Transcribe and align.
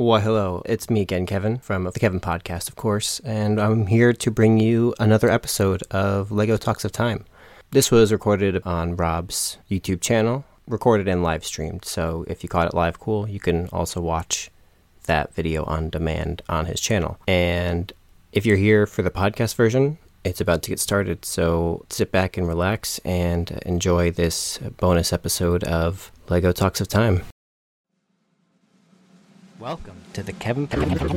Well, 0.00 0.18
hello. 0.18 0.62
It's 0.64 0.88
me 0.88 1.02
again, 1.02 1.26
Kevin, 1.26 1.58
from 1.58 1.84
the 1.84 1.92
Kevin 1.92 2.20
Podcast, 2.20 2.70
of 2.70 2.74
course, 2.74 3.20
and 3.20 3.60
I'm 3.60 3.86
here 3.86 4.14
to 4.14 4.30
bring 4.30 4.58
you 4.58 4.94
another 4.98 5.28
episode 5.28 5.82
of 5.90 6.32
Lego 6.32 6.56
Talks 6.56 6.86
of 6.86 6.90
Time. 6.90 7.26
This 7.72 7.90
was 7.90 8.10
recorded 8.10 8.62
on 8.64 8.96
Rob's 8.96 9.58
YouTube 9.70 10.00
channel, 10.00 10.46
recorded 10.66 11.06
and 11.06 11.22
live 11.22 11.44
streamed. 11.44 11.84
So 11.84 12.24
if 12.28 12.42
you 12.42 12.48
caught 12.48 12.68
it 12.68 12.72
live, 12.72 12.98
cool. 12.98 13.28
You 13.28 13.40
can 13.40 13.68
also 13.74 14.00
watch 14.00 14.50
that 15.04 15.34
video 15.34 15.64
on 15.64 15.90
demand 15.90 16.40
on 16.48 16.64
his 16.64 16.80
channel. 16.80 17.18
And 17.28 17.92
if 18.32 18.46
you're 18.46 18.56
here 18.56 18.86
for 18.86 19.02
the 19.02 19.10
podcast 19.10 19.54
version, 19.54 19.98
it's 20.24 20.40
about 20.40 20.62
to 20.62 20.70
get 20.70 20.80
started. 20.80 21.26
So 21.26 21.84
sit 21.90 22.10
back 22.10 22.38
and 22.38 22.48
relax 22.48 23.00
and 23.04 23.50
enjoy 23.66 24.12
this 24.12 24.56
bonus 24.78 25.12
episode 25.12 25.62
of 25.64 26.10
Lego 26.30 26.52
Talks 26.52 26.80
of 26.80 26.88
Time. 26.88 27.20
Welcome 29.60 30.00
to 30.14 30.22
the 30.22 30.32
Kevin. 30.32 30.66
Kevin. 30.66 30.88
Kevin. 30.88 31.10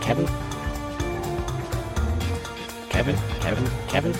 Kevin. 0.00 0.26
Kevin. 2.88 2.88
Kevin. 2.88 3.16
Kevin. 3.40 3.66
Kevin. 3.88 4.14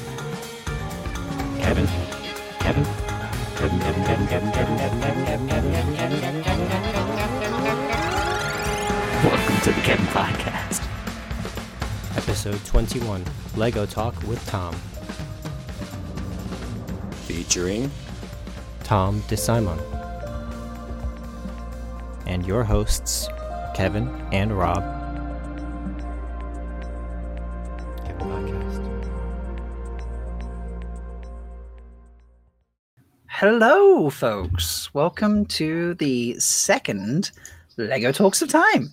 Kevin. 1.61 1.61
Kevin. 1.61 1.87
Kevin. 2.59 2.59
Kevin. 2.59 2.85
Kevin. 3.61 3.63
Kevin. 3.79 3.81
Kevin. 4.27 4.43
Kevin. 4.43 4.83
Kevin. 4.83 5.95
Kevin. 5.95 6.43
Kevin. 6.43 6.67
Podcast. 10.11 10.83
Episode 12.17 12.59
21 12.67 13.25
Lego 13.55 13.87
Talk 13.87 14.21
with 14.27 14.41
Thom. 14.49 14.75
Featuring 17.29 17.93
Thom 18.91 19.21
DeSimone. 19.29 19.81
And 22.27 22.45
your 22.45 22.65
hosts, 22.65 23.29
Kevin 23.73 24.09
and 24.33 24.51
Rob. 24.59 24.83
Kevin 28.05 28.27
Podcast. 28.27 28.83
Hello, 33.29 34.11
folks. 34.11 34.93
Welcome 34.93 35.47
to 35.47 35.95
the 35.95 36.37
second 36.41 37.31
Lego 37.77 38.11
Talks 38.11 38.43
of 38.43 38.49
Time 38.49 38.89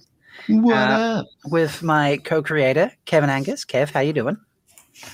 What 0.47 0.75
Uh, 0.75 1.22
up? 1.22 1.27
with 1.45 1.81
my 1.81 2.17
co-creator 2.23 2.91
Kevin 3.05 3.31
Angus. 3.31 3.66
Kev, 3.66 3.89
how 3.89 4.02
you 4.02 4.13
doing? 4.13 4.38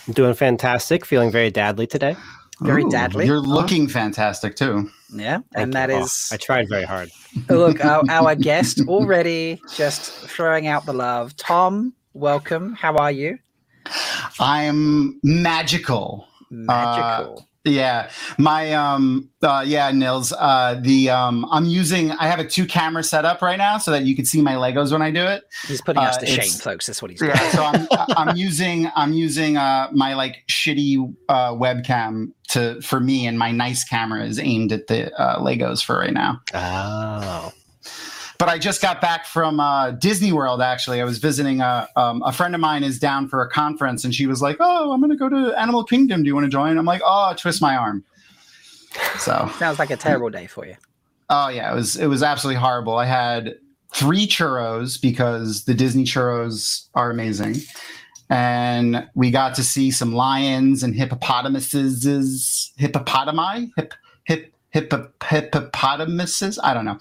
I'm 0.08 0.14
doing 0.14 0.34
fantastic, 0.34 1.06
feeling 1.06 1.32
very 1.32 1.54
dadly 1.54 1.88
today. 1.88 2.18
Very 2.64 2.84
Ooh, 2.84 2.90
deadly. 2.90 3.26
You're 3.26 3.40
looking 3.40 3.88
fantastic 3.88 4.56
too. 4.56 4.90
Yeah, 5.14 5.38
Thank 5.38 5.46
and 5.56 5.68
you. 5.68 5.74
that 5.74 5.90
Oh, 5.92 6.08
I 6.32 6.38
tried 6.38 6.70
very 6.70 6.86
hard. 6.86 7.10
Oh, 7.50 7.56
look 7.56 7.84
our, 7.84 8.04
our 8.10 8.36
guest 8.50 8.82
already 8.88 9.60
just 9.76 10.12
throwing 10.12 10.68
out 10.68 10.86
the 10.86 10.94
love. 10.94 11.36
Thom, 11.38 11.94
welcome. 12.14 12.74
How 12.74 12.96
are 12.96 13.12
you? 13.12 13.40
I'm 14.40 15.20
magical. 15.24 16.28
Uh, 16.52 16.56
magical. 16.56 17.48
Yeah, 17.66 18.10
my 18.38 18.74
um, 18.74 19.30
uh, 19.42 19.64
yeah, 19.66 19.90
Nils. 19.92 20.34
Uh, 20.34 20.78
the 20.82 21.10
um, 21.10 21.48
I'm 21.50 21.66
using. 21.66 22.12
I 22.12 22.28
have 22.28 22.40
a 22.40 22.46
two 22.46 22.66
camera 22.66 23.04
setup 23.04 23.42
right 23.42 23.58
now 23.58 23.78
so 23.78 23.92
that 23.92 24.04
you 24.04 24.18
can 24.18 24.26
see 24.26 24.42
my 24.42 24.56
Legos 24.56 24.92
when 24.92 25.02
I 25.02 25.12
do 25.12 25.22
it. 25.22 25.46
he's 25.66 25.82
putting 25.82 26.04
us 26.04 26.18
uh, 26.18 26.22
to 26.22 26.26
shame, 26.26 26.52
folks. 26.52 26.88
That's 26.88 27.02
what 27.02 27.12
he's 27.12 27.22
doing. 27.22 27.32
Yeah, 27.34 27.52
so 27.52 27.64
I'm 27.64 27.88
I'm 28.18 28.36
using 28.36 28.92
I'm 28.98 29.14
using 29.14 29.56
uh 29.56 29.88
my 29.94 30.14
like 30.14 30.44
shitty 30.50 31.16
uh 31.30 31.54
webcam 31.54 32.34
to 32.50 32.82
for 32.82 33.00
me 33.00 33.28
and 33.28 33.40
my 33.40 33.52
nice 33.52 33.86
camera 33.86 34.26
is 34.26 34.40
aimed 34.40 34.74
at 34.74 34.88
the 34.88 35.14
uh, 35.18 35.40
Legos 35.40 35.82
for 35.82 35.98
right 35.98 36.14
now. 36.14 36.42
Oh. 36.54 37.54
But 38.44 38.50
I 38.50 38.58
just 38.58 38.82
got 38.82 39.00
back 39.00 39.26
from 39.26 39.62
uh, 39.62 39.92
Disney 39.92 40.34
World. 40.34 40.62
Actually, 40.62 41.00
I 41.00 41.06
was 41.06 41.18
visiting 41.18 41.62
a 41.62 41.88
um, 41.96 42.22
a 42.26 42.34
friend 42.34 42.54
of 42.54 42.60
mine 42.60 42.84
is 42.84 43.00
down 43.00 43.30
for 43.30 43.42
a 43.42 43.50
conference, 43.50 44.04
and 44.04 44.14
she 44.14 44.28
was 44.28 44.42
like, 44.42 44.58
"Oh, 44.60 44.92
I'm 44.92 45.00
going 45.00 45.12
to 45.12 45.16
go 45.16 45.30
to 45.30 45.58
Animal 45.58 45.86
Kingdom. 45.86 46.24
Do 46.24 46.28
you 46.28 46.36
want 46.36 46.44
to 46.44 46.50
join?" 46.50 46.78
I'm 46.78 46.84
like, 46.84 47.02
"Oh, 47.06 47.34
twist 47.38 47.62
my 47.62 47.78
arm." 47.78 48.04
So, 49.18 49.50
Sounds 49.60 49.80
like 49.80 49.92
a 49.92 49.96
terrible 49.96 50.30
day 50.30 50.48
for 50.48 50.66
you. 50.66 50.76
oh 51.30 51.48
yeah, 51.48 51.72
it 51.72 51.76
was 51.76 51.96
it 51.96 52.08
was 52.08 52.22
absolutely 52.22 52.60
horrible. 52.60 52.98
I 52.98 53.06
had 53.06 53.56
three 53.94 54.28
churros 54.28 55.02
because 55.02 55.64
the 55.64 55.74
Disney 55.74 56.04
churros 56.04 56.90
are 56.96 57.12
amazing, 57.12 57.56
and 58.30 59.08
we 59.16 59.32
got 59.32 59.56
to 59.56 59.64
see 59.64 59.90
some 59.90 60.14
lions 60.14 60.84
and 60.84 60.94
hippopotamuses, 60.94 62.74
hippopotami, 62.78 63.72
hip 63.78 63.94
hip 64.26 64.54
hippo, 64.74 65.10
hippopotamuses. 65.24 66.60
I 66.64 66.74
don't 66.74 66.86
know. 66.86 66.98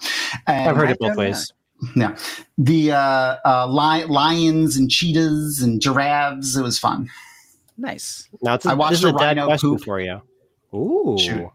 And 0.47 0.69
I've 0.69 0.75
heard 0.75 0.91
it 0.91 0.99
both 0.99 1.17
ways. 1.17 1.51
yeah 1.97 2.15
the 2.57 2.91
uh, 2.93 3.35
uh 3.45 3.67
li- 3.67 4.05
lions 4.05 4.77
and 4.77 4.89
cheetahs 4.89 5.61
and 5.61 5.81
giraffes 5.81 6.55
it 6.55 6.61
was 6.61 6.79
fun 6.79 7.09
Nice. 7.77 8.29
Now, 8.41 8.53
it's 8.53 8.65
I 8.67 8.73
a, 8.73 8.75
watched 8.75 8.91
this 8.91 8.99
is 8.99 9.05
a 9.05 9.09
a 9.09 9.13
dad 9.13 9.25
rhino 9.37 9.45
question 9.47 9.69
poop. 9.71 9.83
for 9.83 9.99
you. 9.99 10.21
Ooh. 10.75 11.17
Shoot. 11.19 11.49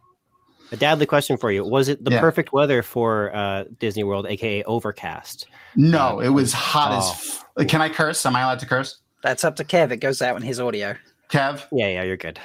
A 0.72 0.76
dadly 0.76 1.06
question 1.06 1.36
for 1.36 1.52
you. 1.52 1.64
Was 1.64 1.88
it 1.88 2.04
the 2.04 2.10
Yeah. 2.10 2.20
perfect 2.20 2.52
weather 2.52 2.82
for 2.82 3.34
uh, 3.34 3.64
Disney 3.78 4.02
World, 4.02 4.26
aka 4.26 4.64
overcast? 4.64 5.46
no 5.76 6.18
it 6.20 6.30
was 6.30 6.52
hot 6.52 6.90
Oh. 6.92 6.98
as 6.98 7.44
f- 7.60 7.68
can 7.68 7.80
i 7.80 7.88
curse 7.88 8.26
am 8.26 8.34
i 8.36 8.40
allowed 8.42 8.58
to 8.58 8.66
curse 8.66 8.96
That's 9.22 9.44
up 9.44 9.54
to 9.56 9.64
Kev. 9.64 9.92
It 9.92 9.98
goes 9.98 10.20
out 10.20 10.36
in 10.36 10.42
his 10.42 10.58
audio. 10.60 10.96
kev 11.30 11.62
Yeah, 11.72 11.86
yeah, 11.88 12.02
you're 12.02 12.16
good. 12.18 12.38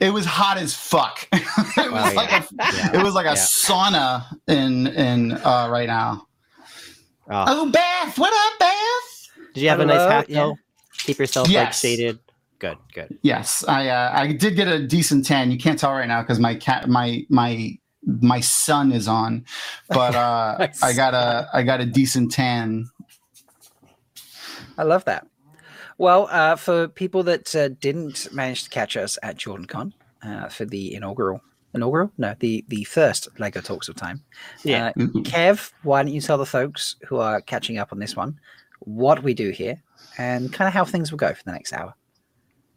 It 0.00 0.10
was 0.10 0.24
hot 0.26 0.58
as 0.58 0.74
fuck 0.74 1.26
it 1.32 1.92
was 1.92 1.92
Well, 1.92 2.14
like 2.14 2.32
a 2.32 2.46
Yeah. 2.76 2.90
it 2.94 3.02
was 3.02 3.14
like 3.14 3.26
a 3.26 3.30
Yeah. 3.30 3.34
sauna 3.34 4.24
in 4.46 4.86
in 4.88 5.32
uh 5.32 5.68
right 5.70 5.86
now 5.88 6.26
Oh. 7.30 7.44
oh 7.46 7.70
beth 7.70 8.18
what 8.18 8.32
up 8.32 8.58
beth 8.58 9.28
Did 9.54 9.60
you 9.62 9.68
have 9.68 9.80
a 9.80 9.86
nice 9.86 9.98
Hello? 10.00 10.08
hat 10.10 10.30
Yeah. 10.30 10.36
though? 10.40 10.58
Keep 10.98 11.18
yourself 11.18 11.46
like 11.48 11.54
Yes. 11.54 11.80
shaded. 11.80 12.18
Good, 12.58 12.78
good. 12.92 13.16
yes 13.22 13.64
i 13.68 13.86
uh, 13.88 14.10
i 14.12 14.32
did 14.32 14.56
get 14.56 14.66
a 14.66 14.84
decent 14.84 15.24
tan 15.24 15.52
you 15.52 15.58
can't 15.58 15.78
tell 15.78 15.92
right 15.92 16.08
now 16.08 16.22
because 16.22 16.40
my 16.40 16.56
cat 16.56 16.88
my 16.88 17.24
my 17.28 17.70
my 18.04 18.40
sun 18.40 18.90
is 18.90 19.06
on 19.06 19.44
but 19.88 20.16
uh 20.16 20.66
i 20.82 20.92
got 20.92 21.14
a 21.14 21.48
i 21.54 21.62
got 21.62 21.80
a 21.80 21.86
decent 21.86 22.32
tan 22.32 22.84
I 24.76 24.82
love 24.82 25.04
that. 25.04 25.27
Well, 25.98 26.28
uh, 26.30 26.54
for 26.56 26.88
people 26.88 27.24
that 27.24 27.54
uh, 27.54 27.68
didn't 27.68 28.32
manage 28.32 28.64
to 28.64 28.70
catch 28.70 28.96
us 28.96 29.18
at 29.22 29.36
JordanCon 29.36 29.92
uh, 30.22 30.48
for 30.48 30.64
the 30.64 30.94
inaugural, 30.94 31.40
inaugural, 31.74 32.12
no, 32.16 32.34
the 32.38 32.64
the 32.68 32.84
first 32.84 33.28
Lego 33.38 33.60
Talks 33.60 33.88
of 33.88 33.96
Time. 33.96 34.22
Yeah. 34.62 34.92
Uh, 34.96 35.06
Kev, 35.22 35.72
why 35.82 36.02
don't 36.02 36.12
you 36.12 36.20
tell 36.20 36.38
the 36.38 36.46
folks 36.46 36.96
who 37.06 37.16
are 37.18 37.40
catching 37.40 37.78
up 37.78 37.92
on 37.92 37.98
this 37.98 38.14
one 38.14 38.38
what 38.80 39.24
we 39.24 39.34
do 39.34 39.50
here 39.50 39.82
and 40.18 40.52
kind 40.52 40.68
of 40.68 40.74
how 40.74 40.84
things 40.84 41.10
will 41.10 41.18
go 41.18 41.34
for 41.34 41.42
the 41.42 41.52
next 41.52 41.72
hour? 41.72 41.94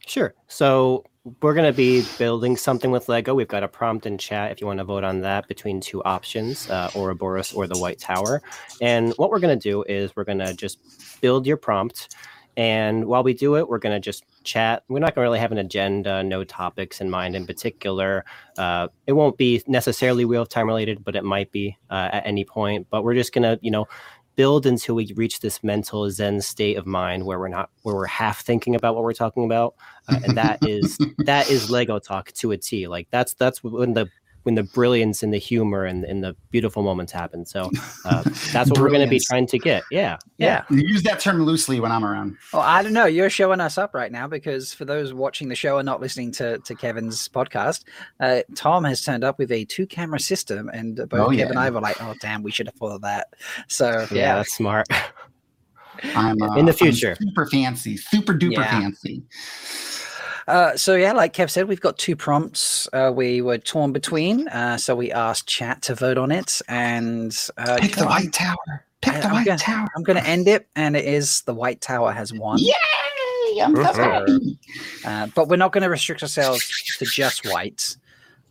Sure. 0.07 0.33
So 0.47 1.05
we're 1.41 1.53
going 1.53 1.71
to 1.71 1.77
be 1.77 2.03
building 2.17 2.57
something 2.57 2.89
with 2.89 3.07
Lego. 3.07 3.35
We've 3.35 3.47
got 3.47 3.61
a 3.61 3.67
prompt 3.67 4.07
in 4.07 4.17
chat 4.17 4.51
if 4.51 4.59
you 4.59 4.65
want 4.65 4.79
to 4.79 4.83
vote 4.83 5.03
on 5.03 5.21
that 5.21 5.47
between 5.47 5.79
two 5.79 6.03
options, 6.03 6.67
uh, 6.71 6.89
Ouroboros 6.95 7.53
or 7.53 7.67
the 7.67 7.77
White 7.77 7.99
Tower. 7.99 8.41
And 8.81 9.13
what 9.17 9.29
we're 9.29 9.39
going 9.39 9.57
to 9.57 9.69
do 9.69 9.83
is 9.83 10.15
we're 10.15 10.23
going 10.23 10.39
to 10.39 10.55
just 10.55 10.79
build 11.21 11.45
your 11.45 11.57
prompt. 11.57 12.15
And 12.57 13.05
while 13.05 13.23
we 13.23 13.33
do 13.33 13.55
it, 13.55 13.67
we're 13.67 13.79
going 13.79 13.95
to 13.95 13.99
just 13.99 14.23
chat. 14.43 14.83
We're 14.87 14.99
not 14.99 15.15
going 15.15 15.23
to 15.23 15.29
really 15.29 15.39
have 15.39 15.51
an 15.51 15.57
agenda, 15.57 16.23
no 16.23 16.43
topics 16.43 17.01
in 17.01 17.09
mind 17.09 17.35
in 17.35 17.45
particular. 17.45 18.25
Uh, 18.57 18.87
it 19.07 19.13
won't 19.13 19.37
be 19.37 19.63
necessarily 19.67 20.23
of 20.35 20.49
Time 20.49 20.67
related, 20.67 21.03
but 21.03 21.15
it 21.15 21.23
might 21.23 21.51
be 21.51 21.77
uh, 21.89 22.09
at 22.11 22.25
any 22.25 22.43
point. 22.43 22.87
But 22.89 23.03
we're 23.03 23.15
just 23.15 23.33
going 23.33 23.43
to, 23.43 23.59
you 23.61 23.71
know, 23.71 23.87
build 24.35 24.65
until 24.65 24.95
we 24.95 25.11
reach 25.15 25.39
this 25.39 25.63
mental 25.63 26.09
zen 26.09 26.41
state 26.41 26.77
of 26.77 26.85
mind 26.85 27.25
where 27.25 27.39
we're 27.39 27.47
not 27.47 27.69
where 27.83 27.95
we're 27.95 28.05
half 28.05 28.41
thinking 28.41 28.75
about 28.75 28.95
what 28.95 29.03
we're 29.03 29.13
talking 29.13 29.43
about 29.45 29.75
uh, 30.07 30.19
and 30.23 30.37
that 30.37 30.57
is 30.65 30.97
that 31.19 31.49
is 31.49 31.69
lego 31.69 31.99
talk 31.99 32.31
to 32.31 32.51
a 32.51 32.57
t 32.57 32.87
like 32.87 33.07
that's 33.11 33.33
that's 33.33 33.63
when 33.63 33.93
the 33.93 34.09
when 34.43 34.55
the 34.55 34.63
brilliance 34.63 35.21
and 35.23 35.33
the 35.33 35.37
humor 35.37 35.85
and, 35.85 36.03
and 36.03 36.23
the 36.23 36.35
beautiful 36.49 36.81
moments 36.83 37.11
happen 37.11 37.45
so 37.45 37.69
uh, 38.05 38.23
that's 38.51 38.69
what 38.69 38.79
we're 38.79 38.89
going 38.89 39.01
to 39.01 39.07
be 39.07 39.19
trying 39.19 39.45
to 39.47 39.59
get 39.59 39.83
yeah 39.91 40.17
Yeah. 40.37 40.63
You 40.69 40.81
use 40.87 41.03
that 41.03 41.19
term 41.19 41.43
loosely 41.43 41.79
when 41.79 41.91
I'm 41.91 42.03
around. 42.03 42.37
Well, 42.51 42.61
I 42.63 42.81
don't 42.81 42.93
know. 42.93 43.05
You're 43.05 43.29
showing 43.29 43.59
us 43.61 43.77
up 43.77 43.93
right 43.93 44.11
now 44.11 44.27
because 44.27 44.73
for 44.73 44.85
those 44.85 45.13
watching 45.13 45.49
the 45.49 45.55
show 45.55 45.77
and 45.77 45.85
not 45.85 46.01
listening 46.01 46.31
to, 46.33 46.57
to 46.59 46.73
Kevin's 46.75 47.27
podcast, 47.29 47.83
uh, 48.19 48.41
Thom 48.55 48.83
has 48.85 49.01
turned 49.03 49.23
up 49.23 49.37
with 49.37 49.51
a 49.51 49.65
two 49.65 49.85
camera 49.85 50.19
system, 50.19 50.69
and 50.69 50.99
uh, 50.99 51.05
both 51.05 51.19
Oh, 51.19 51.29
Kev 51.29 51.37
yeah. 51.37 51.49
and 51.49 51.59
I 51.59 51.69
were 51.69 51.81
like, 51.81 52.01
"Oh, 52.01 52.15
damn, 52.21 52.41
we 52.41 52.51
should 52.51 52.65
have 52.67 52.75
thought 52.75 52.95
of 52.95 53.01
that." 53.01 53.27
So 53.67 53.89
yeah, 54.11 54.17
yeah, 54.17 54.35
that's 54.37 54.53
smart 54.55 54.87
I'm 56.15 56.41
uh, 56.41 56.55
In 56.55 56.65
the 56.65 56.71
I'm 56.71 56.77
future. 56.77 57.15
super 57.21 57.45
fancy, 57.45 57.97
super 57.97 58.33
duper 58.33 58.53
Yeah. 58.53 58.79
fancy. 58.79 59.23
Uh, 60.47 60.75
so 60.75 60.95
yeah, 60.95 61.11
like 61.13 61.33
Kev 61.33 61.49
said, 61.49 61.67
we've 61.67 61.81
got 61.81 61.97
two 61.97 62.15
prompts 62.15 62.87
uh, 62.93 63.11
we 63.13 63.41
were 63.41 63.57
torn 63.57 63.91
between. 63.91 64.47
Uh, 64.49 64.77
so 64.77 64.95
we 64.95 65.11
asked 65.11 65.47
chat 65.47 65.81
to 65.83 65.95
vote 65.95 66.17
on 66.17 66.31
it, 66.31 66.61
and 66.67 67.35
uh, 67.57 67.77
Pick 67.79 67.93
the 67.95 68.01
know, 68.01 68.07
White 68.07 68.33
Tower. 68.33 68.85
Pick 69.01 69.13
I- 69.15 69.19
the 69.21 69.27
I'm 69.27 69.33
White 69.33 69.45
gonna- 69.45 69.57
Tower. 69.59 69.87
I'm 69.95 70.03
going 70.03 70.17
to 70.21 70.27
end 70.27 70.47
it, 70.47 70.67
and 70.75 70.95
it 70.95 71.05
is 71.05 71.41
the 71.43 71.53
White 71.53 71.81
Tower 71.81 72.11
has 72.11 72.33
won. 72.33 72.57
Yay! 72.59 72.71
I'm 73.61 73.75
so 73.75 73.83
Mhm. 73.83 73.95
happy. 73.97 74.59
Uh, 75.05 75.27
but 75.35 75.47
we're 75.47 75.57
not 75.57 75.71
going 75.73 75.83
to 75.83 75.89
restrict 75.89 76.21
ourselves 76.23 76.65
to 76.99 77.05
just 77.05 77.45
white. 77.47 77.97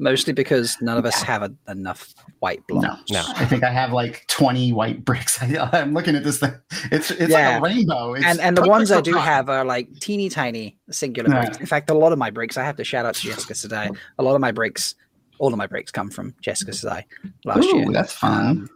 Mostly 0.02 0.32
because 0.32 0.76
none 0.81 0.97
of 0.97 1.05
us 1.05 1.20
have 1.23 1.43
a, 1.43 1.52
enough 1.70 2.14
white 2.38 2.62
No, 2.70 2.81
blocks. 2.81 3.11
No. 3.11 3.23
I 3.37 3.44
think 3.44 3.62
I 3.62 3.70
have 3.70 3.93
like 3.93 4.25
20 4.29 4.73
white 4.73 5.05
bricks. 5.05 5.41
I, 5.43 5.69
I'm 5.75 5.93
looking 5.93 6.17
at 6.17 6.25
this 6.25 6.38
thing. 6.38 6.55
It's 6.91 7.11
it's 7.11 7.31
Yeah. 7.31 7.50
like 7.50 7.58
a 7.58 7.61
rainbow. 7.76 8.14
It's 8.14 8.25
and 8.25 8.41
and 8.41 8.56
the 8.56 8.67
ones 8.67 8.91
I 8.91 9.02
do 9.02 9.12
fun. 9.12 9.23
have 9.23 9.50
are 9.50 9.62
like 9.64 9.88
teeny 10.00 10.31
tiny 10.31 10.79
singular 10.91 11.29
Yeah. 11.31 11.43
bricks. 11.43 11.58
In 11.58 11.67
fact, 11.67 11.91
a 11.91 11.94
lot 11.94 12.12
of 12.12 12.19
my 12.19 12.31
bricks, 12.31 12.56
I 12.56 12.64
have 12.64 12.76
to 12.76 12.85
shout 12.85 13.05
out 13.05 13.14
to 13.17 13.23
Jessica 13.29 13.52
today. 13.55 13.91
A 14.19 14.23
lot 14.23 14.35
of 14.35 14.41
my 14.41 14.52
bricks, 14.52 14.94
all 15.38 15.52
of 15.52 15.58
my 15.58 15.67
bricks 15.67 15.93
come 15.93 16.11
from 16.11 16.35
Jessica 16.41 16.70
Sedai 16.73 17.05
last 17.44 17.64
Ooh, 17.67 17.76
year. 17.76 17.93
that's 17.93 18.12
fun. 18.14 18.47
um, 18.47 18.70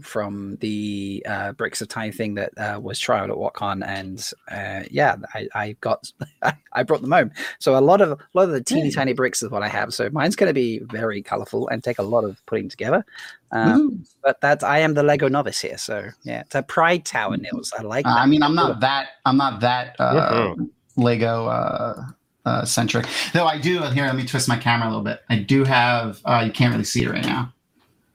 from 0.00 0.56
the 0.56 1.24
uh, 1.28 1.52
bricks 1.52 1.80
of 1.80 1.88
tiny 1.88 2.12
thing 2.12 2.34
that 2.34 2.56
uh, 2.58 2.78
was 2.80 2.98
trialed 3.00 3.30
at 3.30 3.36
WatCon, 3.36 3.86
and 3.86 4.30
uh, 4.50 4.86
yeah, 4.90 5.16
I, 5.34 5.48
I 5.54 5.76
got 5.80 6.10
I 6.72 6.82
brought 6.82 7.02
them 7.02 7.12
home. 7.12 7.30
So 7.58 7.76
a 7.76 7.80
lot 7.80 8.00
of 8.00 8.12
a 8.12 8.18
lot 8.34 8.44
of 8.44 8.50
the 8.50 8.62
teeny 8.62 8.88
Yeah. 8.88 8.94
tiny 8.94 9.12
bricks 9.12 9.42
is 9.42 9.50
what 9.50 9.62
I 9.62 9.68
have. 9.68 9.92
So 9.94 10.08
mine's 10.10 10.36
going 10.36 10.48
to 10.48 10.54
be 10.54 10.80
very 10.90 11.22
colorful 11.22 11.68
and 11.68 11.82
take 11.82 11.98
a 11.98 12.02
lot 12.02 12.24
of 12.24 12.44
putting 12.46 12.68
together. 12.68 13.04
Um, 13.50 13.78
Ooh. 13.80 13.98
but 14.22 14.40
that's 14.40 14.62
I 14.62 14.78
am 14.78 14.94
the 14.94 15.02
Lego 15.02 15.28
novice 15.28 15.60
here, 15.60 15.78
so 15.78 16.08
yeah, 16.22 16.40
it's 16.40 16.54
a 16.54 16.62
pride 16.62 17.04
tower, 17.04 17.36
Nils. 17.36 17.72
I 17.78 17.82
like. 17.82 18.06
Uh, 18.06 18.14
that. 18.14 18.20
I 18.20 18.26
mean, 18.26 18.42
I'm 18.42 18.54
not 18.54 18.80
that. 18.80 19.08
I'm 19.24 19.36
not 19.36 19.60
that 19.60 19.96
uh. 19.98 20.54
Lego 20.96 21.46
uh, 21.46 22.04
uh, 22.44 22.64
centric. 22.64 23.06
Though 23.32 23.46
I 23.46 23.58
do. 23.58 23.80
Here, 23.82 24.04
let 24.04 24.16
me 24.16 24.26
twist 24.26 24.48
my 24.48 24.56
camera 24.56 24.88
a 24.88 24.90
little 24.90 25.04
bit. 25.04 25.20
I 25.30 25.38
do 25.38 25.64
have. 25.64 26.20
Uh, 26.24 26.42
you 26.44 26.50
can't 26.52 26.72
really 26.72 26.84
see 26.84 27.04
it 27.04 27.10
right 27.10 27.24
now. 27.24 27.52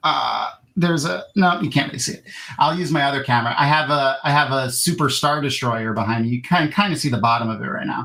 Uh, 0.04 0.52
there's 0.75 1.06
a 1.06 1.24
no. 1.36 1.60
You 1.62 1.70
can't 1.70 1.88
really 1.88 2.00
see 2.00 2.14
it. 2.14 2.24
I'll 2.60 2.75
use 2.78 2.92
my 2.92 3.04
other 3.04 3.24
camera. 3.24 3.54
I 3.58 3.66
have 3.68 3.90
a. 3.90 4.18
I 4.24 4.31
have 4.31 4.52
a 4.52 4.72
Super 4.72 5.10
Star 5.10 5.42
Destroyer 5.42 5.94
behind 5.94 6.24
me. 6.25 6.30
You 6.30 6.42
can 6.42 6.72
kind 6.72 6.92
of 6.94 7.00
see 7.00 7.10
the 7.10 7.18
bottom 7.18 7.50
of 7.50 7.62
it 7.62 7.68
right 7.68 7.86
now. 7.88 8.04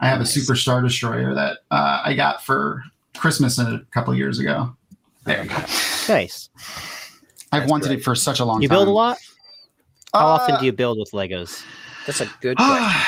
I 0.00 0.08
have 0.08 0.18
Nice. 0.18 0.36
a 0.36 0.40
Super 0.40 0.54
Star 0.56 0.82
Destroyer 0.82 1.34
that 1.34 1.58
uh, 1.70 2.02
I 2.04 2.14
got 2.14 2.44
for 2.44 2.82
Christmas 3.16 3.58
a 3.58 3.82
couple 3.92 4.14
years 4.14 4.38
ago. 4.38 4.74
There 5.24 5.42
you 5.42 5.48
go. 5.48 5.56
Nice. 6.08 6.50
I've 7.52 7.62
That's 7.62 7.70
wanted 7.70 7.86
great. 7.86 7.98
it 8.00 8.04
for 8.04 8.14
such 8.14 8.40
a 8.40 8.44
long 8.44 8.60
You 8.60 8.68
time. 8.68 8.74
You 8.74 8.78
build 8.80 8.88
a 8.88 8.92
lot? 8.92 9.18
How 10.12 10.26
often 10.26 10.56
Uh, 10.56 10.60
do 10.60 10.66
you 10.66 10.72
build 10.72 10.98
with 10.98 11.10
Legos? 11.12 11.62
That's 12.06 12.20
a 12.20 12.28
good 12.40 12.56
question. 12.58 13.00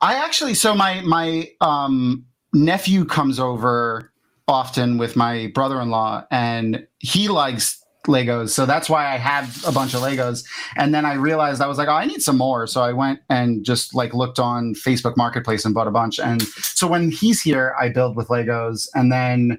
I 0.00 0.14
actually 0.16 0.54
so 0.54 0.74
my 0.74 1.00
my 1.02 1.48
um 1.60 2.26
nephew 2.52 3.04
comes 3.06 3.40
over 3.40 4.12
often 4.48 4.98
with 4.98 5.16
my 5.16 5.50
brother-in-law 5.54 6.24
and 6.30 6.86
he 6.98 7.28
likes 7.28 7.81
Legos. 8.06 8.50
So 8.50 8.66
that's 8.66 8.90
why 8.90 9.06
I 9.12 9.16
have 9.16 9.64
a 9.64 9.72
bunch 9.72 9.94
of 9.94 10.00
Legos. 10.00 10.44
And 10.76 10.94
then 10.94 11.04
I 11.04 11.14
realized 11.14 11.62
I 11.62 11.66
was 11.66 11.78
like, 11.78 11.88
oh, 11.88 11.92
I 11.92 12.04
need 12.04 12.22
some 12.22 12.36
more. 12.36 12.66
So 12.66 12.82
I 12.82 12.92
went 12.92 13.20
and 13.28 13.64
just 13.64 13.94
like 13.94 14.12
looked 14.12 14.38
on 14.38 14.74
Facebook 14.74 15.16
Marketplace 15.16 15.64
and 15.64 15.74
bought 15.74 15.86
a 15.86 15.92
bunch. 15.92 16.18
And 16.18 16.42
so 16.42 16.86
when 16.86 17.10
he's 17.10 17.40
here, 17.40 17.74
I 17.80 17.88
build 17.88 18.16
with 18.16 18.28
Legos. 18.28 18.88
And 18.94 19.12
then 19.12 19.58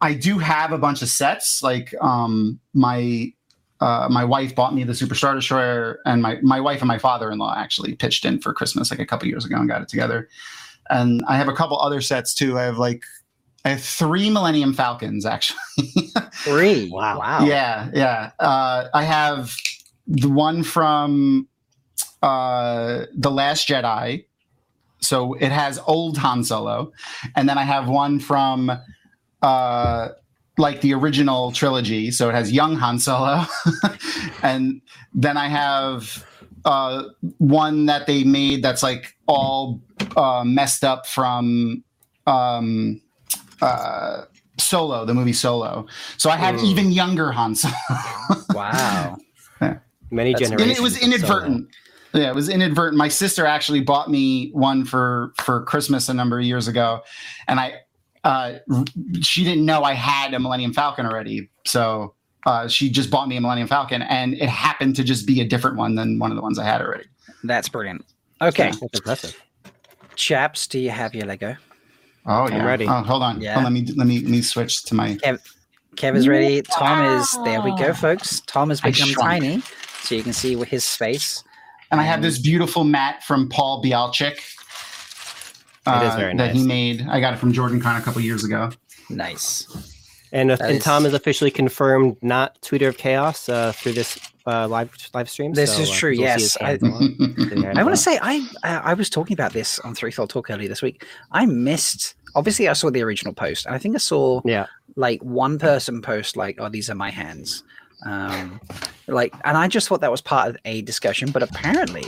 I 0.00 0.14
do 0.14 0.38
have 0.38 0.72
a 0.72 0.78
bunch 0.78 1.02
of 1.02 1.08
sets. 1.08 1.62
Like 1.62 1.94
um 2.00 2.58
my 2.74 3.32
uh, 3.80 4.08
my 4.10 4.24
wife 4.24 4.56
bought 4.56 4.74
me 4.74 4.82
the 4.82 4.92
Superstar 4.92 5.34
Destroyer, 5.34 6.00
and 6.04 6.20
my 6.20 6.38
my 6.42 6.60
wife 6.60 6.80
and 6.80 6.88
my 6.88 6.98
father 6.98 7.30
in 7.30 7.38
law 7.38 7.54
actually 7.56 7.94
pitched 7.94 8.24
in 8.24 8.40
for 8.40 8.52
Christmas 8.52 8.90
like 8.90 8.98
a 8.98 9.06
couple 9.06 9.28
years 9.28 9.44
ago 9.44 9.56
and 9.56 9.68
got 9.68 9.82
it 9.82 9.88
together. 9.88 10.28
And 10.90 11.22
I 11.28 11.36
have 11.36 11.48
a 11.48 11.52
couple 11.52 11.78
other 11.80 12.00
sets 12.00 12.34
too. 12.34 12.58
I 12.58 12.62
have 12.62 12.78
like 12.78 13.02
I 13.64 13.70
have 13.70 13.82
three 13.82 14.30
Millennium 14.30 14.72
Falcons 14.72 15.26
actually. 15.26 15.58
Three. 16.44 16.88
Wow. 16.90 17.18
Wow. 17.18 17.44
yeah, 17.44 17.90
yeah. 17.92 18.30
Uh, 18.38 18.88
I 18.94 19.02
have 19.04 19.54
the 20.06 20.28
one 20.28 20.62
from 20.62 21.48
uh, 22.22 23.06
the 23.14 23.30
Last 23.30 23.68
Jedi. 23.68 24.24
So 25.00 25.34
it 25.34 25.52
has 25.52 25.78
old 25.86 26.18
Han 26.18 26.42
Solo, 26.42 26.92
and 27.36 27.48
then 27.48 27.56
I 27.56 27.62
have 27.62 27.88
one 27.88 28.18
from 28.18 28.72
uh, 29.42 30.08
like 30.56 30.80
the 30.80 30.92
original 30.94 31.52
trilogy. 31.52 32.10
So 32.10 32.28
it 32.28 32.34
has 32.34 32.50
young 32.50 32.74
Han 32.76 32.98
Solo, 32.98 33.44
and 34.42 34.80
then 35.14 35.36
I 35.36 35.48
have 35.48 36.26
uh, 36.64 37.04
one 37.38 37.86
that 37.86 38.06
they 38.06 38.24
made 38.24 38.62
that's 38.62 38.82
like 38.82 39.16
all 39.28 39.80
uh, 40.16 40.42
messed 40.44 40.82
up 40.82 41.06
from 41.06 41.84
um, 42.26 43.00
uh, 43.62 44.24
Solo, 44.58 45.04
the 45.04 45.14
movie 45.14 45.32
Solo. 45.32 45.86
So 46.16 46.30
I 46.30 46.36
had 46.36 46.56
Mm. 46.56 46.64
even 46.64 46.92
younger 46.92 47.30
Han 47.32 47.54
Solo. 47.54 47.74
Wow. 48.54 49.16
Many 50.10 50.32
That's- 50.32 50.48
generations. 50.50 50.62
and 50.62 50.70
it 50.78 50.82
was 50.82 50.94
of 50.96 51.00
Solo. 51.02 51.14
inadvertent. 51.14 51.68
Yeah, 52.14 52.30
it 52.30 52.34
was 52.34 52.48
inadvertent. 52.48 52.96
My 52.96 53.08
sister 53.08 53.44
actually 53.44 53.80
bought 53.82 54.10
me 54.10 54.50
one 54.52 54.84
for 54.86 55.32
for 55.42 55.62
Christmas 55.64 56.08
a 56.08 56.14
number 56.14 56.38
of 56.38 56.44
years 56.46 56.66
ago, 56.66 57.02
and 57.46 57.60
I 57.60 57.74
uh, 58.24 58.54
she 59.20 59.44
didn't 59.44 59.66
know 59.66 59.82
I 59.82 59.92
had 59.92 60.32
a 60.32 60.38
Millennium 60.38 60.72
Falcon 60.72 61.04
already, 61.04 61.50
so 61.66 62.14
uh, 62.46 62.66
she 62.66 62.88
just 62.88 63.10
bought 63.10 63.28
me 63.28 63.36
a 63.36 63.40
Millennium 63.42 63.68
Falcon, 63.68 64.00
and 64.00 64.32
it 64.34 64.48
happened 64.48 64.96
to 64.96 65.04
just 65.04 65.26
be 65.26 65.42
a 65.42 65.44
different 65.44 65.76
one 65.76 65.94
than 65.96 66.18
one 66.18 66.30
of 66.32 66.36
the 66.36 66.42
ones 66.42 66.58
I 66.58 66.64
had 66.64 66.80
already. 66.80 67.04
That's 67.44 67.68
brilliant. 67.68 68.06
Okay, 68.40 68.70
That's 68.70 68.82
impressive. 68.94 69.42
chaps, 70.16 70.66
do 70.66 70.78
you 70.78 70.90
have 70.90 71.14
your 71.14 71.26
Lego? 71.26 71.56
Oh 72.30 72.44
I'm 72.44 72.52
yeah, 72.52 72.64
ready. 72.64 72.86
Oh, 72.86 73.02
hold 73.02 73.22
on. 73.22 73.40
Yeah. 73.40 73.58
Oh, 73.58 73.62
let 73.62 73.72
me 73.72 73.86
let 73.96 74.06
me 74.06 74.20
let 74.20 74.30
me 74.30 74.42
switch 74.42 74.84
to 74.84 74.94
my. 74.94 75.16
Kev 75.16 75.40
Kev 75.96 76.14
is 76.14 76.28
ready. 76.28 76.60
Thom 76.62 77.04
is 77.18 77.38
there. 77.44 77.60
We 77.62 77.74
go, 77.76 77.92
folks. 77.94 78.40
Thom 78.46 78.68
has 78.68 78.80
I 78.84 78.90
become 78.90 79.12
tiny, 79.14 79.62
so 80.02 80.14
you 80.14 80.22
can 80.22 80.34
see 80.34 80.54
his 80.64 80.84
space. 80.84 81.42
And 81.90 82.00
I 82.00 82.04
have 82.04 82.20
this 82.20 82.38
beautiful 82.38 82.84
mat 82.84 83.24
from 83.24 83.48
Paul 83.48 83.82
Bielaczyc. 83.82 84.38
uh, 85.86 86.02
It 86.04 86.08
is 86.08 86.14
very 86.16 86.34
nice. 86.34 86.48
That 86.52 86.56
he 86.56 86.66
made. 86.66 87.06
I 87.08 87.18
got 87.18 87.32
it 87.32 87.38
from 87.38 87.52
Jordan 87.52 87.80
Con 87.80 87.96
a 87.96 88.02
couple 88.04 88.20
years 88.20 88.44
ago. 88.44 88.70
Nice. 89.08 89.66
And, 90.30 90.50
if, 90.50 90.60
and 90.60 90.72
is- 90.76 90.84
Thom 90.84 91.06
is 91.06 91.14
officially 91.14 91.50
confirmed 91.50 92.18
not 92.20 92.60
Tweeter 92.60 92.88
of 92.88 92.98
Chaos 92.98 93.48
uh, 93.48 93.72
through 93.72 93.92
this 93.92 94.18
uh, 94.46 94.68
live 94.68 94.90
live 95.14 95.30
stream. 95.30 95.54
This 95.54 95.74
so, 95.74 95.82
is 95.82 95.90
uh, 95.90 95.94
true, 95.94 96.10
we'll 96.10 96.20
yes. 96.20 96.42
his 96.42 96.56
I- 96.58 96.64
hands 96.64 96.82
a 96.82 96.86
lot. 96.86 97.00
See 97.00 97.16
his 97.16 97.52
hands 97.62 97.78
I 97.78 97.80
a 97.80 97.84
want 97.84 97.96
to 97.96 98.02
say 98.02 98.18
I 98.20 98.46
uh, 98.62 98.80
I 98.84 98.92
was 98.92 99.08
talking 99.08 99.32
about 99.34 99.54
this 99.54 99.78
on 99.80 99.94
Three 99.94 100.10
Fold 100.10 100.28
Talk 100.28 100.50
earlier 100.50 100.68
this 100.68 100.82
week. 100.82 101.06
I 101.32 101.46
missed. 101.46 102.14
Obviously, 102.34 102.68
I 102.68 102.72
saw 102.74 102.90
the 102.90 103.02
original 103.02 103.32
post, 103.34 103.66
and 103.66 103.74
I 103.74 103.78
think 103.78 103.94
I 103.94 103.98
saw 103.98 104.40
Yeah. 104.44 104.66
like 104.96 105.22
one 105.22 105.58
person 105.58 106.02
post 106.02 106.36
like, 106.36 106.56
"Oh, 106.60 106.68
these 106.68 106.88
are 106.90 106.94
my 106.94 107.10
hands," 107.10 107.62
um, 108.06 108.60
like, 109.06 109.34
and 109.44 109.56
I 109.56 109.68
just 109.68 109.88
thought 109.88 110.00
that 110.02 110.10
was 110.10 110.20
part 110.20 110.48
of 110.50 110.56
a 110.64 110.82
discussion. 110.82 111.30
But 111.30 111.42
apparently, 111.42 112.04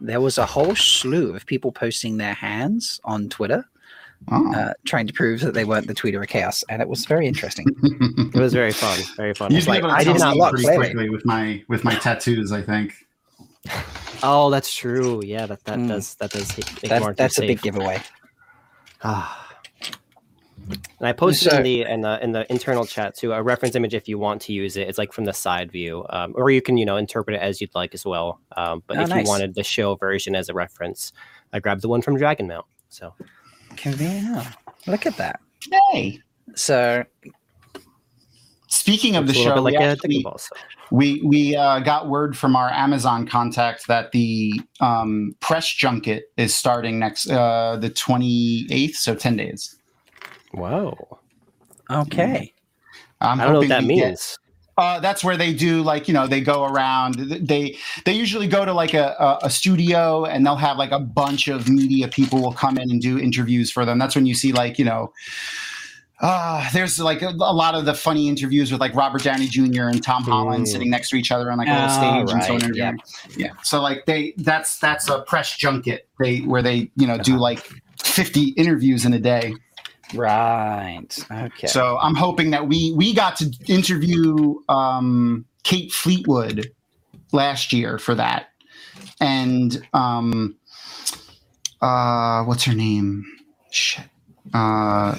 there 0.00 0.20
was 0.20 0.38
a 0.38 0.46
whole 0.46 0.74
slew 0.76 1.34
of 1.34 1.46
people 1.46 1.72
posting 1.72 2.16
their 2.18 2.34
hands 2.34 3.00
on 3.04 3.28
Twitter, 3.28 3.64
Oh. 4.30 4.54
uh, 4.54 4.72
trying 4.84 5.06
to 5.08 5.12
prove 5.12 5.40
that 5.40 5.52
they 5.54 5.64
weren't 5.64 5.86
the 5.88 5.94
tweeter 5.94 6.20
of 6.22 6.28
chaos, 6.28 6.62
and 6.68 6.80
it 6.80 6.88
was 6.88 7.04
very 7.06 7.26
interesting. 7.26 7.66
It 8.34 8.38
was 8.40 8.52
very 8.54 8.72
fun. 8.72 8.98
Very 9.16 9.34
fun. 9.34 9.52
You'd 9.52 9.66
like, 9.66 9.82
I 9.84 10.04
did 10.04 10.18
not 10.18 10.36
look 10.36 10.50
pretty 10.50 10.64
clearly. 10.64 10.86
quickly 10.90 11.10
with 11.10 11.24
my 11.26 11.62
with 11.68 11.82
my 11.84 11.94
tattoos. 11.96 12.50
I 12.52 12.62
think. 12.62 12.94
Oh, 14.22 14.50
that's 14.50 14.72
true. 14.74 15.22
Yeah, 15.24 15.46
that, 15.46 15.64
that 15.64 15.78
Mm. 15.78 15.88
does 15.88 16.14
that 16.16 16.30
does 16.30 16.56
make 16.56 16.80
That, 16.90 17.00
Mark 17.02 17.16
that's 17.16 17.36
a 17.38 17.42
safe. 17.42 17.48
big 17.48 17.62
giveaway. 17.62 18.00
Ah. 19.04 19.41
And 20.68 21.08
I 21.08 21.12
posted 21.12 21.50
So- 21.50 21.56
in 21.58 21.62
the 21.64 21.82
in 21.82 22.00
the 22.02 22.22
in 22.22 22.32
the 22.32 22.50
internal 22.50 22.86
chat 22.86 23.16
too 23.16 23.32
a 23.32 23.42
reference 23.42 23.74
image 23.74 23.94
if 23.94 24.08
you 24.08 24.18
want 24.18 24.40
to 24.42 24.52
use 24.52 24.76
it. 24.76 24.88
It's 24.88 24.98
like 24.98 25.12
from 25.12 25.24
the 25.24 25.32
side 25.32 25.70
view, 25.72 26.04
um, 26.10 26.32
or 26.36 26.50
you 26.50 26.62
can 26.62 26.76
you 26.76 26.84
know 26.86 26.96
interpret 26.96 27.36
it 27.36 27.40
as 27.42 27.60
you'd 27.60 27.74
like 27.74 27.94
as 27.94 28.04
well. 28.04 28.40
Um, 28.56 28.82
but 28.86 28.96
Oh, 28.98 29.02
if 29.02 29.08
nice. 29.08 29.24
you 29.24 29.28
wanted 29.30 29.54
the 29.54 29.64
show 29.64 29.94
version 29.96 30.34
as 30.36 30.48
a 30.48 30.54
reference, 30.54 31.12
I 31.52 31.58
grabbed 31.60 31.82
the 31.82 31.88
one 31.88 32.02
from 32.02 32.16
Dragon 32.16 32.46
Mount. 32.46 32.66
So 32.88 33.14
Convenient. 33.76 34.46
Look 34.86 35.06
at 35.06 35.16
that. 35.16 35.40
Hey. 35.92 36.20
So 36.54 37.04
Speaking 38.68 39.16
of 39.16 39.26
the 39.26 39.32
it's 39.32 39.40
a 39.40 39.42
little 39.44 39.56
show, 39.58 39.62
like 39.62 39.78
we, 39.78 39.84
a 39.84 39.92
actually- 39.92 40.22
Ball. 40.22 40.38
So. 40.38 40.48
we 40.90 41.20
we 41.22 41.54
uh, 41.56 41.80
got 41.80 42.08
word 42.08 42.36
from 42.36 42.56
our 42.56 42.70
Amazon 42.70 43.26
contact 43.26 43.86
that 43.88 44.12
the 44.12 44.60
um, 44.80 45.36
press 45.40 45.66
junket 45.68 46.22
is 46.38 46.54
starting 46.54 46.98
next 46.98 47.28
uh, 47.30 47.76
the 47.80 47.90
twenty 47.90 48.66
eighth, 48.70 48.96
so 48.96 49.14
ten 49.14 49.36
days. 49.36 49.76
Whoa, 50.52 51.18
okay. 51.90 52.52
I'm 53.20 53.40
I 53.40 53.44
don't 53.44 53.52
know 53.54 53.58
what 53.60 53.68
that 53.68 53.82
we 53.84 53.96
get- 53.96 54.08
means. 54.08 54.38
Uh, 54.78 54.98
that's 55.00 55.22
where 55.22 55.36
they 55.36 55.52
do 55.52 55.82
like 55.82 56.08
you 56.08 56.14
know 56.14 56.26
they 56.26 56.40
go 56.40 56.64
around. 56.64 57.14
They 57.16 57.76
they 58.06 58.12
usually 58.14 58.46
go 58.46 58.64
to 58.64 58.72
like 58.72 58.94
a, 58.94 59.14
a, 59.20 59.46
a 59.46 59.50
studio 59.50 60.24
and 60.24 60.46
they'll 60.46 60.56
have 60.56 60.78
like 60.78 60.92
a 60.92 60.98
bunch 60.98 61.46
of 61.48 61.68
media 61.68 62.08
people 62.08 62.40
will 62.40 62.54
come 62.54 62.78
in 62.78 62.90
and 62.90 63.00
do 63.00 63.18
interviews 63.18 63.70
for 63.70 63.84
them. 63.84 63.98
That's 63.98 64.16
when 64.16 64.24
you 64.24 64.34
see 64.34 64.52
like 64.52 64.78
you 64.78 64.86
know. 64.86 65.12
Uh, 66.20 66.70
there's 66.72 67.00
like 67.00 67.20
a, 67.20 67.30
a 67.30 67.52
lot 67.52 67.74
of 67.74 67.84
the 67.84 67.92
funny 67.94 68.28
interviews 68.28 68.70
with 68.70 68.80
like 68.80 68.94
Robert 68.94 69.22
Downey 69.24 69.46
Jr. 69.48 69.88
and 69.88 70.00
Tom 70.02 70.22
Holland 70.22 70.64
Mm. 70.64 70.68
sitting 70.68 70.88
next 70.88 71.10
to 71.10 71.16
each 71.16 71.32
other 71.32 71.50
on 71.50 71.58
like 71.58 71.66
a 71.66 71.72
little 71.72 71.88
Oh, 71.90 71.98
stage 71.98 72.20
and 72.20 72.28
so 72.28 72.34
right, 72.34 72.50
on. 72.50 72.54
interviewing. 72.62 72.98
Yeah. 73.36 73.52
So 73.64 73.82
like 73.82 74.06
they 74.06 74.32
that's 74.38 74.78
that's 74.78 75.08
a 75.08 75.20
press 75.22 75.54
junket 75.56 76.08
they 76.18 76.38
where 76.38 76.62
they 76.62 76.90
you 76.96 77.06
know 77.08 77.18
do 77.18 77.36
like 77.38 77.68
50 78.02 78.50
interviews 78.50 79.04
in 79.04 79.12
a 79.12 79.18
day. 79.18 79.54
Right. 80.14 81.08
Okay. 81.30 81.66
So 81.66 81.98
I'm 81.98 82.14
hoping 82.14 82.50
that 82.50 82.68
we 82.68 82.92
we 82.92 83.14
got 83.14 83.36
to 83.36 83.52
interview 83.66 84.56
um, 84.68 85.44
Kate 85.62 85.92
Fleetwood 85.92 86.72
last 87.32 87.72
year 87.72 87.98
for 87.98 88.14
that, 88.14 88.48
and 89.20 89.86
um, 89.92 90.56
uh, 91.80 92.44
what's 92.44 92.64
her 92.64 92.74
name? 92.74 93.24
Shit. 93.70 94.04
Uh, 94.52 95.16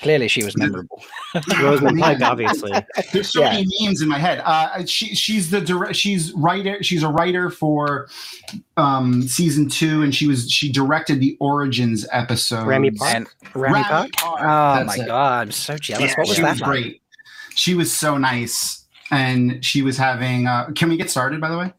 Clearly, 0.00 0.26
she 0.28 0.44
was 0.44 0.56
memorable. 0.56 1.02
Rosamund 1.60 2.00
Pike, 2.00 2.20
obviously. 2.20 2.72
There's 3.12 3.30
so 3.30 3.40
Yeah. 3.40 3.52
many 3.52 3.66
names 3.80 4.02
in 4.02 4.08
my 4.08 4.18
head. 4.18 4.40
Uh, 4.44 4.84
she 4.84 5.14
she's 5.14 5.50
the 5.50 5.60
direct. 5.60 5.94
She's 5.96 6.32
writer. 6.32 6.82
She's 6.82 7.02
a 7.02 7.08
writer 7.08 7.50
for 7.50 8.08
um, 8.76 9.22
season 9.22 9.68
two, 9.68 10.02
and 10.02 10.14
she 10.14 10.26
was 10.26 10.50
she 10.50 10.70
directed 10.72 11.20
the 11.20 11.36
Origins 11.40 12.06
episode. 12.12 12.66
Rami 12.66 12.90
Park? 12.90 13.14
And 13.14 13.26
Rami 13.54 13.82
Park. 13.84 14.10
Oh 14.24 14.36
That's 14.84 14.98
my 14.98 15.04
it. 15.04 15.06
god, 15.06 15.46
I'm 15.48 15.52
so 15.52 15.76
jealous. 15.78 16.10
Yeah, 16.10 16.14
what 16.18 16.28
was 16.28 16.36
she 16.36 16.42
that? 16.42 16.50
was 16.52 16.60
like? 16.60 16.70
great. 16.70 17.02
She 17.54 17.74
was 17.74 17.92
so 17.92 18.18
nice, 18.18 18.84
and 19.10 19.64
she 19.64 19.82
was 19.82 19.96
having. 19.96 20.46
Uh, 20.46 20.70
can 20.74 20.88
we 20.88 20.96
get 20.96 21.10
started? 21.10 21.40
By 21.40 21.48
the 21.50 21.58
way, 21.58 21.72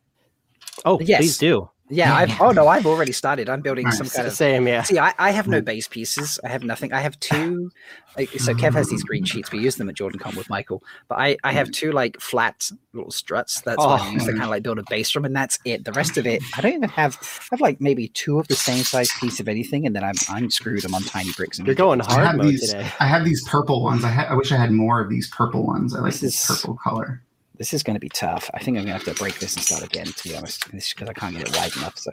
Oh, 0.85 0.99
Yes. 1.01 1.19
please 1.19 1.37
do. 1.37 1.69
Yeah, 1.89 2.13
I've, 2.13 2.41
oh 2.41 2.51
no, 2.51 2.67
I've 2.67 2.85
already 2.85 3.13
started. 3.13 3.47
I'm 3.49 3.61
building 3.61 3.89
some 3.91 4.05
Nice. 4.07 4.15
kind 4.15 4.27
of 4.27 4.33
Same, 4.33 4.67
yeah. 4.67 4.83
See, 4.83 4.99
I, 4.99 5.13
I 5.17 5.31
have 5.31 5.47
no 5.47 5.59
hmm. 5.59 5.65
base 5.65 5.87
pieces. 5.87 6.39
I 6.43 6.49
have 6.49 6.63
nothing. 6.63 6.91
I 6.91 6.99
have 6.99 7.17
two. 7.19 7.71
Like, 8.17 8.29
so 8.31 8.53
Kev 8.53 8.73
has 8.73 8.89
these 8.89 9.03
green 9.03 9.23
sheets. 9.25 9.51
We 9.51 9.59
use 9.59 9.75
them 9.75 9.87
at 9.89 9.95
JordanCon 9.95 10.35
with 10.35 10.49
Michael. 10.49 10.83
But 11.07 11.19
I, 11.19 11.37
I 11.43 11.51
have 11.53 11.71
two 11.71 11.91
like 11.91 12.19
flat 12.19 12.69
little 12.93 13.11
struts. 13.11 13.61
That's 13.61 13.77
what 13.77 14.01
I 14.01 14.07
Oh. 14.07 14.11
use 14.11 14.23
to 14.25 14.31
oh. 14.31 14.33
kind 14.33 14.43
of 14.43 14.49
like 14.49 14.63
build 14.63 14.79
a 14.79 14.83
base 14.89 15.09
from, 15.11 15.23
and 15.23 15.35
that's 15.35 15.59
it. 15.65 15.85
The 15.85 15.93
rest 15.93 16.17
of 16.17 16.25
it, 16.27 16.41
I 16.57 16.61
don't 16.61 16.73
even 16.73 16.89
have. 16.89 17.17
I 17.21 17.47
have 17.51 17.61
like 17.61 17.79
maybe 17.79 18.09
two 18.09 18.39
of 18.39 18.47
the 18.47 18.55
same 18.55 18.83
size 18.83 19.09
piece 19.21 19.39
of 19.39 19.47
anything, 19.47 19.85
and 19.85 19.95
then 19.95 20.03
I'm 20.03 20.15
I'm 20.29 20.49
screwed. 20.49 20.83
I'm 20.83 20.95
on 20.95 21.03
tiny 21.03 21.31
bricks. 21.33 21.57
And 21.57 21.67
You're 21.67 21.75
going 21.75 22.01
I 22.01 22.05
hard 22.05 22.27
have 22.27 22.35
mode 22.37 22.47
these. 22.47 22.71
today. 22.71 22.89
I 22.99 23.05
have 23.07 23.23
these 23.23 23.47
purple 23.47 23.83
ones. 23.83 24.03
I, 24.03 24.09
ha- 24.09 24.27
I 24.29 24.33
wish 24.33 24.51
I 24.51 24.57
had 24.57 24.71
more 24.71 24.99
of 24.99 25.09
these 25.09 25.29
purple 25.29 25.65
ones. 25.65 25.95
I 25.95 25.99
like 25.99 26.11
This 26.13 26.21
this 26.21 26.49
is- 26.49 26.59
purple 26.61 26.77
color. 26.83 27.21
This 27.57 27.73
is 27.73 27.81
going 27.83 27.95
to 27.95 27.99
be 27.99 28.09
tough. 28.09 28.49
I 28.53 28.59
think 28.59 28.77
I'm 28.77 28.85
going 28.85 28.97
to 28.99 29.03
have 29.05 29.15
to 29.15 29.19
break 29.21 29.39
this 29.39 29.55
and 29.55 29.63
start 29.63 29.83
again. 29.83 30.05
To 30.05 30.23
be 30.29 30.35
honest, 30.35 30.69
because 30.71 31.09
I 31.09 31.13
can't 31.13 31.35
get 31.35 31.47
it 31.49 31.55
wide 31.57 31.75
enough. 31.75 31.97
So 31.97 32.11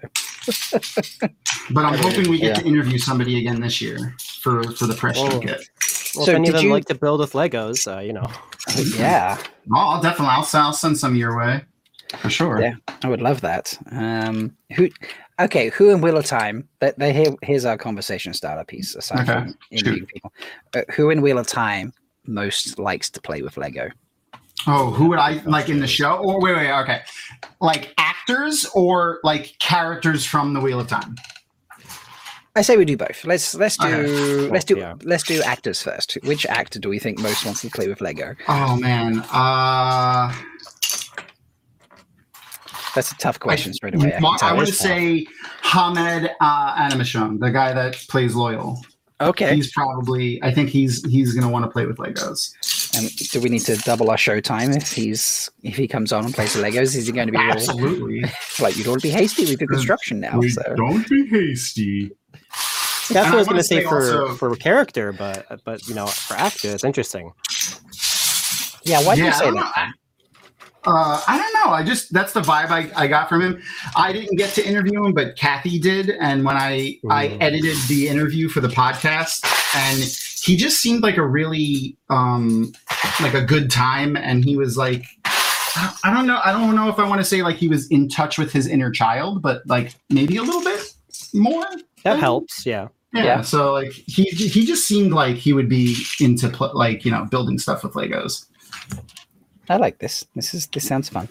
But 1.71 1.85
I'm 1.85 1.99
hoping 1.99 2.31
we 2.31 2.39
get 2.39 2.57
Yeah. 2.57 2.63
to 2.63 2.67
interview 2.67 2.99
somebody 2.99 3.39
again 3.39 3.61
this 3.61 3.81
year 3.81 4.15
for 4.41 4.63
for 4.73 4.87
the 4.87 4.95
press 4.95 5.17
Oh. 5.19 5.29
junket. 5.31 5.69
Well, 6.17 6.27
So 6.27 6.31
if 6.33 6.37
any 6.37 6.49
of 6.49 6.55
did 6.55 6.59
them 6.61 6.65
you- 6.67 6.73
like 6.73 6.85
to 6.87 6.95
build 6.95 7.21
with 7.21 7.33
Legos, 7.33 7.87
uh, 7.95 8.01
you 8.01 8.13
know. 8.13 8.27
yeah, 8.97 9.37
Oh, 9.73 9.77
I'll 9.79 10.01
definitely. 10.03 10.29
I'll, 10.35 10.49
I'll 10.55 10.73
send 10.73 10.99
some 10.99 11.15
your 11.17 11.37
way 11.37 11.63
for 12.21 12.31
sure. 12.31 12.61
Yeah. 12.63 12.75
I 13.03 13.09
would 13.09 13.21
love 13.21 13.41
that. 13.43 13.77
Um, 13.91 14.57
who? 14.77 14.89
Okay, 15.41 15.71
who 15.71 15.91
in 15.91 16.01
Wheel 16.01 16.17
of 16.17 16.25
Time? 16.25 16.69
That 16.79 16.97
they 16.99 17.13
here, 17.13 17.35
here's 17.43 17.65
our 17.65 17.77
conversation 17.77 18.33
starter 18.33 18.65
piece. 18.65 18.95
Aside 18.95 19.29
Okay, 19.29 19.33
from 19.41 19.59
interviewing 19.73 20.07
people, 20.07 20.33
uh, 20.75 20.83
who 20.95 21.11
in 21.11 21.21
Wheel 21.23 21.39
of 21.39 21.47
Time 21.49 21.93
most 22.27 22.79
likes 22.79 23.11
to 23.11 23.21
play 23.21 23.43
with 23.43 23.57
Lego? 23.57 23.91
Oh, 24.67 24.91
who 24.91 25.09
would 25.09 25.19
I 25.19 25.43
like 25.45 25.69
in 25.69 25.79
the 25.81 25.87
show? 25.87 26.15
Or 26.17 26.41
wait, 26.41 26.57
wait, 26.57 26.73
okay. 26.83 27.03
Like 27.61 27.93
actors 27.99 28.67
or 28.75 29.21
like 29.23 29.55
characters 29.59 30.25
from 30.25 30.55
the 30.55 30.61
Wheel 30.61 30.81
of 30.81 30.89
Time? 30.89 31.17
I 32.57 32.63
say 32.63 32.77
we 32.77 32.85
do 32.85 32.97
both. 32.97 33.25
Let's 33.25 33.55
let's 33.57 33.77
do 33.77 33.87
Okay. 33.89 34.51
let's 34.51 34.65
do 34.65 34.77
Yeah. 34.79 34.95
let's 35.03 35.25
do 35.25 35.43
actors 35.43 35.83
first. 35.83 36.17
Which 36.23 36.47
actor 36.47 36.79
do 36.79 36.89
we 36.89 36.99
think 37.01 37.19
most 37.19 37.45
wants 37.45 37.61
to 37.63 37.69
play 37.71 37.89
with 37.89 38.01
Lego? 38.01 38.37
Oh 38.49 38.77
man. 38.77 39.25
Uh 39.33 40.33
That's 42.95 43.11
a 43.11 43.17
tough 43.17 43.41
question 43.41 43.75
straight 43.75 43.97
away. 43.97 44.09
I, 44.09 44.11
can 44.13 44.23
Mar- 44.23 44.39
I 44.41 44.53
would 44.55 44.69
say 44.73 45.27
Hamed 45.63 46.31
uh, 46.41 46.75
Animation, 46.79 47.41
the 47.41 47.51
guy 47.51 47.73
that 47.73 47.95
plays 48.09 48.35
Loial. 48.35 48.79
okay. 49.21 49.55
He's 49.57 49.73
probably. 49.73 50.41
I 50.45 50.53
think 50.55 50.69
he's 50.71 51.05
he's 51.11 51.35
gonna 51.35 51.51
want 51.51 51.65
to 51.65 51.71
play 51.71 51.87
with 51.87 51.97
Legos. 51.97 52.53
And 52.97 53.15
do 53.17 53.41
we 53.41 53.49
need 53.49 53.61
to 53.63 53.77
double 53.79 54.11
our 54.11 54.17
show 54.19 54.41
time 54.41 54.73
if 54.73 54.93
he's 54.93 55.51
if 55.63 55.77
he 55.77 55.87
comes 55.89 56.13
on 56.13 56.25
and 56.25 56.35
plays 56.35 56.55
the 56.55 56.63
Legos? 56.63 56.97
Is 56.97 57.07
he 57.07 57.13
going 57.13 57.27
to 57.29 57.33
be 57.33 57.39
all, 57.39 57.51
Absolutely. 57.51 58.23
like 58.61 58.77
you'd 58.77 58.87
all 58.87 58.99
be 58.99 59.11
hasty? 59.11 59.45
with 59.47 59.59
the 59.59 59.67
construction 59.67 60.21
now, 60.21 60.39
We 60.39 60.49
so 60.51 60.63
Don't 60.77 61.09
be 61.09 61.27
hasty. 61.27 62.11
That's 63.11 63.17
And 63.17 63.17
what 63.17 63.27
I 63.27 63.33
I 63.33 63.37
was 63.37 63.47
going 63.49 63.59
to 63.59 63.65
say 63.65 63.83
say 63.83 63.89
for 63.89 63.97
also- 64.23 64.35
for 64.35 64.57
character, 64.57 65.13
but 65.13 65.47
but 65.65 65.87
you 65.89 65.95
know 65.95 66.07
for 66.07 66.35
actor, 66.35 66.69
it's 66.71 66.85
interesting. 66.85 67.33
yeah. 68.85 69.03
Why 69.05 69.15
do 69.15 69.21
you 69.23 69.27
Yeah, 69.27 69.35
I 69.35 69.39
say 69.39 69.45
don't 69.47 69.55
that? 69.57 69.93
Uh, 70.87 71.19
I 71.27 71.39
don't 71.39 71.55
know. 71.55 71.73
I 71.73 71.83
just 71.83 72.13
that's 72.13 72.35
the 72.35 72.43
vibe 72.43 72.69
I, 72.71 72.91
I 72.95 73.07
got 73.07 73.31
from 73.31 73.41
him. 73.41 73.63
I 73.97 74.13
didn't 74.13 74.37
get 74.37 74.51
to 74.55 74.67
interview 74.67 75.03
him, 75.03 75.15
but 75.15 75.35
Kathy 75.37 75.79
did. 75.79 76.11
And 76.11 76.45
when 76.45 76.57
I 76.59 76.99
I 77.09 77.29
edited 77.41 77.77
the 77.89 78.07
interview 78.09 78.51
for 78.51 78.61
the 78.61 78.69
podcast, 78.69 79.43
and 79.75 79.99
he 80.43 80.57
just 80.57 80.81
seemed 80.83 81.03
like 81.03 81.17
a 81.17 81.27
really 81.27 81.97
um 82.11 82.73
like 83.21 83.35
a 83.35 83.43
good 83.43 83.71
time. 83.71 84.17
And 84.17 84.45
he 84.45 84.57
was 84.57 84.77
like, 84.77 85.07
I 85.27 86.13
don't 86.15 86.27
know. 86.27 86.41
I 86.45 86.53
don't 86.53 86.75
know 86.75 86.89
if 86.89 86.99
I 86.99 87.09
want 87.09 87.21
to 87.21 87.25
say 87.25 87.43
like 87.43 87.57
he 87.57 87.69
was 87.69 87.89
in 87.89 88.09
touch 88.09 88.39
with 88.39 88.53
his 88.53 88.67
inner 88.67 88.91
child, 88.91 89.43
but 89.43 89.67
like 89.67 89.95
maybe 90.11 90.37
a 90.37 90.43
little 90.43 90.63
bit 90.63 90.95
more. 91.33 91.67
That 92.05 92.19
helps, 92.19 92.65
yeah. 92.67 92.89
Yeah. 93.13 93.25
Yeah. 93.25 93.41
So 93.43 93.73
like 93.73 93.93
he 93.93 94.25
he 94.25 94.65
just 94.67 94.87
seemed 94.87 95.13
like 95.13 95.37
he 95.37 95.53
would 95.53 95.69
be 95.69 95.97
into 96.21 96.49
pl- 96.49 96.73
like 96.75 97.05
you 97.05 97.11
know 97.11 97.25
building 97.25 97.59
stuff 97.59 97.85
with 97.85 97.95
Legos. 97.95 98.47
I 99.69 99.77
like 99.77 99.99
this. 99.99 100.27
This 100.35 100.55
is 100.55 100.67
this 100.69 100.87
sounds 100.87 101.09
fun. 101.09 101.29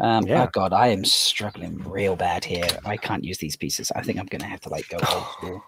Um, 0.00 0.26
Yeah. 0.26 0.44
Oh 0.44 0.48
god, 0.52 0.72
I 0.72 0.88
am 0.88 1.04
struggling 1.04 1.78
real 1.88 2.16
bad 2.16 2.44
here. 2.44 2.66
I 2.84 2.96
can't 2.96 3.24
use 3.24 3.38
these 3.38 3.56
pieces. 3.56 3.92
I 3.94 4.02
think 4.02 4.18
I'm 4.18 4.26
gonna 4.26 4.46
have 4.46 4.60
to 4.62 4.68
like 4.68 4.88
go 4.88 4.98
old 5.42 5.60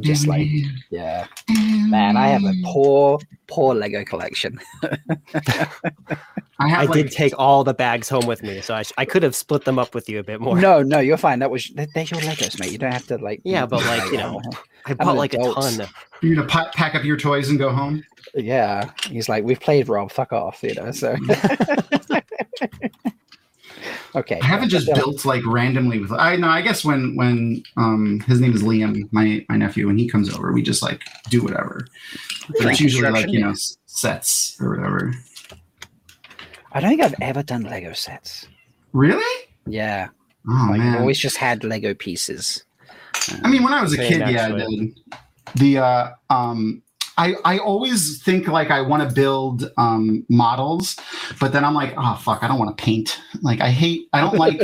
Just 0.00 0.26
like 0.26 0.48
yeah, 0.90 1.26
man, 1.48 2.16
I 2.16 2.28
have 2.28 2.44
a 2.44 2.54
poor, 2.64 3.18
poor 3.46 3.74
Lego 3.74 4.04
collection. 4.04 4.58
I 6.60 6.68
have 6.68 6.80
I 6.80 6.84
like, 6.84 7.04
did 7.04 7.12
take 7.12 7.32
all 7.38 7.62
the 7.62 7.74
bags 7.74 8.08
home 8.08 8.26
with 8.26 8.42
me, 8.42 8.60
so 8.60 8.74
I, 8.74 8.82
sh- 8.82 8.92
I 8.98 9.04
could 9.04 9.22
have 9.22 9.36
split 9.36 9.64
them 9.64 9.78
up 9.78 9.94
with 9.94 10.08
you 10.08 10.18
a 10.18 10.24
bit 10.24 10.40
more. 10.40 10.58
No, 10.58 10.82
no, 10.82 10.98
you're 10.98 11.16
fine. 11.16 11.38
That 11.38 11.52
was 11.52 11.68
they're 11.68 11.86
they're 11.94 12.02
your 12.02 12.20
Legos, 12.20 12.58
mate. 12.58 12.72
You 12.72 12.78
don't 12.78 12.90
have 12.90 13.06
to 13.06 13.18
like. 13.18 13.40
Yeah, 13.44 13.64
but, 13.64 13.84
like, 13.84 14.10
you 14.10 14.18
know, 14.18 14.42
I 14.86 14.94
bought 14.94 15.16
like 15.16 15.34
adult. 15.34 15.58
a 15.58 15.78
ton. 15.78 15.88
You're 16.20 16.34
gonna 16.34 16.48
pa- 16.48 16.70
pack 16.74 16.96
up 16.96 17.04
your 17.04 17.16
toys 17.16 17.50
and 17.50 17.60
go 17.60 17.70
home. 17.70 18.02
Yeah, 18.34 18.90
he's 19.08 19.28
like, 19.28 19.44
we've 19.44 19.60
played 19.60 19.88
Rob. 19.88 20.10
Fuck 20.10 20.32
off, 20.32 20.60
you 20.64 20.74
know. 20.74 20.90
So. 20.90 21.14
okay. 24.16 24.40
I 24.42 24.44
haven't 24.44 24.70
just 24.70 24.92
built 24.92 25.24
like 25.24 25.46
randomly 25.46 26.00
with. 26.00 26.10
I 26.10 26.34
know. 26.34 26.48
I 26.48 26.62
guess 26.62 26.84
when 26.84 27.14
when 27.14 27.62
um 27.76 28.18
his 28.26 28.40
name 28.40 28.54
is 28.54 28.64
Liam, 28.64 29.08
my 29.12 29.46
my 29.48 29.56
nephew, 29.56 29.86
when 29.86 29.96
he 29.96 30.08
comes 30.08 30.34
over, 30.34 30.52
we 30.52 30.62
just 30.62 30.82
like 30.82 31.04
do 31.30 31.40
whatever. 31.40 31.86
But 32.48 32.66
it's 32.66 32.80
usually 32.80 33.10
like 33.10 33.28
you 33.28 33.38
know 33.40 33.54
sets 33.86 34.56
or 34.60 34.70
whatever. 34.70 35.14
I 36.72 36.80
don't 36.80 36.90
think 36.90 37.02
I've 37.02 37.14
ever 37.20 37.42
done 37.42 37.62
Lego 37.62 37.92
sets. 37.92 38.46
Really? 38.92 39.46
Yeah, 39.66 40.08
Oh 40.48 40.68
like 40.70 40.80
man. 40.80 40.94
I've 40.94 41.00
always 41.00 41.18
just 41.18 41.36
had 41.36 41.64
Lego 41.64 41.94
pieces. 41.94 42.64
I 43.42 43.48
mean, 43.48 43.62
when 43.62 43.74
I 43.74 43.82
was 43.82 43.92
a 43.92 43.98
kid, 43.98 44.20
yeah, 44.28 44.46
I 44.46 44.52
did. 44.52 45.00
The 45.56 45.78
uh, 45.78 46.10
um, 46.30 46.82
I 47.18 47.34
I 47.44 47.58
always 47.58 48.22
think 48.22 48.48
like 48.48 48.70
I 48.70 48.80
want 48.80 49.06
to 49.06 49.14
build 49.14 49.70
um 49.76 50.24
models, 50.30 50.96
but 51.38 51.52
then 51.52 51.64
I'm 51.64 51.74
like, 51.74 51.92
oh 51.98 52.14
fuck, 52.16 52.42
I 52.42 52.48
don't 52.48 52.58
want 52.58 52.76
to 52.76 52.82
paint. 52.82 53.20
Like 53.42 53.60
I 53.60 53.70
hate, 53.70 54.08
I 54.12 54.20
don't 54.20 54.36
like 54.36 54.60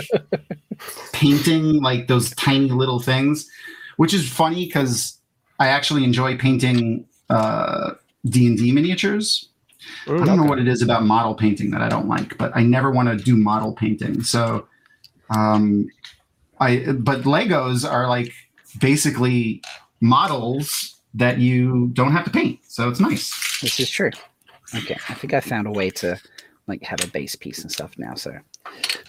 painting 1.13 1.83
like 1.83 2.07
those 2.07 2.31
tiny 2.31 2.71
little 2.71 3.01
things, 3.01 3.49
which 3.97 4.15
is 4.15 4.29
funny 4.29 4.67
because 4.67 5.19
I 5.59 5.69
actually 5.69 6.05
enjoy 6.05 6.39
painting 6.39 7.07
uh 7.29 7.93
D 8.27 8.47
and 8.47 8.57
D 8.57 8.73
miniatures. 8.73 9.51
Mm, 10.07 10.23
I 10.23 10.25
don't 10.27 10.37
know 10.37 10.45
what 10.45 10.59
it 10.59 10.69
is 10.69 10.83
about 10.83 11.05
model 11.05 11.35
painting 11.35 11.71
that 11.71 11.81
I 11.81 11.89
don't 11.89 12.09
like, 12.09 12.37
but 12.39 12.53
I 12.55 12.63
never 12.63 12.91
want 12.91 13.09
to 13.09 13.17
do 13.17 13.37
model 13.37 13.73
painting. 13.73 14.23
So, 14.23 14.67
um, 15.31 15.89
I 16.61 16.93
but 16.99 17.23
Legos 17.23 17.91
are 17.91 18.09
like 18.09 18.33
basically 18.81 19.63
models 20.01 21.01
that 21.15 21.39
you 21.39 21.91
don't 21.95 22.13
have 22.13 22.25
to 22.25 22.31
paint, 22.31 22.61
so 22.69 22.89
it's 22.89 23.01
nice. 23.01 23.61
This 23.61 23.81
is 23.81 23.91
true. 23.91 24.11
Okay, 24.75 24.97
I 25.09 25.15
think 25.15 25.33
I 25.35 25.41
found 25.41 25.67
a 25.67 25.71
way 25.71 25.91
to 25.91 26.21
like 26.67 26.83
have 26.83 27.03
a 27.05 27.07
base 27.09 27.35
piece 27.37 27.61
and 27.61 27.71
stuff 27.71 27.93
now. 27.99 28.15
So, 28.15 28.37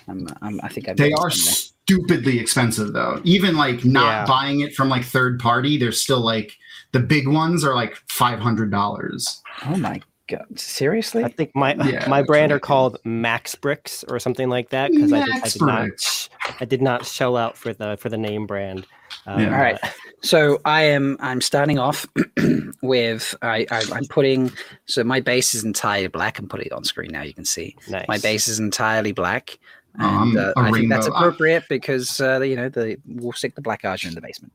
I'm, 0.08 0.28
I'm 0.42 0.60
I 0.62 0.68
think 0.70 0.88
I've 0.88 0.98
They 0.98 1.14
are 1.14 1.32
stupidly 1.32 2.40
expensive 2.40 2.94
though. 2.94 3.22
Even 3.24 3.56
like 3.56 3.86
not 3.86 4.06
Yeah. 4.06 4.26
buying 4.26 4.60
it 4.62 4.76
from 4.76 4.90
like 4.90 5.04
third 5.04 5.40
party, 5.40 5.78
they're 5.78 5.92
still 5.92 6.20
like 6.22 6.56
the 6.92 7.00
big 7.00 7.28
ones 7.28 7.64
are 7.64 7.76
like 7.76 7.96
five 8.10 8.40
hundred 8.40 8.72
dollars. 8.72 9.42
Oh 9.66 9.78
my 9.78 10.02
god! 10.28 10.60
Seriously? 10.60 11.24
I 11.24 11.30
think 11.30 11.56
my 11.56 11.74
Yeah, 11.76 12.08
my 12.08 12.22
brand 12.22 12.52
are 12.52 12.60
called 12.60 12.98
Max 13.04 13.56
Bricks 13.56 14.04
or 14.08 14.20
something 14.20 14.50
like 14.50 14.70
that 14.70 14.92
because 14.92 15.14
I, 15.14 15.24
did- 15.24 15.36
I 15.36 15.48
did 15.50 15.62
not 15.62 15.82
Bricks. 15.82 16.30
I 16.60 16.66
did 16.66 16.82
not 16.82 17.06
shell 17.06 17.38
out 17.38 17.58
for 17.58 17.74
the 17.74 17.98
for 17.98 18.10
the 18.10 18.18
name 18.18 18.46
brand. 18.46 18.86
Um, 19.28 19.42
Yeah. 19.42 19.54
All 19.56 19.62
right. 19.62 19.80
So 20.22 20.60
I 20.66 20.84
am 20.84 21.18
I'm 21.20 21.42
starting 21.42 21.78
off 21.80 22.06
with 22.82 23.36
I, 23.42 23.66
I 23.72 23.84
I'm 23.94 24.06
putting 24.06 24.52
so 24.86 25.04
my 25.04 25.20
base 25.20 25.54
is 25.54 25.64
entirely 25.64 26.08
black. 26.08 26.40
I'm 26.40 26.48
putting 26.48 26.68
it 26.68 26.72
on 26.72 26.84
screen 26.84 27.12
now. 27.12 27.22
You 27.22 27.34
can 27.34 27.46
see 27.46 27.76
nice. 27.90 28.08
my 28.08 28.18
base 28.18 28.48
is 28.48 28.60
entirely 28.60 29.12
black. 29.12 29.58
Um, 30.00 30.30
And 30.30 30.38
uh, 30.38 30.54
I 30.58 30.72
think 30.72 30.90
that's 30.90 31.06
rainbow. 31.08 31.18
appropriate 31.18 31.64
because 31.70 32.20
uh, 32.20 32.42
you 32.42 32.56
know 32.56 32.68
the 32.70 32.98
we'll 33.06 33.32
stick 33.34 33.56
the 33.56 33.62
black 33.62 33.84
Ajah 33.84 34.08
in 34.10 34.14
the 34.16 34.22
basement. 34.22 34.52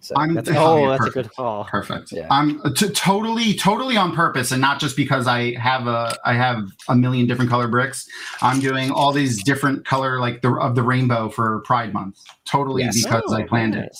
So 0.00 0.14
I'm- 0.16 0.34
that's 0.34 0.48
Oh, 0.54 0.54
Oh, 0.56 0.76
yeah, 0.82 0.88
that's 0.98 1.06
a 1.06 1.10
good 1.10 1.30
call. 1.30 1.64
Perfect. 1.64 2.12
Yeah. 2.12 2.26
I'm 2.30 2.60
t- 2.74 2.88
totally, 2.90 3.54
totally 3.54 3.96
on 3.96 4.14
purpose, 4.14 4.50
and 4.52 4.60
not 4.60 4.80
just 4.80 4.96
because 4.96 5.26
I 5.26 5.54
have 5.58 5.86
a, 5.86 6.16
I 6.24 6.34
have 6.34 6.64
a 6.88 6.94
million 6.96 7.26
different 7.26 7.50
color 7.50 7.68
bricks. 7.68 8.06
I'm 8.42 8.58
doing 8.60 8.90
all 8.90 9.12
these 9.12 9.42
different 9.44 9.84
color, 9.84 10.18
like 10.18 10.42
the 10.42 10.50
of 10.54 10.74
the 10.74 10.82
rainbow 10.82 11.28
for 11.28 11.60
Pride 11.60 11.92
Month. 11.92 12.18
Totally 12.44 12.82
Yes. 12.82 13.02
because 13.04 13.32
I 13.32 13.42
Oh, 13.42 13.46
planned 13.46 13.76
it. 13.76 13.96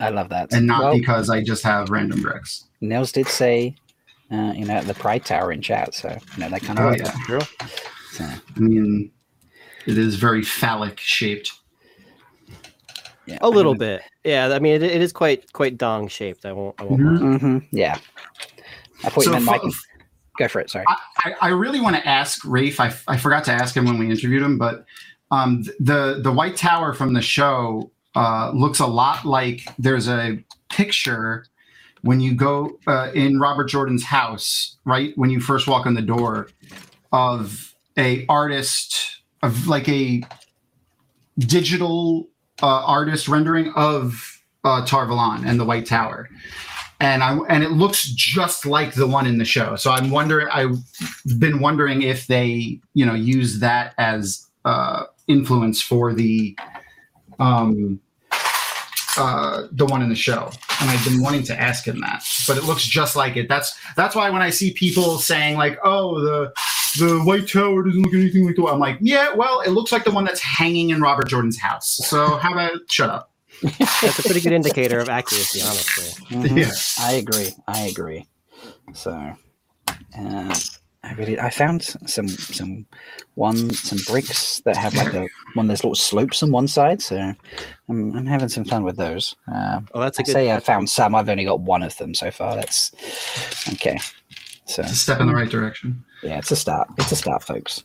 I 0.00 0.10
love 0.10 0.28
that. 0.28 0.52
and 0.52 0.66
not 0.66 0.80
well, 0.82 0.92
because 0.98 1.30
I 1.30 1.42
just 1.42 1.64
have 1.64 1.90
random 1.90 2.22
bricks. 2.22 2.64
Nels 2.80 3.10
did 3.12 3.26
say 3.26 3.74
uh, 4.30 4.52
you 4.54 4.64
know, 4.66 4.80
the 4.82 4.94
Pride 4.94 5.24
Tower 5.24 5.50
in 5.52 5.62
chat. 5.62 5.94
So 5.94 6.10
you 6.36 6.40
know, 6.40 6.50
that 6.50 6.62
kind 6.62 6.78
of 6.78 6.84
Oh 6.84 6.92
yeah. 6.96 7.12
True. 7.26 7.40
So, 8.12 8.24
I 8.24 8.60
mean, 8.60 9.10
it 9.88 9.96
is 9.98 10.16
very 10.16 10.42
phallic 10.42 11.00
shaped. 11.00 11.50
yeah, 13.26 13.38
A 13.40 13.48
little 13.48 13.74
bit. 13.74 14.02
Yeah, 14.22 14.48
I 14.54 14.58
mean 14.58 14.74
it, 14.74 14.82
it 14.82 15.00
is 15.00 15.12
quite 15.12 15.50
quite 15.54 15.78
dong 15.78 16.08
shaped. 16.08 16.44
I 16.44 16.52
won't. 16.52 16.74
I 16.78 16.84
won't 16.84 17.00
Mhm. 17.00 17.20
lie. 17.32 17.38
hmm 17.38 17.58
yeah. 17.72 17.98
I 19.04 19.10
thought 19.10 19.24
So 19.24 19.34
you 19.34 19.44
meant. 19.44 19.62
Go 20.38 20.46
for 20.46 20.60
it. 20.60 20.70
Sorry. 20.70 20.84
I, 21.24 21.34
I 21.40 21.48
really 21.48 21.80
want 21.80 21.96
to 21.96 22.06
ask 22.06 22.44
Rafe. 22.44 22.78
I, 22.78 22.92
I 23.08 23.16
forgot 23.16 23.42
to 23.44 23.52
ask 23.52 23.76
him 23.76 23.86
when 23.86 23.98
we 23.98 24.08
interviewed 24.08 24.42
him, 24.42 24.56
but 24.58 24.84
um, 25.32 25.62
the 25.80 26.20
the 26.22 26.30
White 26.30 26.56
Tower 26.56 26.92
from 26.92 27.12
the 27.14 27.22
show 27.22 27.90
uh, 28.14 28.52
looks 28.54 28.78
a 28.78 28.86
lot 28.86 29.24
like 29.24 29.62
there's 29.78 30.08
a 30.08 30.38
picture 30.70 31.44
when 32.02 32.20
you 32.20 32.34
go 32.34 32.78
uh, 32.86 33.10
in 33.14 33.40
Robert 33.40 33.64
Jordan's 33.68 34.04
house, 34.04 34.76
right 34.84 35.12
when 35.16 35.30
you 35.30 35.40
first 35.40 35.66
walk 35.66 35.86
in 35.86 35.94
the 35.94 36.02
door, 36.02 36.48
of 37.10 37.74
a 37.96 38.24
artist 38.28 39.17
of 39.42 39.66
like 39.66 39.88
a 39.88 40.22
digital 41.38 42.28
uh, 42.62 42.84
artist 42.84 43.28
rendering 43.28 43.72
of 43.74 44.42
uh, 44.64 44.84
Tar 44.84 45.06
Valon 45.06 45.46
and 45.46 45.58
the 45.58 45.64
White 45.64 45.86
Tower. 45.86 46.28
And 47.00 47.22
I 47.22 47.38
and 47.48 47.62
it 47.62 47.70
looks 47.70 48.02
just 48.02 48.66
like 48.66 48.94
the 48.94 49.06
one 49.06 49.24
in 49.26 49.38
the 49.38 49.44
show. 49.44 49.76
So 49.76 49.92
I'm 49.92 50.10
wondering. 50.10 50.48
I've 50.48 50.76
been 51.38 51.60
wondering 51.60 52.02
if 52.02 52.26
they, 52.26 52.80
you 52.94 53.06
know, 53.06 53.14
use 53.14 53.60
that 53.60 53.94
as 53.98 54.48
uh, 54.64 55.04
influence 55.28 55.80
for 55.80 56.12
the, 56.12 56.58
um, 57.38 58.00
uh, 59.16 59.68
the 59.70 59.86
one 59.86 60.02
in 60.02 60.08
the 60.08 60.16
show. 60.16 60.50
And 60.80 60.90
I've 60.90 61.04
been 61.04 61.22
wanting 61.22 61.44
to 61.44 61.60
ask 61.60 61.86
him 61.86 62.00
that, 62.00 62.24
but 62.48 62.56
it 62.56 62.64
looks 62.64 62.84
just 62.84 63.14
like 63.14 63.36
it. 63.36 63.48
That's 63.48 63.78
that's 63.94 64.16
why 64.16 64.28
when 64.30 64.42
I 64.42 64.50
see 64.50 64.72
people 64.72 65.18
saying 65.18 65.56
like, 65.56 65.78
"Oh, 65.84 66.20
the 66.20 66.52
the 66.98 67.18
White 67.20 67.48
Tower 67.48 67.82
doesn't 67.82 68.02
look 68.02 68.14
anything 68.14 68.46
like 68.46 68.56
the," 68.56 68.62
one," 68.62 68.74
I'm 68.74 68.80
like, 68.80 68.98
"Yeah, 69.00 69.34
well, 69.34 69.60
it 69.60 69.70
looks 69.70 69.92
like 69.92 70.04
the 70.04 70.10
one 70.10 70.24
that's 70.24 70.40
hanging 70.40 70.90
in 70.90 71.00
Robert 71.00 71.28
Jordan's 71.28 71.58
house." 71.58 71.96
So 72.04 72.36
how 72.36 72.52
about 72.52 72.72
shut 72.90 73.10
up? 73.10 73.30
That's 73.62 74.18
a 74.18 74.22
pretty 74.22 74.40
good 74.40 74.52
indicator 74.52 74.98
of 75.00 75.08
accuracy, 75.08 75.60
honestly. 75.62 76.26
Mhm. 76.36 76.58
Yeah. 76.58 77.04
I 77.04 77.12
agree. 77.14 77.50
I 77.66 77.80
agree. 77.86 78.26
So, 78.94 79.10
uh, 80.18 80.54
I 81.04 81.12
really, 81.14 81.38
I 81.40 81.50
found 81.50 81.82
some 82.06 82.28
some 82.28 82.86
one 83.34 83.70
some 83.70 83.98
bricks 84.06 84.60
that 84.64 84.76
have 84.76 84.94
like 84.94 85.14
a 85.14 85.26
one 85.54 85.66
of 85.66 85.68
those 85.68 85.82
little 85.84 85.94
slopes 85.94 86.42
on 86.42 86.50
one 86.52 86.68
side. 86.68 87.00
So, 87.02 87.16
I'm 87.88 88.16
I'm 88.16 88.26
having 88.26 88.48
some 88.48 88.64
fun 88.64 88.84
with 88.84 88.96
those. 88.96 89.34
Uh, 89.52 89.80
Oh, 89.94 90.00
that's 90.00 90.18
a 90.18 90.22
I 90.22 90.24
good. 90.24 90.32
say 90.32 90.52
I 90.52 90.60
found 90.60 90.90
some. 90.90 91.14
I've 91.14 91.28
only 91.28 91.44
got 91.44 91.60
one 91.60 91.82
of 91.82 91.96
them 91.96 92.14
so 92.14 92.30
far. 92.30 92.54
That's 92.56 92.92
okay. 93.72 93.98
So 94.68 94.82
It's 94.82 94.92
a 94.92 94.96
step 94.96 95.20
in 95.20 95.26
the 95.26 95.32
hmm. 95.32 95.38
right 95.38 95.50
direction. 95.50 96.04
yeah, 96.22 96.38
it's 96.38 96.50
a 96.50 96.56
stop. 96.56 96.88
It's 96.98 97.10
a 97.10 97.16
stop, 97.16 97.42
folks. 97.42 97.82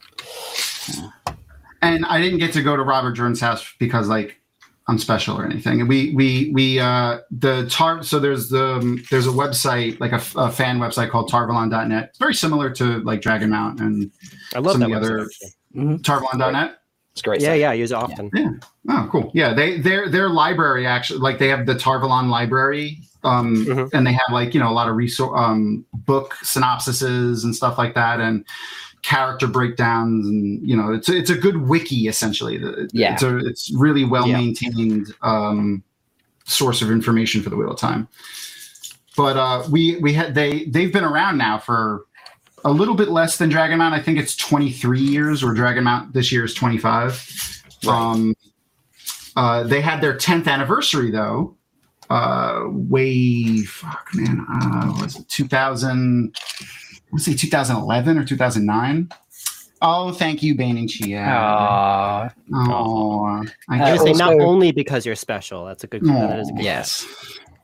and 1.81 2.05
I 2.05 2.21
didn't 2.21 2.39
get 2.39 2.53
to 2.53 2.61
go 2.63 2.75
to 2.75 2.83
Robert 2.83 3.13
Jordan's 3.13 3.39
house 3.41 3.73
because 3.79 4.07
like 4.09 4.39
I'm 4.87 4.97
special 4.99 5.39
or 5.39 5.45
anything. 5.45 5.79
And 5.79 5.87
we 5.87 6.13
we 6.13 6.51
we 6.53 6.79
uh 6.79 7.19
the 7.31 7.67
tar 7.69 8.03
so 8.03 8.19
there's 8.19 8.49
the 8.49 8.75
um, 8.75 9.03
there's 9.09 9.27
a 9.27 9.31
website 9.31 9.99
like 10.01 10.11
a, 10.11 10.21
a 10.37 10.51
fan 10.51 10.79
website 10.79 11.09
called 11.09 11.31
tarvalon.net. 11.31 12.09
It's 12.09 12.19
very 12.19 12.33
similar 12.35 12.69
to 12.71 12.99
like 13.03 13.21
Dragon 13.21 13.49
Mount 13.49 13.79
and 13.79 14.11
I 14.53 14.59
love 14.59 14.73
some 14.73 14.81
that 14.81 14.91
of 14.91 15.01
the 15.01 15.07
website, 15.07 15.13
other- 15.13 15.21
actually. 15.21 15.49
Mm-hmm. 15.75 15.95
tarvalon.net. 15.95 16.77
It's 17.13 17.21
great. 17.21 17.41
Yeah, 17.41 17.49
stuff. 17.49 17.59
yeah, 17.59 17.69
I 17.69 17.73
use 17.75 17.91
it 17.91 17.95
often. 17.95 18.29
Yeah. 18.33 18.49
Oh, 18.89 19.07
cool. 19.11 19.31
Yeah, 19.33 19.53
they 19.53 19.79
their 19.79 20.09
their 20.09 20.29
library 20.29 20.85
actually 20.87 21.19
like 21.19 21.37
they 21.39 21.47
have 21.47 21.65
the 21.65 21.75
Tarvalon 21.75 22.29
library. 22.29 22.99
Um, 23.25 23.55
Mhm. 23.65 23.89
and 23.93 24.05
they 24.05 24.11
have 24.11 24.31
like 24.33 24.53
you 24.53 24.59
know 24.59 24.69
a 24.69 24.73
lot 24.73 24.89
of 24.89 24.95
resource 24.97 25.31
um 25.39 25.85
book 25.93 26.33
synopsises 26.43 27.45
and 27.45 27.55
stuff 27.55 27.77
like 27.77 27.93
that 27.95 28.19
and 28.19 28.43
character 29.01 29.47
breakdowns 29.47 30.27
and 30.27 30.67
you 30.67 30.75
know 30.75 30.91
it's 30.91 31.07
a, 31.07 31.15
it's 31.17 31.29
a 31.29 31.35
good 31.37 31.69
wiki 31.69 32.07
essentially 32.09 32.61
Yeah. 32.91 33.13
it's 33.13 33.23
a 33.23 33.37
it's 33.37 33.71
really 33.77 34.03
well 34.03 34.27
Yeah. 34.27 34.37
maintained 34.39 35.13
um 35.21 35.83
source 36.43 36.81
of 36.81 36.91
information 36.91 37.41
for 37.41 37.49
the 37.49 37.55
wheel 37.55 37.71
of 37.71 37.77
time 37.79 38.09
but 39.15 39.37
uh 39.37 39.63
we 39.71 39.97
we 40.01 40.11
had 40.13 40.35
they 40.35 40.65
they've 40.65 40.91
been 40.91 41.05
around 41.05 41.37
now 41.37 41.57
for 41.59 42.03
a 42.65 42.71
little 42.71 42.95
bit 42.95 43.09
less 43.09 43.37
than 43.37 43.49
dragon 43.49 43.77
mount 43.77 43.93
i 43.93 43.99
think 43.99 44.17
it's 44.17 44.35
23 44.35 44.99
years 44.99 45.43
or 45.43 45.53
dragon 45.53 45.83
mount 45.83 46.13
this 46.13 46.31
year 46.31 46.45
is 46.45 46.53
25 46.53 47.63
um 47.87 48.35
uh 49.35 49.63
they 49.63 49.81
had 49.81 50.01
their 50.01 50.17
10th 50.17 50.47
anniversary 50.47 51.11
though 51.11 51.55
uh 52.09 52.63
way 52.67 53.61
fuck 53.63 54.07
man 54.13 54.45
uh 54.49 54.93
was 55.01 55.17
it 55.17 55.27
2000 55.29 56.35
let's 57.11 57.25
say 57.25 57.33
2011 57.33 58.17
or 58.17 58.25
2009 58.25 59.09
oh 59.83 60.11
thank 60.11 60.41
you 60.41 60.55
bane 60.55 60.77
and 60.77 60.89
chia. 60.89 61.19
Aw, 61.19 62.29
oh 62.53 63.43
I, 63.69 63.81
I 63.83 63.91
would 63.91 64.01
say 64.01 64.13
not 64.13 64.39
only 64.39 64.71
because 64.71 65.05
you're 65.05 65.15
special. 65.15 65.65
That's 65.65 65.83
a 65.83 65.87
good. 65.87 66.03
That 66.05 66.39
is 66.39 66.49
a 66.49 66.53
good 66.53 66.63
yes. 66.63 67.05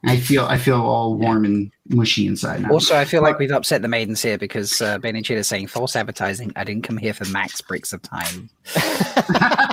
I 0.06 0.18
feel 0.18 0.46
i 0.46 0.58
feel 0.58 0.82
all 0.82 1.16
warm 1.16 1.44
and 1.44 1.72
mushy 1.90 2.26
inside 2.26 2.62
now 2.62 2.72
Also, 2.72 2.96
I 2.96 3.04
feel 3.04 3.22
like 3.22 3.38
we've 3.38 3.52
upset 3.52 3.82
the 3.82 3.88
maidens 3.88 4.22
here 4.22 4.38
because 4.38 4.82
uh, 4.82 4.98
Ben 4.98 5.16
and 5.16 5.26
Chid 5.26 5.38
is 5.38 5.48
saying 5.48 5.68
false 5.68 5.96
advertising. 5.96 6.54
I 6.56 6.64
didn't 6.64 6.84
come 6.84 6.98
here 6.98 7.14
for 7.14 7.26
max 7.26 7.60
bricks 7.62 7.92
of 7.92 8.02
time. 8.02 8.50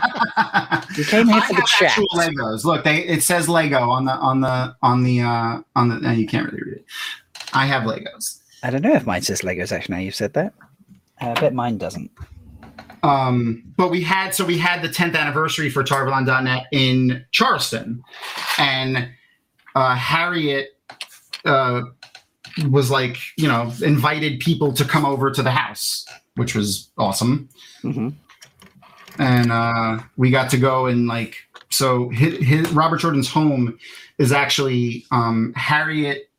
You 0.96 1.04
came 1.04 1.28
here 1.28 1.36
I 1.42 1.46
for 1.46 1.54
the 1.54 1.66
chat. 1.78 1.98
Legos. 2.14 2.64
Look, 2.64 2.84
they 2.84 2.98
it 3.04 3.22
says 3.22 3.48
Lego 3.48 3.90
on 3.90 4.06
the 4.06 4.12
on 4.12 4.40
the 4.40 4.74
on 4.82 5.02
the 5.02 5.20
uh 5.20 5.60
on 5.74 5.88
the. 5.88 5.96
No, 5.96 6.10
you 6.10 6.26
can't 6.26 6.50
really 6.50 6.62
read 6.62 6.76
it. 6.78 6.84
I 7.52 7.66
have 7.66 7.82
Legos. 7.82 8.40
I 8.62 8.70
don't 8.70 8.82
know 8.82 8.94
if 8.94 9.06
mine 9.06 9.22
says 9.22 9.42
Legos. 9.42 9.72
Actually, 9.72 9.94
now 9.94 10.00
you've 10.00 10.14
said 10.14 10.32
that. 10.34 10.54
Uh, 11.20 11.30
I 11.30 11.40
bet 11.40 11.54
mine 11.54 11.78
doesn't. 11.78 12.10
Um, 13.02 13.62
but 13.76 13.90
we 13.90 14.02
had 14.02 14.34
so 14.34 14.44
we 14.44 14.58
had 14.58 14.82
the 14.82 14.88
10th 14.88 15.16
anniversary 15.16 15.70
for 15.70 15.84
Tarvalon.net 15.84 16.64
in 16.72 17.24
Charleston, 17.30 18.02
and 18.58 19.10
uh, 19.76 19.94
Harriet 19.94 20.70
uh, 21.44 21.82
was 22.68 22.90
like, 22.90 23.16
you 23.36 23.46
know, 23.46 23.72
invited 23.84 24.40
people 24.40 24.72
to 24.72 24.84
come 24.84 25.04
over 25.04 25.30
to 25.30 25.42
the 25.42 25.52
house, 25.52 26.04
which 26.34 26.54
was 26.56 26.90
awesome. 26.98 27.48
hmm 27.82 28.08
and 29.18 29.50
uh, 29.50 29.98
we 30.16 30.30
got 30.30 30.50
to 30.50 30.58
go 30.58 30.86
and 30.86 31.06
like 31.06 31.36
so 31.70 32.08
his, 32.10 32.38
his 32.38 32.70
Robert 32.72 32.98
Jordan's 32.98 33.30
home 33.30 33.78
is 34.18 34.32
actually 34.32 35.06
um, 35.10 35.52
Harriet. 35.56 36.30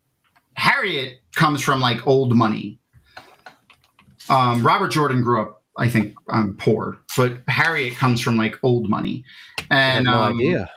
Harriet 0.53 1.21
comes 1.35 1.61
from 1.61 1.79
like 1.79 2.05
old 2.07 2.35
money. 2.35 2.79
Um, 4.29 4.65
Robert 4.65 4.89
Jordan 4.89 5.21
grew 5.21 5.41
up, 5.41 5.63
I 5.77 5.87
think, 5.89 6.15
um, 6.29 6.55
poor, 6.59 6.99
but 7.15 7.39
Harriet 7.47 7.95
comes 7.95 8.19
from 8.21 8.37
like 8.37 8.55
old 8.63 8.89
money, 8.89 9.23
and 9.69 10.05
no 10.05 10.21
um, 10.21 10.37
idea. 10.37 10.69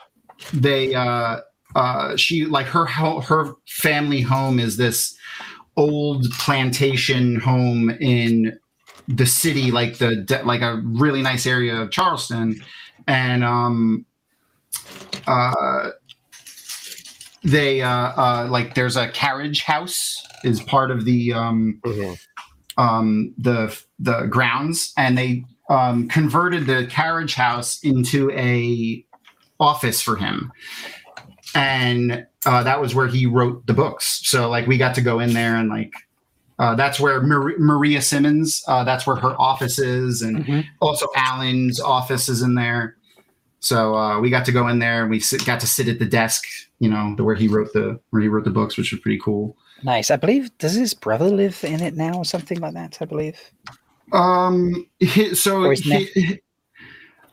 they 0.52 0.94
uh 0.94 1.40
uh 1.74 2.16
she 2.16 2.46
like 2.46 2.66
her 2.66 2.86
her 2.86 3.52
family 3.68 4.20
home 4.20 4.58
is 4.58 4.76
this 4.76 5.16
old 5.76 6.28
plantation 6.32 7.38
home 7.40 7.90
in 7.90 8.58
the 9.08 9.26
city 9.26 9.70
like 9.70 9.98
the 9.98 10.42
like 10.44 10.62
a 10.62 10.80
really 10.84 11.22
nice 11.22 11.46
area 11.46 11.76
of 11.76 11.90
charleston. 11.90 12.60
And 13.06 13.44
um 13.44 14.06
uh 15.26 15.90
they 17.42 17.82
uh 17.82 17.88
uh 17.90 18.48
like 18.50 18.74
there's 18.74 18.96
a 18.96 19.08
carriage 19.08 19.62
house 19.62 20.22
is 20.44 20.60
part 20.62 20.90
of 20.90 21.04
the 21.04 21.32
um 21.32 21.80
Mhm. 21.84 22.18
um, 22.76 23.34
the 23.36 23.78
the 23.98 24.26
grounds, 24.26 24.92
and 24.96 25.16
they 25.16 25.44
um, 25.68 26.08
converted 26.08 26.66
the 26.66 26.86
carriage 26.86 27.34
house 27.34 27.78
into 27.82 28.30
a 28.32 29.04
office 29.58 30.00
for 30.00 30.16
him, 30.16 30.50
and 31.54 32.26
uh, 32.46 32.62
that 32.62 32.80
was 32.80 32.94
where 32.94 33.06
he 33.06 33.26
wrote 33.26 33.66
the 33.66 33.74
books. 33.74 34.20
So 34.24 34.48
like 34.48 34.66
we 34.66 34.78
got 34.78 34.94
to 34.96 35.00
go 35.00 35.20
in 35.20 35.32
there 35.32 35.56
and 35.56 35.68
like. 35.68 35.92
Uh, 36.58 36.74
that's 36.74 37.00
where 37.00 37.22
Mar- 37.22 37.56
Maria 37.58 38.02
Simmons. 38.02 38.62
Uh, 38.68 38.84
that's 38.84 39.06
where 39.06 39.16
her 39.16 39.34
office 39.40 39.78
is, 39.78 40.20
and 40.20 40.44
Mhm. 40.44 40.66
also 40.80 41.06
Alan's 41.16 41.80
office 41.80 42.28
is 42.28 42.42
in 42.42 42.54
there. 42.54 42.96
So 43.60 43.96
uh, 43.96 44.20
we 44.20 44.28
got 44.28 44.44
to 44.44 44.52
go 44.52 44.68
in 44.68 44.78
there, 44.78 45.00
and 45.00 45.10
we 45.10 45.20
sit, 45.20 45.46
got 45.46 45.58
to 45.60 45.66
sit 45.66 45.88
at 45.88 45.98
the 45.98 46.04
desk, 46.04 46.44
you 46.78 46.90
know, 46.90 47.14
the 47.16 47.24
where 47.24 47.34
he 47.34 47.48
wrote 47.48 47.72
the 47.72 47.98
where 48.10 48.20
he 48.20 48.28
wrote 48.28 48.44
the 48.44 48.50
books, 48.50 48.76
which 48.76 48.92
was 48.92 49.00
pretty 49.00 49.18
cool. 49.18 49.56
Nice. 49.82 50.10
I 50.10 50.16
believe 50.16 50.50
does 50.58 50.74
his 50.74 50.92
brother 50.92 51.30
live 51.30 51.64
in 51.64 51.80
it 51.82 51.94
now 51.96 52.18
or 52.18 52.26
something 52.26 52.60
like 52.60 52.74
that? 52.74 52.98
I 53.00 53.06
believe. 53.06 53.40
Um, 54.12 54.86
his, 54.98 55.42
so 55.42 55.70
his 55.70 55.80
his, 55.82 56.38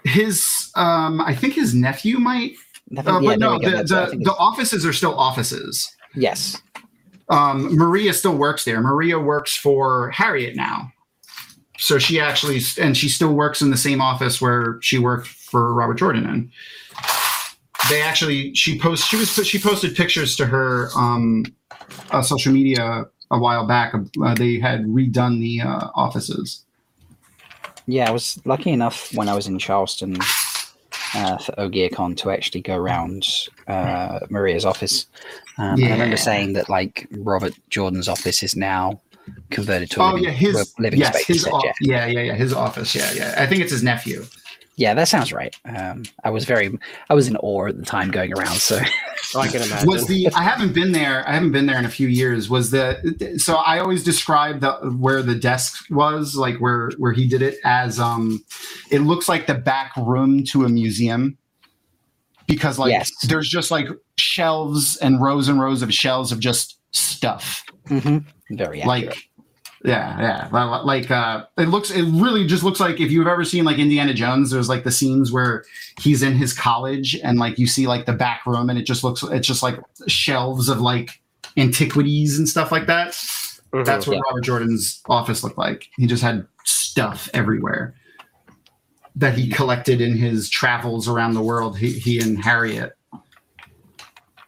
his, 0.05 0.71
um, 0.75 1.19
I 1.19 1.35
think 1.35 1.53
his 1.53 1.73
nephew 1.73 2.17
might, 2.19 2.53
uh, 2.95 3.01
yeah, 3.03 3.19
but 3.19 3.39
no, 3.39 3.59
the, 3.59 3.83
the, 3.83 4.17
the 4.23 4.35
offices 4.37 4.85
are 4.85 4.93
still 4.93 5.17
offices. 5.17 5.89
yes. 6.15 6.61
Um, 7.29 7.75
Maria 7.75 8.13
still 8.13 8.37
works 8.37 8.63
there. 8.63 8.79
Maria 8.79 9.19
works 9.19 9.53
for 9.53 10.11
Harriet 10.11 10.55
now. 10.55 10.93
So 11.77 11.99
she 11.99 12.21
actually, 12.21 12.61
and 12.79 12.95
she 12.95 13.09
still 13.09 13.33
works 13.33 13.61
in 13.61 13.69
the 13.69 13.77
same 13.77 13.99
office 14.01 14.39
where 14.41 14.79
she 14.81 14.97
worked 14.97 15.27
for 15.27 15.73
Robert 15.73 15.95
Jordan. 15.95 16.25
And 16.25 16.51
they 17.89 18.01
actually, 18.01 18.55
she 18.55 18.79
posts, 18.79 19.05
she 19.05 19.17
was, 19.17 19.29
she 19.45 19.59
posted 19.59 19.93
pictures 19.95 20.37
to 20.37 20.45
her, 20.45 20.89
um, 20.95 21.45
uh, 22.11 22.21
social 22.21 22.53
media 22.53 23.05
a 23.29 23.37
while 23.37 23.67
back. 23.67 23.93
Uh, 23.93 24.33
they 24.33 24.57
had 24.57 24.85
redone 24.85 25.39
the 25.41 25.61
uh, 25.61 25.89
offices. 25.95 26.63
Yeah, 27.87 28.07
I 28.07 28.11
was 28.11 28.39
lucky 28.45 28.71
enough 28.71 29.13
when 29.13 29.27
I 29.29 29.35
was 29.35 29.47
in 29.47 29.59
Charleston 29.59 30.17
uh, 31.15 31.37
for 31.37 31.51
OgearCon 31.53 32.17
to 32.17 32.31
actually 32.31 32.61
go 32.61 32.75
around 32.75 33.27
uh, 33.67 34.19
Maria's 34.29 34.65
office. 34.65 35.05
Um, 35.57 35.75
and 35.81 35.85
I 35.85 35.91
remember 35.91 36.17
saying 36.17 36.53
that 36.53 36.69
like 36.69 37.07
Robert 37.11 37.53
Jordan's 37.69 38.07
office 38.07 38.43
is 38.43 38.55
now 38.55 39.01
converted 39.49 39.89
to 39.91 40.01
a 40.01 40.03
Oh 40.03 40.07
living, 40.11 40.23
yeah, 40.25 40.29
his 40.31 40.73
living 40.79 40.99
yes, 40.99 41.13
space. 41.15 41.27
his 41.27 41.47
off- 41.47 41.63
yeah. 41.65 41.73
yeah, 41.81 42.05
yeah, 42.07 42.21
yeah, 42.21 42.33
his 42.35 42.53
office. 42.53 42.95
Yeah, 42.95 43.11
yeah. 43.13 43.35
I 43.37 43.45
think 43.47 43.61
it's 43.61 43.71
his 43.71 43.83
nephew. 43.83 44.25
Yeah, 44.77 44.93
that 44.93 45.07
sounds 45.09 45.33
right. 45.33 45.53
Um, 45.65 46.03
I 46.23 46.29
was 46.29 46.45
very, 46.45 46.77
I 47.09 47.13
was 47.15 47.27
in 47.27 47.35
awe 47.37 47.67
at 47.67 47.77
the 47.77 47.85
time 47.85 48.09
going 48.11 48.31
around. 48.33 48.55
So 48.55 48.79
Oh, 49.35 49.39
I 49.41 49.47
can 49.47 49.61
imagine. 49.63 49.89
was 49.89 50.05
the 50.07 50.29
I 50.33 50.43
haven't 50.43 50.73
been 50.73 50.91
there. 50.93 51.27
I 51.27 51.33
haven't 51.33 51.51
been 51.51 51.65
there 51.65 51.77
in 51.79 51.83
a 51.85 51.89
few 51.89 52.07
years. 52.07 52.49
Was 52.49 52.71
the 52.71 53.35
so 53.37 53.55
I 53.57 53.79
always 53.79 54.03
describe 54.03 54.61
the 54.61 54.73
where 54.97 55.21
the 55.21 55.35
desk 55.35 55.83
was 55.89 56.35
like 56.35 56.57
where 56.59 56.91
where 56.97 57.11
he 57.11 57.27
did 57.27 57.41
it 57.41 57.57
as 57.65 57.99
um 57.99 58.43
it 58.91 58.99
looks 58.99 59.27
like 59.27 59.47
the 59.47 59.55
back 59.55 59.91
room 59.97 60.43
to 60.45 60.63
a 60.63 60.69
museum 60.69 61.37
because 62.47 62.79
like 62.79 62.91
Yes. 62.91 63.11
there's 63.27 63.49
just 63.49 63.71
like 63.71 63.87
shelves 64.17 64.95
and 64.97 65.21
rows 65.21 65.49
and 65.49 65.59
rows 65.59 65.81
of 65.81 65.93
shelves 65.93 66.31
of 66.31 66.39
just 66.39 66.79
stuff 66.91 67.63
very 67.89 68.81
accurate. 68.81 68.85
like 68.85 69.26
yeah 69.85 70.47
yeah 70.51 70.79
like 70.83 71.11
uh 71.11 71.45
it 71.57 71.67
looks 71.69 71.91
it 71.91 72.01
really 72.13 72.47
just 72.47 72.63
looks 72.63 72.79
like 72.79 72.99
if 72.99 73.11
you've 73.11 73.27
ever 73.27 73.43
seen 73.45 73.63
like 73.63 73.77
indiana 73.77 74.13
jones 74.13 74.49
there's 74.49 74.67
like 74.69 74.83
the 74.83 74.91
scenes 74.91 75.31
where 75.31 75.63
he's 75.99 76.23
in 76.23 76.33
his 76.33 76.51
college 76.51 77.15
and 77.23 77.37
like 77.37 77.59
you 77.59 77.67
see 77.67 77.85
like 77.85 78.05
the 78.07 78.13
back 78.13 78.45
room 78.47 78.69
and 78.71 78.79
it 78.79 78.83
just 78.83 79.03
looks 79.03 79.21
it's 79.23 79.45
just 79.47 79.61
like 79.61 79.79
shelves 80.07 80.67
of 80.67 80.81
like 80.81 81.21
antiquities 81.57 82.39
and 82.39 82.49
stuff 82.49 82.71
like 82.71 82.87
that 82.87 83.09
Mhm. 83.73 83.85
that's 83.85 84.07
what 84.07 84.15
Yeah. 84.15 84.21
robert 84.29 84.43
jordan's 84.43 85.01
office 85.09 85.43
looked 85.43 85.57
like 85.59 85.87
he 85.97 86.07
just 86.07 86.23
had 86.23 86.47
stuff 86.63 87.29
everywhere 87.35 87.93
that 89.15 89.37
he 89.37 89.47
collected 89.49 89.99
in 90.01 90.15
his 90.17 90.49
travels 90.49 91.07
around 91.07 91.33
the 91.33 91.41
world 91.41 91.77
he, 91.77 91.91
he 91.91 92.19
and 92.19 92.43
harriet 92.43 92.96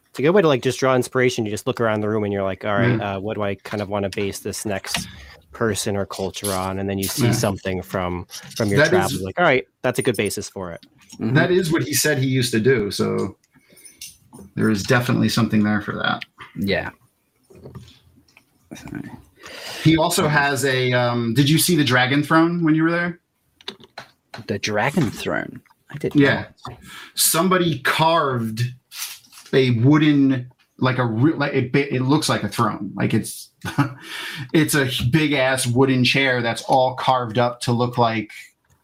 It's 0.10 0.20
a 0.20 0.22
good 0.24 0.32
way 0.32 0.42
to 0.42 0.48
like 0.48 0.64
just 0.64 0.80
draw 0.80 0.96
inspiration. 0.96 1.46
You 1.46 1.52
just 1.52 1.68
look 1.68 1.80
around 1.80 2.02
the 2.02 2.10
room 2.10 2.24
and 2.24 2.34
you're 2.34 2.44
like, 2.44 2.66
all 2.66 2.74
right, 2.74 2.98
Yeah. 2.98 3.16
uh, 3.16 3.20
what 3.20 3.36
do 3.36 3.44
I 3.44 3.56
kind 3.56 3.82
of 3.82 3.90
want 3.90 4.04
to 4.04 4.10
base 4.10 4.40
this 4.40 4.66
next 4.66 5.08
person 5.52 5.96
or 5.96 6.06
culture 6.06 6.52
on? 6.52 6.80
And 6.80 6.90
then 6.90 6.98
you 6.98 7.04
see 7.06 7.26
Yeah. 7.26 7.32
something 7.32 7.82
from 7.82 8.26
from 8.56 8.70
your 8.70 8.78
That 8.80 8.86
is- 8.86 8.90
travels, 8.90 9.22
like, 9.22 9.38
all 9.40 9.46
right, 9.46 9.66
that's 9.84 10.00
a 10.00 10.02
good 10.02 10.18
basis 10.18 10.50
for 10.50 10.72
it. 10.72 10.86
Mhm. 11.20 11.36
That 11.36 11.52
is 11.52 11.72
what 11.72 11.84
he 11.84 11.94
said 11.94 12.18
he 12.18 12.28
used 12.28 12.52
to 12.54 12.60
do. 12.60 12.90
So 12.92 13.38
there 14.56 14.70
is 14.70 14.84
definitely 14.84 15.30
something 15.30 15.64
there 15.64 15.82
for 15.82 15.96
that. 15.98 16.24
yeah. 16.56 16.90
He 19.84 19.98
also 19.98 20.28
has 20.28 20.66
a. 20.66 20.92
Um, 20.94 21.34
did 21.34 21.50
you 21.50 21.58
see 21.58 21.76
the 21.76 21.84
dragon 21.84 22.22
throne 22.24 22.64
when 22.64 22.76
you 22.76 22.84
were 22.84 22.92
there? 22.92 23.20
The 24.48 24.60
Dragon 24.60 25.10
Throne. 25.10 25.62
I 25.90 25.98
did. 25.98 26.16
Not. 26.16 26.22
Yeah. 26.22 26.46
Somebody 27.16 27.80
carved 27.80 28.62
a 29.54 29.72
wooden, 29.80 30.50
like 30.78 30.98
a 30.98 31.06
re- 31.06 31.34
like 31.34 31.54
it, 31.54 31.76
it 31.76 32.02
looks 32.02 32.30
like 32.30 32.44
a 32.44 32.50
throne. 32.50 32.92
Like 32.96 33.14
it's 33.14 33.50
it's 34.54 34.76
a 34.76 34.90
big 35.12 35.34
ass 35.34 35.68
wooden 35.68 36.04
chair 36.04 36.42
that's 36.42 36.62
all 36.64 36.96
carved 36.96 37.38
up 37.38 37.62
to 37.62 37.72
look 37.72 37.98
like 37.98 38.32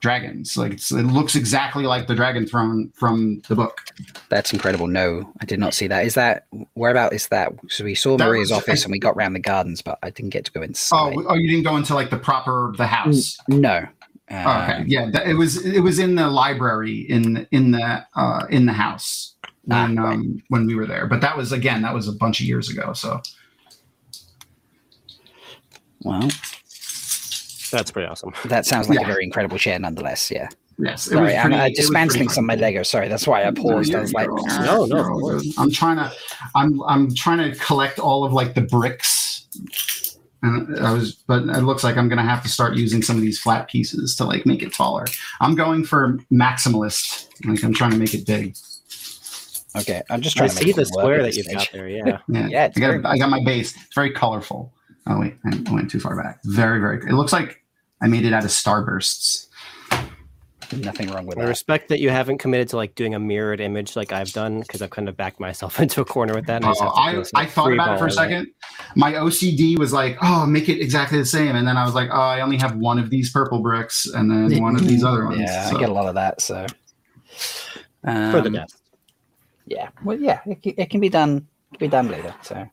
dragons. 0.01 0.55
Like 0.57 0.73
it's, 0.73 0.91
it 0.91 1.03
looks 1.03 1.35
exactly 1.35 1.85
like 1.85 2.07
the 2.07 2.13
dragon 2.15 2.45
throne 2.45 2.91
from 2.95 3.41
the 3.47 3.55
book. 3.55 3.79
That's 4.29 4.53
incredible. 4.53 4.87
No, 4.87 5.31
I 5.41 5.45
did 5.45 5.59
not 5.59 5.73
see 5.73 5.87
that. 5.87 6.05
Is 6.05 6.13
that 6.15 6.45
where 6.73 6.91
about 6.91 7.13
is 7.13 7.27
that? 7.29 7.53
So 7.69 7.83
we 7.83 7.95
saw 7.95 8.17
That 8.17 8.25
Maria's 8.25 8.51
was- 8.51 8.59
office 8.59 8.83
and 8.83 8.91
we 8.91 8.99
got 8.99 9.15
round 9.15 9.35
the 9.35 9.39
gardens, 9.39 9.81
but 9.81 9.97
I 10.03 10.09
didn't 10.09 10.31
get 10.31 10.45
to 10.45 10.51
go 10.51 10.61
inside. 10.61 11.15
oh, 11.17 11.25
oh 11.29 11.33
you 11.35 11.49
didn't 11.49 11.63
go 11.63 11.75
into 11.77 11.95
like 11.95 12.09
the 12.09 12.19
proper 12.19 12.73
the 12.77 12.87
house. 12.87 13.37
no. 13.47 13.85
Um, 14.27 14.47
okay. 14.47 14.83
Yeah, 14.87 15.11
that, 15.11 15.27
it 15.27 15.35
was 15.35 15.63
it 15.63 15.81
was 15.81 15.99
in 15.99 16.15
the 16.15 16.27
library 16.27 17.01
in 17.01 17.47
in 17.51 17.71
the 17.71 18.03
uh, 18.15 18.47
in 18.49 18.65
the 18.65 18.73
house 18.73 19.35
when 19.65 19.97
Ah, 19.99 20.03
right. 20.03 20.13
um, 20.13 20.41
when 20.49 20.65
we 20.67 20.75
were 20.75 20.85
there. 20.87 21.07
But 21.07 21.21
that 21.21 21.35
was 21.37 21.51
again 21.51 21.81
that 21.83 21.93
was 21.93 22.07
a 22.07 22.13
bunch 22.13 22.39
of 22.39 22.45
years 22.45 22.69
ago. 22.69 22.93
So 22.93 23.21
Well, 26.03 26.21
That's 27.71 27.91
pretty 27.91 28.07
awesome. 28.07 28.33
that 28.45 28.65
sounds 28.65 28.89
like 28.89 29.01
a 29.01 29.05
very 29.05 29.23
incredible 29.23 29.57
chair, 29.57 29.77
nonetheless. 29.79 30.29
Yeah. 30.31 30.49
yes, 30.77 31.07
it 31.07 31.11
Sorry, 31.11 31.25
was 31.33 31.33
I'm 31.35 31.53
uh, 31.53 31.69
dismantling 31.69 32.29
some 32.29 32.43
of 32.45 32.47
my. 32.47 32.55
Lego. 32.55 32.83
Sorry, 32.83 33.07
that's 33.07 33.27
why 33.27 33.43
I 33.45 33.51
paused. 33.51 33.93
I 33.95 34.01
was 34.01 34.13
like, 34.13 34.27
you're- 34.27 34.65
No, 34.65 34.85
no, 34.85 34.95
you're 34.95 34.99
of 34.99 35.11
all 35.13 35.19
course. 35.19 35.43
good. 35.43 35.53
I'm 35.57 35.71
trying 35.71 35.97
to 35.97 36.11
I'm 36.53 36.81
I'm 36.83 37.13
trying 37.15 37.39
to 37.51 37.57
collect 37.59 37.99
all 37.99 38.23
of 38.25 38.33
like 38.33 38.53
the 38.53 38.61
bricks. 38.61 39.47
And 40.43 40.77
I 40.79 40.93
was, 40.93 41.13
but 41.27 41.43
it 41.43 41.63
looks 41.63 41.83
like 41.83 41.97
I'm 41.97 42.07
gonna 42.07 42.21
have 42.23 42.43
to 42.43 42.49
start 42.49 42.75
using 42.75 43.01
some 43.01 43.15
of 43.15 43.23
these 43.23 43.39
flat 43.39 43.67
pieces 43.67 44.15
to 44.17 44.25
like 44.25 44.45
make 44.45 44.61
it 44.61 44.73
taller. 44.73 45.05
I'm 45.41 45.55
going 45.55 45.83
for 45.85 46.19
maximalist. 46.31 47.29
Like 47.47 47.63
I'm 47.63 47.73
trying 47.73 47.91
to 47.91 47.97
make 47.97 48.13
it 48.13 48.27
big. 48.27 48.55
Okay, 49.77 50.01
I'm 50.09 50.21
just 50.21 50.35
I 50.37 50.39
trying 50.39 50.49
to 50.49 50.55
see 50.55 50.65
make 50.67 50.75
the 50.75 50.85
square 50.85 51.21
that 51.23 51.35
you've 51.35 51.45
stage. 51.45 51.57
got 51.57 51.69
there. 51.71 51.87
Yeah. 51.89 52.19
Yeah, 52.29 52.47
Yeah, 52.47 52.65
it's 52.65 52.77
I 52.77 52.79
very 52.79 52.99
got 53.01 53.11
I 53.11 53.17
got 53.17 53.29
my 53.29 53.43
base. 53.43 53.75
It's 53.75 53.93
very 53.95 54.11
colorful. 54.11 54.73
Oh 55.07 55.19
wait, 55.19 55.35
I 55.45 55.71
went 55.71 55.89
too 55.91 55.99
far 55.99 56.15
back. 56.21 56.39
Very 56.45 56.79
very. 56.79 56.97
It 57.09 57.13
looks 57.13 57.31
like 57.33 57.61
I 58.01 58.07
made 58.07 58.25
it 58.25 58.33
out 58.33 58.43
of 58.43 58.49
starbursts. 58.49 59.47
Nothing 60.75 61.11
wrong 61.11 61.27
with 61.27 61.37
it. 61.37 61.41
I 61.41 61.43
that. 61.43 61.49
respect 61.49 61.89
that 61.89 61.99
you 61.99 62.09
haven't 62.09 62.39
committed 62.39 62.69
to 62.69 62.75
like 62.75 62.95
doing 62.95 63.13
a 63.13 63.19
mirrored 63.19 63.61
image 63.61 63.95
like 63.95 64.11
I've 64.11 64.31
done 64.33 64.61
because 64.61 64.81
I've 64.81 64.89
kind 64.89 65.07
of 65.07 65.15
backed 65.15 65.39
myself 65.39 65.79
into 65.85 66.01
a 66.01 66.05
corner 66.05 66.33
with 66.33 66.47
that. 66.47 66.63
and 66.63 66.65
I, 66.65 66.69
Uh, 66.71 66.91
have 67.13 67.27
I, 67.35 67.41
I 67.41 67.45
thought 67.45 67.71
about 67.71 67.95
it 67.95 67.99
for 67.99 68.05
a 68.05 68.07
ball 68.07 68.15
second. 68.15 68.47
My 68.95 69.13
OCD 69.13 69.77
was 69.77 69.93
like, 69.93 70.17
oh, 70.23 70.47
make 70.47 70.67
it 70.67 70.81
exactly 70.81 71.19
the 71.19 71.25
same, 71.25 71.55
and 71.55 71.67
then 71.67 71.77
I 71.77 71.85
was 71.85 71.93
like, 71.93 72.09
oh, 72.11 72.15
I 72.19 72.41
only 72.41 72.57
have 72.57 72.75
one 72.77 72.97
of 72.97 73.11
these 73.11 73.29
purple 73.31 73.59
bricks, 73.61 74.07
and 74.07 74.29
then 74.29 74.59
one 74.61 74.75
of 74.75 74.87
these 74.87 75.03
other 75.09 75.25
ones. 75.25 75.39
Yeah, 75.39 75.69
So, 75.69 75.77
I 75.77 75.79
get 75.79 75.89
a 75.89 75.93
lot 75.93 76.07
of 76.07 76.15
that. 76.15 76.41
So, 76.41 76.65
for 78.01 78.41
the 78.41 78.47
Um, 78.47 78.53
best. 78.53 78.75
Yeah, 79.67 79.89
well, 80.03 80.19
yeah, 80.19 80.41
it, 80.45 80.59
it 80.77 80.89
can 80.89 80.99
be 80.99 81.09
done. 81.09 81.47
It 81.71 81.79
can 81.79 81.87
be 81.87 81.91
done 81.91 82.07
later. 82.09 82.33
So 82.41 82.55
I 82.55 82.69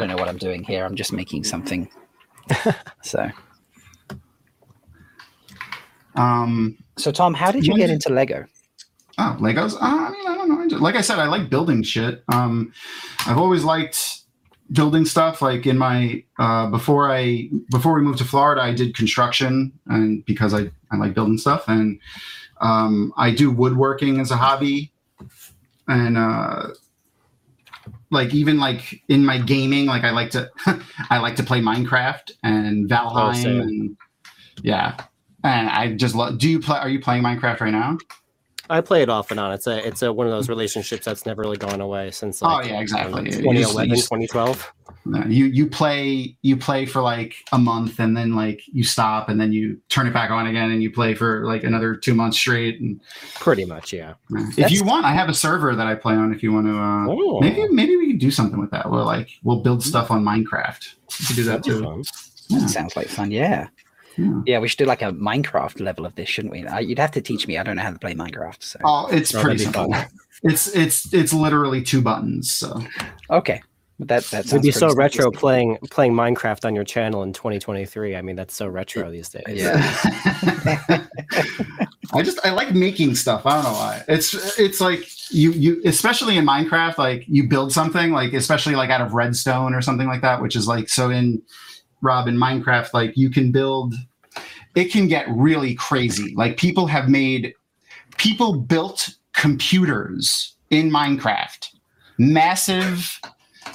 don't 0.00 0.08
know 0.08 0.16
what 0.16 0.28
I'm 0.28 0.38
doing 0.38 0.62
here. 0.62 0.84
I'm 0.84 0.94
just 0.94 1.12
making 1.12 1.44
something. 1.44 1.88
so. 3.02 3.28
Um, 6.14 6.78
so 6.96 7.12
Thom, 7.12 7.34
how 7.34 7.50
did 7.50 7.66
you 7.66 7.74
get 7.76 7.90
into 7.90 8.08
Lego? 8.08 8.46
oh, 9.18 9.36
Legos. 9.40 9.74
Uh, 9.74 9.78
I 9.80 10.10
mean, 10.10 10.26
I 10.28 10.34
don't 10.34 10.48
know. 10.48 10.60
I 10.62 10.68
just- 10.68 10.82
Like 10.82 10.94
I 10.94 11.00
said, 11.00 11.18
I 11.18 11.26
like 11.26 11.50
building 11.50 11.82
shit. 11.82 12.22
Um, 12.28 12.72
I've 13.26 13.38
always 13.38 13.64
liked 13.64 14.20
building 14.72 15.04
stuff. 15.04 15.42
Like 15.42 15.66
in 15.66 15.76
my 15.78 16.22
uh, 16.38 16.68
before 16.70 17.10
I 17.10 17.48
before 17.70 17.94
we 17.94 18.02
moved 18.02 18.18
to 18.18 18.24
Florida, 18.24 18.62
I 18.62 18.72
did 18.72 18.96
construction, 18.96 19.72
and 19.86 20.24
because 20.24 20.54
I 20.54 20.70
I 20.90 20.96
like 20.96 21.14
building 21.14 21.38
stuff, 21.38 21.64
and 21.68 21.98
um, 22.60 23.12
I 23.16 23.30
do 23.30 23.50
woodworking 23.50 24.20
as 24.20 24.30
a 24.30 24.36
hobby, 24.36 24.90
and 25.88 26.16
uh, 26.16 26.68
like 28.10 28.34
even 28.34 28.58
like 28.58 29.02
in 29.08 29.24
my 29.24 29.38
gaming, 29.38 29.86
like 29.86 30.04
I 30.04 30.10
like 30.10 30.30
to 30.30 30.50
I 31.10 31.18
like 31.18 31.36
to 31.36 31.42
play 31.42 31.60
Minecraft 31.60 32.32
and 32.42 32.88
Valheim, 32.88 33.42
same. 33.42 33.60
and 33.60 33.96
yeah. 34.62 34.96
And 35.44 35.68
I 35.68 35.94
just 35.94 36.14
love. 36.14 36.38
Do 36.38 36.48
you 36.48 36.58
play? 36.58 36.78
Are 36.78 36.88
you 36.88 37.00
playing 37.00 37.22
Minecraft 37.22 37.60
right 37.60 37.72
now? 37.72 37.98
I 38.68 38.80
play 38.80 39.02
it 39.02 39.08
off 39.08 39.30
and 39.30 39.38
on. 39.40 39.52
It's 39.52 39.66
a 39.66 39.86
it's 39.86 40.02
a 40.02 40.12
one 40.12 40.26
of 40.26 40.32
those 40.32 40.48
relationships 40.48 41.04
that's 41.04 41.24
never 41.26 41.42
really 41.42 41.56
gone 41.56 41.80
away 41.80 42.10
since 42.10 42.40
Oh, 42.42 42.60
yeah, 42.62 42.80
exactly. 42.80 43.24
You 43.24 43.30
2011, 43.32 43.90
you 43.90 43.96
just- 43.96 44.08
2012. 44.08 44.72
You 45.28 45.44
you 45.46 45.68
play 45.68 46.36
you 46.42 46.56
play 46.56 46.84
for 46.84 47.00
like 47.00 47.36
a 47.52 47.58
month 47.58 48.00
and 48.00 48.16
then 48.16 48.34
like 48.34 48.60
you 48.72 48.82
stop 48.82 49.28
and 49.28 49.40
then 49.40 49.52
you 49.52 49.80
turn 49.88 50.08
it 50.08 50.12
back 50.12 50.30
on 50.32 50.48
again 50.48 50.72
and 50.72 50.82
you 50.82 50.90
play 50.90 51.14
for 51.14 51.44
like 51.46 51.62
another 51.62 51.94
two 51.94 52.12
months 52.14 52.36
straight. 52.38 52.80
And 52.80 53.00
Pretty 53.36 53.64
much, 53.64 53.92
yeah. 53.92 54.14
if 54.30 54.56
That's- 54.56 54.72
you 54.72 54.84
want, 54.84 55.04
I 55.06 55.12
have 55.12 55.28
a 55.28 55.34
server 55.34 55.76
that 55.76 55.86
I 55.86 55.94
play 55.94 56.14
on. 56.14 56.32
If 56.34 56.42
you 56.42 56.52
want 56.52 56.66
to, 56.66 56.76
uh, 56.76 57.06
Oh. 57.08 57.40
maybe 57.40 57.68
maybe 57.68 57.96
we 57.96 58.08
can 58.08 58.18
do 58.18 58.32
something 58.32 58.58
with 58.58 58.70
that. 58.72 58.90
We'll 58.90 59.04
like 59.04 59.30
we'll 59.44 59.60
build 59.60 59.82
stuff 59.84 60.10
on 60.10 60.24
Minecraft. 60.24 60.84
We 61.20 61.26
could 61.26 61.36
do 61.36 61.44
that 61.44 61.62
That'd 61.62 61.82
too. 61.84 62.02
Yeah. 62.48 62.66
Sounds 62.66 62.96
like 62.96 63.06
fun. 63.08 63.30
Yeah. 63.30 63.68
Yeah. 64.16 64.40
Yeah, 64.46 64.58
we 64.60 64.68
should 64.68 64.78
do 64.78 64.84
like 64.86 65.02
a 65.02 65.12
Minecraft 65.12 65.80
level 65.80 66.06
of 66.06 66.14
this, 66.14 66.28
shouldn't 66.28 66.52
we? 66.52 66.66
I, 66.66 66.80
you'd 66.80 66.98
have 66.98 67.12
to 67.12 67.20
teach 67.20 67.46
me. 67.46 67.58
I 67.58 67.62
don't 67.62 67.76
know 67.76 67.82
how 67.82 67.92
to 67.92 67.98
play 67.98 68.14
Minecraft. 68.14 68.62
So 68.62 68.78
Oh, 68.84 69.08
it's 69.08 69.32
pretty 69.32 69.64
that'd 69.64 69.74
simple. 69.74 69.94
It's 70.42 70.74
it's 70.74 71.12
it's 71.12 71.32
literally 71.32 71.82
two 71.82 72.02
buttons. 72.02 72.50
So 72.52 72.82
okay, 73.30 73.62
that 74.00 74.24
that 74.24 74.46
It'd 74.46 74.62
be 74.62 74.70
so 74.70 74.92
retro 74.94 75.30
simplistic. 75.30 75.34
playing 75.36 75.78
playing 75.90 76.12
Minecraft 76.12 76.64
on 76.64 76.74
your 76.74 76.84
channel 76.84 77.22
in 77.22 77.32
2023. 77.32 78.16
I 78.16 78.22
mean, 78.22 78.36
that's 78.36 78.54
so 78.54 78.68
retro 78.68 79.10
these 79.10 79.28
days. 79.30 79.44
Yeah. 79.48 81.06
I 82.12 82.22
just 82.22 82.38
I 82.44 82.50
like 82.50 82.74
making 82.74 83.14
stuff. 83.14 83.46
I 83.46 83.54
don't 83.54 83.64
know 83.64 83.72
why. 83.72 84.04
It's 84.08 84.58
it's 84.58 84.80
like 84.80 85.08
you 85.30 85.50
you 85.52 85.80
especially 85.84 86.36
in 86.36 86.44
Minecraft, 86.46 86.98
like 86.98 87.24
you 87.26 87.48
build 87.48 87.72
something 87.72 88.12
like 88.12 88.32
especially 88.32 88.76
like 88.76 88.90
out 88.90 89.00
of 89.00 89.14
redstone 89.14 89.74
or 89.74 89.82
something 89.82 90.06
like 90.06 90.22
that, 90.22 90.40
which 90.40 90.56
is 90.56 90.68
like 90.68 90.88
so 90.88 91.10
in 91.10 91.42
Rob 92.02 92.28
in 92.28 92.36
Minecraft, 92.36 92.92
like 92.94 93.16
you 93.16 93.30
can 93.30 93.52
build. 93.52 93.94
It 94.74 94.92
can 94.92 95.08
get 95.08 95.26
really 95.30 95.74
crazy. 95.74 96.34
Like 96.36 96.56
people 96.58 96.86
have 96.86 97.08
made 97.08 97.54
people 98.18 98.54
built 98.58 99.10
computers 99.32 100.54
in 100.70 100.90
Minecraft, 100.90 101.68
massive 102.18 103.20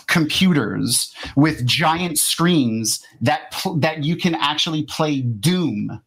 computers 0.07 1.13
with 1.35 1.65
giant 1.65 2.17
screens 2.17 3.03
that 3.21 3.51
pl- 3.51 3.77
that 3.77 4.03
you 4.03 4.15
can 4.15 4.35
actually 4.35 4.83
play 4.83 5.21
Doom 5.21 6.01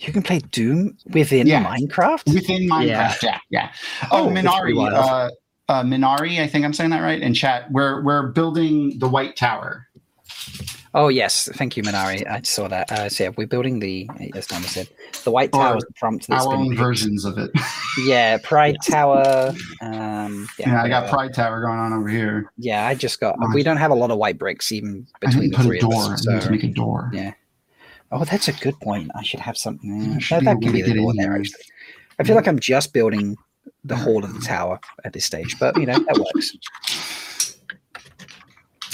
You 0.00 0.12
can 0.12 0.22
play 0.22 0.40
Doom 0.50 0.96
within 1.12 1.46
Yeah. 1.46 1.64
Minecraft. 1.64 2.32
within 2.34 2.68
Minecraft. 2.68 3.22
Yeah, 3.22 3.38
yeah. 3.50 3.72
Oh, 4.10 4.24
Oh, 4.26 4.28
Minari, 4.30 4.76
uh, 4.92 5.30
uh, 5.68 5.82
Minari, 5.84 6.40
I 6.40 6.46
think 6.48 6.64
I'm 6.64 6.72
saying 6.72 6.90
that 6.90 7.00
right. 7.02 7.20
In 7.20 7.34
chat, 7.34 7.70
we're 7.70 8.02
we're 8.02 8.28
building 8.32 8.98
the 8.98 9.08
White 9.08 9.36
Tower. 9.36 9.86
Oh 10.94 11.08
yes, 11.08 11.48
thank 11.54 11.76
you, 11.76 11.82
Minari. 11.82 12.26
I 12.28 12.42
saw 12.42 12.68
that. 12.68 12.92
Uh, 12.92 13.08
so 13.08 13.24
yeah, 13.24 13.30
we're 13.36 13.46
building 13.46 13.78
the, 13.78 14.08
as 14.34 14.46
Thomas 14.46 14.72
said, 14.72 14.88
the 15.24 15.30
White 15.30 15.50
Tower 15.50 15.78
is 15.78 15.84
the 15.84 15.92
prompt 15.94 16.28
that's 16.28 16.44
Our 16.44 16.54
own 16.54 16.76
versions 16.76 17.24
of 17.24 17.38
it. 17.38 17.50
Yeah, 18.04 18.38
Pride 18.42 18.76
Tower. 18.86 19.54
Um, 19.82 20.48
yeah, 20.58 20.72
Yeah, 20.72 20.82
I 20.82 20.88
got. 20.88 21.10
Pride 21.10 21.34
Tower 21.34 21.60
going 21.60 21.78
on 21.78 21.92
over 21.92 22.08
here. 22.08 22.50
Yeah, 22.56 22.86
I 22.86 22.94
just 22.94 23.20
got. 23.20 23.36
We 23.54 23.62
don't 23.62 23.76
have 23.76 23.90
a 23.90 23.94
lot 23.94 24.10
of 24.10 24.16
white 24.18 24.38
bricks 24.38 24.72
even 24.72 25.06
between 25.20 25.50
the 25.50 25.58
three 25.58 25.78
door. 25.78 25.92
of 26.06 26.12
us. 26.12 26.26
I 26.26 26.32
need 26.34 26.40
So. 26.42 26.46
to 26.46 26.52
make 26.52 26.64
a 26.64 26.68
door. 26.68 27.10
Yeah. 27.12 27.32
Oh, 28.10 28.24
that's 28.24 28.48
a 28.48 28.52
good 28.52 28.78
point. 28.80 29.10
I 29.14 29.22
should 29.22 29.40
have 29.40 29.56
something. 29.58 30.18
Should 30.20 30.38
that, 30.38 30.44
that 30.44 30.62
can 30.62 30.72
be 30.72 30.82
the 30.82 30.94
door 30.94 31.12
there. 31.14 31.28
there. 31.28 31.36
Actually, 31.38 31.64
I 32.18 32.24
feel 32.24 32.36
like 32.36 32.46
I'm 32.48 32.58
just 32.58 32.92
building 32.92 33.36
the 33.84 33.96
hall 34.04 34.24
of 34.24 34.32
the 34.34 34.40
tower 34.40 34.78
at 35.04 35.12
this 35.12 35.24
stage, 35.26 35.58
but 35.58 35.76
you 35.78 35.86
know 35.86 35.98
that 35.98 36.18
works. 36.34 36.56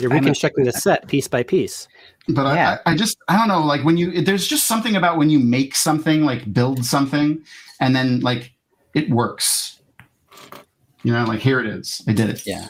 You're 0.01 0.13
I'm 0.13 0.19
reconstructing 0.21 0.65
the 0.65 0.73
set 0.73 1.09
piece 1.09 1.29
by 1.29 1.43
piece. 1.43 1.89
But 2.29 2.55
Yeah. 2.55 2.79
I, 2.87 2.91
I, 2.91 2.93
I 2.93 2.97
just 2.97 3.17
I 3.29 3.37
don't 3.37 3.49
know. 3.49 3.61
Like 3.65 3.85
when 3.85 3.97
you 3.97 4.21
there's 4.23 4.47
just 4.47 4.67
something 4.69 4.97
about 4.97 5.17
when 5.19 5.31
you 5.31 5.39
make 5.39 5.75
something, 5.75 6.23
like 6.25 6.53
build 6.53 6.85
something, 6.85 7.43
and 7.81 7.95
then 7.97 8.21
like 8.21 8.53
it 8.95 9.11
works. 9.11 9.81
You 11.05 11.13
know, 11.13 11.25
like 11.25 11.41
here 11.41 11.61
it 11.61 11.67
is. 11.67 12.03
I 12.09 12.13
did 12.13 12.29
it. 12.29 12.43
Yeah. 12.47 12.69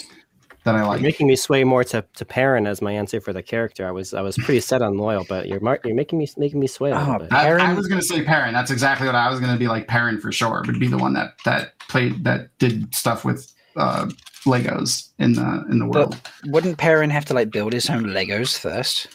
That 0.64 0.74
I 0.74 0.78
You're 0.78 0.86
like. 0.88 1.00
making 1.00 1.28
me 1.28 1.36
sway 1.36 1.64
more 1.64 1.82
to, 1.84 2.04
to 2.16 2.24
Perrin 2.24 2.66
as 2.66 2.82
my 2.82 2.92
answer 2.92 3.20
for 3.20 3.32
the 3.32 3.42
character. 3.42 3.86
I 3.86 3.90
was 3.90 4.12
I 4.12 4.20
was 4.20 4.36
pretty 4.36 4.60
set 4.60 4.82
on 4.82 4.94
Loial, 4.94 5.26
but 5.26 5.48
you're 5.48 5.60
mar- 5.60 5.80
you're 5.84 5.94
making 5.94 6.18
me 6.18 6.28
making 6.36 6.60
me 6.60 6.66
sway 6.66 6.90
a 6.90 6.98
little 6.98 7.14
Oh, 7.14 7.18
bit. 7.20 7.32
I, 7.32 7.48
I 7.70 7.72
was 7.72 7.86
gonna 7.86 8.02
say 8.02 8.22
Perrin. 8.22 8.52
That's 8.52 8.70
exactly 8.70 9.06
what 9.06 9.14
I 9.14 9.30
was 9.30 9.40
gonna 9.40 9.56
be 9.58 9.66
like. 9.68 9.86
Perrin 9.88 10.20
for 10.20 10.30
sure 10.30 10.62
would 10.66 10.78
be 10.78 10.88
the 10.88 10.98
one 10.98 11.14
that 11.14 11.34
that 11.44 11.78
played 11.88 12.22
that 12.24 12.56
did 12.58 12.94
stuff 12.94 13.24
with 13.24 13.50
uh, 13.76 14.10
Legos 14.44 15.10
in 15.18 15.32
the 15.34 15.64
in 15.70 15.78
the 15.78 15.86
world. 15.86 16.16
Wouldn't 16.46 16.78
Perrin 16.78 17.10
have 17.10 17.24
to 17.26 17.34
like 17.34 17.50
build 17.50 17.72
his 17.72 17.88
own 17.90 18.04
Legos 18.04 18.58
first? 18.58 19.08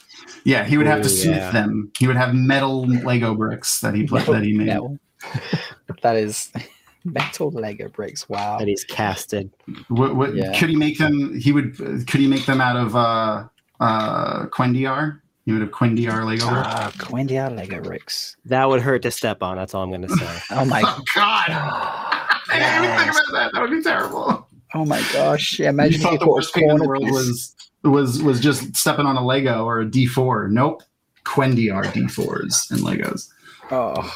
yeah, 0.46 0.64
he 0.66 0.78
would 0.78 0.88
have 0.88 1.02
to 1.02 1.08
Ooh, 1.08 1.10
smith 1.10 1.38
yeah. 1.38 1.52
them. 1.52 1.92
He 1.98 2.08
would 2.08 2.16
have 2.16 2.34
metal 2.34 2.86
Lego 2.88 3.34
bricks 3.36 3.80
that 3.82 3.94
he 3.94 4.06
put, 4.06 4.26
that 4.28 4.44
he 4.44 4.54
made. 4.58 4.68
Metal. 4.68 4.98
that 6.02 6.16
is 6.16 6.52
metal 7.06 7.52
Lego 7.52 7.88
bricks. 7.90 8.28
Wow. 8.30 8.58
that 8.60 8.68
he's 8.68 8.84
casted. 8.84 9.52
What, 9.88 10.16
what 10.16 10.36
Yeah. 10.36 10.58
could 10.58 10.70
he 10.70 10.76
make 10.76 10.98
them? 10.98 11.38
He 11.40 11.52
would. 11.52 11.78
Could 11.78 12.20
he 12.20 12.28
make 12.28 12.46
them 12.46 12.60
out 12.62 12.76
of 12.76 12.96
uh, 12.96 13.46
uh, 13.80 14.46
Cuendillar? 14.48 15.20
He 15.46 15.52
would 15.52 15.62
have 15.62 15.72
Cuendillar 15.72 16.26
Lego 16.26 16.48
bricks. 16.50 16.68
Ah, 16.70 16.92
Cuendillar 16.98 17.56
Lego 17.56 17.82
bricks. 17.82 18.38
That 18.46 18.68
would 18.70 18.82
hurt 18.82 19.02
to 19.04 19.12
step 19.12 19.44
on. 19.44 19.58
That's 19.58 19.74
all 19.74 19.84
I'm 19.84 19.90
going 19.90 20.04
to 20.04 20.10
say. 20.16 20.40
Oh 20.52 20.64
my. 20.66 20.82
oh 20.86 21.02
God! 21.16 21.50
I 21.50 22.60
didn't 22.60 22.84
even 22.86 22.98
think 22.98 23.12
about 23.12 23.32
that. 23.34 23.52
That 23.54 23.62
would 23.62 23.72
be 23.72 23.82
terrible. 23.82 24.43
Oh 24.74 24.86
my 24.86 25.02
gosh! 25.14 25.60
Yeah, 25.60 25.66
You 25.66 25.70
imagine 25.70 26.02
if 26.02 26.02
thought 26.02 26.20
the 26.20 26.28
worst 26.28 26.56
a 26.56 26.60
pain 26.60 26.72
in 26.72 26.78
the 26.78 26.88
world 26.88 27.10
was 27.12 27.56
was 27.84 28.24
was 28.24 28.40
just 28.40 28.76
stepping 28.76 29.06
on 29.06 29.18
a 29.18 29.24
Lego 29.26 29.66
or 29.66 29.82
a 29.82 29.86
D4. 29.86 30.50
Nope, 30.50 30.84
Cuendillar 31.26 31.84
D4s 31.86 32.72
and 32.72 32.80
Legos. 32.82 33.30
Oh, 33.72 34.12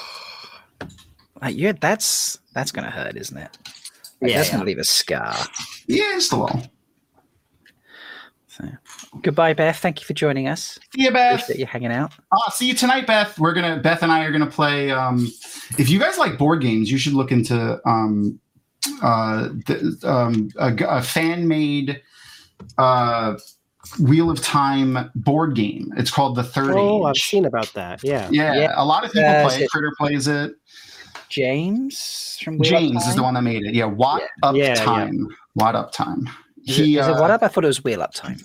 like 1.41 1.55
yeah, 1.55 1.73
that's 1.79 2.39
that's 2.53 2.71
gonna 2.71 2.89
hurt, 2.89 3.15
isn't 3.15 3.37
it? 3.37 3.57
Like, 4.21 4.31
Yeah, 4.31 4.37
that's 4.37 4.49
gonna 4.49 4.63
leave 4.63 4.79
a 4.79 4.83
scar. 4.83 5.35
Yeah, 5.87 6.13
just 6.15 6.31
a 6.31 6.37
little. 6.37 6.63
So, 8.47 8.65
goodbye, 9.21 9.53
Beth. 9.53 9.77
Thank 9.77 9.99
you 10.01 10.07
for 10.07 10.13
joining 10.13 10.47
us. 10.47 10.79
See 10.95 11.03
you, 11.03 11.11
Beth. 11.11 11.41
Appreciate 11.41 11.59
you 11.59 11.67
hanging 11.67 11.91
out. 11.91 12.13
Ah, 12.31 12.49
see 12.49 12.67
you 12.67 12.73
tonight, 12.73 13.05
Beth. 13.05 13.37
We're 13.37 13.53
gonna 13.53 13.77
Beth 13.77 14.01
and 14.01 14.11
I 14.11 14.23
are 14.25 14.31
gonna 14.31 14.47
play. 14.47 14.89
Um, 14.89 15.31
if 15.77 15.89
you 15.89 15.99
guys 15.99 16.17
like 16.17 16.39
board 16.39 16.61
games, 16.61 16.91
you 16.91 16.97
should 16.97 17.13
look 17.13 17.31
into 17.31 17.79
um, 17.87 18.39
uh, 19.01 19.49
the, 19.65 19.97
um, 20.03 20.49
a, 20.57 20.73
a 20.97 21.01
fan 21.01 21.47
made 21.47 22.01
uh, 22.77 23.37
Wheel 24.01 24.29
of 24.29 24.41
Time 24.41 25.09
board 25.15 25.55
game. 25.55 25.93
It's 25.97 26.11
called 26.11 26.35
the 26.35 26.43
Third 26.43 26.71
oh, 26.71 27.03
I've 27.03 27.15
seen 27.17 27.45
about 27.45 27.71
that. 27.73 28.03
Yeah. 28.03 28.27
yeah, 28.31 28.53
Yeah. 28.55 28.73
a 28.75 28.83
lot 28.85 29.05
of 29.05 29.11
people 29.11 29.29
Uh, 29.29 29.47
play. 29.47 29.55
it. 29.57 29.61
it- 29.63 29.69
Critter 29.69 29.93
plays 29.97 30.27
it. 30.27 30.53
James 31.29 32.39
from 32.43 32.57
Wheel 32.57 32.69
James 32.69 33.05
is 33.05 33.15
the 33.15 33.23
one 33.23 33.33
that 33.33 33.41
made 33.41 33.63
it. 33.65 33.73
Yeah, 33.75 33.85
Watt 33.85 34.21
Up 34.43 34.55
Yeah, 34.55 34.67
yeah. 34.69 34.75
Time. 34.75 35.27
Watt 35.55 35.75
Up 35.75 35.91
Time. 35.91 36.29
Is, 36.65 36.79
it, 36.79 36.85
He, 36.85 36.97
is 36.97 37.05
it 37.07 37.11
uh, 37.15 37.19
what 37.21 37.31
up? 37.31 37.43
I 37.43 37.47
thought 37.49 37.63
it 37.63 37.67
was 37.67 37.83
Wheel 37.83 38.01
Up 38.01 38.13
Time. 38.13 38.37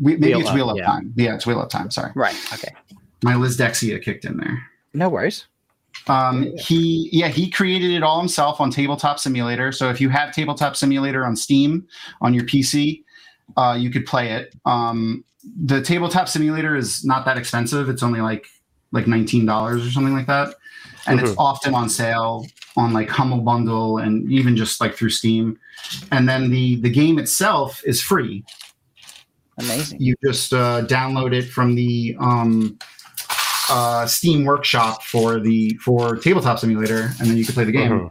we- 0.00 0.16
maybe 0.16 0.28
Wheel 0.34 0.40
it's 0.40 0.52
Wheel 0.52 0.70
Up 0.70 0.76
yeah. 0.78 0.86
Time. 0.86 1.12
Yeah, 1.16 1.34
it's 1.34 1.46
Wheel 1.46 1.60
Up 1.60 1.68
Time. 1.68 1.90
Sorry, 1.90 2.10
Right. 2.14 2.34
Okay. 2.54 2.74
my 3.22 3.34
dyslexia 3.34 4.02
kicked 4.02 4.24
in 4.24 4.38
there. 4.38 4.62
No 4.94 5.08
worries. 5.08 5.46
Um, 6.08 6.44
Yeah. 6.44 6.62
he 6.62 7.08
yeah 7.12 7.28
he 7.28 7.48
created 7.50 7.90
it 7.92 8.02
all 8.02 8.18
himself 8.18 8.60
on 8.60 8.70
Tabletop 8.70 9.18
Simulator. 9.18 9.72
So 9.72 9.88
if 9.90 10.00
you 10.00 10.08
have 10.08 10.32
Tabletop 10.32 10.76
Simulator 10.76 11.24
on 11.24 11.36
Steam 11.36 11.86
on 12.20 12.34
your 12.34 12.44
PC, 12.44 13.04
uh, 13.56 13.76
you 13.78 13.90
could 13.90 14.06
play 14.06 14.32
it. 14.32 14.54
Um, 14.64 15.24
the 15.64 15.80
Tabletop 15.80 16.28
Simulator 16.28 16.76
is 16.76 17.04
not 17.04 17.24
that 17.24 17.36
expensive. 17.38 17.88
It's 17.88 18.02
only 18.02 18.20
like 18.20 18.46
like 18.92 19.06
nineteen 19.06 19.46
dollars 19.46 19.86
or 19.86 19.90
something 19.90 20.14
like 20.14 20.26
that, 20.26 20.54
and 21.06 21.20
it's 21.20 21.34
often 21.38 21.74
on 21.74 21.88
sale 21.88 22.46
on 22.76 22.92
like 22.92 23.08
Humble 23.08 23.40
Bundle 23.40 23.98
and 23.98 24.30
even 24.30 24.56
just 24.56 24.80
like 24.80 24.94
through 24.94 25.10
Steam. 25.10 25.58
And 26.10 26.28
then 26.28 26.50
the 26.50 26.76
the 26.76 26.90
game 26.90 27.18
itself 27.18 27.82
is 27.84 28.00
free. 28.00 28.44
Amazing. 29.58 30.00
You 30.00 30.14
just 30.24 30.52
uh, 30.54 30.86
download 30.86 31.34
it 31.34 31.42
from 31.42 31.74
the 31.74 32.16
um, 32.18 32.78
uh, 33.72 34.06
Steam 34.06 34.44
Workshop 34.44 35.02
for 35.02 35.40
the 35.40 35.76
for 35.82 36.16
Tabletop 36.16 36.58
Simulator, 36.58 37.10
and 37.18 37.28
then 37.28 37.36
you 37.36 37.44
can 37.44 37.54
play 37.54 37.64
the 37.64 37.72
game. 37.72 37.90
Mhm. 37.90 38.10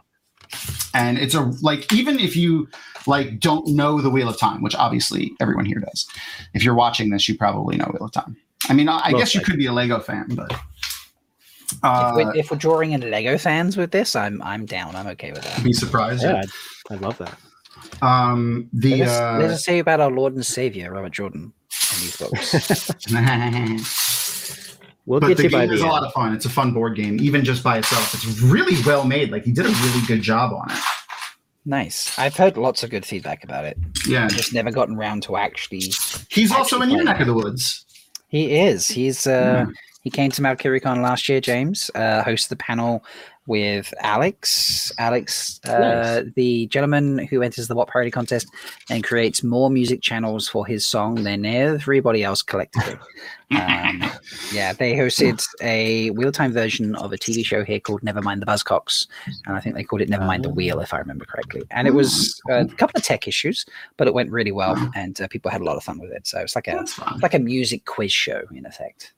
And 0.94 1.18
it's 1.18 1.34
a 1.34 1.52
like 1.62 1.92
even 1.92 2.18
if 2.20 2.36
you 2.36 2.68
like 3.06 3.40
don't 3.40 3.66
know 3.68 4.00
the 4.00 4.10
Wheel 4.10 4.28
of 4.28 4.38
Time, 4.38 4.62
which 4.62 4.74
obviously 4.74 5.32
everyone 5.40 5.64
here 5.64 5.80
does. 5.80 6.06
If 6.54 6.62
you're 6.62 6.74
watching 6.74 7.10
this, 7.10 7.28
you 7.28 7.36
probably 7.36 7.76
know 7.76 7.86
Wheel 7.92 8.04
of 8.04 8.12
Time. 8.12 8.36
I 8.68 8.74
mean, 8.74 8.88
I, 8.88 8.98
I 8.98 9.10
Most 9.12 9.20
guess 9.20 9.34
you 9.34 9.40
could 9.40 9.56
be 9.56 9.66
a 9.66 9.72
Lego 9.72 9.98
fan, 9.98 10.26
but 10.34 10.52
if, 10.52 11.78
uh, 11.82 12.12
we're, 12.14 12.36
if 12.36 12.50
we're 12.50 12.58
drawing 12.58 12.92
in 12.92 13.10
Lego 13.10 13.38
fans 13.38 13.76
with 13.76 13.90
this, 13.90 14.14
I'm 14.14 14.42
I'm 14.42 14.66
down. 14.66 14.94
I'm 14.94 15.06
okay 15.08 15.32
with 15.32 15.42
that. 15.42 15.64
be 15.64 15.72
surprised. 15.72 16.22
Yeah, 16.22 16.42
I'd, 16.42 16.94
I'd 16.94 17.00
love 17.00 17.18
that. 17.18 17.36
Um, 18.02 18.68
the 18.72 18.98
Let 18.98 19.08
us, 19.08 19.20
uh, 19.20 19.38
let 19.38 19.50
us 19.50 19.64
say 19.64 19.78
about 19.78 20.00
our 20.00 20.10
Lord 20.10 20.34
and 20.34 20.44
Savior, 20.44 20.92
Robert 20.92 21.12
Jordan, 21.12 21.52
and 21.92 22.02
these 22.02 22.16
books. 22.16 22.90
We'll 25.06 25.20
but 25.20 25.28
get 25.28 25.36
the 25.36 25.42
you 25.44 25.50
by 25.50 25.66
game 25.66 25.74
is 25.74 25.80
the 25.80 25.86
a 25.86 25.90
lot 25.90 26.04
of 26.04 26.12
fun. 26.12 26.32
It's 26.34 26.44
a 26.44 26.50
fun 26.50 26.72
board 26.72 26.94
game, 26.96 27.18
even 27.20 27.44
just 27.44 27.64
by 27.64 27.78
itself. 27.78 28.14
It's 28.14 28.40
really 28.40 28.80
well 28.86 29.04
made. 29.04 29.30
Like 29.32 29.44
he 29.44 29.52
did 29.52 29.66
a 29.66 29.70
really 29.70 30.06
good 30.06 30.22
job 30.22 30.52
on 30.52 30.70
it. 30.70 30.78
nice. 31.64 32.16
I've 32.18 32.36
heard 32.36 32.56
lots 32.56 32.82
of 32.84 32.90
good 32.90 33.04
feedback 33.04 33.42
about 33.42 33.64
it. 33.64 33.76
Yeah, 34.06 34.24
I've 34.24 34.36
just 34.36 34.52
never 34.52 34.70
gotten 34.70 34.96
around 34.96 35.24
to 35.24 35.36
actually. 35.36 35.92
he's 36.30 36.52
also 36.52 36.80
in 36.82 36.90
your 36.90 37.02
neck 37.04 37.20
of 37.20 37.26
the 37.26 37.34
woods. 37.34 37.84
He 38.28 38.54
is. 38.60 38.86
He's 38.88 39.26
uh 39.26 39.66
he 40.02 40.10
came 40.10 40.30
to 40.30 40.42
Mount 40.42 40.60
Kirikon 40.60 41.02
last 41.02 41.28
year, 41.28 41.40
James. 41.40 41.90
Uh 41.94 42.22
hosted 42.24 42.48
the 42.48 42.56
panel 42.56 43.04
with 43.46 43.92
Alex. 44.00 44.92
Alex, 44.98 45.60
uh 45.66 45.78
Nice. 46.22 46.24
the 46.36 46.66
gentleman 46.68 47.18
who 47.26 47.42
enters 47.42 47.68
the 47.68 47.74
What 47.74 47.88
Parody 47.88 48.10
contest 48.10 48.46
and 48.88 49.02
creates 49.02 49.42
more 49.42 49.68
music 49.70 50.00
channels 50.00 50.48
for 50.48 50.66
his 50.66 50.86
song 50.86 51.24
than 51.24 51.44
everybody 51.44 52.22
else 52.22 52.42
collectively. 52.42 52.94
um, 53.50 54.02
yeah, 54.52 54.72
they 54.72 54.94
hosted 54.94 55.44
a 55.60 56.10
wheel 56.10 56.32
time 56.32 56.52
version 56.52 56.94
of 56.96 57.12
a 57.12 57.18
TV 57.18 57.44
show 57.44 57.64
here 57.64 57.80
called 57.80 58.00
Nevermind 58.02 58.40
the 58.40 58.46
Buzzcocks, 58.46 59.06
and 59.46 59.56
I 59.56 59.60
think 59.60 59.74
they 59.74 59.84
called 59.84 60.00
it 60.02 60.08
Nevermind 60.08 60.42
the 60.44 60.48
Oh. 60.48 60.52
Wheel, 60.52 60.80
if 60.80 60.94
I 60.94 60.98
remember 60.98 61.24
correctly. 61.24 61.62
And 61.70 61.86
it 61.88 61.94
was 61.94 62.40
uh, 62.50 62.60
a 62.60 62.66
couple 62.66 62.96
of 62.98 63.02
tech 63.04 63.26
issues, 63.28 63.66
but 63.96 64.06
it 64.06 64.14
went 64.14 64.30
really 64.30 64.52
well, 64.52 64.76
and 64.94 65.20
uh, 65.20 65.28
people 65.28 65.50
had 65.50 65.60
a 65.60 65.64
lot 65.64 65.76
of 65.76 65.82
fun 65.82 65.98
with 65.98 66.12
it. 66.12 66.26
So 66.26 66.38
it's 66.40 66.54
like 66.54 66.68
a 66.68 66.84
like 67.20 67.34
a 67.34 67.38
music 67.38 67.84
quiz 67.86 68.12
show 68.12 68.42
in 68.54 68.64
effect. 68.66 69.12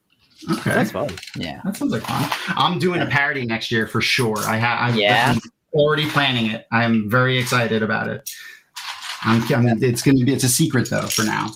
Okay, 0.50 0.70
That's 0.70 0.90
fun. 0.90 1.10
Yeah. 1.36 1.60
that 1.64 1.76
sounds 1.76 1.92
like 1.92 2.02
fun. 2.02 2.30
I'm 2.56 2.78
doing 2.78 3.00
a 3.00 3.06
parody 3.06 3.46
next 3.46 3.70
year 3.70 3.86
for 3.86 4.00
sure. 4.00 4.38
I 4.38 4.56
have. 4.56 4.96
Yeah. 4.96 5.32
I'm 5.34 5.40
already 5.72 6.08
planning 6.10 6.50
it. 6.50 6.66
I'm 6.70 7.08
very 7.08 7.38
excited 7.38 7.82
about 7.82 8.08
it. 8.08 8.28
I'm, 9.22 9.42
I'm, 9.54 9.82
it's 9.82 10.02
going 10.02 10.18
to 10.18 10.24
be. 10.24 10.32
It's 10.32 10.44
a 10.44 10.48
secret 10.48 10.90
though 10.90 11.06
for 11.06 11.22
now 11.24 11.50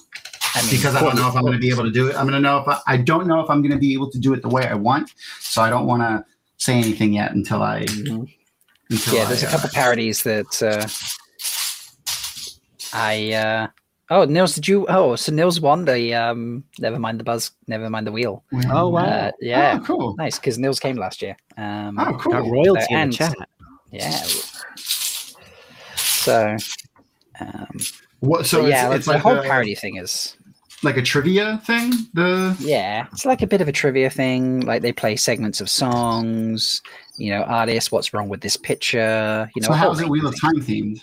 I 0.55 0.63
mean, 0.63 0.71
because 0.71 0.95
I 0.95 1.01
don't 1.01 1.17
know 1.17 1.29
if 1.29 1.37
I'm 1.37 1.43
going 1.43 1.53
to 1.53 1.59
be 1.59 1.71
able 1.71 1.85
to 1.85 1.91
do 1.91 2.09
it. 2.09 2.17
I'm 2.17 2.27
going 2.27 2.33
to 2.35 2.41
know 2.41 2.59
if 2.59 2.69
I, 2.69 2.81
I 2.87 2.97
don't 2.97 3.27
know 3.27 3.41
if 3.41 3.51
I'm 3.51 3.61
going 3.63 3.73
to 3.73 3.79
be 3.79 3.93
able 3.93 4.11
to 4.11 4.19
do 4.19 4.33
it 4.33 4.43
the 4.43 4.49
way 4.49 4.67
I 4.67 4.75
want. 4.75 5.13
So 5.41 5.63
I 5.63 5.71
don't 5.71 5.87
want 5.87 6.03
to 6.03 6.25
say 6.57 6.75
anything 6.75 7.13
yet 7.13 7.33
until 7.33 7.63
I. 7.63 7.85
Mhm. 7.85 8.35
Until 8.91 9.15
yeah, 9.15 9.25
there's 9.27 9.45
I, 9.45 9.49
a 9.49 9.51
couple 9.51 9.69
uh, 9.69 9.73
parodies 9.73 10.23
that 10.23 10.63
uh, 10.63 10.89
I. 12.97 13.33
Uh, 13.33 13.67
oh, 14.11 14.25
Nils, 14.25 14.55
did 14.55 14.67
you? 14.69 14.87
Oh, 14.89 15.17
so 15.17 15.33
Nils 15.33 15.61
won 15.61 15.85
the. 15.85 16.15
Um, 16.15 16.65
never 16.79 16.99
mind 16.99 17.21
the 17.21 17.25
buzz. 17.25 17.51
Never 17.67 17.89
mind 17.91 18.07
the 18.07 18.13
wheel. 18.13 18.45
Oh, 18.71 18.89
wow. 18.89 19.05
Uh, 19.05 19.31
yeah, 19.41 19.79
Oh, 19.81 19.85
cool. 19.85 20.15
nice 20.17 20.39
because 20.39 20.59
Nils 20.59 20.81
came 20.81 20.97
last 20.97 21.23
year. 21.23 21.37
Um, 21.57 21.99
Oh, 21.99 22.17
cool. 22.21 22.33
Got 22.33 22.47
royalty 22.51 22.87
in 22.91 22.97
and- 22.99 23.13
the 23.13 23.17
chat. 23.17 23.35
Yeah. 23.91 24.23
So, 25.97 26.57
um, 27.41 27.67
What? 28.21 28.47
So 28.47 28.59
But 28.59 28.65
it's, 28.67 28.71
yeah, 28.71 28.95
it's 28.95 29.07
the 29.07 29.13
like 29.13 29.23
whole 29.23 29.39
a, 29.39 29.43
parody 29.43 29.75
thing 29.75 29.97
is 29.97 30.37
like 30.83 30.97
a 30.97 31.03
trivia 31.03 31.59
thing. 31.65 31.93
The 32.15 32.57
yeah, 32.61 33.07
it's 33.13 33.25
like 33.25 33.43
a 33.43 33.47
bit 33.47 33.61
of 33.61 33.69
a 33.69 33.73
trivia 33.73 34.11
thing. 34.11 34.61
Like 34.61 34.83
they 34.83 34.93
play 34.93 35.17
segments 35.17 35.61
of 35.61 35.71
songs, 35.71 36.83
you 37.17 37.31
know, 37.31 37.43
artists, 37.45 37.91
what's 37.93 38.13
wrong 38.13 38.29
with 38.29 38.41
this 38.41 38.57
picture, 38.57 39.51
you 39.55 39.63
know. 39.63 39.69
so 39.69 39.73
a 39.73 39.77
how 39.77 39.93
it 39.93 40.09
Wheel 40.09 40.27
of 40.27 40.35
of 40.35 40.41
Time 40.41 40.57
themed? 40.61 41.01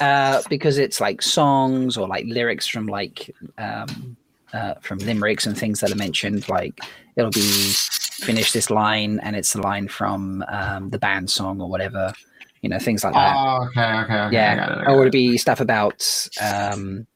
Uh, 0.00 0.42
because 0.48 0.78
it's 0.78 1.00
like 1.00 1.22
songs 1.22 1.96
or 1.96 2.06
like 2.06 2.24
lyrics 2.26 2.66
from 2.66 2.86
like 2.86 3.34
um, 3.58 4.16
uh, 4.52 4.74
from 4.80 4.98
limericks 4.98 5.46
and 5.46 5.56
things 5.56 5.80
that 5.80 5.92
are 5.92 5.96
mentioned. 5.96 6.48
Like 6.48 6.78
it'll 7.16 7.30
be 7.30 7.72
finish 8.18 8.52
this 8.52 8.70
line 8.70 9.20
and 9.20 9.36
it's 9.36 9.52
the 9.52 9.62
line 9.62 9.88
from 9.88 10.44
um, 10.48 10.90
the 10.90 10.98
band 10.98 11.30
song 11.30 11.60
or 11.60 11.68
whatever. 11.68 12.12
You 12.62 12.68
know, 12.68 12.78
things 12.78 13.04
like 13.04 13.14
that. 13.14 13.36
Oh, 13.36 13.66
okay, 13.68 14.00
okay, 14.00 14.14
okay. 14.14 14.34
Yeah, 14.34 14.80
it, 14.80 14.88
or 14.88 15.00
it'll 15.00 15.10
be 15.10 15.38
stuff 15.38 15.60
about 15.60 16.28
um, 16.40 17.06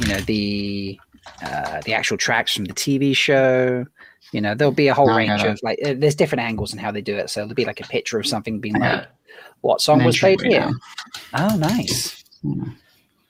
you 0.00 0.08
know 0.08 0.20
the 0.20 1.00
uh, 1.42 1.80
the 1.84 1.94
actual 1.94 2.16
tracks 2.16 2.54
from 2.54 2.64
the 2.64 2.74
TV 2.74 3.14
show. 3.14 3.86
You 4.32 4.40
know, 4.40 4.54
there'll 4.54 4.72
be 4.72 4.88
a 4.88 4.94
whole 4.94 5.10
I 5.10 5.16
range 5.16 5.42
of 5.44 5.60
like 5.62 5.78
uh, 5.84 5.94
there's 5.96 6.16
different 6.16 6.42
angles 6.42 6.72
and 6.72 6.80
how 6.80 6.90
they 6.90 7.00
do 7.00 7.16
it. 7.16 7.30
So 7.30 7.40
there'll 7.40 7.54
be 7.54 7.64
like 7.64 7.80
a 7.80 7.84
picture 7.88 8.18
of 8.18 8.26
something 8.26 8.60
being 8.60 8.74
like. 8.74 9.06
"What 9.60 9.80
song 9.80 10.04
was 10.04 10.18
played 10.18 10.40
here?" 10.40 10.60
now. 10.60 10.72
Oh, 11.34 11.56
nice. 11.56 12.24
Hmm. 12.42 12.70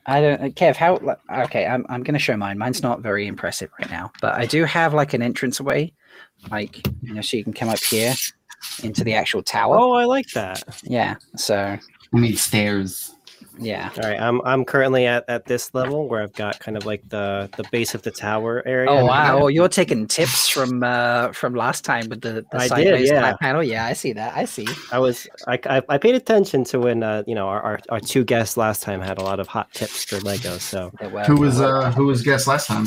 I 0.06 0.20
don't, 0.22 0.40
uh, 0.40 0.48
Kev. 0.48 0.76
How? 0.76 0.98
Okay, 1.44 1.66
I'm 1.66 1.84
I'm 1.88 2.02
gonna 2.02 2.18
show 2.18 2.36
mine. 2.36 2.56
Mine's 2.56 2.82
not 2.82 3.00
very 3.00 3.26
impressive 3.26 3.70
right 3.78 3.90
now, 3.90 4.10
but 4.22 4.34
I 4.34 4.46
do 4.46 4.64
have 4.64 4.94
like 4.94 5.12
an 5.12 5.22
entrance 5.22 5.60
away, 5.60 5.92
like 6.50 6.86
you 7.02 7.12
know, 7.12 7.20
so 7.20 7.36
you 7.36 7.44
can 7.44 7.52
come 7.52 7.68
up 7.68 7.78
here 7.78 8.14
into 8.82 9.04
the 9.04 9.14
actual 9.14 9.42
tower. 9.42 9.76
Oh, 9.78 9.92
I 9.92 10.04
like 10.04 10.30
that. 10.30 10.62
Yeah. 10.82 11.16
So 11.36 11.56
I 11.56 12.16
mean 12.16 12.36
stairs. 12.36 13.14
Yeah. 13.58 13.90
All 14.02 14.08
right, 14.08 14.20
I'm 14.20 14.40
I'm 14.42 14.64
currently 14.64 15.06
at, 15.06 15.24
at 15.28 15.44
this 15.46 15.74
level 15.74 16.08
where 16.08 16.22
I've 16.22 16.32
got 16.32 16.58
kind 16.60 16.76
of 16.76 16.86
like 16.86 17.08
the 17.08 17.50
the 17.56 17.64
base 17.72 17.94
of 17.94 18.02
the 18.02 18.10
tower 18.10 18.62
area. 18.66 18.88
Oh 18.90 19.04
wow! 19.04 19.40
Oh, 19.42 19.46
you're 19.48 19.68
taking 19.68 20.06
tips 20.06 20.48
from 20.48 20.82
uh 20.82 21.32
from 21.32 21.54
last 21.54 21.84
time 21.84 22.08
with 22.08 22.20
the, 22.22 22.44
the 22.52 22.58
I 22.58 22.68
did, 22.68 23.06
yeah. 23.06 23.36
panel. 23.40 23.62
Yeah, 23.62 23.84
I 23.86 23.92
see 23.92 24.12
that. 24.14 24.36
I 24.36 24.44
see. 24.44 24.66
I 24.92 24.98
was 24.98 25.26
I, 25.46 25.58
I, 25.68 25.82
I 25.88 25.98
paid 25.98 26.14
attention 26.14 26.64
to 26.64 26.78
when 26.80 27.02
uh 27.02 27.22
you 27.26 27.34
know 27.34 27.48
our, 27.48 27.60
our, 27.62 27.80
our 27.88 28.00
two 28.00 28.24
guests 28.24 28.56
last 28.56 28.82
time 28.82 29.00
had 29.00 29.18
a 29.18 29.22
lot 29.22 29.40
of 29.40 29.48
hot 29.48 29.72
tips 29.74 30.04
for 30.04 30.18
Lego. 30.20 30.58
So 30.58 30.90
Who 31.26 31.36
was 31.40 31.60
uh 31.60 31.90
who 31.92 32.06
was 32.06 32.22
guest 32.22 32.46
last 32.46 32.66
time? 32.68 32.86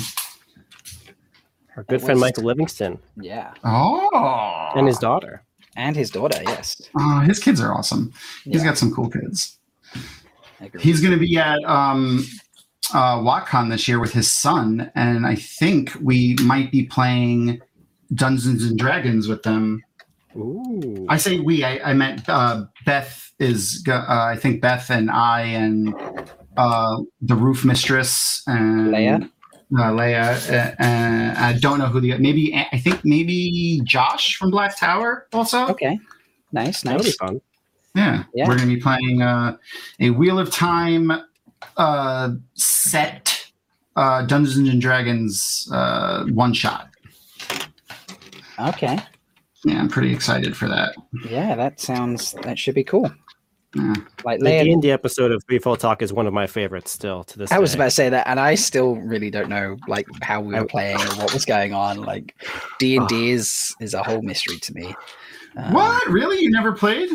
our 1.77 1.83
good 1.83 1.95
It 2.01 2.05
friend 2.05 2.19
was- 2.19 2.27
Michael 2.27 2.43
Livingston 2.43 2.99
Yeah, 3.17 3.53
Oh, 3.63 4.71
and 4.75 4.87
his 4.87 4.97
daughter. 4.99 5.43
and 5.75 5.95
his 5.95 6.09
daughter. 6.09 6.41
Yes. 6.43 6.81
Oh, 6.99 7.19
his 7.21 7.39
kids 7.39 7.61
are 7.61 7.73
awesome. 7.73 8.11
He's 8.43 8.55
Yeah. 8.61 8.65
got 8.69 8.77
some 8.77 8.93
cool 8.93 9.09
kids. 9.09 9.57
I 10.61 10.65
agree. 10.65 10.81
He's 10.81 11.01
going 11.01 11.13
to 11.13 11.19
be 11.19 11.37
at 11.37 11.63
um, 11.63 12.25
uh, 12.93 13.17
WoTCon 13.17 13.69
this 13.69 13.87
year 13.87 13.99
with 13.99 14.13
his 14.13 14.31
son, 14.31 14.91
and 14.95 15.25
I 15.25 15.35
think 15.35 15.93
we 16.01 16.35
might 16.43 16.71
be 16.71 16.83
playing 16.83 17.61
Dungeons 18.13 18.63
and 18.63 18.77
Dragons 18.77 19.27
with 19.27 19.43
them. 19.43 19.83
Ooh. 20.35 21.05
I 21.09 21.17
say 21.17 21.39
we. 21.39 21.63
I, 21.63 21.91
I 21.91 21.93
meant 21.93 22.27
uh, 22.29 22.65
Beth 22.85 23.31
is. 23.39 23.83
Uh, 23.87 24.05
I 24.07 24.37
think 24.37 24.61
Beth 24.61 24.89
and 24.89 25.09
I 25.09 25.41
and 25.41 25.93
uh, 26.57 27.01
the 27.21 27.35
Roof 27.35 27.65
Mistress 27.65 28.43
and 28.47 28.93
Leia? 28.93 29.29
Uh, 29.77 29.91
Leia. 29.91 30.49
Uh, 30.49 30.75
and 30.79 31.37
I 31.37 31.57
don't 31.57 31.79
know 31.79 31.87
who 31.87 31.99
the 31.99 32.17
maybe. 32.17 32.53
I 32.71 32.77
think 32.77 33.01
maybe 33.03 33.81
Josh 33.83 34.37
from 34.37 34.51
Black 34.51 34.77
Tower 34.77 35.27
also. 35.33 35.67
Okay. 35.67 35.99
Nice. 36.51 36.83
Nice. 36.85 36.93
That'll 36.93 37.03
be 37.03 37.11
fun. 37.11 37.41
Yeah, 37.95 38.23
Yeah. 38.33 38.47
we're 38.47 38.55
going 38.57 38.69
to 38.69 38.75
be 38.75 38.81
playing 38.81 39.21
uh, 39.21 39.57
a 39.99 40.09
Wheel 40.11 40.39
of 40.39 40.49
Time 40.51 41.11
uh, 41.77 42.29
set 42.53 43.45
uh, 43.95 44.21
Dungeons 44.23 44.69
and 44.69 44.79
Dragons 44.81 45.67
uh, 45.73 46.25
one 46.27 46.53
shot. 46.53 46.89
Okay. 48.59 48.99
Yeah, 49.65 49.79
I'm 49.79 49.89
pretty 49.89 50.13
excited 50.13 50.55
for 50.55 50.67
that. 50.67 50.95
Yeah, 51.29 51.55
that 51.55 51.79
sounds. 51.79 52.33
That 52.43 52.57
should 52.57 52.75
be 52.75 52.83
cool. 52.83 53.11
Yeah. 53.75 53.93
Like 54.25 54.39
The 54.39 54.45
Leia. 54.45 54.63
D 54.63 54.71
and 54.73 54.81
D 54.81 54.91
episode 54.91 55.31
of 55.31 55.43
Threefold 55.47 55.79
Talk 55.79 56.01
is 56.01 56.11
one 56.11 56.27
of 56.27 56.33
my 56.33 56.47
favorites 56.47 56.91
still 56.91 57.23
to 57.25 57.37
this. 57.37 57.51
I 57.51 57.59
was 57.59 57.73
about 57.73 57.85
to 57.85 57.91
say 57.91 58.09
that, 58.09 58.27
and 58.27 58.39
I 58.39 58.55
still 58.55 58.95
really 58.95 59.29
don't 59.29 59.49
know 59.49 59.77
like 59.87 60.07
how 60.21 60.41
we 60.41 60.53
were 60.55 60.65
playing 60.65 60.97
or 60.97 61.15
what 61.15 61.33
was 61.33 61.45
going 61.45 61.73
on. 61.73 62.01
Like 62.01 62.35
D 62.79 62.97
and 62.97 63.07
D 63.07 63.31
is 63.31 63.75
is 63.79 63.93
a 63.93 64.03
whole 64.03 64.21
mystery 64.21 64.57
to 64.57 64.73
me. 64.73 64.93
Um, 65.57 65.73
what? 65.73 66.07
Really? 66.07 66.39
You 66.39 66.49
never 66.51 66.71
played? 66.71 67.09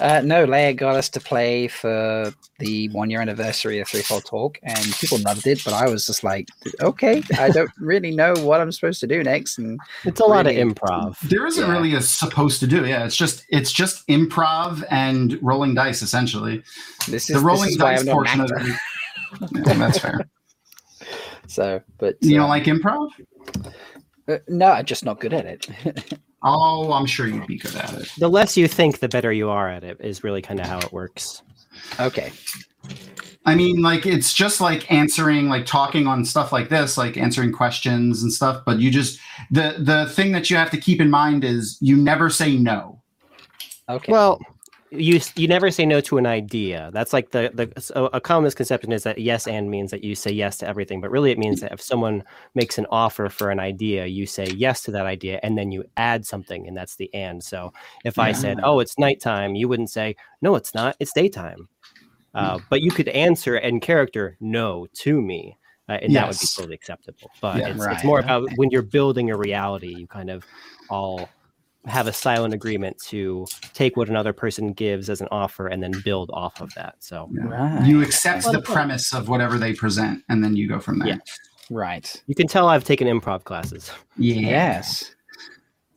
Uh, 0.00 0.22
no, 0.24 0.46
Leia 0.46 0.74
got 0.74 0.96
us 0.96 1.08
to 1.10 1.20
play 1.20 1.68
for 1.68 2.32
the 2.58 2.88
one 2.88 3.10
year 3.10 3.20
anniversary 3.20 3.80
of 3.80 3.88
Threefold 3.88 4.24
Talk, 4.24 4.58
and 4.62 4.82
people 4.98 5.18
loved 5.18 5.46
it. 5.46 5.62
But 5.64 5.74
I 5.74 5.88
was 5.88 6.06
just 6.06 6.24
like, 6.24 6.48
okay, 6.80 7.22
I 7.38 7.50
don't 7.56 7.70
really 7.78 8.10
know 8.10 8.32
what 8.38 8.60
I'm 8.60 8.72
supposed 8.72 9.00
to 9.00 9.06
do 9.06 9.22
next. 9.22 9.58
And 9.58 9.78
It's 10.04 10.20
a 10.20 10.24
lot 10.24 10.46
of 10.46 10.54
improv. 10.54 11.18
There 11.28 11.46
isn't 11.46 11.64
Yeah. 11.66 11.70
really 11.72 11.94
a 11.94 12.00
supposed 12.00 12.60
to 12.60 12.66
do. 12.66 12.86
Yeah, 12.86 13.04
it's 13.04 13.16
just 13.16 13.44
it's 13.50 13.70
just 13.72 14.06
improv 14.08 14.84
and 14.90 15.38
rolling 15.42 15.74
dice 15.74 16.00
essentially. 16.02 16.62
this 17.08 17.28
is 17.28 17.36
The 17.36 17.40
rolling 17.42 17.64
this 17.66 17.72
is 17.72 17.78
why 17.78 17.92
dice 17.96 18.00
I'm 18.00 18.12
portion 18.12 18.40
of 18.40 18.50
it. 18.52 18.76
Yeah, 19.66 19.74
that's 19.74 19.98
fair. 19.98 20.28
So, 21.46 21.80
but 21.98 22.16
You 22.20 22.36
uh, 22.36 22.40
don't 22.40 22.48
like 22.48 22.64
improv? 22.64 23.10
uh, 24.28 24.38
no, 24.48 24.66
I'm 24.72 24.84
just 24.84 25.04
not 25.04 25.20
good 25.20 25.32
at 25.34 25.44
it. 25.46 26.14
Oh, 26.42 26.92
I'm 26.92 27.06
sure 27.06 27.26
you'd 27.26 27.46
be 27.46 27.58
good 27.58 27.74
at 27.76 27.92
it. 27.94 28.10
The 28.18 28.28
less 28.28 28.56
you 28.56 28.66
think, 28.66 29.00
the 29.00 29.08
better 29.08 29.32
you 29.32 29.50
are 29.50 29.68
at 29.68 29.84
it. 29.84 29.98
Is 30.00 30.24
really 30.24 30.42
kind 30.42 30.60
of 30.60 30.66
how 30.66 30.78
it 30.78 30.92
works. 30.92 31.42
okay, 31.98 32.32
I 33.46 33.54
mean, 33.54 33.80
like 33.80 34.06
it's 34.06 34.32
just 34.32 34.60
like 34.60 34.90
answering, 34.92 35.48
like 35.48 35.64
talking 35.66 36.06
on 36.06 36.24
stuff 36.24 36.52
like 36.52 36.68
this, 36.68 36.98
like 36.98 37.16
answering 37.16 37.52
questions 37.52 38.22
and 38.22 38.32
stuff. 38.32 38.62
But 38.66 38.80
you 38.80 38.90
just 38.90 39.18
the 39.50 39.76
the 39.78 40.06
thing 40.10 40.32
that 40.32 40.50
you 40.50 40.56
have 40.56 40.70
to 40.70 40.76
keep 40.76 41.00
in 41.00 41.10
mind 41.10 41.44
is 41.44 41.78
you 41.80 41.96
never 41.96 42.28
say 42.28 42.56
no. 42.56 43.00
okay. 43.88 44.12
Well, 44.12 44.40
you 44.92 45.20
you 45.36 45.46
never 45.48 45.70
say 45.70 45.86
no 45.86 46.00
to 46.02 46.18
an 46.18 46.26
idea. 46.26 46.90
That's 46.92 47.12
like 47.12 47.30
the 47.30 47.50
the 47.54 47.80
so 47.80 48.06
a 48.12 48.20
common 48.20 48.44
misconception 48.44 48.92
is 48.92 49.04
that 49.04 49.18
yes 49.18 49.46
and 49.46 49.70
means 49.70 49.90
that 49.92 50.02
you 50.04 50.14
say 50.14 50.30
yes 50.32 50.58
to 50.58 50.68
everything, 50.68 51.00
but 51.00 51.10
really 51.10 51.30
it 51.30 51.38
means 51.38 51.60
that 51.60 51.72
if 51.72 51.80
someone 51.80 52.24
makes 52.54 52.78
an 52.78 52.86
offer 52.90 53.28
for 53.28 53.50
an 53.50 53.60
idea, 53.60 54.06
you 54.06 54.26
say 54.26 54.48
yes 54.48 54.82
to 54.82 54.90
that 54.92 55.06
idea, 55.06 55.38
and 55.42 55.56
then 55.56 55.70
you 55.72 55.84
add 55.96 56.26
something, 56.26 56.66
and 56.66 56.76
that's 56.76 56.96
the 56.96 57.12
and. 57.14 57.42
So 57.44 57.72
if 58.04 58.18
I 58.18 58.32
said, 58.32 58.58
"Oh, 58.64 58.80
it's 58.80 58.98
nighttime," 58.98 59.54
you 59.54 59.68
wouldn't 59.68 59.90
say, 59.90 60.16
"No, 60.42 60.56
it's 60.56 60.74
not. 60.74 60.96
It's 61.00 61.12
daytime." 61.12 61.68
Uh, 62.34 62.60
but 62.70 62.80
you 62.82 62.92
could 62.92 63.08
answer 63.08 63.56
in 63.56 63.80
character 63.80 64.36
"no" 64.40 64.86
to 64.94 65.20
me, 65.22 65.58
uh, 65.88 65.98
and 66.02 66.14
that 66.16 66.28
would 66.28 66.38
be 66.38 66.48
totally 66.48 66.74
acceptable. 66.74 67.32
But 67.40 67.58
Yeah. 67.58 67.68
it's, 67.68 67.80
Right, 67.80 67.92
it's 67.94 68.04
more 68.04 68.20
about 68.20 68.50
when 68.56 68.70
you're 68.70 68.82
building 68.82 69.30
a 69.30 69.36
reality, 69.36 69.88
you 69.88 70.06
kind 70.08 70.30
of 70.30 70.46
all 70.88 71.34
have 71.86 72.06
a 72.06 72.12
silent 72.12 72.52
agreement 72.52 72.98
to 73.08 73.46
take 73.74 73.96
what 73.96 74.08
another 74.08 74.32
person 74.32 74.72
gives 74.72 75.08
as 75.08 75.20
an 75.20 75.28
offer 75.30 75.66
and 75.66 75.82
then 75.82 75.92
build 76.04 76.30
off 76.32 76.60
of 76.60 76.72
that. 76.74 76.96
So 77.00 77.28
right, 77.32 77.84
You 77.86 78.02
accept 78.02 78.44
Well, 78.44 78.52
the 78.52 78.62
fun. 78.62 78.74
premise 78.74 79.14
of 79.14 79.28
whatever 79.28 79.58
they 79.58 79.72
present, 79.72 80.22
and 80.28 80.44
then 80.44 80.56
you 80.56 80.68
go 80.68 80.78
from 80.78 80.98
there. 80.98 81.08
Yeah. 81.08 81.16
right. 81.70 82.22
you 82.26 82.34
can 82.34 82.46
tell 82.48 82.68
I've 82.68 82.84
taken 82.84 83.08
improv 83.08 83.44
classes. 83.44 83.90
Yeah. 84.18 84.34
Yes. 84.34 85.14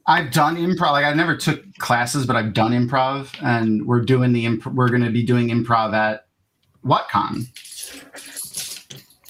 I've 0.05 0.31
done 0.31 0.55
improv. 0.57 0.91
Like 0.91 1.05
I 1.05 1.13
never 1.13 1.35
took 1.35 1.63
classes, 1.79 2.25
but 2.25 2.35
I've 2.35 2.53
done 2.53 2.71
improv, 2.71 3.29
and 3.41 3.85
we're 3.85 4.01
doing 4.01 4.33
the 4.33 4.45
imp- 4.45 4.65
we're 4.67 4.89
going 4.89 5.03
to 5.03 5.09
be 5.11 5.23
doing 5.23 5.47
improv 5.49 5.93
at 5.93 6.27
WoTCon. 6.85 7.47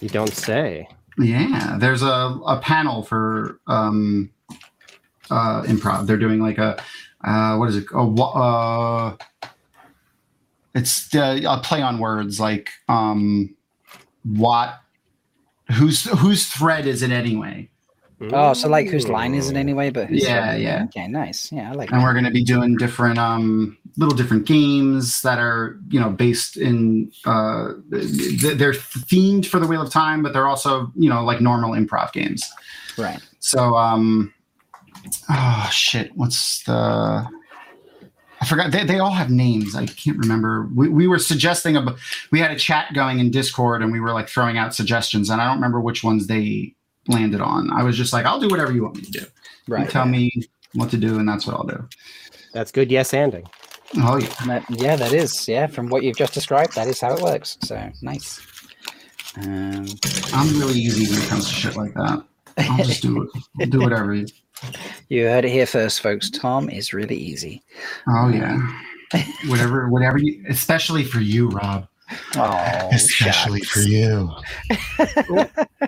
You 0.01 0.09
don't 0.09 0.33
say. 0.33 0.87
Yeah, 1.19 1.77
there's 1.79 2.01
a, 2.01 2.39
a 2.47 2.59
panel 2.61 3.03
for 3.03 3.59
um, 3.67 4.31
uh, 5.29 5.63
improv. 5.63 6.07
They're 6.07 6.17
doing 6.17 6.39
like 6.39 6.57
a 6.57 6.81
uh, 7.23 7.55
what 7.57 7.69
is 7.69 7.77
it? 7.77 7.86
A, 7.93 8.05
wa- 8.05 8.33
uh, 8.33 9.49
it's 10.75 11.07
the, 11.09 11.45
a 11.49 11.59
play 11.59 11.81
on 11.81 11.99
words 11.99 12.39
like 12.39 12.69
um, 12.89 13.55
what 14.23 14.79
whose 15.71 16.03
whose 16.19 16.47
thread 16.47 16.88
is 16.88 17.01
it 17.01 17.11
anyway? 17.11 17.69
Oh, 18.32 18.53
so 18.53 18.69
like 18.69 18.88
whose 18.88 19.09
line 19.09 19.34
is 19.34 19.49
it 19.49 19.57
anyway? 19.57 19.89
But 19.89 20.07
whose 20.07 20.24
Yeah, 20.24 20.55
yeah. 20.55 20.86
Okay, 20.86 21.07
nice. 21.07 21.51
Yeah, 21.51 21.69
I 21.71 21.74
like. 21.74 21.91
and 21.91 21.99
that. 21.99 22.05
we're 22.05 22.13
going 22.13 22.24
to 22.26 22.32
be 22.32 22.43
doing 22.43 22.78
different 22.78 23.19
um 23.19 23.78
little 23.97 24.15
different 24.15 24.45
games 24.47 25.21
that 25.21 25.39
are 25.39 25.78
you 25.89 25.99
know 25.99 26.09
based 26.09 26.57
in 26.57 27.11
uh 27.26 27.74
they're 27.89 28.74
themed 28.74 29.45
for 29.45 29.59
the 29.59 29.67
wheel 29.67 29.82
of 29.82 29.91
time 29.91 30.24
but 30.24 30.34
they're 30.34 30.47
also 30.47 30.91
you 30.95 31.09
know 31.09 31.24
like 31.24 31.41
normal 31.41 31.71
improv 31.71 32.11
games 32.11 32.43
Right. 32.97 33.19
so 33.39 33.76
um 33.78 34.34
oh 35.30 35.70
shit 35.72 36.12
what's 36.16 36.64
the 36.64 36.72
i 38.41 38.45
forgot 38.45 38.72
they, 38.72 38.84
they 38.86 38.99
all 38.99 39.12
have 39.12 39.30
names 39.30 39.76
i 39.76 39.86
can't 39.86 40.18
remember 40.18 40.70
we, 40.76 40.89
we 40.89 41.08
were 41.08 41.20
suggesting 41.20 41.76
a 41.78 41.95
we 42.32 42.39
had 42.39 42.51
a 42.51 42.56
chat 42.58 42.93
going 42.93 43.20
in 43.20 43.32
discord 43.32 43.82
and 43.82 43.91
we 43.91 43.99
were 43.99 44.12
like 44.12 44.28
throwing 44.30 44.58
out 44.58 44.74
suggestions 44.76 45.30
and 45.30 45.41
i 45.41 45.45
don't 45.45 45.56
remember 45.56 45.80
which 45.80 46.04
ones 46.04 46.28
they 46.28 46.74
landed 47.08 47.41
on 47.41 47.72
i 47.72 47.84
was 47.84 47.97
just 47.97 48.14
like 48.14 48.26
i'll 48.26 48.39
do 48.39 48.47
whatever 48.49 48.72
you 48.72 48.84
want 48.84 48.95
me 48.95 49.01
to 49.01 49.12
do 49.12 49.20
you 49.20 49.28
Right. 49.68 49.89
tell 49.89 50.06
me 50.06 50.30
what 50.74 50.89
to 50.91 50.97
do 50.97 51.20
and 51.20 51.28
that's 51.28 51.45
what 51.47 51.56
i'll 51.56 51.66
do 51.68 51.88
That's 52.54 52.72
good. 52.72 52.91
Yes, 52.91 53.12
anding. 53.14 53.45
oh 53.97 54.18
yeah 54.18 54.28
That- 54.45 54.66
yeah, 54.70 54.95
that 54.97 55.14
is. 55.14 55.47
Yeah, 55.47 55.68
from 55.68 55.88
what 55.89 56.04
you've 56.04 56.18
just 56.18 56.34
described, 56.34 56.76
that 56.76 56.88
is 56.88 56.99
how 56.99 57.14
it 57.14 57.22
works. 57.22 57.58
So 57.64 57.76
nice. 58.01 58.41
Um, 59.38 59.86
I'm 60.34 60.60
really 60.60 60.78
easy 60.80 61.12
when 61.12 61.24
it 61.24 61.30
comes 61.30 61.47
to 61.47 61.54
shit 61.54 61.76
like 61.76 61.93
that. 61.95 62.24
I'll 62.58 62.84
just 62.84 63.01
do 63.01 63.30
it. 63.60 63.70
do 63.72 63.80
whatever. 63.80 64.14
You- 65.09 65.28
heard 65.28 65.45
it 65.45 65.51
here 65.51 65.66
first, 65.66 66.01
folks. 66.01 66.30
Thom 66.30 66.70
is 66.70 66.93
really 66.93 67.16
easy. 67.18 67.64
Oh 68.07 68.30
yeah. 68.30 68.57
Whatever, 69.47 69.89
whatever 69.89 70.18
you, 70.18 70.43
especially 70.49 71.03
for 71.03 71.20
you, 71.20 71.49
Rob. 71.49 71.88
Oh, 72.36 72.89
especially 72.91 73.61
for 73.61 73.80
you. 73.80 74.30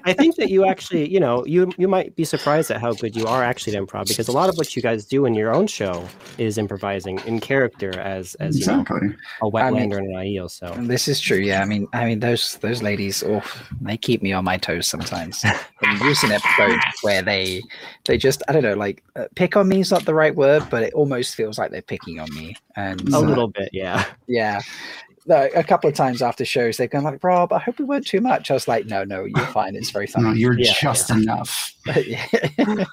I 0.04 0.14
think 0.14 0.36
that 0.36 0.50
you 0.50 0.66
actually, 0.66 1.10
you 1.10 1.20
know, 1.20 1.46
you 1.46 1.72
you 1.78 1.88
might 1.88 2.16
be 2.16 2.24
surprised 2.24 2.72
at 2.72 2.80
how 2.82 2.94
good 2.94 3.16
you 3.16 3.26
are 3.28 3.44
actually 3.44 3.76
at 3.76 3.84
improv 3.84 4.08
because 4.08 4.28
a 4.28 4.32
lot 4.32 4.50
of 4.50 4.58
what 4.58 4.76
you 4.76 4.82
guys 4.82 5.06
do 5.06 5.26
in 5.26 5.34
your 5.34 5.54
own 5.54 5.68
show 5.68 6.08
is 6.38 6.58
improvising 6.58 7.20
in 7.26 7.40
character 7.40 7.98
as 8.00 8.36
as 8.36 8.60
you 8.60 8.66
know 8.66 8.82
Exactly. 8.82 9.10
a 9.42 9.46
I 9.46 9.50
wetlander 9.50 9.74
mean- 9.74 9.94
and 9.94 10.16
an 10.16 10.22
Aiel. 10.22 10.50
So 10.52 10.68
This 10.80 11.08
is 11.08 11.20
true. 11.20 11.38
Yeah, 11.38 11.62
I 11.62 11.66
mean, 11.66 11.88
I 11.94 12.06
mean 12.06 12.20
those 12.20 12.58
those 12.58 12.82
ladies, 12.82 13.24
oh, 13.24 13.42
they 13.82 13.98
keep 13.98 14.22
me 14.22 14.34
on 14.34 14.44
my 14.44 14.58
toes 14.58 14.88
sometimes. 14.88 15.44
In 15.84 16.00
recent 16.00 16.32
episodes 16.32 16.84
where 17.02 17.22
they 17.22 17.62
they 18.06 18.18
just 18.18 18.42
I 18.48 18.54
don't 18.54 18.64
know, 18.64 18.74
like 18.76 19.04
uh, 19.16 19.26
pick 19.36 19.56
on 19.58 19.68
me 19.68 19.80
is 19.82 19.92
not 19.92 20.06
the 20.06 20.14
right 20.14 20.36
word, 20.36 20.64
but 20.70 20.84
it 20.84 20.94
almost 20.94 21.36
feels 21.36 21.58
like 21.58 21.72
they're 21.72 21.82
picking 21.82 22.20
on 22.20 22.34
me. 22.34 22.56
And 22.76 23.02
a 23.14 23.18
uh, 23.18 23.22
little 23.22 23.48
bit, 23.48 23.70
yeah. 23.72 24.06
yeah, 24.28 24.60
No, 24.60 25.15
a 25.28 25.64
couple 25.64 25.90
of 25.90 25.96
times 25.96 26.22
after 26.22 26.46
shows, 26.46 26.78
they've 26.78 26.90
gone 26.90 27.04
like, 27.04 27.24
Rob, 27.24 27.52
I 27.52 27.60
hope 27.60 27.80
we 27.80 27.86
weren't 27.86 28.06
too 28.06 28.22
much. 28.22 28.52
I 28.52 28.54
was 28.54 28.68
like, 28.68 28.86
no, 28.86 29.04
no, 29.04 29.26
you're 29.26 29.48
fine. 29.48 29.76
It's 29.76 29.90
very 29.92 30.08
No, 30.18 30.32
you're 30.32 30.58
Yeah, 30.58 30.74
just 30.80 31.10
enough. 31.10 31.74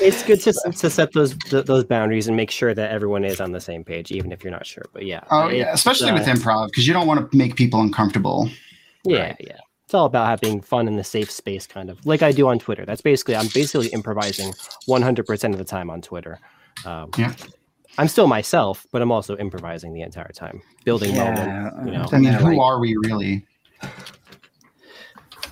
It's 0.00 0.22
good 0.22 0.40
to 0.42 0.52
to 0.52 0.90
set 0.90 1.12
those 1.12 1.36
those 1.50 1.84
boundaries 1.84 2.28
and 2.28 2.36
make 2.36 2.50
sure 2.50 2.72
that 2.74 2.90
everyone 2.90 3.24
is 3.24 3.40
on 3.40 3.52
the 3.52 3.60
same 3.60 3.82
page, 3.82 4.12
even 4.12 4.30
if 4.30 4.44
you're 4.44 4.52
not 4.52 4.66
sure. 4.66 4.84
But 4.92 5.06
yeah, 5.06 5.24
Oh 5.30 5.48
yeah, 5.48 5.72
especially 5.72 6.10
uh, 6.10 6.14
with 6.14 6.26
improv 6.26 6.68
because 6.68 6.86
you 6.86 6.92
don't 6.92 7.06
want 7.06 7.30
to 7.30 7.36
make 7.36 7.56
people 7.56 7.80
uncomfortable. 7.80 8.48
Yeah, 9.04 9.34
yeah. 9.40 9.58
It's 9.84 9.94
all 9.94 10.04
about 10.04 10.26
having 10.26 10.60
fun 10.60 10.86
in 10.86 10.96
the 10.96 11.04
safe 11.04 11.30
space, 11.30 11.66
kind 11.66 11.88
of 11.90 12.04
like 12.06 12.22
I 12.22 12.30
do 12.30 12.46
on 12.48 12.58
Twitter. 12.58 12.84
That's 12.84 13.00
basically 13.00 13.34
I'm 13.34 13.48
basically 13.54 13.88
improvising 13.88 14.52
100% 14.86 15.52
of 15.52 15.58
the 15.58 15.64
time 15.64 15.88
on 15.90 16.02
Twitter. 16.02 16.38
Um, 16.84 17.10
Yeah. 17.16 17.32
I'm 17.98 18.08
still 18.08 18.28
myself, 18.28 18.86
but 18.92 19.02
I'm 19.02 19.10
also 19.10 19.36
improvising 19.36 19.92
the 19.92 20.02
entire 20.02 20.30
time, 20.32 20.62
building 20.84 21.16
moment. 21.16 21.36
Yeah, 21.38 21.84
You 21.84 21.90
know, 21.90 22.06
I 22.12 22.18
mean, 22.18 22.32
who 22.32 22.44
like- 22.50 22.58
are 22.58 22.78
we 22.78 22.96
really? 22.96 23.44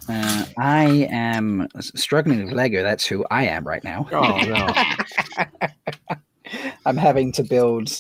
Uh, 0.09 0.44
I 0.57 1.09
am 1.11 1.66
struggling 1.80 2.44
with 2.44 2.55
Lego. 2.55 2.84
That's 2.84 3.05
who 3.05 3.24
I 3.32 3.47
am 3.47 3.64
right 3.64 3.82
now. 3.82 4.07
oh 4.12 4.38
no, 4.47 5.66
I'm 6.86 6.97
having 6.97 7.32
to 7.32 7.42
build, 7.42 7.90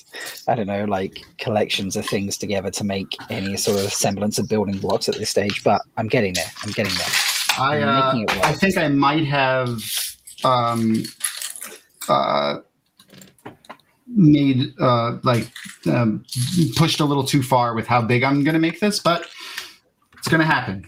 I 0.46 0.54
don't 0.54 0.68
know, 0.68 0.84
like 0.84 1.24
collections 1.38 1.96
of 1.96 2.06
things 2.06 2.38
together 2.38 2.70
to 2.70 2.84
make 2.84 3.08
any 3.28 3.56
sort 3.56 3.84
of 3.84 3.92
semblance 3.92 4.38
of 4.38 4.48
building 4.48 4.78
blocks 4.78 5.08
at 5.08 5.16
this 5.16 5.30
stage. 5.30 5.64
But 5.64 5.82
I'm 5.96 6.06
getting 6.06 6.34
there. 6.34 6.46
I'm 6.62 6.70
getting 6.70 6.94
there. 6.94 7.08
I 7.58 7.78
I'm 7.78 7.88
uh, 7.88 8.12
making 8.12 8.22
it 8.22 8.36
work. 8.36 8.44
I 8.46 8.52
think 8.52 8.76
I 8.76 8.86
might 8.86 9.26
have 9.26 9.82
um, 10.44 11.02
uh, 12.08 12.58
made 14.06 14.72
uh, 14.80 15.18
like 15.22 15.50
um, 15.86 16.24
pushed 16.76 17.00
a 17.00 17.04
little 17.04 17.24
too 17.24 17.42
far 17.42 17.74
with 17.74 17.86
how 17.86 18.00
big 18.02 18.22
I'm 18.22 18.44
going 18.44 18.54
to 18.54 18.60
make 18.60 18.80
this, 18.80 18.98
but 19.00 19.26
it's 20.18 20.28
going 20.28 20.40
to 20.40 20.46
happen. 20.46 20.86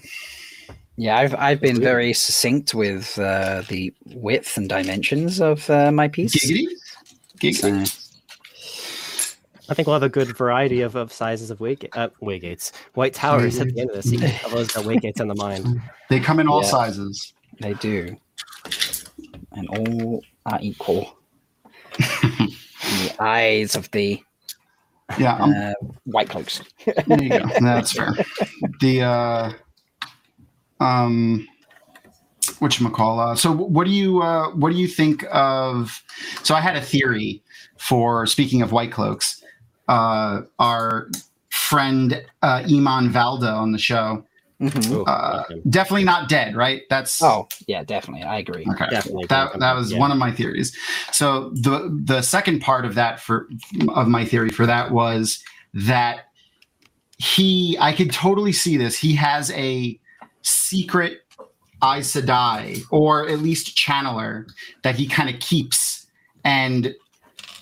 Yeah, 0.96 1.16
I've 1.16 1.34
I've 1.36 1.60
been 1.60 1.80
very 1.80 2.12
succinct 2.12 2.74
with 2.74 3.16
uh, 3.18 3.62
the 3.68 3.94
width 4.06 4.56
and 4.56 4.68
dimensions 4.68 5.40
of 5.40 5.68
uh, 5.70 5.92
my 5.92 6.08
piece. 6.08 6.34
Giggity, 6.34 6.66
giggity. 7.40 7.86
So, 7.86 8.04
I 9.70 9.74
think 9.74 9.86
we'll 9.86 9.94
have 9.94 10.02
a 10.02 10.08
good 10.08 10.36
variety 10.36 10.80
of, 10.80 10.96
of 10.96 11.12
sizes 11.12 11.50
of 11.50 11.58
wayga- 11.58 11.90
uh, 11.92 12.08
waygates, 12.22 12.72
white 12.94 13.12
towers 13.14 13.60
at 13.60 13.68
the 13.74 13.80
end 13.82 13.90
of 13.90 13.96
this. 13.96 14.06
You 14.10 14.18
can 14.18 14.28
have 14.30 14.50
those 14.50 14.68
got 14.72 14.86
waygates 14.86 15.20
on 15.20 15.28
the 15.28 15.34
mind. 15.34 15.80
They 16.10 16.20
come 16.20 16.40
in 16.40 16.48
all 16.48 16.62
Yeah. 16.62 16.68
sizes. 16.70 17.34
they 17.60 17.74
do, 17.74 18.16
and 19.52 19.68
all 19.68 20.22
are 20.46 20.58
equal. 20.62 21.18
the 22.98 23.22
eyes 23.22 23.74
of 23.76 23.90
the 23.90 24.22
Yeah, 25.18 25.36
um, 25.36 25.52
uh, 25.54 25.72
white 26.04 26.28
cloaks. 26.28 26.62
there 27.06 27.22
you 27.22 27.30
go. 27.30 27.46
That's 27.60 27.92
fair. 27.92 28.14
The 28.80 29.02
uh, 29.02 29.52
um, 30.80 31.48
what 32.58 32.78
you 32.78 32.88
call? 32.90 33.20
Uh, 33.20 33.34
so, 33.34 33.52
what 33.52 33.84
do 33.84 33.90
you 33.90 34.22
uh, 34.22 34.50
what 34.50 34.70
do 34.72 34.78
you 34.78 34.88
think 34.88 35.24
of? 35.30 36.02
So, 36.42 36.54
I 36.54 36.60
had 36.60 36.76
a 36.76 36.82
theory 36.82 37.42
for 37.76 38.26
speaking 38.26 38.62
of 38.62 38.72
white 38.72 38.92
cloaks. 38.92 39.42
Uh, 39.88 40.42
our 40.58 41.10
friend 41.50 42.24
uh, 42.42 42.60
Eamon 42.60 43.10
Valda 43.10 43.54
on 43.54 43.72
the 43.72 43.78
show, 43.78 44.24
Mhm. 44.60 44.90
Ooh, 44.90 45.04
uh, 45.04 45.44
okay. 45.48 45.60
definitely 45.70 46.04
not 46.04 46.28
dead, 46.28 46.56
right? 46.56 46.82
That's 46.90 47.22
Oh 47.22 47.46
yeah, 47.68 47.84
definitely. 47.84 48.24
I 48.24 48.38
agree. 48.38 48.66
okay. 48.68 48.90
definitely. 48.90 49.26
That, 49.26 49.58
that 49.60 49.74
was 49.76 49.92
yeah. 49.92 49.98
one 49.98 50.10
of 50.10 50.18
my 50.18 50.32
theories. 50.32 50.76
So 51.12 51.50
the 51.50 51.96
the 52.04 52.22
second 52.22 52.60
part 52.60 52.84
of 52.84 52.96
that 52.96 53.20
for 53.20 53.48
of 53.90 54.08
my 54.08 54.24
theory 54.24 54.50
for 54.50 54.66
that 54.66 54.90
was 54.90 55.42
that 55.74 56.22
he 57.18 57.76
I 57.80 57.92
could 57.92 58.10
totally 58.12 58.52
see 58.52 58.76
this. 58.76 58.96
He 58.96 59.14
has 59.14 59.52
a 59.52 59.98
secret 60.42 61.20
Aes 61.82 62.12
Sedai, 62.12 62.82
or 62.90 63.28
at 63.28 63.38
least 63.38 63.76
channeler 63.76 64.46
that 64.82 64.96
he 64.96 65.06
kind 65.06 65.30
of 65.32 65.40
keeps 65.40 66.06
and 66.44 66.94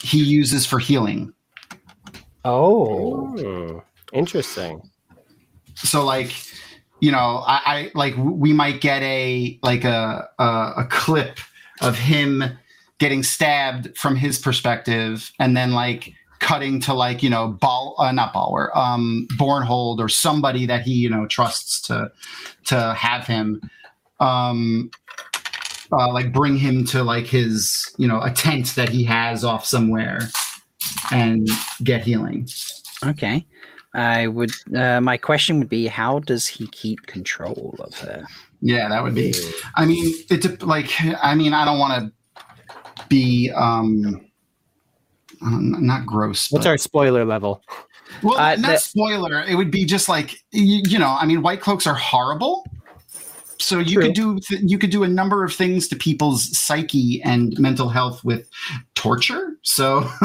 he 0.03 0.23
uses 0.23 0.65
for 0.65 0.79
healing. 0.79 1.33
Oh, 2.45 3.27
Hmm, 3.37 3.79
interesting. 4.13 4.81
so 5.75 6.05
like 6.05 6.33
you 7.01 7.11
know 7.11 7.43
I, 7.47 7.61
I 7.67 7.91
like 7.95 8.15
we 8.17 8.53
might 8.53 8.81
get 8.81 9.03
a 9.03 9.59
like 9.63 9.85
a, 9.85 10.29
a 10.39 10.73
a 10.79 10.87
clip 10.91 11.39
of 11.81 11.99
him 11.99 12.43
getting 12.99 13.23
stabbed 13.23 13.97
from 13.97 14.17
his 14.17 14.39
perspective 14.39 15.33
and 15.39 15.57
then 15.57 15.73
like 15.73 16.15
cutting 16.39 16.81
to 16.81 16.95
like 16.95 17.23
you 17.23 17.31
know 17.31 17.49
ball 17.49 17.95
uh, 17.99 18.13
not 18.13 18.33
Balwer 18.33 18.75
um 18.77 19.27
Bornhald 19.33 19.99
or 19.99 20.09
somebody 20.09 20.67
that 20.67 20.83
he 20.83 20.93
you 20.93 21.11
know 21.11 21.27
trusts 21.27 21.81
to 21.83 22.11
to 22.67 22.95
have 22.95 23.27
him 23.27 23.61
um 24.21 24.91
uh, 25.93 26.13
like 26.13 26.33
bring 26.33 26.57
him 26.57 26.85
to 26.85 27.05
like 27.05 27.27
his 27.27 27.95
you 27.97 28.09
know 28.09 28.21
a 28.21 28.31
tent 28.31 28.75
that 28.75 28.89
he 28.89 29.05
has 29.05 29.45
off 29.45 29.65
somewhere 29.65 30.21
and 31.13 31.49
get 31.83 32.03
healing 32.03 32.49
okay. 33.05 33.47
I 33.97 34.27
would. 34.29 34.51
Uh, 34.75 35.01
my 35.01 35.17
question 35.17 35.59
would 35.59 35.69
be, 35.69 35.87
how 35.87 36.19
does 36.21 36.47
he 36.47 36.67
keep 36.69 37.07
control 37.07 37.75
of 37.81 37.95
her? 38.01 38.25
yeah 38.63 38.89
that 38.89 39.03
would 39.05 39.15
be 39.15 39.35
I 39.75 39.85
mean, 39.85 40.15
it's 40.31 40.63
like 40.63 40.91
I 41.23 41.35
mean, 41.35 41.53
I 41.53 41.65
don't 41.67 41.79
want 41.79 42.13
to 42.97 43.05
be 43.09 43.51
um 43.55 44.21
um, 45.43 45.85
not 45.85 46.07
gross. 46.07 46.51
What's 46.51 46.65
but- 46.65 46.71
our 46.71 46.79
spoiler 46.79 47.25
level? 47.25 47.63
well, 48.23 48.39
Uh, 48.39 48.57
not 48.57 48.73
the- 48.73 48.79
spoiler. 48.79 49.43
It 49.43 49.55
would 49.57 49.71
be 49.71 49.85
just 49.85 50.09
like 50.09 50.43
you, 50.53 50.81
you 50.87 50.99
know. 50.99 51.17
I 51.21 51.27
mean, 51.27 51.43
white 51.43 51.61
cloaks 51.61 51.87
are 51.87 51.95
horrible. 51.95 52.65
So 53.59 53.79
you 53.79 53.95
True. 53.95 54.03
could 54.05 54.15
do 54.15 54.41
th- 54.41 54.63
you 54.63 54.79
could 54.79 54.91
do 54.91 55.03
a 55.03 55.09
number 55.09 55.45
of 55.45 55.55
things 55.55 55.89
to 55.89 55.97
people's 55.97 56.57
psyche 56.57 57.21
and 57.25 57.59
mental 57.59 57.89
health 57.89 58.25
with 58.25 58.49
torture. 58.95 59.57
So 59.63 60.09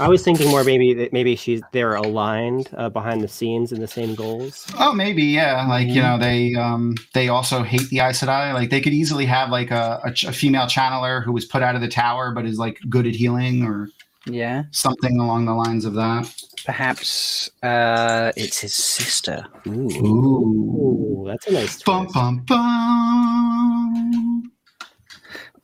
I 0.00 0.08
was 0.08 0.22
thinking 0.22 0.48
more 0.50 0.64
maybe 0.64 0.94
that 0.94 1.12
maybe 1.12 1.36
she's 1.36 1.60
they're 1.72 1.94
aligned 1.94 2.70
uh, 2.76 2.88
behind 2.88 3.22
the 3.22 3.28
scenes 3.28 3.72
in 3.72 3.80
the 3.80 3.88
same 3.88 4.14
goals. 4.14 4.66
oh, 4.78 4.92
maybe 4.92 5.22
yeah. 5.24 5.66
Like 5.66 5.88
you 5.88 6.02
know, 6.02 6.18
they 6.18 6.54
um 6.54 6.94
they 7.14 7.28
also 7.28 7.62
hate 7.62 7.88
the 7.88 8.00
Aes 8.00 8.20
Sedai. 8.20 8.54
Like 8.54 8.70
they 8.70 8.80
could 8.80 8.92
easily 8.92 9.26
have 9.26 9.50
like 9.50 9.70
a, 9.70 10.00
a, 10.04 10.12
ch- 10.12 10.24
a 10.24 10.32
female 10.32 10.66
channeler 10.66 11.24
who 11.24 11.32
was 11.32 11.44
put 11.44 11.62
out 11.62 11.74
of 11.74 11.80
the 11.80 11.88
tower 11.88 12.32
but 12.32 12.44
is 12.46 12.58
like 12.58 12.78
good 12.88 13.06
at 13.06 13.14
healing 13.14 13.64
or 13.64 13.88
Yeah, 14.26 14.64
something 14.70 15.18
along 15.18 15.46
the 15.46 15.54
lines 15.54 15.84
of 15.84 15.94
that. 15.94 16.32
perhaps 16.64 17.50
uh, 17.62 18.30
it's 18.36 18.60
his 18.60 18.74
sister. 18.74 19.44
Ooh. 19.66 19.72
Ooh. 19.72 21.22
Ooh, 21.22 21.24
that's 21.26 21.46
a 21.48 21.52
nice 21.52 21.82
Bum 21.82 22.04
twist. 22.04 22.14
bum 22.14 22.38
bum. 22.46 24.52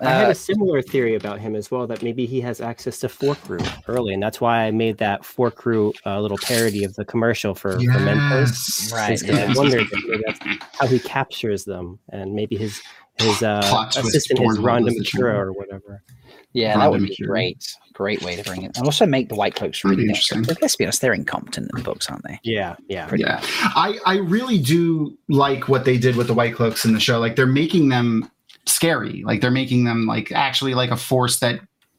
I 0.00 0.10
had 0.10 0.26
Uh, 0.28 0.30
a 0.30 0.34
similar 0.34 0.80
theory 0.80 1.16
about 1.16 1.40
him 1.40 1.56
as 1.56 1.72
well 1.72 1.86
that 1.88 2.04
maybe 2.04 2.24
he 2.24 2.40
has 2.42 2.60
access 2.60 3.00
to 3.00 3.08
forkroot 3.08 3.68
early, 3.88 4.14
and 4.14 4.22
that's 4.22 4.40
why 4.40 4.62
I 4.64 4.70
made 4.70 4.98
that 4.98 5.22
forkroot 5.22 5.94
uh, 6.06 6.20
little 6.20 6.38
parody 6.38 6.84
of 6.84 6.94
the 6.94 7.04
commercial 7.04 7.52
for, 7.54 7.72
for 7.72 7.78
Mentos. 7.80 8.92
Right, 8.92 9.12
It's 9.12 9.22
'cause 9.22 9.34
I 9.36 9.44
yeah. 9.46 9.54
wondered 9.56 9.82
if 9.82 9.92
maybe 9.92 10.22
that's 10.24 10.38
how 10.78 10.86
he 10.86 11.00
captures 11.00 11.64
them, 11.64 11.98
and 12.12 12.32
maybe 12.32 12.56
his 12.56 12.80
his 13.18 13.42
uh, 13.42 13.86
assistant 13.96 14.38
is 14.40 14.58
Bornhald 14.58 14.86
Rhonda 14.86 14.96
Matura 14.96 15.34
or 15.34 15.52
whatever. 15.52 16.04
Yeah, 16.52 16.74
Rhonda 16.74 16.78
that 16.78 16.90
would 16.92 17.00
be 17.02 17.08
Mercury. 17.08 17.26
great. 17.26 17.74
Great 17.98 18.22
way 18.22 18.36
to 18.36 18.44
bring 18.44 18.62
it, 18.62 18.76
and 18.76 18.86
also 18.86 19.04
make 19.06 19.28
the 19.28 19.34
white 19.34 19.56
cloaks 19.56 19.82
really 19.82 20.04
interesting. 20.04 20.38
interesting. 20.38 20.62
Let's 20.62 20.76
be 20.76 20.84
honest, 20.84 21.00
they're 21.00 21.12
incompetent 21.12 21.68
in 21.72 21.78
the 21.78 21.82
books, 21.82 22.08
aren't 22.08 22.22
they? 22.22 22.38
Yeah, 22.44 22.76
yeah. 22.86 23.08
Pretty 23.08 23.24
Yeah, 23.24 23.40
I 23.42 23.98
I 24.06 24.18
really 24.18 24.60
do 24.60 25.18
like 25.28 25.68
what 25.68 25.84
they 25.84 25.98
did 25.98 26.14
with 26.14 26.28
the 26.28 26.32
White 26.32 26.54
Cloaks 26.54 26.84
in 26.84 26.92
the 26.92 27.00
show. 27.00 27.18
Like 27.18 27.34
they're 27.34 27.44
making 27.44 27.88
them 27.88 28.30
scary. 28.66 29.24
Like 29.24 29.40
they're 29.40 29.50
making 29.50 29.82
them 29.82 30.06
like 30.06 30.30
actually 30.30 30.74
like 30.74 30.92
a 30.92 30.96
force 30.96 31.40
that 31.40 31.58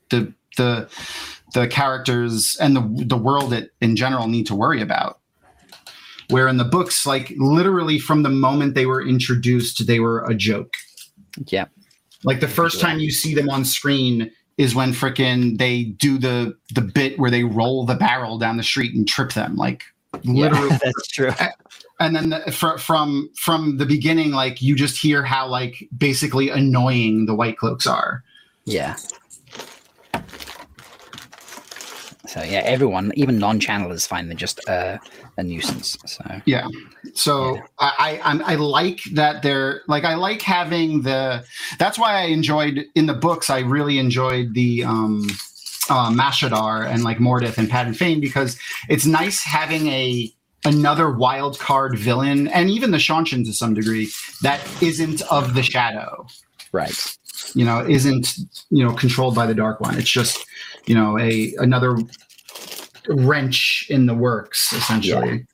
the 0.10 0.34
the 0.56 0.88
the 1.54 1.68
characters 1.68 2.56
and 2.62 2.78
the 2.78 3.06
the 3.06 3.18
world 3.18 3.52
it, 3.52 3.72
in 3.82 3.97
general 3.97 4.28
need 4.28 4.47
to 4.47 4.56
worry 4.56 4.82
about. 4.82 5.20
Where 6.30 6.47
in 6.47 6.56
the 6.56 6.64
books, 6.64 7.06
like 7.06 7.34
literally 7.36 8.00
from 8.00 8.24
the 8.24 8.30
moment 8.30 8.74
they 8.74 8.86
were 8.86 9.06
introduced, 9.06 9.86
they 9.86 10.00
were 10.00 10.24
a 10.28 10.34
joke. 10.34 10.76
Yeah. 11.47 11.66
Like 12.24 12.39
the 12.39 12.47
first 12.47 12.80
time 12.80 13.00
you 13.00 13.12
see 13.12 13.36
them 13.36 13.50
on 13.50 13.66
screen 13.66 14.32
is 14.60 14.76
when 14.76 14.91
frickin' 14.91 15.57
they 15.57 15.84
do 15.86 16.18
the 16.18 16.53
the 16.76 16.82
bit 16.82 17.18
where 17.18 17.32
they 17.32 17.45
roll 17.45 17.86
the 17.86 17.95
barrel 17.95 18.38
down 18.38 18.57
the 18.57 18.64
street 18.64 18.93
and 18.93 19.07
trip 19.07 19.32
them. 19.32 19.55
Like 19.55 19.86
literally 20.26 20.68
That's 20.84 21.07
true. 21.07 21.32
and 22.01 22.14
then 22.14 22.30
the, 22.32 22.51
fr- 22.51 22.78
from 22.78 23.30
from 23.36 23.78
the 23.78 23.86
beginning 23.86 24.32
like 24.32 24.62
you 24.62 24.76
just 24.76 24.97
hear 24.97 25.24
how 25.24 25.47
like 25.47 25.88
basically 25.97 26.49
annoying 26.49 27.26
the 27.26 27.34
white 27.34 27.57
cloaks 27.57 27.88
are 27.88 28.22
Yeah. 28.66 28.97
So 32.28 32.43
yeah, 32.43 32.60
everyone, 32.60 33.12
even 33.16 33.39
non-channelers, 33.39 34.05
find 34.05 34.30
them 34.30 34.38
just 34.38 34.60
uh, 34.70 34.99
a 35.40 35.44
nuisance. 35.44 35.98
So 36.06 36.24
yeah 36.46 36.68
so 37.14 37.58
I, 37.80 37.94
I 38.00 38.30
I'm- 38.30 38.44
i 38.46 38.56
like 38.56 39.00
that 39.14 39.42
they're 39.42 39.82
like 39.88 40.04
i 40.04 40.16
like 40.16 40.42
having 40.42 41.02
the 41.02 41.44
that's 41.78 41.98
why 41.98 42.20
i 42.20 42.24
enjoyed 42.24 42.86
in 42.96 43.06
the 43.06 43.14
books 43.14 43.50
i 43.50 43.60
really 43.60 43.98
enjoyed 43.98 44.54
the 44.54 44.84
um 44.84 45.28
uh 45.90 46.12
mashadar 46.12 46.86
and 46.86 47.04
like 47.04 47.18
Mordeth 47.18 47.58
and 47.58 47.70
Padan 47.70 47.94
Fain 47.94 48.20
because 48.20 48.60
it's 48.90 49.06
nice 49.06 49.44
having 49.44 49.88
a 49.88 50.32
another 50.66 51.10
wild 51.10 51.58
card 51.58 51.98
villain 51.98 52.48
and 52.50 52.70
even 52.70 52.92
the 52.92 52.98
Seanchan 52.98 53.46
to 53.46 53.54
some 53.54 53.74
degree 53.74 54.10
that 54.42 54.60
isn't 54.84 55.22
of 55.32 55.54
the 55.56 55.64
shadow 55.64 56.28
right. 56.74 57.18
you 57.56 57.66
know 57.66 57.84
isn't 57.88 58.38
you 58.70 58.86
know 58.86 58.94
controlled 58.94 59.36
by 59.36 59.48
the 59.48 59.56
dark 59.56 59.80
one 59.80 59.98
it's 59.98 60.10
just 60.12 60.46
you 60.86 60.94
know 60.94 61.18
a 61.18 61.54
another 61.58 61.98
wrench 63.10 63.86
in 63.89 64.05
the 64.05 64.14
works 64.14 64.72
essentially 64.74 65.45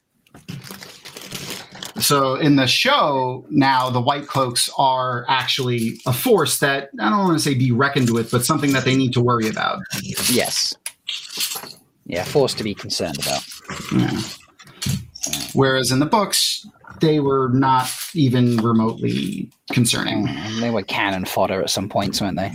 so 1.99 2.36
in 2.36 2.58
the 2.58 2.68
show 2.68 3.45
now 3.49 3.89
the 3.89 4.01
white 4.01 4.28
cloaks 4.28 4.70
are 4.78 5.26
actually 5.30 5.97
a 6.06 6.12
force 6.14 6.60
that 6.60 6.89
i 6.99 7.10
don't 7.10 7.20
want 7.20 7.38
to 7.38 7.41
say 7.43 7.53
be 7.53 7.72
reckoned 7.72 8.10
with 8.10 8.30
but 8.32 8.43
something 8.45 8.74
that 8.74 8.84
they 8.84 8.95
need 8.95 9.14
to 9.14 9.22
worry 9.22 9.47
about 9.47 9.80
Yes. 10.30 10.74
Yeah, 12.08 12.24
force 12.24 12.53
to 12.56 12.64
be 12.64 12.76
concerned 12.76 13.18
about. 13.20 13.43
Yeah. 13.91 14.20
whereas 15.53 15.91
in 15.91 15.99
the 15.99 16.06
books 16.06 16.68
they 17.01 17.20
were 17.20 17.49
not 17.49 17.89
even 18.14 18.58
remotely 18.58 19.49
concerning 19.72 20.28
Mm, 20.28 20.60
They 20.60 20.70
were 20.70 20.84
cannon 20.84 21.26
fodder 21.26 21.62
at 21.64 21.70
some 21.70 21.89
points, 21.89 22.22
weren't 22.22 22.38
they? 22.38 22.51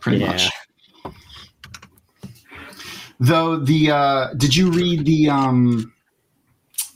pretty 0.00 0.18
Yeah. 0.18 0.26
much 0.32 0.50
though 3.20 3.56
the 3.56 3.90
uh 3.90 4.34
did 4.34 4.56
you 4.56 4.70
read 4.70 5.04
the 5.04 5.28
um 5.30 5.92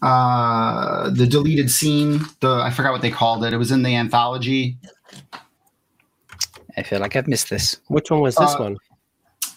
uh 0.03 1.11
the 1.11 1.27
deleted 1.27 1.70
scene? 1.70 2.20
The 2.41 2.51
i 2.64 2.70
forgot 2.70 2.93
what 2.93 3.03
they 3.03 3.11
called 3.11 3.45
it. 3.45 3.53
It 3.53 3.59
was 3.59 3.70
in 3.70 3.83
the 3.83 3.95
anthology. 3.95 4.77
I 6.77 6.83
feel 6.83 6.99
like 6.99 7.14
I've 7.14 7.29
missed 7.29 7.51
this. 7.51 7.79
Which 7.89 8.11
one 8.11 8.20
was 8.20 8.35
this 8.37 8.55
Uh, 8.55 8.59
one? 8.59 8.77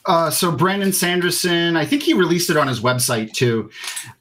uh 0.05 0.30
so 0.30 0.49
brandon 0.53 0.93
sanderson 0.93 1.76
i 1.76 1.84
think 1.84 2.01
he 2.01 2.13
released 2.13 2.49
it 2.49 2.55
on 2.55 2.65
his 2.68 2.80
website 2.80 3.34
too. 3.34 3.70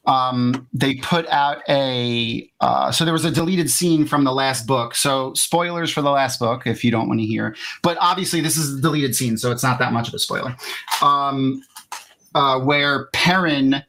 Um 0.05 0.67
they 0.73 0.95
put 0.95 1.25
out 1.27 1.59
a 1.69 2.49
uh 2.59 2.91
so 2.91 3.05
there 3.05 3.13
was 3.13 3.23
a 3.23 3.31
deleted 3.31 3.69
scene 3.69 4.05
from 4.05 4.23
the 4.25 4.33
last 4.33 4.67
book. 4.67 4.95
So 4.95 5.33
spoilers 5.33 5.89
for 5.91 6.01
the 6.01 6.11
last 6.11 6.39
book 6.39 6.65
if 6.67 6.83
you 6.83 6.91
don't 6.91 7.07
want 7.07 7.19
to 7.21 7.25
hear. 7.25 7.55
But 7.83 7.97
obviously 8.01 8.41
this 8.41 8.57
is 8.57 8.77
a 8.77 8.81
deleted 8.81 9.15
scene 9.15 9.37
so 9.37 9.49
it's 9.51 9.63
not 9.63 9.79
that 9.79 9.93
much 9.93 10.07
of 10.09 10.13
a 10.13 10.19
spoiler. 10.19 10.55
Um 11.01 11.61
uh 12.37 12.59
where 12.59 13.07
perrin 13.13 13.83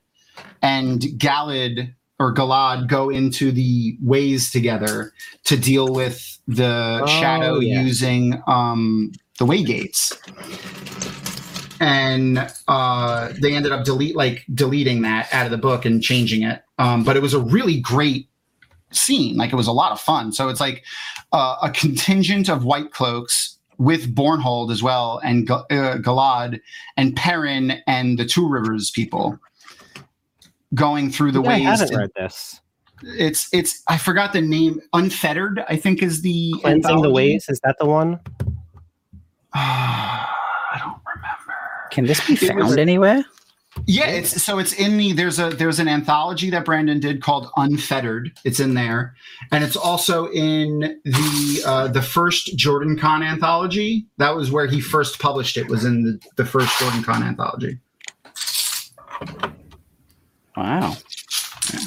and 0.62 1.02
galad 1.18 1.94
or 2.18 2.32
galad 2.34 2.88
go 2.88 3.10
into 3.10 3.52
the 3.52 3.96
ways 4.02 4.50
together 4.50 5.12
to 5.44 5.56
deal 5.56 5.92
with 5.92 6.38
the 6.48 7.00
Oh, 7.02 7.06
shadow 7.06 7.60
yeah. 7.60 7.82
using 7.82 8.42
um 8.46 9.12
the 9.38 9.44
way 9.46 9.62
gates 9.62 10.12
and 11.80 12.52
uh, 12.66 13.32
they 13.40 13.54
ended 13.54 13.70
up 13.70 13.84
delete 13.84 14.16
like 14.16 14.44
deleting 14.52 15.02
that 15.02 15.28
out 15.32 15.44
of 15.46 15.52
the 15.52 15.58
book 15.58 15.84
and 15.84 16.02
changing 16.02 16.42
it. 16.42 16.62
Um, 16.78 17.04
but 17.04 17.16
it 17.16 17.22
was 17.22 17.34
a 17.34 17.38
really 17.40 17.78
great 17.80 18.28
scene. 18.90 19.36
Like 19.36 19.52
it 19.52 19.56
was 19.56 19.68
a 19.68 19.72
lot 19.72 19.92
of 19.92 20.00
fun. 20.00 20.32
So 20.32 20.48
it's 20.48 20.60
like 20.60 20.84
uh, 21.32 21.56
a 21.62 21.70
contingent 21.70 22.48
of 22.48 22.64
white 22.64 22.90
cloaks 22.90 23.57
with 23.78 24.14
Bornhald 24.14 24.70
as 24.72 24.82
well, 24.82 25.20
and 25.24 25.46
Ga- 25.46 25.64
uh, 25.70 25.96
Galad 25.98 26.60
and 26.96 27.14
Perrin 27.16 27.80
and 27.86 28.18
the 28.18 28.24
Two 28.26 28.48
Rivers 28.48 28.90
people 28.90 29.38
going 30.74 31.10
through 31.10 31.32
the 31.32 31.42
I 31.42 31.48
ways. 31.48 31.62
haven't 31.64 31.88
to- 31.92 31.96
read 31.98 32.10
this. 32.16 32.60
it's 33.02 33.48
it's 33.52 33.82
I 33.88 33.96
forgot 33.96 34.32
the 34.32 34.40
name. 34.40 34.80
Unfettered, 34.92 35.64
I 35.68 35.76
think, 35.76 36.02
is 36.02 36.22
the 36.22 36.50
Cleansing 36.60 36.82
the 36.82 36.88
anthology. 36.88 37.12
ways. 37.12 37.46
Is 37.48 37.60
that 37.60 37.76
the 37.78 37.86
one? 37.86 38.18
I 39.54 40.76
don't 40.78 41.00
remember. 41.14 41.54
Can 41.90 42.04
this 42.06 42.26
be 42.26 42.34
It 42.34 42.54
was- 42.56 42.66
found 42.68 42.78
anywhere? 42.80 43.24
Yeah, 43.90 44.08
it's 44.08 44.42
so 44.42 44.58
it's 44.58 44.74
in 44.74 44.98
the 44.98 45.12
there's 45.12 45.38
a 45.38 45.48
there's 45.48 45.78
an 45.78 45.88
anthology 45.88 46.50
that 46.50 46.66
Brandon 46.66 47.00
did 47.00 47.22
called 47.22 47.48
Unfettered. 47.56 48.30
It's 48.44 48.60
in 48.60 48.74
there, 48.74 49.14
and 49.50 49.64
it's 49.64 49.76
also 49.76 50.30
in 50.30 51.00
the 51.04 51.62
uh, 51.64 51.88
the 51.88 52.02
first 52.02 52.54
Jordan 52.54 52.98
Con 52.98 53.22
anthology. 53.22 54.04
That 54.18 54.36
was 54.36 54.52
where 54.52 54.66
he 54.66 54.82
first 54.82 55.18
published 55.18 55.56
it. 55.56 55.68
Was 55.68 55.86
in 55.86 56.02
the, 56.02 56.20
the 56.36 56.44
first 56.44 56.78
Jordan 56.78 57.02
Con 57.02 57.22
anthology. 57.22 57.78
Wow. 60.54 60.96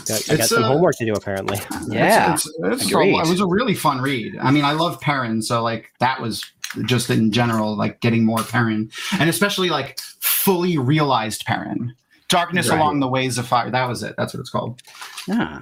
Got, 0.08 0.24
I 0.30 0.38
got 0.38 0.40
It's, 0.40 0.50
some 0.50 0.64
uh, 0.64 0.68
homework 0.68 0.96
to 0.98 1.06
do 1.06 1.14
apparently. 1.14 1.60
Yeah. 1.88 2.34
it's, 2.34 2.48
it's, 2.48 2.58
it's 2.84 2.92
agreed. 2.92 3.16
it 3.16 3.28
was 3.28 3.42
a 3.42 3.46
really 3.46 3.76
fun 3.76 4.02
read. 4.02 4.38
I 4.40 4.50
mean, 4.50 4.66
I 4.66 4.72
love 4.72 5.00
Perrin, 5.02 5.44
so 5.44 5.62
like 5.62 5.92
that 6.00 6.20
was 6.20 6.44
just 6.86 7.10
in 7.10 7.32
general 7.32 7.76
like 7.76 8.00
getting 8.02 8.24
more 8.26 8.40
Perrin, 8.44 8.90
and 9.20 9.30
especially 9.30 9.70
like 9.70 10.00
fully 10.20 10.78
realized 10.78 11.46
Perrin. 11.46 11.94
Darkness 12.30 12.70
Right. 12.70 12.78
along 12.80 13.02
the 13.02 13.08
ways 13.08 13.38
of 13.38 13.46
fire. 13.48 13.70
That 13.70 13.88
was 13.90 14.04
it. 14.04 14.16
That's 14.18 14.34
what 14.34 14.40
it's 14.40 14.50
called. 14.50 14.82
Yeah. 15.28 15.62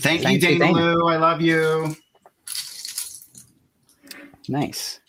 Thank, 0.00 0.22
Thank 0.22 0.42
you, 0.42 0.48
you, 0.50 0.58
Dana 0.58 0.72
Dana. 0.74 0.94
Lou. 0.96 1.06
I 1.08 1.16
love 1.16 1.40
you. 1.40 1.94
nice. 4.48 5.00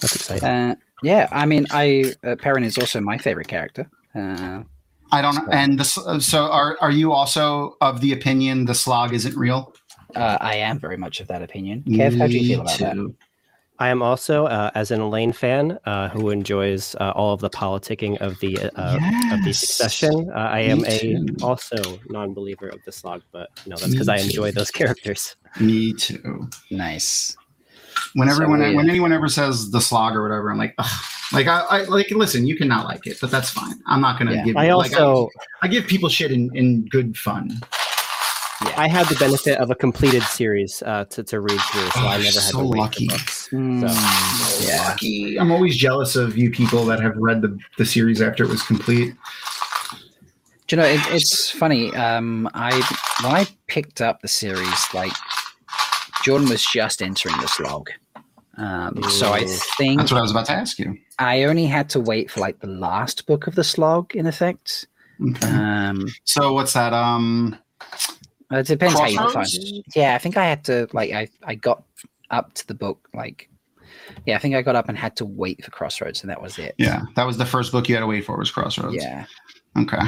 That's 0.00 0.14
exciting. 0.14 0.48
Uh, 0.48 0.74
yeah, 1.02 1.28
I 1.32 1.46
mean, 1.46 1.66
I 1.70 2.12
uh, 2.24 2.36
Perrin 2.36 2.64
is 2.64 2.78
also 2.78 3.00
my 3.00 3.18
favorite 3.18 3.48
character. 3.48 3.88
Uh, 4.14 4.62
I 5.10 5.22
don't 5.22 5.34
know. 5.34 5.44
So- 5.46 5.50
And 5.52 5.78
this, 5.80 5.98
so 6.26 6.46
are 6.50 6.76
are 6.80 6.90
you 6.90 7.12
also 7.12 7.76
of 7.80 8.00
the 8.00 8.12
opinion 8.12 8.66
the 8.66 8.74
slog 8.74 9.12
isn't 9.14 9.36
real? 9.36 9.74
uh, 10.14 10.38
I 10.40 10.54
am 10.56 10.78
very 10.78 10.96
much 10.96 11.20
of 11.20 11.28
that 11.28 11.42
opinion. 11.42 11.82
Kev, 11.86 12.16
how 12.18 12.26
do 12.26 12.38
you 12.38 12.46
feel 12.46 12.60
about 12.62 12.78
that? 12.78 13.14
I 13.80 13.88
am 13.90 14.02
also, 14.02 14.46
uh, 14.46 14.70
as 14.74 14.90
an 14.90 15.00
Elayne 15.00 15.32
fan 15.32 15.78
uh, 15.84 16.08
who 16.08 16.30
enjoys 16.30 16.96
uh, 16.96 17.12
all 17.14 17.32
of 17.32 17.40
the 17.40 17.50
politicking 17.50 18.16
of 18.20 18.38
the 18.40 18.58
uh, 18.58 18.96
of 19.32 19.42
the 19.44 19.50
Yes. 19.50 19.60
succession, 19.60 20.30
uh, 20.34 20.38
I 20.38 20.60
am 20.60 20.84
a 20.84 20.98
too. 20.98 21.26
also 21.42 22.00
non-believer 22.08 22.68
of 22.68 22.82
the 22.84 22.90
slog, 22.90 23.22
but 23.30 23.50
no, 23.66 23.76
that's 23.76 23.92
because 23.92 24.08
I 24.08 24.16
enjoy 24.16 24.50
those 24.50 24.70
characters. 24.80 25.36
Me 25.60 25.92
too. 25.92 26.48
Nice. 26.72 27.36
When 28.14 28.28
So, 28.28 28.34
everyone, 28.34 28.60
yeah. 28.62 28.74
when 28.74 28.88
anyone 28.90 29.12
ever 29.12 29.28
says 29.28 29.70
the 29.70 29.80
slog 29.80 30.14
or 30.16 30.22
whatever, 30.22 30.50
I'm 30.50 30.58
like, 30.58 30.74
Ugh. 30.78 31.02
like 31.32 31.46
I, 31.46 31.60
I 31.60 31.82
like 31.84 32.10
listen. 32.10 32.46
You 32.48 32.56
cannot 32.56 32.84
like 32.84 33.06
it, 33.06 33.18
but 33.20 33.30
that's 33.30 33.50
fine. 33.50 33.74
I'm 33.86 34.00
not 34.00 34.18
gonna 34.18 34.34
Yeah. 34.34 34.44
give. 34.44 34.56
I 34.56 34.72
like, 34.72 34.92
also 34.98 35.30
I, 35.62 35.68
give 35.68 35.86
people 35.86 36.08
shit 36.08 36.32
in 36.32 36.50
in 36.56 36.84
good 36.86 37.16
fun. 37.16 37.60
I 38.76 38.88
had 38.88 39.06
the 39.06 39.14
benefit 39.16 39.58
of 39.58 39.70
a 39.70 39.74
completed 39.74 40.22
series 40.24 40.82
uh, 40.82 41.04
to 41.10 41.22
to 41.24 41.40
read 41.40 41.60
through, 41.60 41.90
so 41.90 42.00
Oh, 42.00 42.08
I 42.08 42.16
never 42.16 42.24
had 42.24 42.32
so 42.32 42.58
to 42.58 42.64
read 42.64 42.78
lucky. 42.80 43.06
the 43.06 43.12
books. 43.14 43.48
Mm, 43.52 44.66
yeah. 44.66 44.88
Lucky. 44.88 45.38
I'm 45.38 45.52
always 45.52 45.76
jealous 45.76 46.16
of 46.16 46.36
you 46.36 46.50
people 46.50 46.84
that 46.86 47.00
have 47.00 47.16
read 47.16 47.40
the 47.42 47.56
the 47.76 47.86
series 47.86 48.20
after 48.20 48.42
it 48.44 48.48
was 48.48 48.62
complete. 48.62 49.14
Do 50.66 50.76
you 50.76 50.82
know, 50.82 50.88
it, 50.88 51.00
it's 51.08 51.50
funny. 51.50 51.94
Um, 51.94 52.48
I 52.52 52.72
when 53.22 53.32
I 53.34 53.46
picked 53.68 54.00
up 54.02 54.20
the 54.22 54.28
series, 54.28 54.84
like 54.92 55.12
Jordan 56.24 56.48
was 56.48 56.64
just 56.64 57.00
entering 57.00 57.36
the 57.40 57.46
slog. 57.48 57.90
Um, 58.56 59.00
so 59.08 59.32
I 59.32 59.44
think 59.78 60.00
That's 60.00 60.10
what 60.10 60.18
I 60.18 60.22
was 60.22 60.32
about 60.32 60.46
to 60.46 60.52
ask 60.52 60.80
you. 60.80 60.98
I 61.20 61.44
only 61.44 61.66
had 61.66 61.88
to 61.90 62.00
wait 62.00 62.28
for 62.28 62.40
like 62.40 62.58
the 62.58 62.66
last 62.66 63.24
book 63.26 63.46
of 63.46 63.54
the 63.54 63.62
slog, 63.62 64.16
in 64.16 64.26
effect. 64.26 64.88
Okay. 65.24 65.46
Um, 65.48 66.08
So 66.24 66.52
what's 66.54 66.72
that? 66.72 66.92
Um, 66.92 67.56
it 68.50 68.66
depends 68.66 68.98
how 68.98 69.06
you 69.06 69.18
define 69.18 69.44
it. 69.48 69.84
Yeah, 69.94 70.14
I 70.14 70.18
think 70.18 70.36
I 70.36 70.44
had 70.46 70.64
to 70.64 70.88
like 70.92 71.12
I 71.12 71.28
I 71.44 71.54
got 71.54 71.82
up 72.30 72.54
to 72.54 72.66
the 72.66 72.74
book 72.74 73.08
like 73.14 73.48
yeah, 74.26 74.36
I 74.36 74.38
think 74.38 74.54
I 74.54 74.62
got 74.62 74.76
up 74.76 74.88
and 74.88 74.96
had 74.96 75.16
to 75.16 75.24
wait 75.24 75.64
for 75.64 75.70
Crossroads, 75.70 76.22
and 76.22 76.30
that 76.30 76.40
was 76.40 76.58
it. 76.58 76.74
yeah, 76.78 77.02
that 77.16 77.26
was 77.26 77.36
the 77.36 77.46
first 77.46 77.72
book 77.72 77.88
you 77.88 77.94
had 77.94 78.00
to 78.00 78.06
wait 78.06 78.24
for 78.24 78.36
was 78.38 78.50
Crossroads. 78.50 78.96
yeah. 78.96 79.26
Okay. 79.78 79.98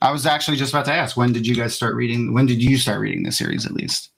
I 0.00 0.10
was 0.10 0.26
actually 0.26 0.56
just 0.56 0.72
about 0.72 0.84
to 0.86 0.92
ask 0.92 1.16
when 1.16 1.32
did 1.32 1.46
you 1.46 1.54
guys 1.54 1.74
start 1.74 1.94
reading? 1.94 2.34
When 2.34 2.46
did 2.46 2.62
you 2.62 2.76
start 2.76 3.00
reading 3.00 3.22
the 3.22 3.32
series 3.32 3.64
at 3.66 3.72
least? 3.72 4.10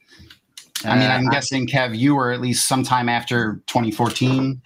I 0.85 0.99
mean, 0.99 1.11
Uh, 1.11 1.15
I'm 1.15 1.29
guessing 1.29 1.67
Kev, 1.67 1.97
you 1.97 2.15
were 2.15 2.33
at 2.33 2.41
least 2.41 2.67
sometime 2.69 3.09
after 3.09 3.63
2014. 3.69 4.61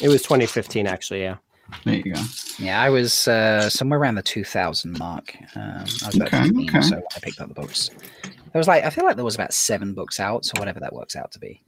It 0.00 0.08
was 0.08 0.22
2015, 0.22 0.86
actually. 0.86 1.22
Yeah. 1.22 1.36
There 1.84 1.94
you 1.94 2.14
go. 2.14 2.20
Yeah, 2.58 2.80
I 2.80 2.90
was 2.90 3.26
uh, 3.28 3.68
somewhere 3.68 3.98
around 3.98 4.14
the 4.16 4.22
2000 4.22 4.98
mark. 4.98 5.34
Um, 5.54 5.62
I 6.02 6.06
was 6.06 6.16
about 6.16 6.28
Okay, 6.28 6.42
15 6.44 6.68
okay. 6.68 6.80
so 6.82 7.02
I 7.16 7.20
picked 7.20 7.40
up 7.40 7.48
the 7.48 7.54
books. 7.54 7.90
There 8.52 8.58
was 8.60 8.68
like 8.68 8.84
I 8.84 8.90
feel 8.90 9.04
like 9.04 9.16
there 9.16 9.24
was 9.24 9.34
about 9.34 9.52
seven 9.52 9.92
books 9.94 10.18
out, 10.20 10.44
so 10.44 10.52
whatever 10.58 10.80
that 10.80 10.92
works 10.92 11.16
out 11.16 11.30
to 11.32 11.38
be. 11.38 11.62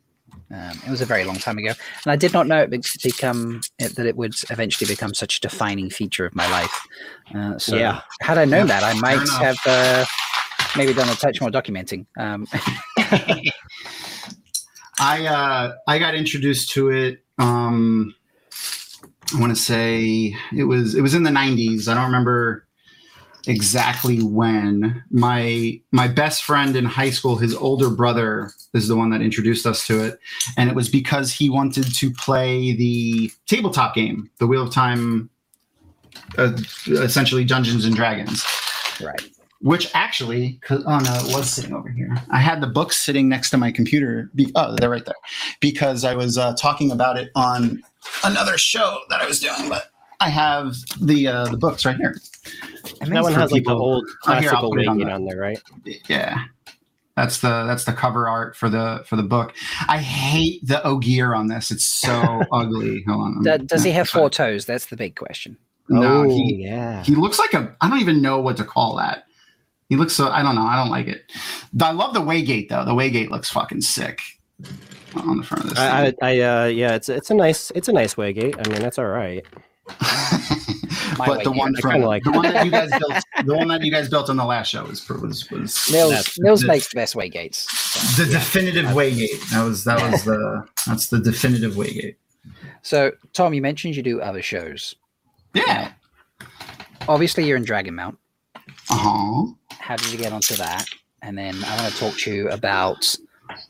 Um, 0.51 0.81
it 0.87 0.91
was 0.91 1.01
a 1.03 1.07
very 1.07 1.25
long 1.25 1.37
time 1.37 1.59
ago, 1.59 1.69
and 2.05 2.13
I 2.13 2.17
did 2.17 2.33
not 2.33 2.47
know 2.47 2.63
it 2.63 2.71
be- 2.71 2.81
become 3.03 3.61
it, 3.79 3.95
that 3.97 4.07
it 4.07 4.17
would 4.17 4.35
eventually 4.51 4.87
become 4.89 5.13
such 5.13 5.37
a 5.37 5.41
defining 5.41 5.91
feature 5.91 6.25
of 6.25 6.35
my 6.35 6.49
life. 6.51 6.87
Uh, 7.35 7.59
so, 7.59 7.77
Yeah. 7.77 8.01
had 8.23 8.39
I 8.39 8.45
known 8.47 8.67
Yeah, 8.69 8.81
that, 8.81 8.85
I 8.97 8.99
might 9.01 9.29
have 9.41 9.59
uh, 9.67 10.07
maybe 10.77 10.95
done 10.95 11.09
a 11.11 11.15
touch 11.17 11.41
more 11.43 11.51
documenting. 11.51 12.07
Um, 12.17 12.47
I 15.01 15.27
uh 15.27 15.75
I 15.87 15.99
got 15.99 16.15
introduced 16.15 16.71
to 16.71 16.91
it 16.91 17.23
um 17.39 18.15
I 19.35 19.41
want 19.41 19.55
to 19.55 19.61
say 19.61 20.35
it 20.57 20.65
was 20.65 20.95
it 20.95 21.03
was 21.03 21.15
in 21.15 21.23
the 21.23 21.31
90s. 21.31 21.89
I 21.89 21.95
don't 21.95 22.05
remember 22.05 22.67
exactly 23.47 24.23
when. 24.23 25.03
My 25.11 25.81
my 25.93 26.09
best 26.09 26.45
friend 26.45 26.77
in 26.77 26.85
high 26.85 27.11
school, 27.11 27.37
his 27.37 27.55
older 27.55 27.91
brother 27.91 28.53
is 28.75 28.89
the 28.89 28.97
one 28.97 29.11
that 29.11 29.23
introduced 29.23 29.67
us 29.67 29.87
to 29.87 30.05
it 30.05 30.19
and 30.57 30.69
it 30.69 30.77
was 30.77 30.89
because 30.89 31.33
he 31.33 31.49
wanted 31.49 31.95
to 31.97 32.11
play 32.13 32.75
the 32.75 33.31
tabletop 33.47 33.95
game, 33.95 34.31
the 34.39 34.47
Wheel 34.47 34.63
of 34.63 34.73
Time 34.73 35.31
uh, 36.37 36.57
essentially 36.87 37.45
Dungeons 37.45 37.85
and 37.85 37.95
Dragons 37.95 38.45
right. 39.01 39.23
Which 39.61 39.91
actually, 39.95 40.59
'cause- 40.63 40.85
oh 40.87 40.99
no, 40.99 41.15
it 41.29 41.35
was 41.37 41.51
sitting 41.51 41.73
over 41.75 41.89
here. 41.89 42.11
I 42.31 42.39
had 42.41 42.61
the 42.61 42.67
books 42.69 42.97
sitting 42.97 43.29
next 43.29 43.51
to 43.51 43.57
my 43.59 43.73
computer. 43.73 44.31
Be, 44.35 44.51
oh, 44.55 44.75
they're 44.77 44.91
right 44.91 45.05
there, 45.05 45.15
because 45.61 46.05
I 46.05 46.15
was 46.15 46.39
uh, 46.39 46.55
talking 46.57 46.91
about 46.91 47.19
it 47.19 47.31
on 47.35 47.83
another 48.25 48.57
show 48.59 49.01
that 49.11 49.21
I 49.21 49.27
was 49.27 49.41
doing. 49.41 49.69
But 49.69 49.91
I 50.21 50.29
have 50.31 50.75
the 51.01 51.27
uh, 51.29 51.45
the 51.47 51.57
books 51.57 51.85
right 51.85 51.97
here. 51.97 52.17
And 53.01 53.13
That 53.13 53.23
one 53.23 53.35
for 53.35 53.41
has 53.41 53.53
like 53.53 53.65
the 53.65 53.71
people- 53.71 53.83
old 53.83 54.05
Oh, 54.27 54.33
here, 54.39 54.51
I'll 54.51 54.61
classical 54.61 54.71
put 54.71 54.81
it 54.81 54.89
on 54.89 55.11
on 55.11 55.25
there, 55.27 55.39
right? 55.39 55.61
Yeah, 56.09 56.45
that's 57.17 57.39
the 57.41 57.65
that's 57.67 57.85
the 57.85 57.93
cover 57.93 58.29
art 58.29 58.57
for 58.57 58.69
the 58.69 59.03
for 59.07 59.17
the 59.17 59.23
book. 59.25 59.55
I 59.89 59.99
hate 59.99 60.67
the 60.67 60.85
Ogier 60.87 61.35
on 61.35 61.49
this. 61.49 61.71
It's 61.71 61.85
so 61.85 62.43
ugly. 62.53 63.03
Hold 63.09 63.21
on. 63.21 63.43
Do- 63.43 63.59
does 63.67 63.83
he 63.85 63.91
have 63.93 64.09
four 64.09 64.31
toes? 64.31 64.67
That's 64.67 64.87
the 64.87 64.97
big 64.97 65.17
question. 65.17 65.57
No, 65.89 66.23
oh, 66.25 66.29
he 66.29 66.63
yeah. 66.65 67.03
He 67.03 67.15
looks 67.15 67.39
like 67.39 67.55
a. 67.55 67.75
I 67.81 67.89
don't 67.89 68.01
even 68.01 68.21
know 68.23 68.41
what 68.41 68.57
to 68.59 68.65
call 68.65 68.97
that. 68.97 69.25
He 69.89 69.97
looks 69.97 70.13
so. 70.13 70.29
I 70.29 70.43
don't 70.43 70.55
know. 70.55 70.67
I 70.67 70.77
don't 70.77 70.91
like 70.91 71.07
it. 71.07 71.31
I 71.81 71.93
love 71.93 72.15
the 72.15 72.21
Waygate 72.21 72.69
though. 72.69 72.85
The 72.85 72.93
Waygate 72.93 73.31
looks 73.31 73.51
fucking 73.51 73.81
sick 73.81 74.21
on 75.17 75.39
the 75.39 75.43
front 75.43 75.65
of 75.65 75.71
this. 75.71 75.79
I, 75.79 76.05
thing. 76.07 76.15
I, 76.23 76.41
I 76.41 76.41
uh, 76.41 76.67
yeah, 76.67 76.95
it's 76.95 77.09
it's 77.09 77.31
a 77.31 77.35
nice 77.35 77.71
it's 77.75 77.89
a 77.89 77.93
nice 77.93 78.15
Waygate. 78.15 78.55
I 78.65 78.71
mean, 78.71 78.83
that's 78.83 78.99
all 78.99 79.07
right. 79.07 79.45
But 81.17 81.43
the 81.43 81.51
one 81.51 81.75
from 81.77 82.03
like 82.03 82.23
the 82.23 82.31
one 82.31 82.43
that 82.43 82.65
you 82.65 82.71
guys 82.71 82.91
built, 82.99 83.13
the 83.45 83.57
one 83.57 83.69
that 83.69 83.83
you 83.83 83.91
guys 83.91 84.09
built 84.09 84.31
on 84.31 84.37
the 84.37 84.45
last 84.45 84.69
show 84.69 84.85
was 84.85 85.09
was 85.09 85.51
was 85.51 85.91
Nils, 85.91 86.11
That's- 86.11 86.39
Nils 86.39 86.61
the- 86.61 86.69
makes 86.69 86.89
the 86.89 86.97
best 86.97 87.17
way 87.17 87.29
gates. 87.29 87.67
so, 87.91 88.23
the 88.23 88.31
yeah. 88.31 88.39
definitive 88.39 88.85
Waygate. 88.87 89.51
That 89.51 89.65
was 89.65 89.85
that 89.85 90.01
was 90.11 90.25
the 90.25 90.67
that's 90.87 91.09
the 91.09 91.19
definitive 91.19 91.73
Waygate. 91.75 92.17
So, 92.83 93.13
Thom, 93.35 93.53
you 93.55 93.61
mentioned 93.63 93.97
you 93.97 94.03
do 94.03 94.21
other 94.21 94.43
shows. 94.43 94.95
Yeah. 95.55 95.93
Obviously, 97.09 97.45
you're 97.47 97.57
in 97.57 97.65
Dragonmount. 97.65 98.17
Uh 98.55 98.61
huh. 98.91 99.53
How 99.79 99.97
did 99.97 100.13
you 100.13 100.19
get 100.19 100.33
onto 100.33 100.57
that? 100.57 100.87
And 101.23 101.37
then 101.37 101.63
I 101.65 101.77
want 101.77 101.93
to 101.93 101.99
talk 101.99 102.17
to 102.19 102.33
you 102.33 102.49
about 102.49 103.17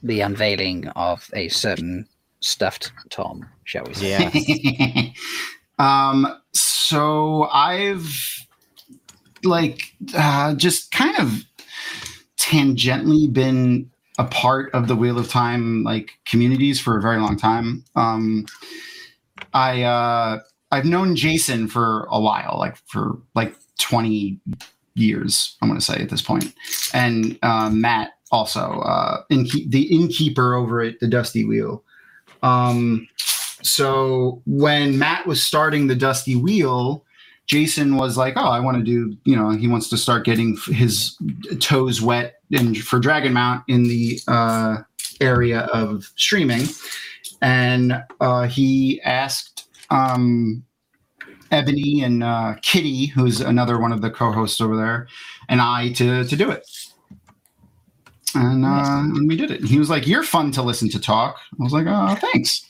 the 0.02 0.20
unveiling 0.20 0.88
of 0.88 1.30
a 1.34 1.48
certain 1.48 2.06
stuffed 2.40 2.92
Thom, 3.10 3.46
shall 3.64 3.84
we 3.84 3.94
say? 3.94 4.30
Yeah. 4.32 5.10
um 5.78 6.26
so 6.52 7.44
i've 7.52 8.46
like 9.44 9.92
uh, 10.14 10.54
just 10.54 10.90
kind 10.90 11.16
of 11.18 11.44
tangentially 12.36 13.32
been 13.32 13.88
a 14.18 14.24
part 14.24 14.72
of 14.74 14.88
the 14.88 14.96
wheel 14.96 15.18
of 15.18 15.28
time 15.28 15.84
like 15.84 16.10
communities 16.24 16.80
for 16.80 16.98
a 16.98 17.00
very 17.00 17.18
long 17.18 17.36
time 17.36 17.84
um 17.94 18.44
i 19.54 19.82
uh 19.82 20.40
i've 20.72 20.84
known 20.84 21.14
jason 21.14 21.68
for 21.68 22.08
a 22.10 22.20
while 22.20 22.56
like 22.58 22.76
for 22.88 23.18
like 23.36 23.54
20 23.78 24.40
years 24.98 25.56
i'm 25.62 25.68
going 25.68 25.78
to 25.78 25.84
say 25.84 26.00
at 26.00 26.10
this 26.10 26.22
point 26.22 26.54
and 26.92 27.38
uh, 27.42 27.70
matt 27.70 28.12
also 28.30 28.80
uh 28.80 29.22
the 29.30 29.88
innkeeper 29.90 30.54
over 30.54 30.82
at 30.82 31.00
the 31.00 31.08
dusty 31.08 31.44
wheel 31.44 31.82
um 32.42 33.08
so 33.62 34.42
when 34.46 34.98
Matt 34.98 35.26
was 35.26 35.42
starting 35.42 35.86
the 35.86 35.94
Dusty 35.94 36.36
Wheel, 36.36 37.04
Jason 37.46 37.96
was 37.96 38.16
like, 38.16 38.34
"Oh, 38.36 38.48
I 38.48 38.60
want 38.60 38.78
to 38.78 38.82
do. 38.82 39.16
You 39.24 39.36
know, 39.36 39.50
he 39.50 39.68
wants 39.68 39.88
to 39.90 39.96
start 39.96 40.24
getting 40.24 40.56
his 40.66 41.16
toes 41.60 42.00
wet 42.00 42.40
in, 42.50 42.74
for 42.74 43.00
Dragonmount 43.00 43.64
in 43.68 43.84
the 43.84 44.20
uh, 44.28 44.78
area 45.20 45.60
of 45.72 46.10
streaming," 46.16 46.66
and 47.40 48.02
uh, 48.20 48.46
he 48.46 49.00
asked 49.02 49.68
um, 49.90 50.62
Ebony 51.50 52.02
and 52.02 52.22
uh, 52.22 52.54
Kitty, 52.62 53.06
who's 53.06 53.40
another 53.40 53.78
one 53.78 53.92
of 53.92 54.00
the 54.02 54.10
co-hosts 54.10 54.60
over 54.60 54.76
there, 54.76 55.08
and 55.48 55.60
I 55.60 55.92
to 55.92 56.24
to 56.24 56.36
do 56.36 56.50
it. 56.50 56.68
And, 58.34 58.64
uh, 58.64 58.68
and 58.68 59.26
we 59.26 59.36
did 59.36 59.50
it. 59.50 59.64
He 59.64 59.78
was 59.78 59.88
like, 59.88 60.06
"You're 60.06 60.22
fun 60.22 60.52
to 60.52 60.62
listen 60.62 60.88
to 60.90 61.00
talk." 61.00 61.38
I 61.58 61.62
was 61.62 61.72
like, 61.72 61.86
"Oh, 61.88 62.14
thanks." 62.16 62.68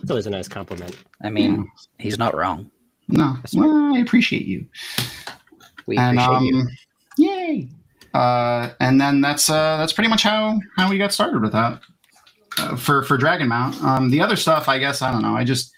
It's 0.00 0.10
always 0.10 0.26
a 0.26 0.30
nice 0.30 0.48
compliment. 0.48 0.96
I 1.22 1.30
mean, 1.30 1.70
he's 1.98 2.18
not 2.18 2.34
wrong. 2.34 2.70
No, 3.08 3.36
well, 3.54 3.94
I 3.94 3.98
appreciate 3.98 4.46
you. 4.46 4.66
We 5.86 5.98
and 5.98 6.18
appreciate 6.18 6.54
um, 6.54 6.68
you. 7.18 7.28
yay! 7.28 7.68
Uh, 8.14 8.70
and 8.80 9.00
then 9.00 9.20
that's 9.20 9.50
uh, 9.50 9.76
that's 9.76 9.92
pretty 9.92 10.08
much 10.08 10.22
how 10.22 10.58
how 10.76 10.88
we 10.88 10.96
got 10.96 11.12
started 11.12 11.42
with 11.42 11.52
that 11.52 11.80
uh, 12.58 12.76
for 12.76 13.02
for 13.04 13.18
Dragonmount. 13.18 13.82
Um, 13.82 14.10
the 14.10 14.20
other 14.20 14.36
stuff, 14.36 14.68
I 14.68 14.78
guess, 14.78 15.02
I 15.02 15.12
don't 15.12 15.22
know. 15.22 15.36
I 15.36 15.44
just 15.44 15.72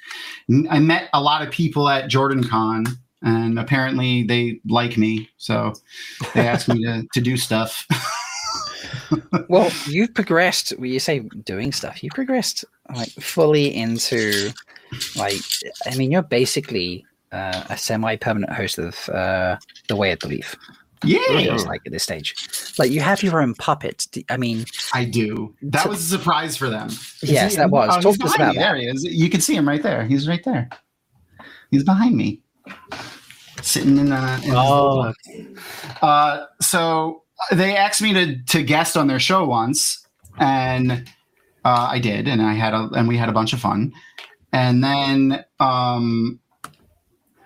I 0.71 0.79
met 0.79 1.09
a 1.13 1.21
lot 1.21 1.47
of 1.47 1.53
people 1.53 1.89
at 1.89 2.09
Jordan 2.09 2.45
Con, 2.45 2.87
and 3.23 3.59
apparently 3.59 4.25
they 4.25 4.61
like 4.67 4.97
me, 4.97 5.31
so 5.37 5.73
they 6.35 6.47
asked 6.47 6.69
me 6.69 6.83
to 6.85 7.07
to 7.13 7.21
do 7.21 7.37
stuff. 7.37 7.87
Well, 9.49 9.71
you've 9.87 10.15
progressed. 10.15 10.71
When 10.79 10.91
you 10.91 10.99
say 10.99 11.21
doing 11.45 11.73
stuff, 11.73 12.03
you've 12.03 12.15
progressed 12.15 12.65
like 12.95 13.11
fully 13.11 13.75
into 13.75 14.51
like. 15.17 15.41
I 15.87 15.95
mean, 15.97 16.11
you're 16.11 16.23
basically 16.23 17.05
uh, 17.33 17.65
a 17.69 17.77
semi-permanent 17.77 18.53
host 18.53 18.79
of 18.79 19.09
uh, 19.09 19.57
the 19.89 19.97
Way 19.97 20.13
of 20.13 20.21
the 20.21 20.29
Leaf. 20.29 20.57
Yeah, 21.05 21.19
Feels 21.29 21.67
like 21.67 21.81
at 21.87 21.93
this 21.93 22.03
stage, 22.03 22.35
like 22.79 22.91
you 22.91 23.01
have 23.01 23.23
your 23.23 23.41
own 23.43 23.55
puppet. 23.55 24.07
I 24.31 24.37
mean, 24.37 24.65
I 24.95 25.05
do. 25.05 25.55
That 25.63 25.87
was 25.89 26.01
a 26.01 26.19
surprise 26.19 26.57
for 26.57 26.69
them. 26.69 26.91
Yes, 27.23 27.57
that 27.57 27.71
was. 27.71 27.89
Oh, 27.93 28.01
Talk 28.01 28.17
to 28.19 28.25
us 28.25 28.35
about 28.35 28.55
me. 28.55 28.59
that. 28.59 28.61
There 28.61 28.77
he 28.77 28.87
is. 28.87 29.05
You 29.05 29.29
can 29.31 29.41
see 29.41 29.55
him 29.57 29.69
right 29.69 29.83
there. 29.83 30.05
He's 30.05 30.29
right 30.29 30.43
there. 30.45 30.69
He's 31.71 31.85
behind 31.85 32.17
me, 32.17 32.41
sitting 33.63 33.99
in. 33.99 34.13
Uh, 34.13 34.41
in 34.45 34.53
Oh, 34.55 35.13
Uh, 36.03 36.47
so 36.61 37.23
they 37.51 37.77
asked 37.77 38.03
me 38.03 38.13
to 38.13 38.43
to 38.45 38.63
guest 38.63 38.97
on 38.97 39.07
their 39.07 39.21
show 39.21 39.45
once, 39.45 40.07
and 40.39 40.93
uh, 41.65 41.89
I 41.91 41.99
did, 41.99 42.29
and 42.29 42.43
I 42.43 42.53
had 42.55 42.75
a 42.75 42.89
and 42.95 43.09
we 43.09 43.17
had 43.17 43.29
a 43.29 43.33
bunch 43.33 43.53
of 43.53 43.61
fun, 43.61 43.93
and 44.53 44.83
then 44.85 45.45
um, 45.61 46.39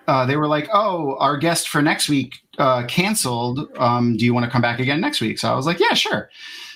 uh, 0.07 0.25
they 0.25 0.35
were 0.37 0.47
like, 0.47 0.67
"Oh, 0.73 1.15
our 1.19 1.37
guest 1.37 1.69
for 1.69 1.81
next 1.81 2.09
week 2.09 2.35
uh, 2.57 2.85
canceled. 2.85 3.69
Um, 3.77 4.17
do 4.17 4.25
you 4.25 4.33
want 4.33 4.45
to 4.45 4.51
come 4.51 4.61
back 4.61 4.79
again 4.79 5.01
next 5.01 5.21
week?" 5.21 5.39
So 5.39 5.51
I 5.51 5.55
was 5.55 5.65
like, 5.65 5.79
"Yeah, 5.79 5.93
sure." 5.93 6.29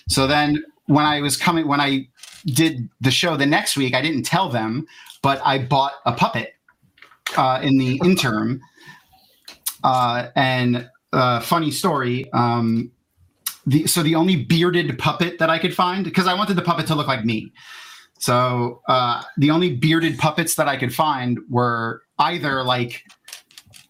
So 0.07 0.27
then 0.27 0.63
when 0.85 1.05
I 1.05 1.21
was 1.21 1.37
coming, 1.37 1.67
when 1.67 1.81
I 1.81 2.07
did 2.45 2.89
the 2.99 3.11
show 3.11 3.37
the 3.37 3.45
next 3.45 3.77
week, 3.77 3.93
I 3.93 4.01
didn't 4.01 4.23
tell 4.23 4.49
them, 4.49 4.85
but 5.21 5.41
I 5.45 5.59
bought 5.59 5.93
a 6.05 6.13
puppet 6.13 6.55
uh, 7.37 7.59
in 7.63 7.77
the 7.77 7.99
interim. 8.03 8.61
Uh, 9.83 10.27
and 10.35 10.89
uh, 11.13 11.39
funny 11.39 11.71
story. 11.71 12.31
Um, 12.33 12.91
the 13.65 13.85
so 13.87 14.01
the 14.01 14.15
only 14.15 14.43
bearded 14.43 14.97
puppet 14.97 15.39
that 15.39 15.49
I 15.49 15.59
could 15.59 15.75
find 15.75 16.03
because 16.03 16.27
I 16.27 16.33
wanted 16.33 16.55
the 16.55 16.61
puppet 16.61 16.87
to 16.87 16.95
look 16.95 17.07
like 17.07 17.25
me. 17.25 17.51
So 18.19 18.81
uh, 18.87 19.23
the 19.37 19.49
only 19.51 19.75
bearded 19.75 20.17
puppets 20.17 20.55
that 20.55 20.67
I 20.67 20.77
could 20.77 20.93
find 20.93 21.39
were 21.49 22.03
either 22.19 22.63
like 22.63 23.03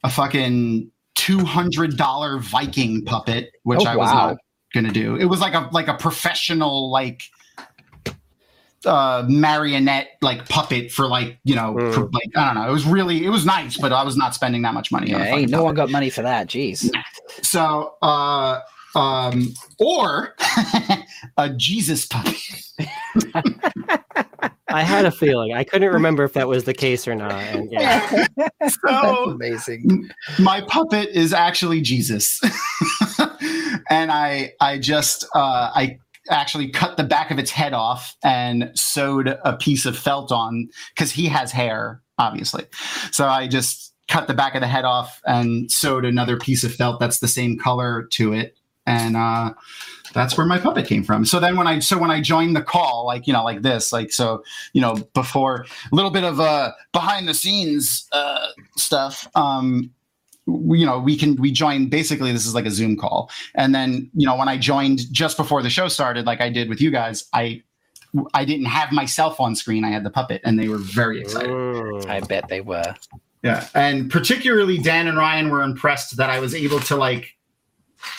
a 0.03 0.09
fucking 0.09 0.90
two 1.25 1.39
hundred 1.45 1.97
dollar 1.97 2.39
Viking 2.39 3.03
puppet, 3.05 3.51
which 3.63 3.79
Oh, 3.81 3.85
I 3.85 3.95
was 3.95 4.09
wow. 4.09 4.27
not 4.29 4.37
gonna 4.73 4.91
do. 4.91 5.15
It 5.17 5.25
was 5.25 5.39
like 5.39 5.53
a 5.53 5.69
like 5.71 5.87
a 5.87 5.93
professional 5.95 6.89
like 6.91 7.21
uh 8.85 9.23
marionette 9.29 10.07
like 10.23 10.49
puppet 10.49 10.91
for 10.91 11.05
like 11.07 11.37
you 11.43 11.53
know 11.55 11.75
Mm. 11.75 11.93
for, 11.93 12.01
like 12.09 12.29
i 12.35 12.45
don't 12.47 12.55
know 12.55 12.67
it 12.67 12.71
was 12.73 12.83
really 12.83 13.23
it 13.23 13.29
was 13.29 13.45
nice 13.45 13.77
but 13.77 13.93
i 13.93 14.01
was 14.03 14.17
not 14.17 14.33
spending 14.33 14.63
that 14.63 14.73
much 14.73 14.91
money 14.91 15.11
yeah, 15.11 15.17
on 15.17 15.21
a 15.21 15.45
no 15.45 15.57
puppet. 15.57 15.63
one 15.65 15.75
got 15.75 15.89
money 15.91 16.09
for 16.09 16.23
that. 16.23 16.47
Jeez. 16.47 16.89
So, 17.43 17.93
uh, 18.01 18.59
um, 18.95 19.53
or 19.79 20.33
a 21.37 21.49
Jesus 21.49 22.07
puppet. 22.07 22.41
I 24.73 24.81
had 24.83 25.05
a 25.05 25.11
feeling. 25.11 25.53
I 25.53 25.63
couldn't 25.63 25.91
remember 25.91 26.23
if 26.23 26.33
that 26.33 26.47
was 26.47 26.63
the 26.63 26.73
case 26.73 27.07
or 27.07 27.15
not. 27.15 27.31
And 27.33 27.71
yeah, 27.71 28.25
That's 28.59 28.77
So 28.87 29.31
amazing. 29.31 30.09
my 30.39 30.61
puppet 30.67 31.09
is 31.09 31.33
actually 31.33 31.81
Jesus, 31.81 32.39
and 33.89 34.11
I 34.11 34.53
I 34.59 34.77
just 34.79 35.23
uh, 35.35 35.71
I 35.73 35.99
actually 36.29 36.69
cut 36.69 36.97
the 36.97 37.03
back 37.03 37.31
of 37.31 37.39
its 37.39 37.51
head 37.51 37.73
off 37.73 38.15
and 38.23 38.71
sewed 38.75 39.27
a 39.43 39.57
piece 39.57 39.85
of 39.85 39.97
felt 39.97 40.31
on 40.31 40.69
because 40.95 41.11
he 41.11 41.27
has 41.27 41.51
hair, 41.51 42.01
obviously. 42.17 42.65
So 43.11 43.27
I 43.27 43.47
just 43.47 43.93
cut 44.07 44.27
the 44.27 44.33
back 44.33 44.55
of 44.55 44.61
the 44.61 44.67
head 44.67 44.85
off 44.85 45.21
and 45.25 45.71
sewed 45.71 46.05
another 46.05 46.37
piece 46.37 46.63
of 46.63 46.73
felt 46.75 46.99
that's 46.99 47.19
the 47.19 47.27
same 47.27 47.57
color 47.57 48.07
to 48.11 48.33
it, 48.33 48.57
and 48.85 49.15
uh, 49.15 49.53
that's 50.13 50.37
where 50.37 50.45
my 50.45 50.59
puppet 50.59 50.87
came 50.87 51.03
from. 51.03 51.25
So 51.25 51.39
then 51.39 51.55
when 51.55 51.67
I 51.67 51.79
so 51.79 51.97
when 51.97 52.11
I 52.11 52.21
joined 52.21 52.55
the 52.55 52.61
call, 52.61 53.05
like 53.05 53.27
you 53.27 53.33
know, 53.33 53.43
like 53.43 53.61
this, 53.61 53.91
like 53.91 54.11
so, 54.11 54.43
you 54.73 54.81
know, 54.81 54.95
before 55.13 55.65
a 55.91 55.95
little 55.95 56.11
bit 56.11 56.23
of 56.23 56.39
uh 56.39 56.71
behind 56.93 57.27
the 57.27 57.33
scenes 57.33 58.07
uh 58.11 58.47
stuff. 58.77 59.27
Um 59.35 59.91
we, 60.47 60.79
you 60.79 60.85
know, 60.85 60.99
we 60.99 61.15
can 61.15 61.35
we 61.35 61.51
join 61.51 61.87
basically 61.87 62.31
this 62.31 62.45
is 62.45 62.55
like 62.55 62.65
a 62.65 62.71
Zoom 62.71 62.97
call. 62.97 63.29
And 63.55 63.73
then, 63.73 64.09
you 64.15 64.25
know, 64.25 64.35
when 64.35 64.49
I 64.49 64.57
joined 64.57 65.11
just 65.11 65.37
before 65.37 65.61
the 65.61 65.69
show 65.69 65.87
started, 65.87 66.25
like 66.25 66.41
I 66.41 66.49
did 66.49 66.67
with 66.67 66.81
you 66.81 66.91
guys, 66.91 67.25
I 67.33 67.61
I 68.33 68.43
didn't 68.43 68.65
have 68.65 68.91
myself 68.91 69.39
on 69.39 69.55
screen. 69.55 69.85
I 69.85 69.89
had 69.89 70.03
the 70.03 70.09
puppet 70.09 70.41
and 70.43 70.59
they 70.59 70.67
were 70.67 70.77
very 70.77 71.21
excited. 71.21 71.49
Mm. 71.49 72.07
I 72.07 72.19
bet 72.21 72.49
they 72.49 72.61
were. 72.61 72.95
Yeah. 73.43 73.67
And 73.73 74.11
particularly 74.11 74.77
Dan 74.77 75.07
and 75.07 75.17
Ryan 75.17 75.49
were 75.49 75.63
impressed 75.63 76.17
that 76.17 76.29
I 76.29 76.39
was 76.39 76.53
able 76.53 76.79
to 76.81 76.95
like 76.95 77.37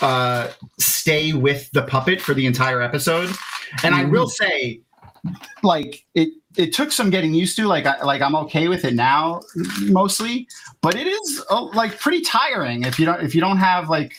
uh 0.01 0.49
stay 0.78 1.33
with 1.33 1.70
the 1.72 1.83
puppet 1.83 2.20
for 2.20 2.35
the 2.35 2.47
entire 2.47 2.83
episode. 2.83 3.30
And 3.83 3.95
I 3.95 4.05
will 4.05 4.28
say 4.28 4.80
like 5.62 6.05
it 6.14 6.30
it 6.57 6.72
took 6.72 6.93
some 6.93 7.11
getting 7.11 7.33
used 7.33 7.57
to 7.57 7.66
like 7.66 7.87
I, 7.87 8.03
like 8.03 8.22
I'm 8.22 8.35
okay 8.37 8.68
with 8.68 8.85
it 8.85 8.95
now 8.95 9.41
mostly, 9.83 10.49
but 10.80 10.95
it 10.95 11.07
is 11.07 11.45
uh, 11.51 11.64
like 11.74 11.99
pretty 11.99 12.20
tiring 12.20 12.83
if 12.83 12.99
you 12.99 13.07
don't 13.07 13.22
if 13.22 13.35
you 13.35 13.41
don't 13.41 13.59
have 13.59 13.89
like 13.89 14.14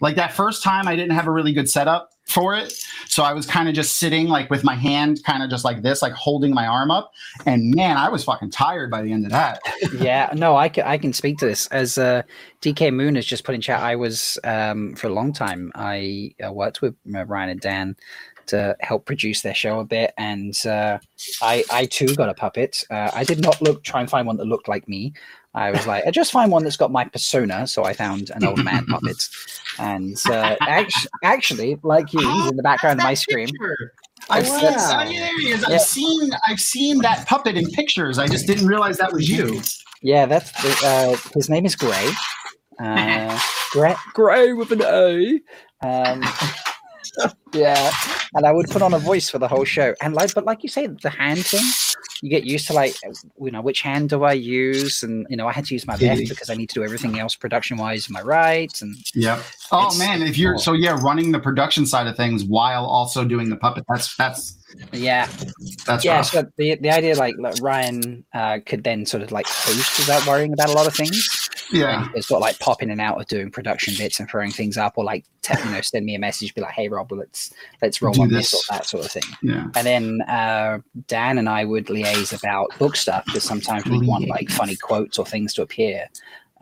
like 0.00 0.16
that 0.16 0.32
first 0.32 0.62
time 0.62 0.86
I 0.86 0.96
didn't 0.96 1.12
have 1.12 1.26
a 1.26 1.30
really 1.30 1.52
good 1.52 1.68
setup 1.68 2.12
for 2.26 2.54
it. 2.54 2.84
So 3.06 3.22
I 3.22 3.32
was 3.32 3.46
kind 3.46 3.68
of 3.68 3.74
just 3.74 3.98
sitting 3.98 4.28
like 4.28 4.50
with 4.50 4.64
my 4.64 4.74
hand 4.74 5.22
kind 5.24 5.42
of 5.42 5.50
just 5.50 5.64
like 5.64 5.82
this, 5.82 6.02
like 6.02 6.12
holding 6.12 6.52
my 6.52 6.66
arm 6.66 6.90
up. 6.90 7.12
And 7.46 7.74
man, 7.74 7.96
I 7.96 8.08
was 8.08 8.24
fucking 8.24 8.50
tired 8.50 8.90
by 8.90 9.02
the 9.02 9.12
end 9.12 9.24
of 9.24 9.32
that. 9.32 9.60
yeah, 9.98 10.30
no, 10.36 10.56
I 10.56 10.68
can, 10.68 10.84
I 10.86 10.98
can 10.98 11.12
speak 11.12 11.38
to 11.38 11.46
this. 11.46 11.66
As 11.68 11.98
uh, 11.98 12.22
DK 12.62 12.92
Moon 12.92 13.14
has 13.14 13.26
just 13.26 13.44
put 13.44 13.54
in 13.54 13.60
chat, 13.60 13.80
I 13.80 13.94
was, 13.96 14.38
um, 14.44 14.94
for 14.96 15.06
a 15.06 15.12
long 15.12 15.32
time, 15.32 15.70
I 15.74 16.34
uh, 16.44 16.52
worked 16.52 16.82
with 16.82 16.94
uh, 17.14 17.24
Ryan 17.24 17.50
and 17.50 17.60
Dan 17.60 17.96
to 18.46 18.76
help 18.80 19.06
produce 19.06 19.42
their 19.42 19.54
show 19.54 19.80
a 19.80 19.84
bit. 19.84 20.12
And 20.18 20.54
uh, 20.66 20.98
I, 21.42 21.64
I 21.70 21.86
too 21.86 22.14
got 22.14 22.28
a 22.28 22.34
puppet. 22.34 22.84
Uh, 22.90 23.10
I 23.12 23.24
did 23.24 23.40
not 23.40 23.60
look, 23.60 23.82
try 23.82 24.00
and 24.00 24.10
find 24.10 24.26
one 24.26 24.36
that 24.36 24.46
looked 24.46 24.68
like 24.68 24.88
me. 24.88 25.12
I 25.56 25.70
was 25.70 25.86
like, 25.86 26.06
I 26.06 26.10
just 26.10 26.32
find 26.32 26.52
one 26.52 26.64
that's 26.64 26.76
got 26.76 26.92
my 26.92 27.06
persona. 27.06 27.66
So 27.66 27.84
I 27.84 27.94
found 27.94 28.30
an 28.30 28.44
old 28.44 28.62
man 28.62 28.84
puppet. 28.90 29.16
And 29.78 30.16
uh, 30.26 30.56
actually, 30.60 31.10
actually, 31.24 31.78
like 31.82 32.12
you, 32.12 32.20
he's 32.20 32.50
in 32.50 32.56
the 32.56 32.62
background 32.62 33.00
of 33.00 33.04
my 33.04 33.14
screen. 33.14 33.46
Picture. 33.46 33.92
I've 34.28 34.46
seen, 34.46 34.62
wow. 34.62 35.04
oh, 35.04 35.10
yeah, 35.10 35.20
there 35.20 35.40
he 35.40 35.50
is. 35.50 35.64
I've 35.64 35.80
seen 35.80 36.30
I've 36.46 36.60
seen 36.60 36.98
that 36.98 37.26
puppet 37.26 37.56
in 37.56 37.70
pictures. 37.70 38.18
I 38.18 38.26
just 38.26 38.46
didn't 38.46 38.66
realize 38.66 38.98
that 38.98 39.12
was 39.12 39.28
you. 39.28 39.62
Yeah, 40.02 40.26
that's 40.26 40.52
uh, 40.84 41.16
his 41.34 41.48
name 41.48 41.64
is 41.64 41.74
Gray. 41.74 42.10
Uh, 42.78 43.38
Gray, 43.72 43.94
Gray 44.12 44.52
with 44.52 44.72
an 44.72 44.82
A. 44.82 45.40
Um, 45.82 46.22
yeah, 47.52 47.92
and 48.34 48.46
I 48.46 48.52
would 48.52 48.68
put 48.70 48.82
on 48.82 48.94
a 48.94 48.98
voice 48.98 49.28
for 49.30 49.38
the 49.38 49.48
whole 49.48 49.64
show, 49.64 49.94
and 50.00 50.14
like, 50.14 50.34
but 50.34 50.44
like 50.44 50.62
you 50.62 50.68
say, 50.68 50.86
the 50.86 51.10
hand 51.10 51.44
thing, 51.46 51.64
you 52.22 52.30
get 52.30 52.44
used 52.44 52.66
to 52.68 52.72
like, 52.72 52.94
you 53.40 53.50
know, 53.50 53.60
which 53.60 53.82
hand 53.82 54.10
do 54.10 54.24
I 54.24 54.32
use, 54.32 55.02
and 55.02 55.26
you 55.30 55.36
know, 55.36 55.46
I 55.46 55.52
had 55.52 55.64
to 55.66 55.74
use 55.74 55.86
my 55.86 55.96
left 55.96 56.28
because 56.28 56.50
I 56.50 56.54
need 56.54 56.68
to 56.70 56.74
do 56.74 56.84
everything 56.84 57.18
else 57.18 57.34
production 57.34 57.76
wise, 57.76 58.08
my 58.10 58.22
right, 58.22 58.72
and 58.80 58.96
Yep. 59.14 59.42
Oh 59.72 59.96
man, 59.98 60.22
if 60.22 60.38
you're 60.38 60.58
so 60.58 60.72
yeah, 60.72 60.98
running 61.00 61.32
the 61.32 61.40
production 61.40 61.86
side 61.86 62.06
of 62.06 62.16
things 62.16 62.44
while 62.44 62.84
also 62.84 63.24
doing 63.24 63.48
the 63.48 63.56
puppet. 63.56 63.84
That's 63.88 64.14
that's 64.16 64.55
yeah, 64.92 65.28
that's 65.86 66.04
yeah. 66.04 66.16
rough. 66.16 66.26
So 66.26 66.46
the 66.56 66.76
the 66.76 66.90
idea 66.90 67.14
like, 67.16 67.34
like 67.38 67.60
Ryan 67.60 68.24
uh, 68.34 68.58
could 68.64 68.84
then 68.84 69.06
sort 69.06 69.22
of 69.22 69.32
like 69.32 69.46
host 69.46 69.98
without 69.98 70.26
worrying 70.26 70.52
about 70.52 70.68
a 70.68 70.72
lot 70.72 70.86
of 70.86 70.94
things. 70.94 71.48
yeah. 71.72 72.08
it's 72.14 72.26
got 72.26 72.40
like 72.40 72.58
pop 72.58 72.82
in 72.82 72.90
and 72.90 73.00
out 73.00 73.20
of 73.20 73.26
doing 73.26 73.50
production 73.50 73.94
bits 73.96 74.20
and 74.20 74.28
throwing 74.28 74.50
things 74.50 74.76
up, 74.76 74.94
or 74.96 75.04
like 75.04 75.24
te- 75.42 75.58
you 75.64 75.70
know 75.70 75.80
send 75.80 76.04
me 76.04 76.14
a 76.14 76.18
message, 76.18 76.54
be 76.54 76.60
like, 76.60 76.72
"Hey 76.72 76.88
Rob, 76.88 77.10
let's 77.12 77.52
let's 77.82 78.02
roll 78.02 78.12
Do 78.12 78.22
on 78.22 78.28
this. 78.28 78.50
this. 78.50 78.68
or 78.68 78.74
that 78.74 78.86
sort 78.86 79.04
of 79.04 79.10
thing." 79.10 79.22
Yeah. 79.42 79.66
And 79.74 79.86
then 79.86 80.22
uh, 80.22 80.78
Dan 81.06 81.38
and 81.38 81.48
I 81.48 81.64
would 81.64 81.86
liaise 81.86 82.36
about 82.38 82.76
book 82.78 82.96
stuff 82.96 83.24
because 83.26 83.44
sometimes 83.44 83.84
we 83.86 84.06
want 84.06 84.28
like 84.28 84.50
funny 84.50 84.76
quotes 84.76 85.18
or 85.18 85.26
things 85.26 85.54
to 85.54 85.62
appear. 85.62 86.08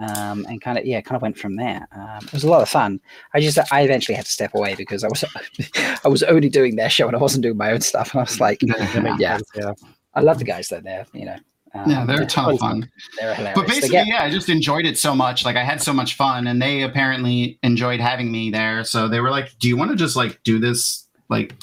Um, 0.00 0.44
and 0.48 0.60
kind 0.60 0.76
of 0.76 0.84
yeah, 0.84 1.00
kind 1.00 1.14
of 1.16 1.22
went 1.22 1.38
from 1.38 1.54
there. 1.56 1.86
Um, 1.92 2.24
it 2.24 2.32
was 2.32 2.42
a 2.42 2.50
lot 2.50 2.62
of 2.62 2.68
fun. 2.68 3.00
I 3.32 3.40
just 3.40 3.58
I 3.72 3.82
eventually 3.82 4.16
had 4.16 4.24
to 4.24 4.30
step 4.32 4.52
away 4.54 4.74
because 4.74 5.04
I 5.04 5.08
was 5.08 5.24
I 6.04 6.08
was 6.08 6.22
only 6.24 6.48
doing 6.48 6.74
their 6.74 6.90
show 6.90 7.06
and 7.06 7.16
I 7.16 7.20
wasn't 7.20 7.42
doing 7.44 7.56
my 7.56 7.70
own 7.70 7.80
stuff. 7.80 8.12
And 8.12 8.20
I 8.20 8.24
was 8.24 8.40
like, 8.40 8.60
Yeah. 8.62 9.16
yeah, 9.18 9.38
yeah. 9.54 9.72
I 10.14 10.20
love 10.20 10.38
the 10.38 10.44
guys 10.44 10.68
though. 10.68 10.80
They're 10.80 11.06
you 11.12 11.26
know 11.26 11.36
um, 11.74 11.88
Yeah, 11.88 12.04
they're 12.04 12.22
a 12.22 12.26
ton 12.26 12.52
of 12.54 12.58
fun. 12.58 12.90
they're 13.20 13.34
hilarious. 13.34 13.54
But 13.60 13.68
basically, 13.68 13.90
get- 13.90 14.06
yeah, 14.08 14.24
I 14.24 14.30
just 14.30 14.48
enjoyed 14.48 14.84
it 14.84 14.98
so 14.98 15.14
much. 15.14 15.44
Like 15.44 15.54
I 15.56 15.62
had 15.62 15.80
so 15.80 15.92
much 15.92 16.16
fun, 16.16 16.48
and 16.48 16.60
they 16.60 16.82
apparently 16.82 17.60
enjoyed 17.62 18.00
having 18.00 18.32
me 18.32 18.50
there. 18.50 18.82
So 18.82 19.06
they 19.06 19.20
were 19.20 19.30
like, 19.30 19.56
"Do 19.60 19.68
you 19.68 19.76
want 19.76 19.92
to 19.92 19.96
just 19.96 20.16
like 20.16 20.42
do 20.42 20.58
this 20.58 21.06
like 21.28 21.54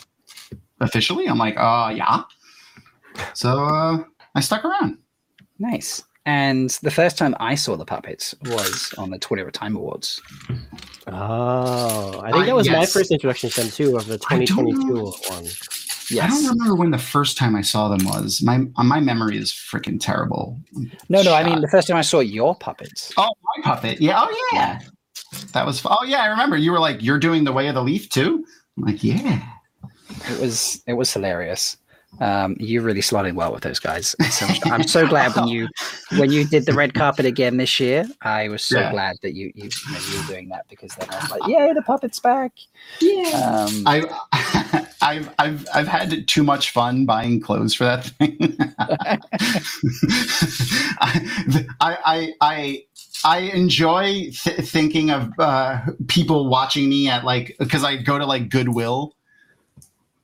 officially?" 0.80 1.28
I'm 1.28 1.38
like, 1.38 1.58
"Uh, 1.58 1.94
yeah." 1.96 2.24
So 3.34 3.66
uh, 3.66 4.04
I 4.36 4.40
stuck 4.40 4.64
around. 4.64 5.00
Nice. 5.60 6.02
And 6.26 6.70
the 6.84 6.92
first 6.92 7.18
time 7.18 7.36
I 7.40 7.56
saw 7.56 7.76
the 7.76 7.86
puppets 7.86 8.36
was 8.44 8.94
on 8.98 9.10
the 9.10 9.18
Twitter 9.18 9.50
Time 9.50 9.76
Awards. 9.76 10.22
Oh, 11.08 12.20
I 12.24 12.32
think 12.32 12.44
Uh, 12.44 12.46
that 12.46 12.56
was 12.56 12.70
my 12.70 12.80
yes. 12.82 12.94
first 12.94 13.12
introduction 13.12 13.50
to 13.50 13.62
them 13.62 13.70
too, 13.72 13.98
of 13.98 14.06
the 14.06 14.24
I 14.30 14.38
don't 14.38 14.48
2022 14.48 14.94
know. 14.94 15.14
one. 15.36 15.46
I 16.22 16.28
don't 16.28 16.46
remember 16.46 16.76
when 16.76 16.92
the 16.92 16.98
first 16.98 17.38
time 17.38 17.56
I 17.56 17.62
saw 17.62 17.88
them 17.88 18.06
was. 18.06 18.42
My 18.42 18.60
my 18.84 19.00
memory 19.00 19.38
is 19.38 19.52
freaking 19.52 19.98
terrible. 20.00 20.60
No, 21.10 21.22
no, 21.24 21.34
I 21.34 21.44
mean 21.44 21.62
the 21.62 21.70
first 21.70 21.88
time 21.88 21.98
I 21.98 22.02
saw 22.02 22.20
your 22.20 22.54
puppets. 22.54 23.12
Oh, 23.18 23.30
my 23.56 23.64
puppet. 23.64 24.02
Yeah. 24.02 24.20
Oh, 24.22 24.48
yeah. 24.52 24.80
That 25.54 25.66
was. 25.66 25.82
Oh, 25.86 26.04
yeah. 26.06 26.22
I 26.22 26.26
remember. 26.28 26.58
You 26.58 26.74
were 26.74 26.80
like, 26.80 27.02
"You're 27.02 27.18
doing 27.20 27.46
the 27.46 27.54
way 27.54 27.68
of 27.68 27.76
the 27.76 27.82
leaf 27.84 28.10
too." 28.10 28.46
I'm 28.78 28.84
like, 28.84 29.02
"Yeah." 29.04 29.42
It 30.30 30.40
was 30.42 30.84
it 30.86 30.94
was 30.94 31.12
hilarious. 31.14 31.78
Um, 32.20 32.56
you 32.60 32.82
really 32.82 33.02
slotted 33.02 33.36
well 33.36 33.52
with 33.54 33.64
those 33.64 33.80
guys. 33.80 34.16
So 34.32 34.46
I'm 34.66 34.84
so 34.84 35.08
glad 35.08 35.36
when 35.36 35.48
you 35.48 35.68
when 36.18 36.32
you 36.32 36.46
did 36.46 36.66
the 36.66 36.74
red 36.74 36.94
carpet 36.94 37.26
again 37.26 37.58
this 37.58 37.80
year. 37.80 38.06
I 38.22 38.48
was 38.50 38.62
so 38.64 38.80
Yeah. 38.80 38.92
glad 38.92 39.18
that 39.24 39.34
you 39.34 39.52
you, 39.56 39.70
you, 39.88 39.92
know, 39.94 40.00
you 40.12 40.22
were 40.22 40.28
doing 40.28 40.50
that 40.50 40.68
because 40.70 40.94
then 40.96 41.08
I 41.10 41.16
was 41.22 41.32
like, 41.32 41.48
"Yay, 41.48 41.74
the 41.74 41.82
puppets 41.82 42.20
back. 42.20 42.52
Yeah. 43.00 43.66
Um, 43.70 43.84
I, 43.88 44.86
I've 45.02 45.30
I've 45.40 45.68
I've 45.74 45.88
had 45.88 46.28
too 46.28 46.44
much 46.44 46.70
fun 46.72 47.06
buying 47.06 47.40
clothes 47.42 47.74
for 47.74 47.86
that 47.86 48.06
thing. 48.06 48.38
I, 51.00 51.72
I 51.80 52.34
I 52.42 52.84
I 53.24 53.38
enjoy 53.40 54.32
th- 54.32 54.60
thinking 54.70 55.12
of 55.12 55.32
uh, 55.40 55.80
people 56.08 56.50
watching 56.50 56.90
me 56.90 57.10
at 57.10 57.24
like 57.24 57.56
because 57.60 57.84
I 57.84 57.98
go 57.98 58.18
to 58.18 58.26
like 58.26 58.50
Goodwill. 58.50 59.16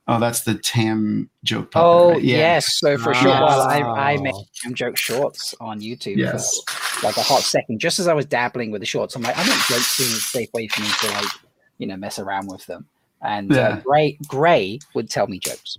Oh, 0.08 0.18
that's 0.18 0.40
the 0.40 0.54
Tam 0.54 1.28
joke. 1.44 1.70
puppet, 1.70 1.86
oh 1.86 2.10
right? 2.12 2.22
Yeah. 2.22 2.36
yes. 2.38 2.78
So 2.78 2.96
for 2.96 3.10
a 3.10 3.14
short 3.14 3.40
while, 3.40 3.60
I 3.60 3.82
I 3.82 4.16
made 4.16 4.34
Tam 4.62 4.74
joke 4.74 4.96
shorts 4.96 5.54
on 5.60 5.80
YouTube. 5.80 6.16
Yes. 6.16 6.60
for 6.66 7.06
like 7.06 7.16
a 7.18 7.22
hot 7.22 7.42
second, 7.42 7.78
just 7.78 7.98
as 7.98 8.08
I 8.08 8.14
was 8.14 8.24
dabbling 8.24 8.70
with 8.70 8.80
the 8.80 8.86
shorts, 8.86 9.14
I'm 9.14 9.22
like, 9.22 9.36
I 9.36 9.44
don't 9.44 9.60
joke 9.68 9.82
seem 9.82 10.06
a 10.06 10.20
safe 10.20 10.48
way 10.54 10.66
for 10.68 10.80
me 10.80 10.88
to 11.00 11.06
like, 11.08 11.28
you 11.76 11.86
know, 11.86 11.96
mess 11.96 12.18
around 12.18 12.48
with 12.48 12.64
them. 12.66 12.86
And 13.20 13.52
uh, 13.52 13.80
Gray 13.80 14.18
Gray 14.26 14.78
would 14.94 15.10
tell 15.10 15.26
me 15.26 15.38
jokes. 15.38 15.76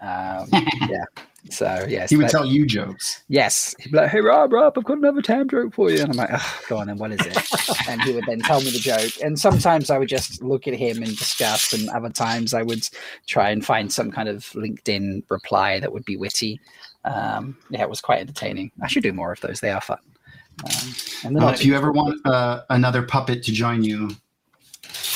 Um, 0.00 0.48
yeah. 0.88 1.04
So 1.48 1.86
yes, 1.88 2.10
He 2.10 2.16
would 2.16 2.26
that- 2.26 2.32
tell 2.32 2.44
you 2.44 2.66
jokes. 2.66 3.22
yes. 3.28 3.72
He'd 3.78 3.92
be 3.92 3.98
like, 3.98 4.10
"Hey 4.10 4.20
Rob, 4.20 4.52
Rob, 4.52 4.76
I've 4.76 4.82
got 4.84 4.98
another 4.98 5.22
time 5.22 5.48
joke 5.48 5.74
for 5.74 5.90
you," 5.90 6.00
and 6.00 6.10
I'm 6.10 6.16
like, 6.16 6.30
oh, 6.32 6.60
"Go 6.68 6.78
on, 6.78 6.88
then. 6.88 6.98
What 6.98 7.12
is 7.12 7.20
it?" 7.24 7.38
and 7.88 8.02
he 8.02 8.12
would 8.12 8.24
then 8.26 8.40
tell 8.40 8.60
me 8.60 8.70
the 8.70 8.80
joke. 8.80 9.12
And 9.22 9.38
sometimes 9.38 9.88
I 9.88 9.98
would 9.98 10.08
just 10.08 10.42
look 10.42 10.66
at 10.66 10.74
him 10.74 10.98
and 11.04 11.16
discuss, 11.16 11.72
and 11.72 11.88
other 11.90 12.10
times 12.10 12.52
I 12.52 12.62
would 12.62 12.88
try 13.28 13.50
and 13.50 13.64
find 13.64 13.92
some 13.92 14.10
kind 14.10 14.28
of 14.28 14.40
LinkedIn 14.54 15.22
reply 15.30 15.78
that 15.78 15.92
would 15.92 16.04
be 16.04 16.16
witty. 16.16 16.60
Um, 17.04 17.56
yeah, 17.70 17.82
it 17.82 17.88
was 17.88 18.00
quite 18.00 18.18
entertaining. 18.20 18.72
I 18.82 18.88
should 18.88 19.04
do 19.04 19.12
more 19.12 19.30
of 19.30 19.40
those. 19.40 19.60
They 19.60 19.70
are 19.70 19.80
fun. 19.80 19.98
Um, 20.64 20.94
and 21.24 21.42
if 21.54 21.64
you 21.64 21.76
ever 21.76 21.92
want 21.92 22.26
uh, 22.26 22.62
another 22.70 23.02
puppet 23.02 23.44
to 23.44 23.52
join 23.52 23.84
you, 23.84 24.10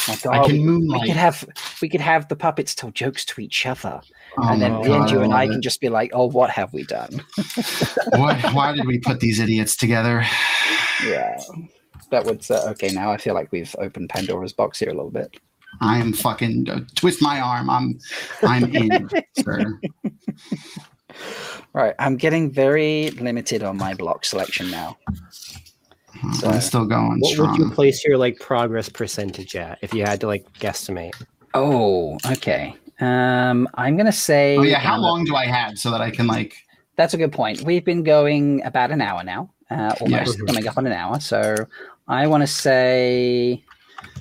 I 0.07 0.47
can 0.47 0.65
we, 0.65 0.89
we 0.89 1.07
could 1.07 1.17
have 1.17 1.45
we 1.83 1.89
could 1.89 2.01
have 2.01 2.29
the 2.29 2.37
puppets 2.37 2.75
tell 2.75 2.91
jokes 2.91 3.25
to 3.27 3.41
each 3.41 3.67
other, 3.67 4.01
Oh 4.39 4.49
and 4.49 4.63
then 4.63 4.73
my 4.73 4.79
at 4.79 5.07
the 5.09 5.13
you 5.15 5.21
and 5.23 5.33
I 5.35 5.45
love 5.45 5.53
can 5.55 5.63
just 5.63 5.81
be 5.81 5.89
like, 5.89 6.11
"Oh, 6.15 6.27
what 6.29 6.51
have 6.51 6.73
we 6.73 6.85
done?" 6.85 7.25
Why, 8.11 8.41
why 8.53 8.73
did 8.75 8.87
we 8.87 8.99
put 8.99 9.21
these 9.21 9.39
idiots 9.41 9.77
together? 9.77 10.25
Yeah, 11.05 11.41
that 12.11 12.25
would 12.25 12.49
uh, 12.51 12.69
okay. 12.71 12.91
Now 12.91 13.11
I 13.11 13.17
feel 13.17 13.35
like 13.35 13.51
we've 13.53 13.75
opened 13.79 14.09
Pandora's 14.11 14.53
box 14.53 14.79
here 14.79 14.91
a 14.91 14.95
little 14.95 15.11
bit. 15.11 15.35
I 15.81 15.99
am 15.99 16.13
fucking 16.13 16.69
uh, 16.69 16.81
twist 16.95 17.23
my 17.23 17.41
arm. 17.41 17.71
I'm 17.71 17.99
I'm 18.43 18.75
in, 18.75 19.09
sir. 19.39 19.81
Right, 21.73 21.95
I'm 21.99 22.17
getting 22.17 22.51
very 22.51 23.11
limited 23.11 23.63
on 23.63 23.77
my 23.77 23.95
block 23.95 24.25
selection 24.25 24.71
now. 24.71 24.97
So- 26.35 26.49
I'm 26.49 26.61
still 26.61 26.85
going 26.87 27.19
What 27.21 27.39
would 27.39 27.57
you 27.59 27.71
place 27.71 28.05
your 28.05 28.19
like 28.19 28.39
progress 28.41 28.89
percentage 28.89 29.55
at 29.55 29.79
if 29.83 29.95
you 29.95 30.05
had 30.05 30.21
to 30.21 30.27
like 30.27 30.45
guesstimate? 30.55 31.13
Oh, 31.55 32.19
okay. 32.33 32.75
Um, 33.01 33.69
I'm 33.75 33.97
gonna 33.97 34.13
say. 34.13 34.57
Oh 34.57 34.63
yeah, 34.63 34.79
how 34.79 34.97
uh, 34.97 35.01
long 35.01 35.25
do 35.25 35.35
I 35.35 35.47
have 35.47 35.79
so 35.79 35.91
that 35.91 36.01
I 36.01 36.11
can 36.11 36.27
like? 36.27 36.55
That's 36.97 37.15
a 37.15 37.17
good 37.17 37.33
point. 37.33 37.63
We've 37.63 37.85
been 37.85 38.03
going 38.03 38.63
about 38.65 38.91
an 38.91 39.01
hour 39.01 39.25
now, 39.25 39.51
uh, 39.71 39.95
almost 40.01 40.39
Mhm. 40.39 40.47
coming 40.47 40.69
up 40.69 40.77
on 40.77 40.87
an 40.87 40.93
hour. 40.93 41.19
So 41.21 41.55
I 42.09 42.27
want 42.27 42.43
to 42.43 42.47
say, 42.47 43.65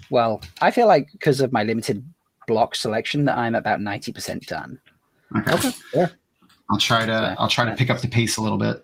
well, 0.09 0.41
I 0.61 0.71
feel 0.71 0.87
like 0.87 1.09
because 1.11 1.41
of 1.41 1.51
my 1.51 1.63
limited 1.63 2.05
block 2.47 2.75
selection 2.75 3.25
that 3.25 3.37
I'm 3.37 3.55
about 3.55 3.81
ninety 3.81 4.13
percent 4.13 4.47
done. 4.47 4.79
Okay. 5.35 5.71
yeah. 5.93 6.07
I'll 6.71 6.77
try 6.77 7.05
to 7.05 7.35
I'll 7.37 7.49
try 7.49 7.65
to 7.65 7.75
pick 7.75 7.89
up 7.89 7.99
the 7.99 8.07
pace 8.07 8.37
a 8.37 8.41
little 8.41 8.57
bit. 8.57 8.81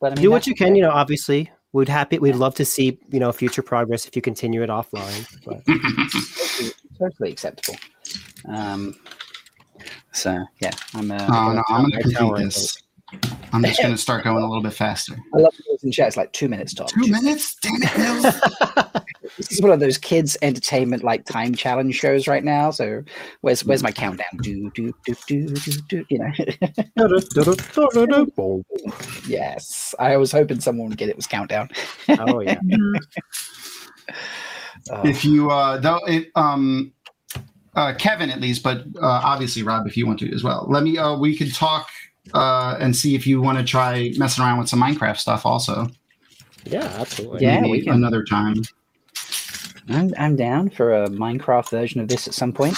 But 0.00 0.12
I 0.12 0.14
mean, 0.16 0.22
Do 0.22 0.30
what 0.30 0.46
you 0.46 0.54
can. 0.54 0.76
You 0.76 0.82
know, 0.82 0.90
obviously, 0.90 1.50
we'd 1.72 1.88
happy. 1.88 2.18
We'd 2.18 2.36
love 2.36 2.54
to 2.56 2.64
see 2.64 2.98
you 3.10 3.18
know 3.18 3.32
future 3.32 3.62
progress 3.62 4.06
if 4.06 4.14
you 4.14 4.22
continue 4.22 4.62
it 4.62 4.70
offline. 4.70 5.26
But 5.44 5.64
totally, 5.66 6.72
totally 6.98 7.32
acceptable. 7.32 7.78
Um, 8.46 8.94
so 10.14 10.44
yeah, 10.60 10.70
I'm. 10.94 11.10
Uh, 11.10 11.26
Oh 11.28 11.52
no, 11.52 11.62
I'm 11.68 11.90
gonna 11.90 11.96
my 11.96 12.02
complete 12.02 12.44
this. 12.44 12.76
I'm 13.52 13.62
just 13.62 13.80
gonna 13.80 13.98
start 13.98 14.24
going 14.24 14.42
a 14.42 14.46
little 14.46 14.62
bit 14.62 14.72
faster. 14.72 15.14
I 15.34 15.38
love 15.38 15.54
those 15.68 15.84
in 15.84 15.92
chat. 15.92 16.08
It's 16.08 16.16
like 16.16 16.32
two 16.32 16.48
minutes 16.48 16.74
top. 16.74 16.88
Two 16.88 17.06
minutes? 17.10 17.56
Damn 17.60 17.82
it, 17.82 19.04
This 19.36 19.50
is 19.52 19.62
one 19.62 19.72
of 19.72 19.80
those 19.80 19.98
kids 19.98 20.36
entertainment 20.42 21.02
like 21.02 21.24
time 21.24 21.54
challenge 21.54 21.96
shows 21.96 22.28
right 22.28 22.44
now. 22.44 22.70
So 22.70 23.02
where's 23.40 23.64
where's 23.64 23.82
my 23.82 23.90
countdown? 23.92 24.26
Do 24.42 24.70
do 24.74 24.92
do 25.06 25.14
do 25.26 25.48
do 25.48 25.72
do. 25.88 26.04
You 26.08 26.18
know. 26.18 26.30
yes, 29.26 29.94
I 29.98 30.16
was 30.16 30.30
hoping 30.30 30.60
someone 30.60 30.88
would 30.88 30.98
get 30.98 31.08
it 31.08 31.16
was 31.16 31.26
countdown. 31.26 31.68
oh 32.08 32.40
yeah. 32.40 32.60
If 35.02 35.24
you 35.24 35.50
uh 35.50 35.78
though 35.78 36.00
it 36.06 36.30
um 36.34 36.92
uh 37.76 37.94
Kevin 37.94 38.30
at 38.30 38.40
least, 38.40 38.62
but 38.62 38.84
uh 39.00 39.20
obviously 39.24 39.62
Rob 39.62 39.86
if 39.86 39.96
you 39.96 40.06
want 40.06 40.18
to 40.20 40.32
as 40.34 40.42
well. 40.44 40.66
Let 40.68 40.82
me 40.82 40.96
uh 40.98 41.16
we 41.16 41.36
could 41.36 41.54
talk 41.54 41.88
uh 42.32 42.76
and 42.80 42.94
see 42.96 43.14
if 43.14 43.26
you 43.26 43.40
want 43.40 43.58
to 43.58 43.64
try 43.64 44.12
messing 44.16 44.44
around 44.44 44.58
with 44.58 44.68
some 44.68 44.80
Minecraft 44.82 45.18
stuff 45.18 45.44
also. 45.44 45.88
Yeah, 46.64 46.84
absolutely. 46.98 47.42
Yeah, 47.42 47.60
Maybe 47.60 47.72
we 47.72 47.82
can. 47.82 47.92
another 47.94 48.24
time. 48.24 48.62
I'm 49.88 50.14
I'm 50.18 50.36
down 50.36 50.70
for 50.70 50.94
a 50.94 51.08
Minecraft 51.08 51.68
version 51.70 52.00
of 52.00 52.08
this 52.08 52.26
at 52.26 52.34
some 52.34 52.52
point. 52.52 52.76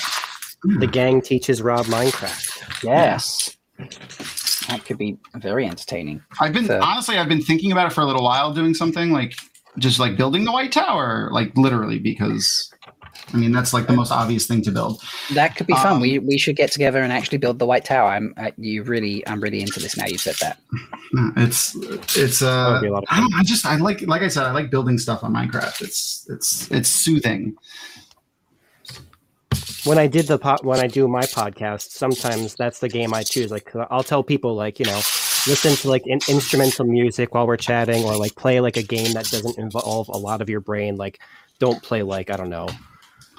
The 0.81 0.87
gang 0.89 1.21
teaches 1.21 1.63
Rob 1.63 1.87
Minecraft. 1.87 2.83
Yes, 2.83 3.57
that 4.69 4.85
could 4.85 4.99
be 4.99 5.17
very 5.37 5.67
entertaining. 5.67 6.23
I've 6.41 6.53
been 6.53 6.67
So- 6.67 6.81
honestly 6.83 7.19
I've 7.19 7.29
been 7.29 7.43
thinking 7.43 7.71
about 7.73 7.87
it 7.87 7.93
for 7.95 8.01
a 8.01 8.07
little 8.07 8.25
while 8.25 8.53
doing 8.53 8.75
something 8.75 9.11
like 9.13 9.35
just 9.79 10.01
like 10.01 10.17
building 10.17 10.45
the 10.45 10.53
white 10.53 10.73
tower 10.73 11.29
like 11.33 11.57
literally 11.57 11.99
because 11.99 12.73
I 13.33 13.37
mean 13.37 13.53
that's 13.53 13.73
like 13.73 13.87
the 13.87 13.93
most 13.93 14.13
obvious 14.13 14.47
thing 14.47 14.63
to 14.63 14.71
build. 14.71 15.03
That 15.35 15.57
could 15.57 15.67
be 15.67 15.75
fun. 15.75 15.95
Um, 15.95 16.01
we 16.01 16.19
we 16.19 16.39
should 16.39 16.57
get 16.57 16.71
together 16.71 17.03
and 17.03 17.13
actually 17.13 17.39
build 17.39 17.59
the 17.59 17.67
White 17.67 17.85
Tower. 17.85 18.11
I'm 18.11 18.33
uh, 18.37 18.51
you 18.57 18.83
really 18.83 19.27
I'm 19.27 19.41
really 19.41 19.61
into 19.61 19.81
this 19.81 19.97
now. 19.97 20.07
You 20.07 20.19
said 20.19 20.37
that. 20.41 20.59
It's 21.37 21.75
it's 22.17 22.43
uh 22.43 22.71
would 22.75 22.83
be 22.83 22.89
a 22.89 22.93
lot 22.93 23.03
of 23.03 23.09
I, 23.11 23.21
don't, 23.21 23.35
I 23.35 23.43
just 23.43 23.67
I 23.67 23.77
like 23.77 24.03
like 24.03 24.23
I 24.23 24.29
said 24.29 24.45
I 24.45 24.53
like 24.53 24.71
building 24.71 24.99
stuff 24.99 25.25
on 25.25 25.35
Minecraft. 25.35 25.83
It's 25.83 26.27
it's 26.31 26.71
it's 26.71 26.89
soothing. 26.89 27.57
when 29.85 29.99
I 29.99 30.07
did 30.07 30.27
the 30.27 30.39
pot 30.39 30.65
when 30.65 30.79
I 30.79 30.87
do 30.87 31.09
my 31.09 31.23
podcast, 31.23 31.91
sometimes 31.91 32.55
that's 32.55 32.79
the 32.79 32.89
game 32.89 33.13
I 33.13 33.23
choose. 33.23 33.51
Like 33.51 33.73
I'll 33.91 34.05
tell 34.05 34.23
people 34.23 34.55
like 34.55 34.79
you 34.79 34.87
know 34.87 35.01
listen 35.49 35.75
to 35.77 35.89
like 35.89 36.07
in- 36.07 36.21
instrumental 36.29 36.85
music 36.85 37.35
while 37.35 37.47
we're 37.47 37.57
chatting, 37.57 38.05
or 38.05 38.17
like 38.17 38.37
play 38.37 38.61
like 38.61 38.77
a 38.77 38.83
game 38.83 39.13
that 39.15 39.27
doesn't 39.27 39.59
involve 39.59 40.09
a 40.11 40.19
lot 40.19 40.41
of 40.41 40.49
your 40.49 40.61
brain. 40.61 40.97
Like 40.97 41.21
don't 41.59 41.83
play 41.83 42.03
like 42.03 42.31
I 42.31 42.37
don't 42.37 42.51
know 42.51 42.69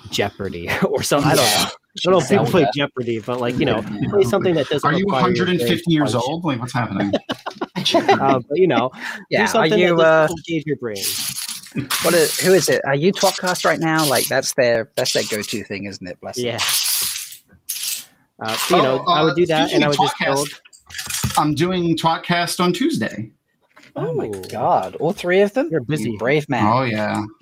Jeopardy 0.10 0.70
or 0.90 1.04
something. 1.04 1.32
I 1.32 1.36
don't 1.36 1.46
know. 1.46 1.66
I 1.70 2.00
don't 2.04 2.14
know 2.14 2.20
if 2.20 2.30
people 2.30 2.46
play 2.46 2.62
Zelda. 2.62 2.72
Jeopardy, 2.76 3.20
but 3.20 3.40
like 3.42 3.58
you 3.58 3.66
know 3.66 3.82
play 4.10 4.24
something 4.24 4.54
that 4.56 4.68
doesn't. 4.70 4.88
Are 4.88 4.94
you 4.98 5.06
require 5.06 5.30
your 5.34 5.46
brain 5.46 5.58
150 5.58 5.92
years 5.92 6.14
function. 6.14 6.32
old? 6.32 6.46
Like 6.46 6.60
what's 6.60 6.74
happening? 6.74 7.12
Uh, 7.94 8.40
but 8.50 8.58
you 8.58 8.68
know, 8.68 8.92
Yeah. 9.30 9.40
do 9.40 9.44
Are 9.44 9.48
something 9.48 9.80
you 9.80 9.96
that 9.98 10.04
uh, 10.04 10.28
engage 10.30 10.66
your 10.66 10.76
brain. 10.78 10.98
what 12.02 12.14
is, 12.16 12.38
who 12.40 12.54
is 12.54 12.68
it? 12.70 12.82
Are 12.86 12.96
you 12.96 13.14
Twopcast 13.14 13.64
right 13.66 13.80
now? 13.80 14.04
Like 14.06 14.26
that's 14.28 14.54
their 14.56 14.92
that's 14.96 15.14
their 15.14 15.24
go 15.30 15.42
to 15.42 15.64
thing, 15.64 15.86
isn't 15.86 16.06
it? 16.06 16.20
Bless 16.20 16.36
them. 16.36 16.46
Yeah. 16.46 16.60
Uh, 18.40 18.56
so, 18.58 18.76
you 18.78 18.82
know, 18.84 19.04
Oh, 19.08 19.12
I 19.12 19.24
would 19.24 19.34
uh, 19.34 19.36
do 19.36 19.46
that, 19.46 19.72
and 19.74 19.84
I 19.84 19.88
would 19.88 19.96
speaking 19.96 20.10
just 20.28 20.50
build. 20.50 21.38
I'm 21.38 21.54
doing 21.54 21.96
Twatcast 21.96 22.60
on 22.60 22.74
Tuesday. 22.74 23.32
Oh 23.98 24.14
my 24.14 24.28
god! 24.50 24.96
All 24.98 25.12
three 25.12 25.42
of 25.42 25.54
them. 25.54 25.70
You're 25.72 25.82
busy. 25.82 26.12
You 26.12 26.18
brave 26.20 26.48
man. 26.48 26.72
Oh 26.72 26.84
yeah. 26.84 27.26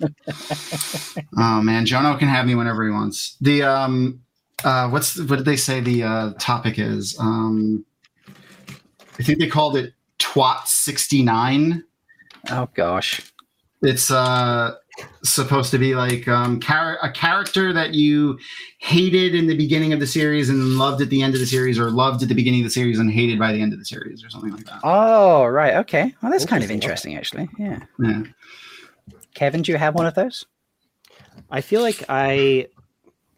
oh 1.36 1.60
man, 1.60 1.84
Jono 1.84 2.18
can 2.18 2.28
have 2.28 2.46
me 2.46 2.54
whenever 2.54 2.82
he 2.82 2.90
wants. 2.90 3.36
The 3.42 3.62
um 3.62 4.22
uh 4.64 4.88
what's 4.88 5.18
what 5.18 5.36
did 5.36 5.44
they 5.44 5.56
say 5.56 5.80
the 5.80 6.02
uh 6.02 6.32
topic 6.38 6.78
is? 6.78 7.14
Um 7.20 7.84
I 9.18 9.22
think 9.22 9.38
they 9.38 9.48
called 9.48 9.76
it 9.76 9.92
Twat 10.18 10.66
69. 10.66 11.84
Oh 12.50 12.68
gosh. 12.74 13.20
It's 13.82 14.10
uh 14.10 14.76
supposed 15.22 15.70
to 15.70 15.78
be 15.78 15.94
like 15.94 16.26
um 16.28 16.60
char- 16.60 16.98
a 17.02 17.10
character 17.10 17.72
that 17.72 17.92
you 17.94 18.38
hated 18.78 19.34
in 19.34 19.46
the 19.46 19.56
beginning 19.56 19.92
of 19.92 20.00
the 20.00 20.06
series 20.06 20.48
and 20.48 20.78
loved 20.78 21.02
at 21.02 21.10
the 21.10 21.22
end 21.22 21.34
of 21.34 21.40
the 21.40 21.46
series 21.46 21.78
or 21.78 21.90
loved 21.90 22.22
at 22.22 22.28
the 22.28 22.34
beginning 22.34 22.60
of 22.60 22.64
the 22.64 22.70
series 22.70 22.98
and 22.98 23.10
hated 23.10 23.38
by 23.38 23.52
the 23.52 23.60
end 23.60 23.72
of 23.72 23.78
the 23.78 23.84
series 23.84 24.24
or 24.24 24.30
something 24.30 24.52
like 24.52 24.64
that. 24.64 24.80
Oh 24.84 25.44
right. 25.46 25.74
Okay. 25.74 26.14
Well, 26.22 26.32
that's 26.32 26.46
kind 26.46 26.64
of 26.64 26.70
Interesting. 26.70 27.12
interesting, 27.12 27.48
actually. 27.58 27.86
Yeah. 27.98 28.22
Yeah. 29.06 29.16
Kevin, 29.34 29.62
do 29.62 29.72
you 29.72 29.78
have 29.78 29.94
one 29.94 30.06
of 30.06 30.14
those? 30.14 30.46
I 31.50 31.60
feel 31.60 31.82
like 31.82 32.04
I 32.08 32.68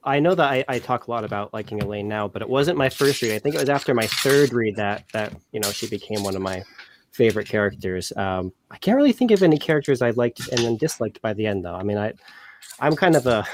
I 0.05 0.21
know 0.21 0.35
that 0.35 0.49
I, 0.51 0.65
I 0.69 0.79
talk 0.79 1.07
a 1.07 1.11
lot 1.11 1.25
about 1.25 1.53
liking 1.53 1.81
Elayne 1.81 2.07
now, 2.07 2.29
but 2.29 2.41
it 2.41 2.49
wasn't 2.49 2.79
my 2.79 2.89
first 2.89 3.21
read. 3.21 3.33
I 3.35 3.39
think 3.41 3.57
it 3.57 3.61
was 3.61 3.69
after 3.69 3.95
my 3.95 4.07
third 4.07 4.53
read 4.53 4.77
that 4.77 5.05
that 5.13 5.33
you 5.53 5.61
know 5.61 5.71
she 5.73 5.89
became 5.89 6.23
one 6.23 6.37
of 6.37 6.43
my 6.43 6.63
favorite 7.19 7.49
characters. 7.49 8.13
Um, 8.17 8.53
I 8.71 8.79
can't 8.79 8.97
really 8.97 9.13
think 9.13 9.33
of 9.33 9.43
any 9.43 9.59
characters 9.59 10.01
I 10.01 10.11
liked 10.11 10.49
and 10.53 10.61
then 10.61 10.77
disliked 10.77 11.21
by 11.21 11.35
the 11.35 11.47
end, 11.47 11.65
though. 11.65 11.75
I 11.75 11.83
mean, 11.83 11.99
I 11.99 12.13
I'm 12.79 12.95
kind 12.95 13.17
of 13.17 13.27
a 13.27 13.45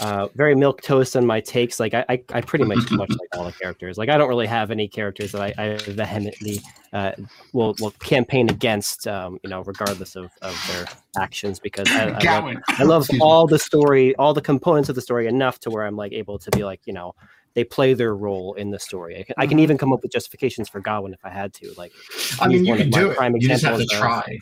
uh, 0.00 0.28
very 0.34 0.56
milk 0.56 0.82
toast 0.82 1.14
on 1.14 1.24
my 1.24 1.40
takes. 1.40 1.78
Like 1.78 1.94
I, 1.94 2.04
I, 2.08 2.22
I 2.32 2.40
pretty 2.40 2.64
much 2.64 2.90
much 2.90 3.10
like 3.10 3.28
all 3.36 3.44
the 3.44 3.52
characters. 3.52 3.98
Like 3.98 4.08
I 4.08 4.18
don't 4.18 4.28
really 4.28 4.48
have 4.48 4.72
any 4.72 4.88
characters 4.88 5.30
that 5.32 5.42
I, 5.42 5.54
I 5.62 5.76
vehemently 5.92 6.60
uh, 6.92 7.12
will 7.52 7.76
will 7.78 7.92
campaign 7.92 8.50
against. 8.50 9.06
Um, 9.06 9.38
you 9.44 9.50
know, 9.50 9.62
regardless 9.62 10.16
of, 10.16 10.30
of 10.42 10.58
their 10.72 10.86
actions, 11.22 11.60
because 11.60 11.88
I, 11.90 12.08
I 12.08 12.40
love 12.40 12.56
I 12.68 12.82
love 12.82 13.08
all 13.20 13.46
the 13.46 13.60
story, 13.60 14.16
all 14.16 14.34
the 14.34 14.42
components 14.42 14.88
of 14.88 14.96
the 14.96 15.02
story 15.02 15.28
enough 15.28 15.60
to 15.60 15.70
where 15.70 15.86
I'm 15.86 15.96
like 15.96 16.12
able 16.12 16.38
to 16.40 16.50
be 16.50 16.64
like, 16.64 16.80
you 16.84 16.94
know, 16.94 17.14
they 17.54 17.64
play 17.64 17.94
their 17.94 18.14
role 18.14 18.54
in 18.54 18.70
the 18.70 18.78
story. 18.78 19.18
I 19.18 19.22
can, 19.22 19.34
I 19.38 19.46
can 19.46 19.58
even 19.58 19.76
come 19.76 19.92
up 19.92 20.02
with 20.02 20.12
justifications 20.12 20.68
for 20.68 20.80
Gawyn 20.80 21.12
if 21.12 21.24
I 21.24 21.30
had 21.30 21.52
to. 21.54 21.72
Like, 21.76 21.92
I 22.40 22.48
mean, 22.48 22.64
you 22.64 22.76
can 22.76 22.90
my 22.90 22.98
do 22.98 23.10
it. 23.10 23.16
prime 23.16 23.34
You 23.36 23.48
just 23.48 23.64
have 23.64 23.78
to 23.78 23.86
try. 23.86 24.38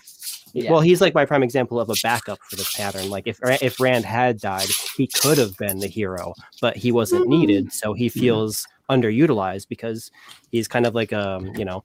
Yeah. 0.55 0.71
well, 0.73 0.81
he's 0.81 1.01
like 1.01 1.15
my 1.15 1.27
prime 1.27 1.43
example 1.43 1.79
of 1.79 1.91
a 1.91 1.95
backup 2.03 2.39
for 2.49 2.57
this 2.57 2.75
pattern. 2.75 3.11
Like, 3.11 3.27
if 3.27 3.39
if 3.43 3.79
Rand 3.81 4.05
had 4.05 4.41
died, 4.41 4.69
he 4.97 5.07
could 5.07 5.39
have 5.39 5.57
been 5.59 5.79
the 5.79 5.87
hero, 5.87 6.35
but 6.61 6.77
he 6.77 6.91
wasn't 6.91 7.29
needed, 7.29 7.73
so 7.73 7.93
he 7.93 8.09
feels 8.09 8.67
underutilized 8.91 9.69
because 9.69 10.11
he's 10.51 10.67
kind 10.67 10.87
of 10.87 10.95
like 10.95 11.13
a 11.13 11.41
you 11.55 11.65
know 11.65 11.83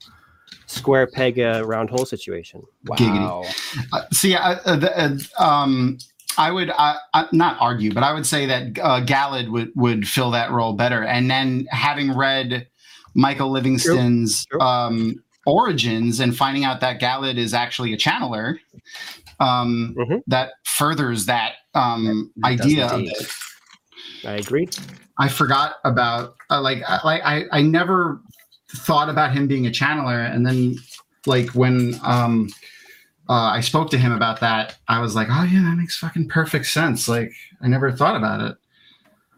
square 0.66 1.06
peg 1.06 1.38
uh, 1.38 1.62
round 1.64 1.90
hole 1.90 2.06
situation. 2.06 2.62
Wow. 2.86 3.44
Uh, 3.92 4.02
see, 4.12 4.34
I, 4.34 4.54
uh, 4.54 4.76
the, 4.76 5.20
uh, 5.38 5.42
um, 5.42 5.98
I 6.38 6.50
would 6.50 6.70
I, 6.70 6.96
not 7.32 7.56
argue, 7.60 7.92
but 7.92 8.02
I 8.02 8.12
would 8.12 8.26
say 8.26 8.46
that 8.46 8.78
uh, 8.78 9.00
Galad 9.04 9.48
would 9.50 9.70
would 9.74 10.06
fill 10.08 10.30
that 10.32 10.50
role 10.50 10.72
better. 10.72 11.02
And 11.04 11.30
then 11.30 11.66
having 11.70 12.16
read 12.16 12.66
Michael 13.14 13.50
Livingston's 13.50 14.44
True. 14.46 14.60
Um, 14.60 15.16
origins 15.46 16.20
and 16.20 16.36
finding 16.36 16.64
out 16.64 16.80
that 16.80 17.00
Galad 17.00 17.36
is 17.36 17.52
actually 17.54 17.92
a 17.92 17.96
channeler, 17.98 18.58
um, 19.40 19.94
Mhm. 19.98 20.22
that 20.26 20.52
furthers 20.64 21.26
that 21.26 21.52
um, 21.74 22.30
That 22.36 22.46
idea 22.60 22.86
of 22.86 23.00
indeed. 23.00 23.12
it. 23.18 23.30
I 24.26 24.32
agree. 24.36 24.68
I 25.18 25.28
forgot 25.28 25.76
about 25.84 26.36
uh, 26.50 26.60
like 26.60 26.82
I, 26.88 27.00
like 27.04 27.22
I 27.24 27.44
I 27.52 27.62
never 27.62 28.20
thought 28.76 29.08
about 29.08 29.32
him 29.32 29.46
being 29.46 29.66
a 29.66 29.70
channeler, 29.70 30.32
and 30.34 30.44
then 30.46 30.76
like 31.26 31.50
when 31.50 31.98
um 32.02 32.48
uh, 33.28 33.32
I 33.32 33.60
spoke 33.60 33.90
to 33.90 33.98
him 33.98 34.12
about 34.12 34.40
that, 34.40 34.76
I 34.88 35.00
was 35.00 35.14
like, 35.14 35.28
oh 35.30 35.44
yeah, 35.44 35.62
that 35.62 35.76
makes 35.76 35.96
fucking 35.96 36.28
perfect 36.28 36.66
sense. 36.66 37.08
Like 37.08 37.32
I 37.62 37.68
never 37.68 37.90
thought 37.90 38.16
about 38.16 38.40
it. 38.40 38.56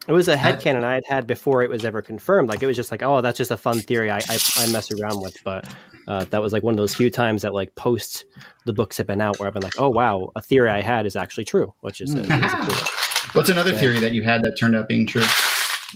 It 0.09 0.12
was 0.12 0.28
a 0.28 0.37
headcanon 0.37 0.84
I 0.84 0.95
had 0.95 1.07
had 1.07 1.26
before 1.26 1.64
it 1.64 1.70
was 1.70 1.84
ever 1.84 2.01
confirmed. 2.01 2.49
Like 2.49 2.62
it 2.62 2.66
was 2.66 2.76
just 2.76 2.93
like, 2.93 3.03
oh, 3.03 3.20
that's 3.20 3.39
just 3.39 3.51
a 3.51 3.57
fun 3.57 3.80
theory 3.80 4.11
I 4.11 4.18
I, 4.18 4.39
I 4.59 4.66
mess 4.68 4.91
around 4.93 5.20
with. 5.20 5.37
But 5.45 5.68
uh, 6.07 6.24
that 6.30 6.41
was 6.41 6.53
like 6.53 6.62
one 6.62 6.74
of 6.74 6.78
those 6.78 6.95
few 6.95 7.11
times 7.11 7.43
that 7.43 7.55
like 7.55 7.74
post 7.74 8.24
the 8.64 8.72
books 8.72 8.97
have 8.99 9.07
been 9.07 9.20
out 9.20 9.39
where 9.39 9.49
I've 9.49 9.55
been 9.55 9.62
like, 9.62 9.78
oh 9.80 9.89
wow, 9.89 10.30
a 10.37 10.43
theory 10.43 10.70
I 10.70 10.80
had 10.80 11.07
is 11.07 11.16
actually 11.16 11.45
true, 11.45 11.72
which 11.80 12.01
is, 12.01 12.14
a, 12.14 12.20
is 12.20 12.28
a 12.28 12.57
cool. 12.68 12.89
What's 13.32 13.51
another 13.51 13.72
theory 13.72 13.99
that 14.01 14.12
you 14.12 14.22
had 14.22 14.43
that 14.45 14.57
turned 14.57 14.76
out 14.76 14.89
being 14.89 15.07
true? 15.07 15.24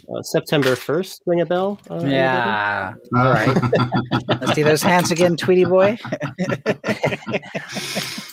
Uh, 0.08 0.22
September 0.22 0.76
first, 0.76 1.22
ring 1.26 1.40
a 1.40 1.46
bell? 1.46 1.78
Uh. 1.90 2.02
Yeah. 2.04 2.94
All 3.16 3.32
right. 3.32 3.56
Let's 4.28 4.54
see 4.54 4.62
those 4.62 4.82
hands 4.82 5.10
again, 5.10 5.36
Tweety 5.36 5.64
boy. 5.64 5.98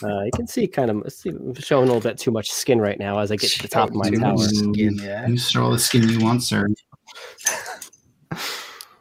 Uh, 0.00 0.22
you 0.22 0.30
can 0.32 0.46
see 0.46 0.64
kind 0.68 0.90
of 0.92 1.12
see, 1.12 1.30
I'm 1.30 1.54
showing 1.54 1.82
a 1.82 1.86
little 1.86 2.00
bit 2.00 2.16
too 2.16 2.30
much 2.30 2.52
skin 2.52 2.80
right 2.80 3.00
now 3.00 3.18
as 3.18 3.32
I 3.32 3.36
get 3.36 3.50
to 3.50 3.62
the 3.62 3.68
top 3.68 3.88
of 3.88 3.96
my 3.96 4.08
tower. 4.10 4.38
skin, 4.38 4.96
yeah. 5.02 5.26
You 5.26 5.36
store 5.36 5.62
all 5.62 5.72
the 5.72 5.78
skin 5.78 6.08
you 6.08 6.20
want, 6.20 6.44
sir. 6.44 6.68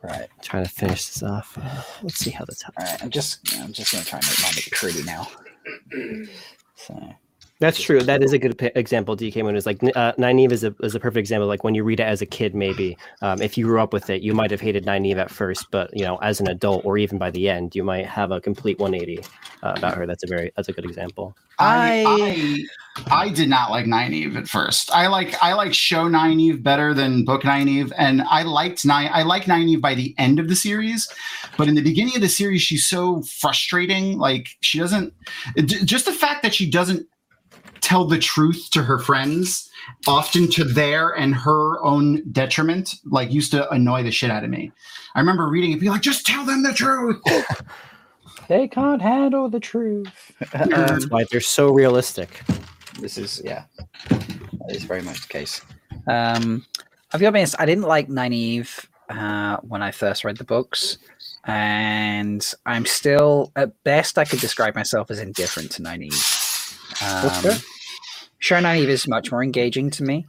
Right. 0.02 0.28
Trying 0.42 0.64
to 0.64 0.70
finish 0.70 1.06
this 1.06 1.22
off. 1.22 1.58
Uh, 1.62 1.84
let's 2.02 2.18
see 2.18 2.32
how 2.32 2.46
the 2.46 2.56
top. 2.56 2.74
All 2.80 2.86
right. 2.86 3.04
I'm 3.04 3.10
just 3.12 3.56
I'm 3.60 3.74
just 3.74 3.92
gonna 3.92 4.06
try 4.06 4.18
and 4.18 4.28
make 4.28 4.42
mine 4.42 4.54
look 4.56 4.72
pretty 4.72 5.04
now. 5.04 5.28
So 6.76 7.16
That's 7.60 7.82
true. 7.82 8.02
That 8.02 8.22
is 8.22 8.34
a 8.34 8.38
good 8.38 8.58
p- 8.58 8.70
example. 8.76 9.18
DK 9.18 9.44
Moon 9.44 9.56
is 9.56 9.66
like 9.66 9.82
uh, 9.96 10.14
Nynaeve 10.14 10.52
is 10.52 10.64
a 10.64 10.76
is 10.84 10.94
a 10.94 11.00
perfect 11.00 11.18
example. 11.18 11.48
Like 11.48 11.64
when 11.64 11.74
you 11.74 11.84
read 11.84 12.00
it 12.00 12.04
as 12.04 12.22
a 12.22 12.26
kid, 12.26 12.54
maybe 12.54 12.96
um, 13.24 13.42
if 13.42 13.58
you 13.58 13.66
grew 13.66 13.82
up 13.82 13.94
with 13.94 14.12
it, 14.12 14.22
you 14.22 14.36
might 14.36 14.52
have 14.52 14.62
hated 14.62 14.86
Nynaeve 14.86 15.18
at 15.18 15.32
first, 15.32 15.66
but 15.72 15.90
you 15.92 16.06
know, 16.06 16.18
as 16.18 16.40
an 16.40 16.48
adult 16.50 16.86
or 16.86 17.00
even 17.00 17.18
by 17.18 17.32
the 17.32 17.50
end, 17.50 17.76
you 17.76 17.84
might 17.84 18.06
have 18.06 18.30
a 18.30 18.40
complete 18.40 18.78
180 18.78 19.24
uh, 19.64 19.74
about 19.76 19.96
her. 19.98 20.06
That's 20.06 20.24
a 20.24 20.28
very 20.28 20.52
that's 20.56 20.70
a 20.70 20.74
good 20.74 20.86
example. 20.86 21.36
I, 21.58 22.04
I 22.06 23.26
I 23.26 23.30
did 23.30 23.50
not 23.50 23.72
like 23.72 23.88
Nynaeve 23.88 24.36
at 24.36 24.48
first. 24.48 24.92
I 24.94 25.08
like 25.08 25.34
I 25.42 25.54
like 25.54 25.74
show 25.74 26.08
Nynaeve 26.08 26.62
better 26.62 26.94
than 26.94 27.26
book 27.26 27.42
Nynaeve, 27.42 27.92
and 27.98 28.22
I 28.22 28.44
liked 28.44 28.86
Ny 28.86 29.08
I 29.08 29.24
like 29.24 29.46
Nynaeve 29.46 29.82
by 29.82 29.96
the 29.96 30.14
end 30.20 30.38
of 30.40 30.48
the 30.48 30.56
series, 30.56 31.12
but 31.58 31.68
in 31.68 31.74
the 31.74 31.82
beginning 31.82 32.16
of 32.16 32.22
the 32.22 32.30
series, 32.30 32.62
she's 32.62 32.86
so 32.86 33.24
frustrating. 33.24 34.20
Like 34.20 34.50
she 34.62 34.78
doesn't 34.78 35.12
j- 35.56 35.84
just 35.84 36.06
the 36.06 36.14
fact 36.14 36.44
that 36.44 36.54
she 36.54 36.70
doesn't 36.70 37.08
tell 37.82 38.06
the 38.06 38.20
truth 38.20 38.70
to 38.72 38.84
her 38.84 39.00
friends, 39.00 39.70
often 40.08 40.50
to 40.52 40.64
their 40.64 41.12
and 41.12 41.34
her 41.36 41.84
own 41.84 42.24
detriment, 42.32 42.96
like 43.06 43.32
used 43.32 43.52
to 43.52 43.70
annoy 43.72 44.04
the 44.04 44.12
shit 44.12 44.32
out 44.32 44.44
of 44.44 44.50
me. 44.50 44.72
I 45.16 45.20
remember 45.20 45.48
reading 45.48 45.72
it, 45.72 45.80
be 45.80 45.90
like, 45.90 46.02
just 46.02 46.26
tell 46.26 46.46
them 46.46 46.64
the 46.64 46.74
truth. 46.74 47.22
they 48.48 48.68
can't 48.68 49.02
handle 49.02 49.50
the 49.50 49.60
truth. 49.60 50.32
Um, 50.54 50.70
That's 50.70 51.10
why 51.10 51.26
they're 51.32 51.42
so 51.42 51.72
realistic. 51.72 52.42
this 53.00 53.18
is 53.18 53.42
yeah, 53.44 53.64
that 54.10 54.76
is 54.76 54.84
very 54.84 55.02
much 55.02 55.22
the 55.22 55.28
case. 55.28 55.62
Um, 56.08 56.66
I'll 57.12 57.20
be 57.20 57.26
honest, 57.26 57.56
I 57.60 57.66
didn't 57.66 57.86
like 57.86 58.10
Nynaeve 58.10 58.86
uh, 59.10 59.58
when 59.62 59.82
I 59.82 59.92
first 59.92 60.24
read 60.24 60.38
the 60.38 60.44
books, 60.44 60.98
and 61.46 62.46
I'm 62.66 62.86
still 62.86 63.52
at 63.56 63.72
best 63.84 64.18
I 64.18 64.26
could 64.26 64.40
describe 64.40 64.76
myself 64.76 65.10
as 65.10 65.20
indifferent 65.20 65.72
to 65.72 65.84
Nynaeve. 65.84 66.37
Um. 67.02 67.56
Sure, 68.40 68.60
Nynaeve 68.60 68.88
is 68.88 69.08
much 69.08 69.32
more 69.32 69.44
engaging 69.44 69.90
to 69.92 70.04
me. 70.04 70.26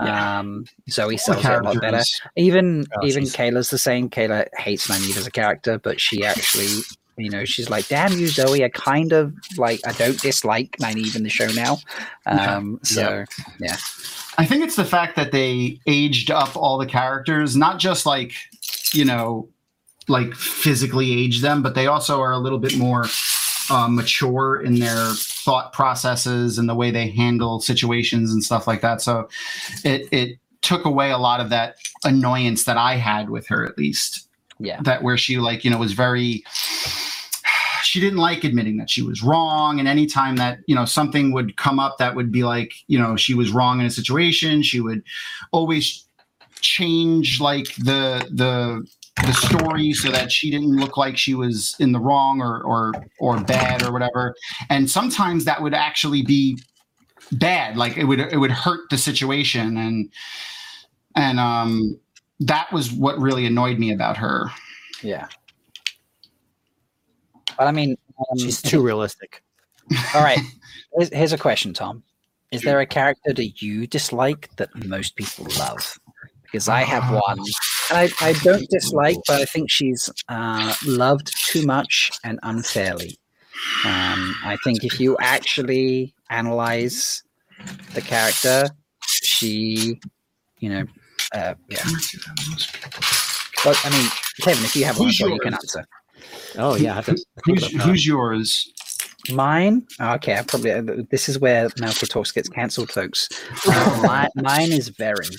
Yeah. 0.00 0.38
Um, 0.38 0.64
Zoe 0.88 1.16
sells 1.16 1.44
it 1.44 1.50
a 1.50 1.60
lot 1.60 1.80
better. 1.80 2.00
Even 2.36 2.86
Oh, 2.96 3.04
even 3.06 3.24
she's- 3.24 3.34
Kayla's 3.34 3.70
the 3.70 3.78
same. 3.78 4.08
Kayla 4.08 4.46
hates 4.56 4.86
Nynaeve 4.86 5.16
as 5.16 5.26
a 5.26 5.30
character, 5.30 5.76
but 5.78 6.00
she 6.00 6.24
actually, 6.24 6.82
you 7.16 7.28
know, 7.30 7.44
she's 7.44 7.68
like, 7.68 7.88
"Damn 7.88 8.12
you, 8.12 8.28
Zoe! 8.28 8.62
I 8.64 8.68
kind 8.68 9.12
of 9.12 9.34
like. 9.56 9.80
I 9.84 9.90
don't 9.92 10.20
dislike 10.20 10.76
Nynaeve 10.80 11.16
in 11.16 11.24
the 11.24 11.28
show 11.28 11.48
now." 11.48 11.78
Yeah. 12.28 12.56
Um, 12.56 12.78
so 12.84 13.24
yeah. 13.58 13.76
I 14.38 14.46
think 14.46 14.62
it's 14.62 14.76
the 14.76 14.84
fact 14.84 15.16
that 15.16 15.32
they 15.32 15.80
aged 15.88 16.30
up 16.30 16.56
all 16.56 16.78
the 16.78 16.86
characters, 16.86 17.56
not 17.56 17.80
just 17.80 18.06
like, 18.06 18.34
you 18.94 19.04
know, 19.04 19.48
like 20.06 20.32
physically 20.32 21.12
age 21.24 21.40
them, 21.40 21.60
but 21.60 21.74
they 21.74 21.88
also 21.88 22.20
are 22.20 22.30
a 22.30 22.38
little 22.38 22.60
bit 22.60 22.76
more 22.78 23.04
uh, 23.70 23.88
mature 23.88 24.60
in 24.60 24.78
their 24.78 25.12
thought 25.14 25.72
processes 25.72 26.58
and 26.58 26.68
the 26.68 26.74
way 26.74 26.90
they 26.90 27.08
handle 27.08 27.60
situations 27.60 28.32
and 28.32 28.42
stuff 28.42 28.66
like 28.66 28.80
that. 28.80 29.00
So 29.00 29.28
it 29.84 30.08
it 30.12 30.38
took 30.62 30.84
away 30.84 31.10
a 31.10 31.18
lot 31.18 31.40
of 31.40 31.50
that 31.50 31.76
annoyance 32.04 32.64
that 32.64 32.76
I 32.76 32.96
had 32.96 33.30
with 33.30 33.46
her, 33.48 33.64
at 33.64 33.78
least. 33.78 34.28
yeah, 34.58 34.80
That 34.82 35.02
where 35.02 35.16
she 35.16 35.38
like 35.38 35.64
you 35.64 35.70
know 35.70 35.78
was 35.78 35.92
very. 35.92 36.44
She 37.84 38.00
didn't 38.00 38.18
like 38.18 38.44
admitting 38.44 38.76
that 38.78 38.90
she 38.90 39.00
was 39.00 39.22
wrong, 39.22 39.78
and 39.78 39.88
anytime 39.88 40.36
that 40.36 40.58
you 40.66 40.74
know 40.74 40.84
something 40.84 41.32
would 41.32 41.56
come 41.56 41.78
up 41.78 41.96
that 41.98 42.14
would 42.14 42.30
be 42.30 42.44
like 42.44 42.74
you 42.86 42.98
know 42.98 43.16
she 43.16 43.32
was 43.32 43.50
wrong 43.50 43.80
in 43.80 43.86
a 43.86 43.90
situation, 43.90 44.62
she 44.62 44.80
would 44.80 45.02
always 45.52 46.04
change 46.60 47.40
like 47.40 47.74
the 47.76 48.28
the 48.30 48.86
the 49.26 49.32
story 49.32 49.92
so 49.92 50.10
that 50.10 50.30
she 50.30 50.50
didn't 50.50 50.76
look 50.76 50.96
like 50.96 51.16
she 51.16 51.34
was 51.34 51.74
in 51.78 51.92
the 51.92 52.00
wrong 52.00 52.40
or 52.40 52.62
or 52.62 52.92
or 53.20 53.40
bad 53.40 53.82
or 53.82 53.92
whatever. 53.92 54.34
And 54.70 54.90
sometimes 54.90 55.44
that 55.44 55.62
would 55.62 55.74
actually 55.74 56.22
be 56.22 56.58
bad, 57.32 57.76
like 57.76 57.96
it 57.96 58.04
would 58.04 58.20
it 58.20 58.38
would 58.38 58.50
hurt 58.50 58.88
the 58.90 58.98
situation 58.98 59.76
and 59.76 60.10
and 61.16 61.40
um 61.40 61.98
that 62.40 62.72
was 62.72 62.92
what 62.92 63.18
really 63.18 63.46
annoyed 63.46 63.78
me 63.78 63.92
about 63.92 64.16
her. 64.16 64.50
yeah. 65.02 65.28
But 67.56 67.66
I 67.66 67.72
mean, 67.72 67.96
um, 68.30 68.38
She's 68.38 68.62
too 68.62 68.80
realistic. 68.82 69.42
all 70.14 70.22
right. 70.22 70.38
Here's, 70.94 71.12
here's 71.12 71.32
a 71.32 71.38
question, 71.38 71.74
Thom. 71.74 72.02
Is 72.50 72.62
there 72.62 72.80
a 72.80 72.86
character 72.86 73.32
that 73.34 73.60
you 73.60 73.86
dislike 73.86 74.48
that 74.56 74.68
most 74.86 75.16
people 75.16 75.46
love? 75.58 75.98
Because 76.44 76.68
I 76.68 76.82
have 76.82 77.12
one. 77.28 77.38
And 77.90 77.98
I, 77.98 78.28
I 78.28 78.32
don't 78.44 78.68
dislike, 78.70 79.16
but 79.26 79.40
I 79.40 79.44
think 79.44 79.70
she's 79.70 80.10
uh, 80.28 80.74
loved 80.86 81.32
too 81.46 81.64
much 81.64 82.10
and 82.24 82.38
unfairly. 82.42 83.18
Um, 83.84 84.34
I 84.44 84.56
think 84.62 84.84
if 84.84 85.00
you 85.00 85.16
actually 85.20 86.14
analyze 86.30 87.22
the 87.94 88.00
character, 88.00 88.68
she, 89.06 90.00
you 90.60 90.68
know, 90.68 90.84
uh, 91.34 91.54
yeah. 91.68 91.84
But 93.64 93.80
I 93.84 93.90
mean, 93.90 94.08
Kevin, 94.40 94.64
if 94.64 94.76
you 94.76 94.84
have 94.84 94.98
one, 94.98 95.08
Who's 95.08 95.20
as 95.20 95.24
well, 95.24 95.34
you 95.34 95.40
can 95.40 95.54
answer. 95.54 95.84
Oh 96.56 96.76
yeah, 96.76 96.92
I 96.92 96.94
have 96.96 97.06
to 97.06 97.12
think 97.14 97.26
Who's 97.44 97.74
about 97.74 97.88
who's 97.88 98.06
yours? 98.06 98.72
Mine, 99.32 99.86
okay, 100.00 100.38
I 100.38 100.42
probably 100.42 100.72
uh, 100.72 100.82
this 101.10 101.28
is 101.28 101.38
where 101.38 101.68
MalkierTalks 101.70 102.32
gets 102.32 102.48
cancelled, 102.48 102.90
folks. 102.90 103.28
Uh, 103.66 104.28
mi- 104.36 104.42
mine 104.42 104.72
is 104.72 104.90
Verin. 104.90 105.36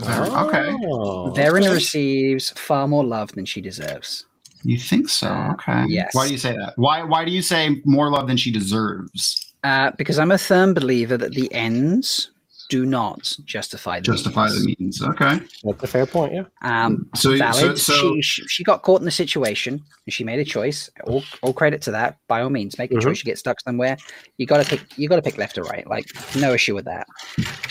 Okay. 0.00 0.70
Oh, 0.84 1.32
Verin 1.36 1.62
okay. 1.64 1.74
receives 1.74 2.50
far 2.50 2.86
more 2.86 3.04
love 3.04 3.32
than 3.32 3.44
she 3.44 3.60
deserves. 3.60 4.26
You 4.62 4.78
think 4.78 5.08
so? 5.08 5.28
Okay. 5.54 5.84
Yes. 5.88 6.14
Why 6.14 6.26
do 6.26 6.32
you 6.32 6.38
say 6.38 6.56
that? 6.56 6.74
Why 6.76 7.02
why 7.02 7.24
do 7.24 7.30
you 7.30 7.42
say 7.42 7.80
more 7.84 8.10
love 8.10 8.26
than 8.26 8.36
she 8.36 8.50
deserves? 8.50 9.52
Uh, 9.64 9.90
because 9.98 10.18
I'm 10.18 10.30
a 10.30 10.38
firm 10.38 10.74
believer 10.74 11.16
that 11.16 11.32
the 11.34 11.52
ends 11.52 12.30
do 12.68 12.84
not 12.84 13.34
justify 13.46 13.98
the 13.98 14.04
Justify 14.04 14.48
the 14.48 14.60
means. 14.60 15.00
means. 15.00 15.02
Okay. 15.02 15.40
That's 15.64 15.82
a 15.82 15.86
fair 15.86 16.06
point. 16.06 16.34
Yeah. 16.34 16.44
Um, 16.62 17.08
So 17.14 17.30
so, 17.32 17.38
valid. 17.38 17.78
so 17.78 17.92
she, 18.16 18.22
she 18.22 18.42
she 18.46 18.64
got 18.64 18.82
caught 18.82 19.00
in 19.00 19.04
the 19.06 19.10
situation 19.10 19.82
and 20.06 20.12
she 20.12 20.22
made 20.22 20.38
a 20.38 20.44
choice. 20.44 20.90
All, 21.04 21.24
all 21.42 21.52
credit 21.54 21.80
to 21.82 21.90
that. 21.92 22.18
By 22.28 22.42
all 22.42 22.50
means, 22.50 22.78
make 22.78 22.90
a 22.92 22.94
Mhm. 22.96 23.02
choice. 23.02 23.18
You 23.18 23.24
get 23.24 23.38
stuck 23.38 23.60
somewhere. 23.60 23.96
You 24.36 24.46
got 24.46 24.62
to 24.62 24.68
pick. 24.68 24.82
You 24.98 25.08
got 25.08 25.16
to 25.16 25.22
pick 25.22 25.38
left 25.38 25.56
or 25.58 25.62
right. 25.62 25.86
Like 25.88 26.06
no 26.36 26.52
issue 26.52 26.74
with 26.74 26.84
that. 26.84 27.06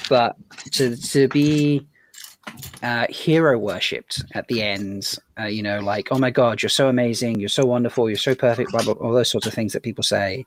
But 0.09 0.35
to 0.71 0.95
to 0.97 1.27
be 1.27 1.85
uh, 2.83 3.05
hero 3.09 3.57
worshipped 3.57 4.23
at 4.33 4.47
the 4.47 4.61
end, 4.61 5.15
uh, 5.39 5.45
you 5.45 5.61
know, 5.63 5.79
like 5.79 6.07
oh 6.11 6.17
my 6.17 6.29
god, 6.29 6.61
you're 6.61 6.69
so 6.69 6.87
amazing, 6.89 7.39
you're 7.39 7.49
so 7.49 7.65
wonderful, 7.65 8.09
you're 8.09 8.17
so 8.17 8.35
perfect, 8.35 8.71
blah 8.71 8.83
blah, 8.83 8.93
all 8.93 9.13
those 9.13 9.29
sorts 9.29 9.47
of 9.47 9.53
things 9.53 9.73
that 9.73 9.83
people 9.83 10.03
say. 10.03 10.45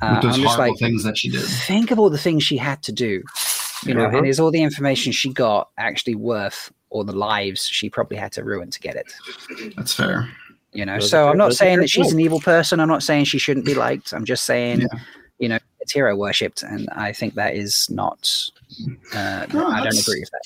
Uh, 0.00 0.20
those 0.20 0.34
I'm 0.36 0.42
just 0.42 0.56
horrible 0.56 0.72
like, 0.74 0.78
things 0.78 1.02
that 1.04 1.18
she 1.18 1.28
did. 1.28 1.42
think 1.42 1.90
of 1.90 1.98
all 1.98 2.10
the 2.10 2.18
things 2.18 2.42
she 2.42 2.56
had 2.56 2.82
to 2.84 2.92
do 2.92 3.22
you 3.84 3.94
know 3.94 4.06
Mhm. 4.06 4.18
and 4.18 4.26
is 4.28 4.38
all 4.38 4.52
the 4.52 4.62
information 4.62 5.10
she 5.10 5.32
got 5.32 5.68
actually 5.76 6.14
worth 6.14 6.72
all 6.90 7.02
the 7.02 7.12
lives 7.12 7.66
she 7.66 7.90
probably 7.90 8.16
had 8.16 8.30
to 8.30 8.44
ruin 8.44 8.70
to 8.70 8.78
get 8.78 8.94
it 8.94 9.12
That's 9.76 9.92
fair. 9.92 10.28
you 10.72 10.86
know 10.86 10.94
Those 11.00 11.06
are 11.06 11.08
so 11.08 11.28
i'm 11.28 11.36
not 11.36 11.54
saying 11.54 11.80
that 11.80 11.90
she's 11.90 12.02
points. 12.04 12.12
an 12.12 12.20
evil 12.20 12.38
person 12.38 12.78
i'm 12.78 12.86
not 12.86 13.02
saying 13.02 13.24
she 13.24 13.38
shouldn't 13.38 13.66
be 13.66 13.74
liked 13.74 14.12
i'm 14.12 14.24
just 14.24 14.44
saying 14.44 14.82
Yeah. 14.82 14.86
you 15.40 15.48
know 15.48 15.58
it's 15.80 15.90
hero 15.92 16.14
worshipped 16.14 16.62
and 16.62 16.88
i 16.94 17.12
think 17.12 17.34
that 17.34 17.56
is 17.56 17.88
not 17.90 18.32
uh, 19.14 19.46
No, 19.52 19.66
i 19.66 19.82
don't 19.82 19.98
agree 19.98 20.20
with 20.20 20.30
that 20.30 20.42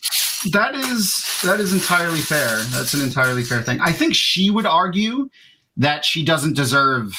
That 0.53 0.75
is 0.75 1.41
that 1.45 1.61
is 1.61 1.73
entirely 1.73 2.21
fair. 2.21 2.59
That's 2.71 2.95
an 2.95 3.03
entirely 3.03 3.43
fair 3.43 3.63
thing. 3.63 3.81
I 3.81 3.93
think 3.93 4.15
she 4.15 4.51
would 4.51 4.67
argue 4.67 5.29
that 5.77 6.05
she 6.05 6.25
doesn't 6.25 6.55
deserve 6.55 7.15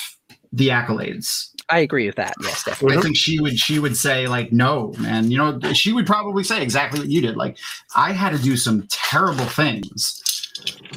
the 0.54 0.70
accolades. 0.70 1.50
i 1.70 1.80
agree 1.80 2.06
with 2.08 2.16
that 2.16 2.34
yes 2.42 2.64
definitely 2.64 2.98
I 2.98 3.02
think 3.02 3.18
she 3.18 3.40
would 3.42 3.60
she 3.60 3.80
would 3.80 3.98
say 3.98 4.28
like 4.28 4.54
no, 4.54 4.94
man. 4.98 5.30
You 5.30 5.38
know, 5.38 5.74
she 5.74 5.92
would 5.92 6.08
probably 6.08 6.44
say 6.44 6.62
exactly 6.62 7.00
what 7.00 7.10
you 7.10 7.22
did. 7.22 7.36
Like 7.36 7.58
I 7.96 8.14
had 8.14 8.32
to 8.32 8.42
do 8.42 8.56
some 8.56 8.88
terrible 8.90 9.46
things 9.46 10.24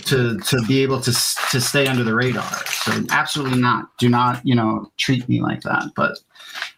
to 0.06 0.38
to 0.38 0.62
be 0.66 0.82
able 0.82 1.00
to 1.00 1.12
to 1.50 1.61
stay 1.61 1.86
under 1.86 2.04
the 2.04 2.14
radar. 2.14 2.50
So 2.66 2.92
absolutely 3.11 3.61
not. 3.61 3.96
Do 3.98 4.08
not 4.08 4.40
you 4.44 4.54
know 4.54 4.90
treat 4.96 5.28
me 5.28 5.40
like 5.40 5.62
that. 5.62 5.84
But 5.94 6.18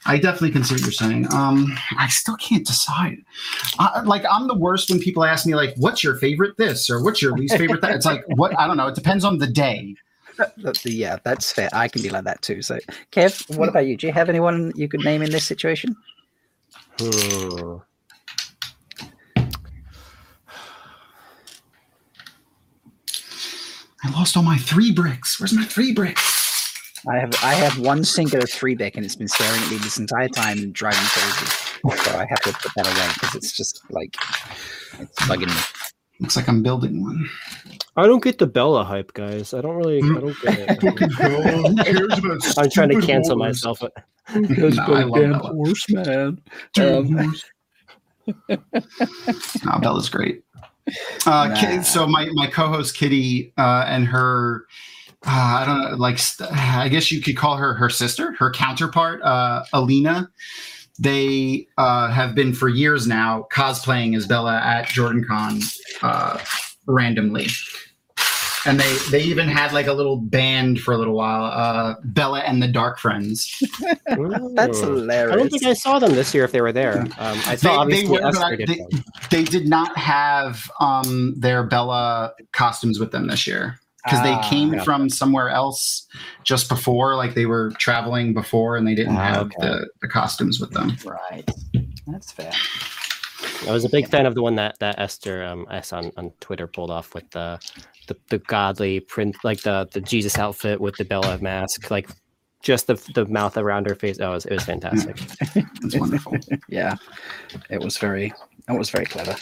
I 0.06 0.18
definitely 0.18 0.50
can 0.50 0.64
see 0.64 0.74
what 0.74 0.82
you're 0.82 0.92
saying. 0.92 1.32
Um, 1.32 1.76
I 1.98 2.08
still 2.08 2.36
can't 2.36 2.66
decide. 2.66 3.18
I, 3.78 4.02
like 4.02 4.24
I'm 4.30 4.48
the 4.48 4.56
worst 4.56 4.90
when 4.90 5.00
people 5.00 5.24
ask 5.24 5.46
me 5.46 5.54
like, 5.54 5.74
"What's 5.76 6.02
your 6.02 6.16
favorite 6.16 6.56
this?" 6.56 6.90
or 6.90 7.02
"What's 7.02 7.22
your 7.22 7.32
least 7.32 7.56
favorite 7.56 7.80
that?" 7.82 7.94
It's 7.94 8.06
like 8.06 8.24
what 8.36 8.58
I 8.58 8.66
don't 8.66 8.76
know. 8.76 8.88
It 8.88 8.94
depends 8.94 9.24
on 9.24 9.38
the 9.38 9.46
day. 9.46 9.94
Yeah 10.82 11.18
that's 11.24 11.52
fair 11.52 11.68
i 11.74 11.86
can 11.86 12.00
be 12.00 12.08
like 12.08 12.24
that 12.24 12.40
too 12.40 12.62
so 12.62 12.78
kev 13.12 13.54
what 13.58 13.68
about 13.68 13.86
you 13.86 13.98
do 13.98 14.06
you 14.06 14.12
have 14.14 14.30
anyone 14.30 14.72
you 14.74 14.88
could 14.88 15.04
name 15.04 15.20
in 15.20 15.30
this 15.30 15.44
situation 15.44 15.94
Hmm. 16.98 17.76
I 24.04 24.10
lost 24.10 24.36
all 24.36 24.42
my 24.42 24.58
three 24.58 24.92
bricks. 24.92 25.38
Where's 25.40 25.52
my 25.52 25.64
three 25.64 25.92
bricks? 25.92 26.40
I 27.08 27.16
have 27.18 27.34
I 27.42 27.54
have 27.54 27.78
one 27.80 28.04
singular 28.04 28.46
three 28.46 28.74
brick 28.76 28.96
and 28.96 29.04
it's 29.04 29.16
been 29.16 29.28
staring 29.28 29.60
at 29.62 29.70
me 29.70 29.76
this 29.78 29.98
entire 29.98 30.28
time 30.28 30.58
and 30.58 30.72
driving 30.72 31.00
me 31.02 31.08
crazy. 31.08 31.46
So 32.04 32.16
I 32.18 32.26
have 32.28 32.40
to 32.42 32.52
put 32.52 32.70
that 32.76 32.86
away 32.86 33.08
because 33.14 33.34
it's 33.34 33.56
just 33.56 33.82
like 33.90 34.14
it's 35.00 35.18
bugging 35.22 35.48
me. 35.54 35.60
Looks 36.20 36.36
like 36.36 36.48
I'm 36.48 36.62
building 36.62 37.02
one. 37.02 37.28
I 37.96 38.06
don't 38.06 38.22
get 38.22 38.38
the 38.38 38.46
Bella 38.46 38.84
hype, 38.84 39.12
guys. 39.14 39.52
I 39.52 39.60
don't 39.60 39.74
really. 39.76 39.98
I 39.98 40.20
don't 40.20 40.40
get 40.40 40.58
it. 40.58 42.54
I'm 42.58 42.70
trying 42.70 42.88
to 42.90 43.00
cancel 43.04 43.36
myself. 43.36 43.82
Because 44.46 44.76
No, 44.76 44.84
I 44.84 45.02
love 45.02 45.20
damn 45.20 45.32
Bella. 45.32 45.52
horse 45.52 45.84
man. 45.90 46.40
Damn 46.74 47.18
Um, 47.18 47.34
No, 48.48 49.78
Bella's 49.80 50.08
great. 50.08 50.42
Uh, 51.26 51.48
Nah. 51.48 51.82
so 51.82 52.06
my 52.06 52.28
my 52.32 52.46
co-host 52.46 52.96
Kitty 52.96 53.52
uh, 53.56 53.84
and 53.86 54.06
her, 54.06 54.66
uh, 55.26 55.30
I 55.30 55.64
don't 55.64 55.90
know, 55.90 55.96
like 55.96 56.18
I 56.50 56.88
guess 56.88 57.12
you 57.12 57.20
could 57.22 57.36
call 57.36 57.56
her 57.56 57.74
her 57.74 57.88
sister, 57.88 58.32
her 58.38 58.50
counterpart, 58.50 59.22
uh, 59.22 59.64
Alina. 59.72 60.28
They 60.98 61.66
uh, 61.78 62.10
have 62.10 62.34
been 62.34 62.52
for 62.52 62.68
years 62.68 63.06
now 63.06 63.46
cosplaying 63.52 64.16
as 64.16 64.26
Bella 64.26 64.60
at 64.60 64.86
JordanCon 64.88 65.64
uh, 66.02 66.38
randomly, 66.86 67.46
and 68.66 68.78
they 68.78 68.96
they 69.10 69.22
even 69.22 69.48
had 69.48 69.72
like 69.72 69.86
a 69.86 69.92
little 69.92 70.16
band 70.16 70.80
for 70.80 70.94
a 70.94 70.98
little 70.98 71.14
while, 71.14 71.44
uh, 71.44 71.94
Bella 72.04 72.40
and 72.40 72.62
the 72.62 72.68
Dark 72.68 72.98
Friends. 72.98 73.62
That's 74.54 74.80
hilarious. 74.80 75.32
I 75.32 75.36
don't 75.36 75.50
think 75.50 75.64
I 75.64 75.72
saw 75.72 75.98
them 75.98 76.12
this 76.14 76.34
year 76.34 76.44
if 76.44 76.52
they 76.52 76.60
were 76.60 76.72
there. 76.72 77.00
Um, 77.00 77.10
I 77.46 77.56
saw 77.56 77.68
They- 77.70 77.76
obviously 77.76 78.16
they 78.18 78.22
were, 78.24 78.44
I- 78.44 78.56
did 78.56 78.68
they- 78.68 78.86
they 79.30 79.44
did 79.44 79.68
not 79.68 79.96
have 79.96 80.70
um, 80.80 81.34
their 81.38 81.64
Bella 81.64 82.32
costumes 82.52 82.98
with 83.00 83.10
them 83.12 83.26
this 83.28 83.46
year 83.46 83.78
because 84.04 84.18
Ah, 84.20 84.40
they 84.42 84.48
came 84.48 84.74
yeah. 84.74 84.82
from 84.82 85.08
somewhere 85.08 85.48
else 85.48 86.06
just 86.44 86.68
before, 86.68 87.14
like 87.16 87.34
they 87.34 87.46
were 87.46 87.70
traveling 87.78 88.34
before, 88.34 88.76
and 88.76 88.86
they 88.86 88.94
didn't 88.94 89.16
Ah, 89.16 89.20
have 89.34 89.46
okay. 89.46 89.56
the, 89.60 89.88
the 90.02 90.08
costumes 90.08 90.58
with 90.60 90.70
them. 90.72 90.96
Right. 91.04 91.48
That's 92.08 92.32
fair. 92.32 92.52
I 93.68 93.70
was 93.72 93.84
a 93.84 93.88
big 93.88 94.08
fan 94.08 94.26
of 94.26 94.34
the 94.34 94.42
one 94.42 94.56
that 94.56 94.78
that 94.80 94.98
Esther 94.98 95.44
um, 95.44 95.66
S 95.70 95.92
on, 95.92 96.10
on 96.16 96.30
Twitter 96.40 96.66
pulled 96.66 96.90
off 96.90 97.14
with 97.14 97.30
the 97.30 97.60
the, 98.08 98.16
the 98.30 98.38
godly 98.38 99.00
print, 99.00 99.36
like 99.44 99.62
the 99.62 99.88
the 99.92 100.00
Jesus 100.00 100.38
outfit 100.38 100.80
with 100.80 100.96
the 100.96 101.04
Bella 101.04 101.38
mask, 101.38 101.90
like 101.90 102.08
just 102.62 102.86
the 102.86 102.94
the 103.14 103.26
mouth 103.26 103.56
around 103.56 103.86
her 103.86 103.94
face. 103.94 104.18
Oh, 104.20 104.30
it 104.30 104.34
was, 104.34 104.46
it 104.46 104.52
was 104.52 104.64
fantastic. 104.64 105.16
It's 105.84 105.96
wonderful. 105.96 106.36
Yeah. 106.68 106.94
It 107.68 107.80
was 107.80 107.98
very 107.98 108.32
it 108.68 108.78
was 108.78 108.88
very 108.90 109.04
clever. 109.04 109.36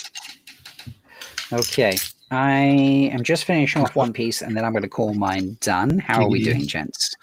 Okay. 1.53 1.99
I 2.31 3.11
am 3.13 3.23
just 3.23 3.45
finishing 3.45 3.83
off 3.83 3.95
one 3.95 4.13
piece 4.13 4.41
and 4.41 4.57
then 4.57 4.65
I'm 4.65 4.73
gonna 4.73 4.89
call 4.89 5.15
mine 5.15 5.59
done. 5.61 5.99
How 5.99 6.23
are 6.23 6.29
we 6.29 6.43
doing, 6.43 6.67
gents? 6.67 7.15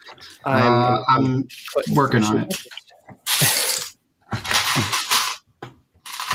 Uh, 0.45 1.01
I'm 1.07 1.47
working 1.93 2.23
on 2.23 2.39
it. 2.39 2.63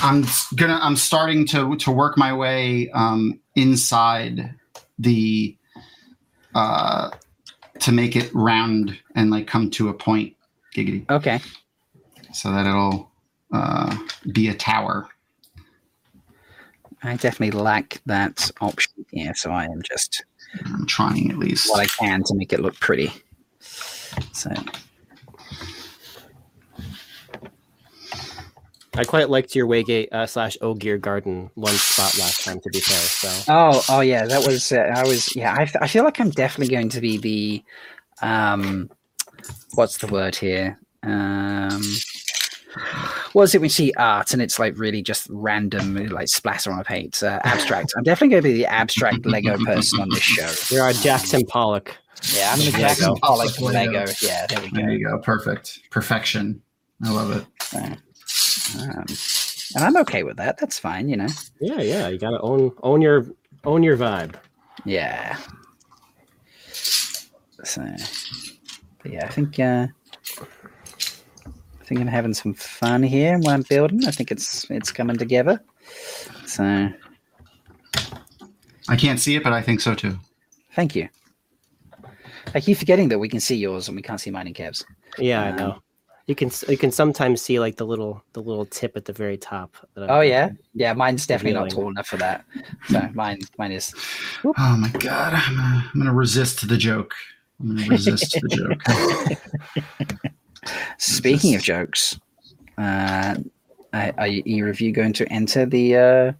I'm 0.03 0.24
gonna. 0.57 0.80
I'm 0.82 0.96
starting 0.96 1.46
to 1.48 1.76
to 1.76 1.92
work 1.92 2.18
my 2.18 2.32
way 2.32 2.90
um, 2.90 3.38
inside 3.55 4.53
the 5.03 5.57
uh, 6.55 7.11
to 7.80 7.92
make 7.92 8.16
it 8.16 8.32
round 8.34 8.98
and 9.14 9.30
like 9.30 9.46
come 9.46 9.70
to 9.70 9.88
a 9.88 9.94
point, 9.94 10.34
giggity, 10.74 11.09
Okay. 11.11 11.40
so 12.32 12.50
that 12.53 12.66
it'll 12.66 13.11
uh, 13.53 13.96
be 14.32 14.48
a 14.48 14.55
tower. 14.55 15.09
I 17.03 17.16
definitely 17.16 17.59
lack 17.59 18.00
that 18.07 18.50
option 18.61 19.05
here, 19.11 19.34
so 19.34 19.50
I 19.50 19.64
am 19.64 19.82
just 19.82 20.24
I'm 20.64 20.86
trying 20.86 21.30
at 21.30 21.38
least. 21.38 21.68
what 21.70 21.80
I 21.80 21.86
can 21.86 22.22
to 22.24 22.34
make 22.34 22.53
it 22.53 22.61
look 22.61 22.78
pretty. 22.78 23.11
So 24.32 24.50
I 28.95 29.05
quite 29.05 29.30
liked 29.30 29.55
your 29.55 29.66
Waygate 29.66 30.12
uh, 30.12 30.26
slash 30.26 30.57
Ogier 30.61 30.99
Garden 30.99 31.51
one 31.55 31.72
spot 31.74 32.16
last 32.18 32.45
time. 32.45 32.61
To 32.61 32.68
be 32.70 32.80
fair, 32.80 32.97
so 32.99 33.53
Oh, 33.53 33.82
oh 33.88 34.01
yeah, 34.01 34.26
that 34.26 34.47
was. 34.47 34.70
Uh, 34.72 34.93
I 34.95 35.03
was. 35.05 35.34
Yeah, 35.34 35.55
I, 35.55 35.70
I 35.80 35.86
feel 35.88 36.05
like 36.05 36.20
I'm 36.20 36.30
definitely 36.30 36.74
going 36.74 36.90
to 36.90 37.01
be 37.01 37.16
the. 37.16 37.64
Um, 38.26 38.90
what's 39.74 39.99
the 39.99 40.07
word 40.09 40.36
here? 40.36 40.78
Um, 41.05 41.82
what 43.32 43.45
is 43.45 43.55
it 43.55 43.59
when 43.59 43.64
you 43.66 43.70
see 43.70 43.93
art 43.97 44.32
and 44.32 44.40
it's 44.40 44.59
like 44.59 44.78
really 44.78 45.03
just 45.03 45.26
random, 45.30 45.95
like 46.09 46.28
splatter 46.28 46.70
on 46.70 46.78
a 46.80 46.84
paint 46.84 47.22
Uh, 47.22 47.40
abstract. 47.45 47.93
I'm 47.97 48.03
definitely 48.03 48.28
going 48.30 48.43
to 48.43 48.49
be 48.49 48.55
the 48.55 48.66
abstract 48.66 49.26
Lego 49.26 49.57
person 49.64 50.01
on 50.01 50.09
this 50.11 50.20
show. 50.22 50.51
you're 50.74 50.84
our 50.84 50.93
Jackson 50.93 51.45
Pollock. 51.47 51.97
Yeah, 52.34 52.53
I'm 52.53 52.59
going 52.59 52.66
to 52.70 52.72
There 52.72 52.80
you 52.82 52.86
Jackson 52.88 53.09
go. 53.14 53.18
Pollock 53.22 53.61
Lego. 53.61 53.93
Lego. 54.01 54.12
Yeah, 54.22 54.47
there 54.47 54.61
we 54.61 54.70
go. 54.70 54.76
there 54.76 54.90
you 54.93 55.07
go. 55.09 55.18
Perfect. 55.18 55.80
Perfection. 55.90 56.62
I 57.05 57.11
love 57.11 57.32
it. 57.32 57.99
Um, 58.80 59.05
and 59.74 59.84
I'm 59.84 59.96
okay 59.98 60.22
with 60.22 60.36
that. 60.36 60.59
That's 60.59 60.78
fine, 60.78 61.09
you 61.09 61.16
know. 61.16 61.28
Yeah, 61.61 61.80
yeah. 61.80 62.09
You 62.09 62.18
gotta 62.18 62.40
own 62.40 62.72
own 62.82 63.00
your 63.03 63.26
own 63.64 63.82
your 63.82 63.96
vibe. 63.96 64.34
Yeah. 64.84 65.36
So, 67.64 67.82
but 69.03 69.12
yeah, 69.12 69.24
I 69.24 69.28
think 69.28 69.59
uh, 69.61 69.86
I 70.40 71.84
think 71.84 72.00
I'm 72.00 72.07
having 72.09 72.34
some 72.34 72.55
fun 72.55 73.03
here 73.03 73.38
when 73.38 73.55
I'm 73.55 73.62
building. 73.62 74.05
I 74.07 74.11
think 74.11 74.30
it's 74.32 74.68
it's 74.70 74.90
coming 74.92 75.16
together. 75.16 75.62
So, 76.46 76.64
I 78.88 78.96
can't 78.96 79.20
see 79.20 79.36
it, 79.36 79.42
but 79.44 79.53
I 79.53 79.62
think 79.62 79.80
so 79.80 79.94
too. 79.94 80.18
thank 80.74 80.96
you. 80.96 81.09
I 82.55 82.61
keep 82.61 82.76
forgetting 82.78 83.09
that 83.11 83.18
we 83.18 83.28
can 83.28 83.40
see 83.40 83.57
yours 83.57 83.88
and 83.88 83.96
we 83.96 84.03
can't 84.03 84.20
see 84.20 84.30
mine 84.30 84.46
and 84.46 84.55
Kev's. 84.57 84.84
Yeah, 85.18 85.42
I 85.42 85.48
Um, 85.50 85.57
know. 85.57 85.82
You 86.27 86.35
can 86.37 86.51
you 86.68 86.79
can 86.79 86.93
sometimes 86.93 87.43
see 87.43 87.59
like 87.59 87.77
the 87.77 87.85
little 87.87 88.23
the 88.33 88.41
little 88.41 88.64
tip 88.66 88.97
at 88.97 89.05
the 89.07 89.12
very 89.12 89.37
top. 89.37 89.77
that 89.95 90.09
Oh 90.09 90.20
I'm- 90.20 90.29
yeah, 90.29 90.51
yeah. 90.75 90.93
Mine's 90.95 91.27
definitely 91.27 91.59
not 91.59 91.70
tall 91.70 91.89
enough 91.89 92.07
for 92.07 92.16
that. 92.18 92.45
So 92.89 93.09
mine 93.14 93.41
mine 93.59 93.73
is. 93.73 93.93
Oh 94.45 94.77
my 94.77 94.89
god, 95.01 95.35
I'm 95.35 95.57
gonna, 95.57 95.91
I'm 95.93 96.01
gonna 96.01 96.14
resist 96.14 96.68
the 96.68 96.77
joke. 96.77 97.14
I'm 97.61 97.77
gonna 97.77 97.89
resist 97.89 98.33
the 98.41 98.49
joke. 98.49 100.23
Speaking 100.99 101.55
of 101.57 101.62
jokes, 101.62 102.18
uh, 102.79 103.35
are, 103.93 104.12
are 104.16 104.27
you 104.29 104.43
either 104.47 104.68
of 104.68 104.81
you 104.81 104.93
going 104.93 105.12
to 105.14 105.27
enter 105.33 105.66
the 105.66 105.97
uh, 105.97 106.33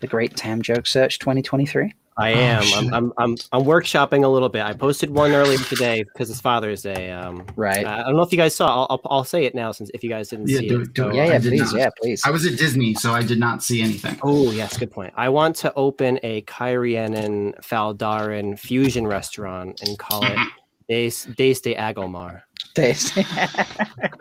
the 0.00 0.06
Great 0.08 0.36
Tam 0.36 0.60
Joke 0.60 0.86
Search 0.88 1.20
2023? 1.20 1.94
I 2.16 2.32
Oh, 2.32 2.36
am. 2.36 2.62
shit. 2.62 2.78
I'm, 2.78 2.94
I'm 2.94 3.12
I'm 3.18 3.36
I'm 3.52 3.62
workshopping 3.62 4.22
a 4.24 4.28
little 4.28 4.48
bit. 4.48 4.62
I 4.62 4.72
posted 4.72 5.10
one 5.10 5.32
earlier 5.32 5.58
today 5.58 6.04
because 6.04 6.30
it's 6.30 6.40
Father's 6.40 6.82
Day. 6.82 7.10
Um, 7.10 7.44
Right. 7.56 7.84
I 7.84 8.04
don't 8.04 8.14
know 8.16 8.22
if 8.22 8.30
you 8.30 8.38
guys 8.38 8.54
saw. 8.54 8.68
I'll, 8.82 8.86
I'll, 8.90 9.00
I'll 9.18 9.24
say 9.24 9.44
it 9.46 9.54
now 9.54 9.72
since 9.72 9.90
if 9.94 10.04
you 10.04 10.10
guys 10.10 10.28
didn't 10.28 10.48
Yeah, 10.48 10.58
see 10.60 10.68
do 10.68 10.80
it. 10.80 10.82
it, 10.82 10.92
do 10.94 11.02
So- 11.02 11.12
yeah, 11.12 11.24
yeah, 11.26 11.38
please, 11.40 11.72
not. 11.72 11.74
yeah, 11.74 11.88
please. 12.00 12.22
I 12.24 12.30
was 12.30 12.46
at 12.46 12.56
Disney, 12.56 12.94
so 12.94 13.12
I 13.12 13.22
did 13.22 13.40
not 13.40 13.62
see 13.64 13.82
anything. 13.82 14.16
Oh 14.22 14.52
yes, 14.52 14.76
good 14.78 14.92
point. 14.92 15.12
I 15.16 15.28
want 15.28 15.56
to 15.56 15.72
open 15.74 16.20
a 16.22 16.42
Cairhienin 16.42 17.58
Faldaran 17.62 18.58
fusion 18.58 19.06
restaurant 19.06 19.80
and 19.82 19.98
call 19.98 20.24
it 20.24 20.38
Days 20.88 21.24
Days 21.24 21.60
de 21.60 21.74
Agomar. 21.74 22.42
Days. 22.74 23.12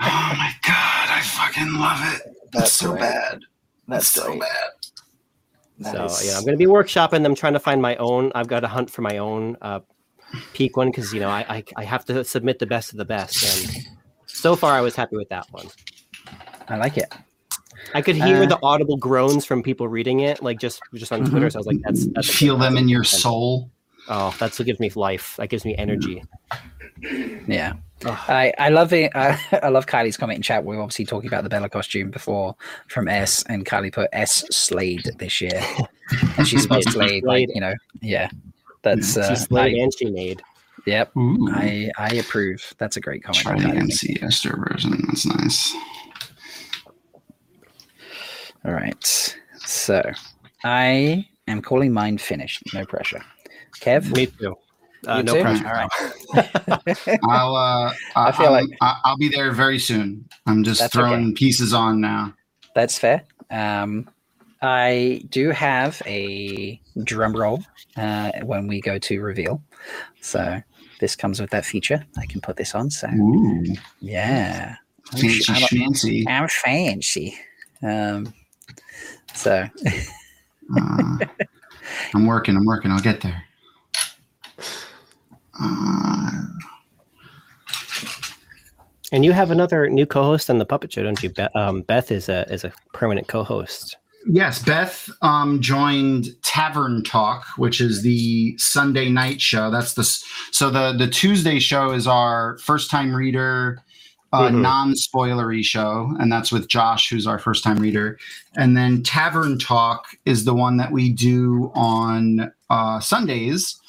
Oh 0.05 0.33
my 0.37 0.51
god, 0.65 1.09
I 1.09 1.21
fucking 1.23 1.73
love 1.75 1.99
it. 2.15 2.21
That's, 2.51 2.53
That's 2.53 2.71
so 2.73 2.89
great. 2.91 2.99
bad. 3.01 3.39
That's 3.87 4.07
so 4.07 4.25
great. 4.27 4.41
bad. 4.41 4.69
That 5.83 6.11
so 6.11 6.25
yeah, 6.25 6.37
I'm 6.37 6.43
going 6.43 6.57
to 6.57 6.57
be 6.57 6.71
workshopping 6.71 7.23
them, 7.23 7.35
trying 7.35 7.53
to 7.53 7.59
find 7.59 7.81
my 7.81 7.95
own. 7.97 8.31
I've 8.35 8.47
got 8.47 8.61
to 8.61 8.67
hunt 8.67 8.89
for 8.89 9.01
my 9.01 9.17
own 9.17 9.57
uh, 9.61 9.79
peak 10.53 10.77
one 10.77 10.89
because 10.89 11.13
you 11.13 11.19
know 11.19 11.29
I, 11.29 11.45
I 11.49 11.63
I 11.77 11.83
have 11.83 12.05
to 12.05 12.23
submit 12.23 12.59
the 12.59 12.65
best 12.65 12.91
of 12.91 12.97
the 12.97 13.05
best, 13.05 13.43
and 13.43 13.85
so 14.25 14.55
far 14.55 14.73
I 14.73 14.81
was 14.81 14.95
happy 14.95 15.15
with 15.15 15.29
that 15.29 15.47
one. 15.51 15.67
I 16.67 16.77
like 16.77 16.97
it. 16.97 17.13
I 17.93 18.01
could 18.01 18.15
hear 18.15 18.43
Uh, 18.43 18.47
the 18.47 18.59
audible 18.63 18.97
groans 18.97 19.45
from 19.45 19.61
people 19.61 19.87
reading 19.87 20.21
it, 20.21 20.41
like 20.41 20.59
just 20.59 20.81
just 20.95 21.11
on 21.11 21.25
Twitter. 21.25 21.49
So 21.49 21.57
I 21.57 21.59
was 21.59 21.67
like, 21.67 21.81
"That's 21.83 22.07
that's 22.07 22.29
Feel 22.33 22.57
them 22.57 22.77
in 22.77 22.87
your 22.87 23.03
soul. 23.03 23.69
Oh, 24.07 24.35
that's 24.39 24.59
what 24.59 24.65
gives 24.65 24.79
me 24.79 24.89
life. 24.95 25.35
That 25.37 25.47
gives 25.49 25.65
me 25.65 25.75
energy. 25.77 26.23
Yeah. 27.47 27.73
Ugh. 28.05 28.19
I, 28.29 28.53
I 28.57 28.69
love 28.69 28.93
it. 28.93 29.11
I, 29.15 29.37
I 29.61 29.69
love 29.69 29.85
Kylie's 29.85 30.17
comment 30.17 30.37
in 30.37 30.41
chat. 30.43 30.63
We 30.65 30.75
were 30.75 30.81
obviously 30.81 31.05
talking 31.05 31.27
about 31.27 31.43
the 31.43 31.49
Bella 31.49 31.69
costume 31.69 32.09
before 32.11 32.55
from 32.87 33.07
S, 33.07 33.43
and 33.49 33.65
Kylie 33.65 33.91
put 33.93 34.09
S 34.13 34.43
slayed 34.51 35.09
this 35.19 35.39
year, 35.41 35.61
and 36.37 36.47
she's 36.47 36.67
Yes, 36.69 36.83
slayed 36.91 36.95
like 36.95 37.21
slayed. 37.23 37.49
you 37.53 37.61
know, 37.61 37.73
yeah. 38.01 38.29
That's 38.81 39.13
She 39.13 39.19
uh, 39.21 39.35
slayed 39.35 39.75
I, 39.79 39.81
and 39.83 39.93
she 39.97 40.05
made. 40.05 40.41
yep. 40.85 41.15
Ooh. 41.15 41.47
I 41.51 41.89
I 41.97 42.09
approve. 42.15 42.73
That's 42.77 42.97
a 42.97 43.01
great 43.01 43.23
comment. 43.23 43.43
Try 43.43 43.53
from 43.59 43.63
the 43.63 43.75
Kylie. 43.75 43.79
MC 43.81 44.17
Esther 44.21 44.65
version. 44.69 45.01
That's 45.07 45.25
nice. 45.25 45.73
All 48.65 48.73
right. 48.73 49.35
So 49.65 50.01
I 50.63 51.27
am 51.47 51.61
calling 51.61 51.93
mine 51.93 52.17
finished. 52.17 52.63
No 52.73 52.85
pressure. 52.85 53.21
Kev. 53.79 54.13
Me 54.15 54.25
too. 54.27 54.55
Uh, 55.07 55.21
no 55.21 55.33
too? 55.35 55.41
pressure. 55.41 55.67
All 55.67 55.73
right. 55.73 57.19
I'll 57.29 57.55
uh, 57.55 57.93
I 58.15 58.27
I 58.27 58.31
feel 58.31 58.43
feel 58.45 58.51
like- 58.51 58.69
like 58.81 58.95
I'll 59.03 59.17
be 59.17 59.29
there 59.29 59.51
very 59.51 59.79
soon. 59.79 60.27
I'm 60.45 60.63
just 60.63 60.79
That's 60.79 60.93
throwing 60.93 61.33
pieces 61.35 61.73
on 61.73 61.99
now. 62.01 62.33
That's 62.75 62.97
fair. 62.97 63.23
Um, 63.51 64.09
I 64.61 65.21
do 65.29 65.49
have 65.51 66.01
a 66.05 66.79
drum 67.03 67.33
roll 67.35 67.63
uh, 67.97 68.31
when 68.43 68.67
we 68.67 68.81
go 68.81 68.97
to 68.97 69.21
reveal. 69.21 69.61
So 70.21 70.61
this 70.99 71.15
comes 71.15 71.41
with 71.41 71.49
that 71.51 71.65
feature. 71.65 72.05
I 72.17 72.25
can 72.25 72.39
put 72.41 72.55
this 72.55 72.73
on. 72.73 72.89
So 72.89 73.07
Ooh, 73.09 73.63
yeah, 73.99 74.75
I'm, 75.11 75.19
fancy 75.19 75.43
I'm, 75.53 75.61
schmancy. 75.61 76.23
I'm 76.27 76.47
fancy. 76.47 77.35
Um, 77.81 78.33
so 79.33 79.67
Uh, 80.75 81.17
I'm 82.15 82.25
working. 82.25 82.55
I'm 82.55 82.65
working. 82.65 82.89
I'll 82.91 82.99
get 83.01 83.19
there. 83.21 83.43
Uh, 85.61 86.31
And 89.11 89.23
you 89.23 89.31
have 89.31 89.51
another 89.51 89.89
new 89.89 90.07
co-host 90.07 90.49
on 90.49 90.57
the 90.57 90.65
Puppet 90.65 90.91
Show, 90.91 91.03
don't 91.03 91.21
you? 91.21 91.29
Beth, 91.29 91.55
um, 91.55 91.81
Beth 91.83 92.11
is 92.11 92.29
a 92.29 92.51
is 92.51 92.63
a 92.63 92.73
permanent 92.93 93.27
co-host. 93.27 93.95
yes, 94.27 94.63
Beth 94.63 95.07
um, 95.21 95.61
joined 95.61 96.27
Tavern 96.41 97.03
Talk, 97.03 97.45
which 97.57 97.79
is 97.79 98.01
the 98.01 98.57
Sunday 98.57 99.09
night 99.09 99.39
show. 99.39 99.69
That's 99.69 99.93
the 99.93 100.03
so 100.51 100.71
the 100.71 100.93
the 100.93 101.07
Tuesday 101.07 101.59
show 101.59 101.91
is 101.91 102.07
our 102.07 102.57
first 102.59 102.89
time 102.89 103.13
reader. 103.13 103.79
Uh, 104.31 104.49
Mhm. 104.49 104.61
non-spoilery 104.61 105.63
show 105.63 106.11
and 106.19 106.31
that's 106.31 106.51
with 106.51 106.67
josh 106.67 107.07
who's 107.07 107.27
our 107.27 107.37
first 107.37 107.63
time 107.63 107.77
reader 107.77 108.17
and 108.55 108.75
then 108.75 109.03
tavern 109.03 109.59
talk 109.59 110.07
is 110.25 110.43
the 110.43 110.55
one 110.55 110.75
that 110.77 110.91
we 110.91 111.11
do 111.11 111.71
on 111.75 112.51
uh, 112.71 112.99
sundays 112.99 113.79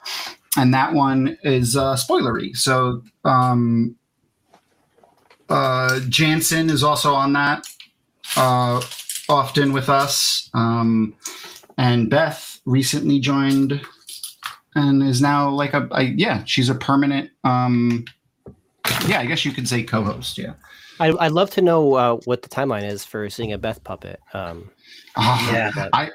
and 0.56 0.72
that 0.74 0.92
one 0.92 1.36
is 1.42 1.76
uh, 1.76 1.94
spoilery 1.94 2.56
so 2.56 3.02
um, 3.24 3.94
uh, 5.48 6.00
jansen 6.08 6.70
is 6.70 6.82
also 6.82 7.12
on 7.14 7.32
that 7.32 7.64
uh, 8.36 8.80
often 9.28 9.72
with 9.72 9.88
us 9.88 10.48
um, 10.54 11.14
and 11.78 12.10
beth 12.10 12.60
recently 12.64 13.18
joined 13.20 13.80
and 14.74 15.02
is 15.02 15.20
now 15.20 15.48
like 15.50 15.74
a 15.74 15.86
I, 15.92 16.00
yeah 16.16 16.42
she's 16.44 16.68
a 16.70 16.74
permanent 16.74 17.30
um, 17.44 18.04
yeah 19.06 19.20
i 19.20 19.26
guess 19.26 19.44
you 19.44 19.52
could 19.52 19.68
say 19.68 19.82
co-host 19.82 20.38
yeah 20.38 20.54
I, 21.00 21.12
I'd 21.18 21.32
love 21.32 21.50
to 21.50 21.60
know 21.60 21.94
uh, 21.94 22.16
what 22.24 22.42
the 22.42 22.48
timeline 22.48 22.84
is 22.84 23.04
for 23.04 23.28
seeing 23.28 23.52
a 23.52 23.58
Beth 23.58 23.82
puppet. 23.82 24.20
Um, 24.32 24.70
Oh, 25.16 25.50
Yeah. 25.52 25.72
but- 25.74 25.90
I, 25.92 26.10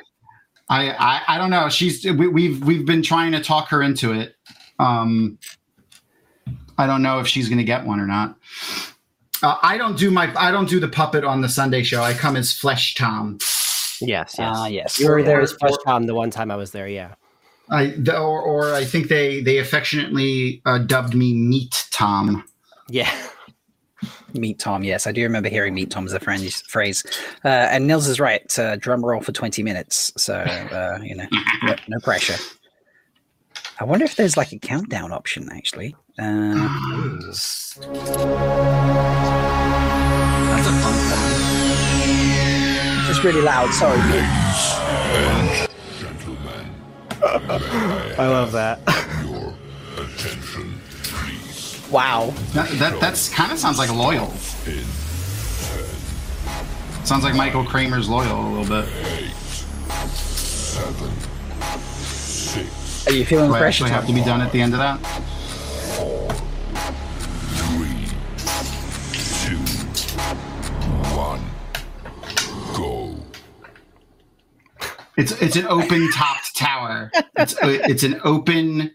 I, 0.70 0.92
I, 0.92 1.22
I 1.28 1.38
don't 1.38 1.50
know. 1.50 1.68
She's 1.70 2.06
we, 2.06 2.28
we've 2.28 2.64
we've 2.64 2.86
been 2.86 3.02
trying 3.02 3.32
to 3.32 3.42
talk 3.42 3.70
her 3.70 3.82
into 3.82 4.14
it. 4.14 4.36
Um, 4.78 5.40
I 6.78 6.88
don't 6.88 7.02
know 7.02 7.20
if 7.20 7.28
she's 7.28 7.50
going 7.50 7.58
to 7.58 7.64
get 7.64 7.86
one 7.86 8.00
or 8.00 8.08
not. 8.08 8.38
Uh, 9.42 9.58
I 9.62 9.78
don't 9.78 9.98
do 9.98 10.12
my 10.12 10.32
I 10.38 10.52
don't 10.52 10.70
do 10.70 10.80
the 10.80 10.88
puppet 10.88 11.24
on 11.24 11.42
the 11.42 11.50
Sunday 11.50 11.84
show. 11.84 12.04
I 12.04 12.14
come 12.14 12.36
as 12.36 12.54
Flesh 12.54 12.96
Thom. 12.96 13.38
yes, 14.00 14.36
yes. 14.38 14.38
Ah, 14.40 14.68
yes. 14.68 15.00
You 15.00 15.10
were 15.10 15.24
there 15.24 15.42
as 15.42 15.54
Flesh 15.54 15.76
Thom 15.86 16.06
the 16.06 16.16
one 16.16 16.30
time 16.30 16.52
I 16.52 16.56
was 16.56 16.72
there. 16.72 16.88
Yeah. 16.88 17.16
I 17.72 17.88
the, 17.98 18.18
or, 18.18 18.42
or 18.42 18.74
I 18.74 18.86
think 18.86 19.08
they 19.08 19.42
they 19.42 19.58
affectionately 19.58 20.62
uh, 20.66 20.80
dubbed 20.80 21.16
me 21.16 21.34
Meat 21.34 21.88
Thom. 21.92 22.44
Yeah. 22.90 23.12
Meet 24.34 24.60
Thom, 24.60 24.84
yes, 24.84 25.08
I 25.08 25.12
do 25.12 25.24
remember 25.24 25.50
hearing 25.50 25.74
"Meet 25.74 25.90
Thom" 25.92 26.06
as 26.06 26.14
a 26.14 26.20
phrase. 26.20 26.62
phrase. 26.62 27.04
Uh, 27.44 27.48
and 27.48 27.88
Nils 27.88 28.08
is 28.08 28.20
right. 28.20 28.60
Uh, 28.60 28.76
drum 28.76 29.04
roll 29.06 29.22
for 29.22 29.32
twenty 29.32 29.64
minutes, 29.64 30.12
so 30.18 30.36
uh, 30.36 31.00
you 31.02 31.16
know, 31.16 31.26
no, 31.64 31.76
no 31.88 32.00
pressure. 32.00 32.36
I 33.80 33.86
wonder 33.86 34.06
if 34.06 34.16
there's 34.18 34.36
like 34.38 34.52
a 34.52 34.60
countdown 34.60 35.12
option 35.14 35.50
actually. 35.52 35.96
Uh, 36.20 36.54
That's 40.52 40.68
a 40.68 40.72
fun 40.72 40.94
one. 40.94 43.10
it's 43.10 43.24
really 43.24 43.42
loud. 43.42 43.72
Sorry. 43.74 44.00
I 47.22 48.28
love 48.28 48.52
that. 48.54 48.80
Wow. 51.92 52.34
That, 52.54 52.70
that 52.80 53.00
that's 53.00 53.30
kind 53.30 53.52
of 53.52 53.58
sounds 53.58 53.78
like 53.78 53.90
Loial. 53.90 54.30
Sounds 57.06 57.24
like 57.24 57.36
Michael 57.36 57.64
Kramer's 57.66 58.08
Loial 58.08 58.46
a 58.46 58.50
little 58.50 58.84
bit. 58.84 58.88
Are 63.08 63.12
you 63.14 63.26
feeling 63.26 63.50
Do 63.50 63.56
I 63.56 63.60
pressure? 63.60 63.86
actually 63.86 63.90
have 63.92 64.06
to 64.08 64.14
be 64.14 64.22
done 64.24 64.42
at 64.42 64.52
the 64.52 64.62
end 64.62 64.74
of 64.74 64.80
that? 64.80 65.00
Three, 67.56 68.06
two, 69.48 69.58
one, 71.16 71.42
go. 72.76 73.16
It's 75.18 75.32
it's 75.42 75.56
an 75.56 75.66
open 75.68 76.12
topped 76.12 76.56
tower. 76.56 77.12
It's 77.38 77.56
it's 77.64 78.04
an 78.04 78.22
open 78.24 78.92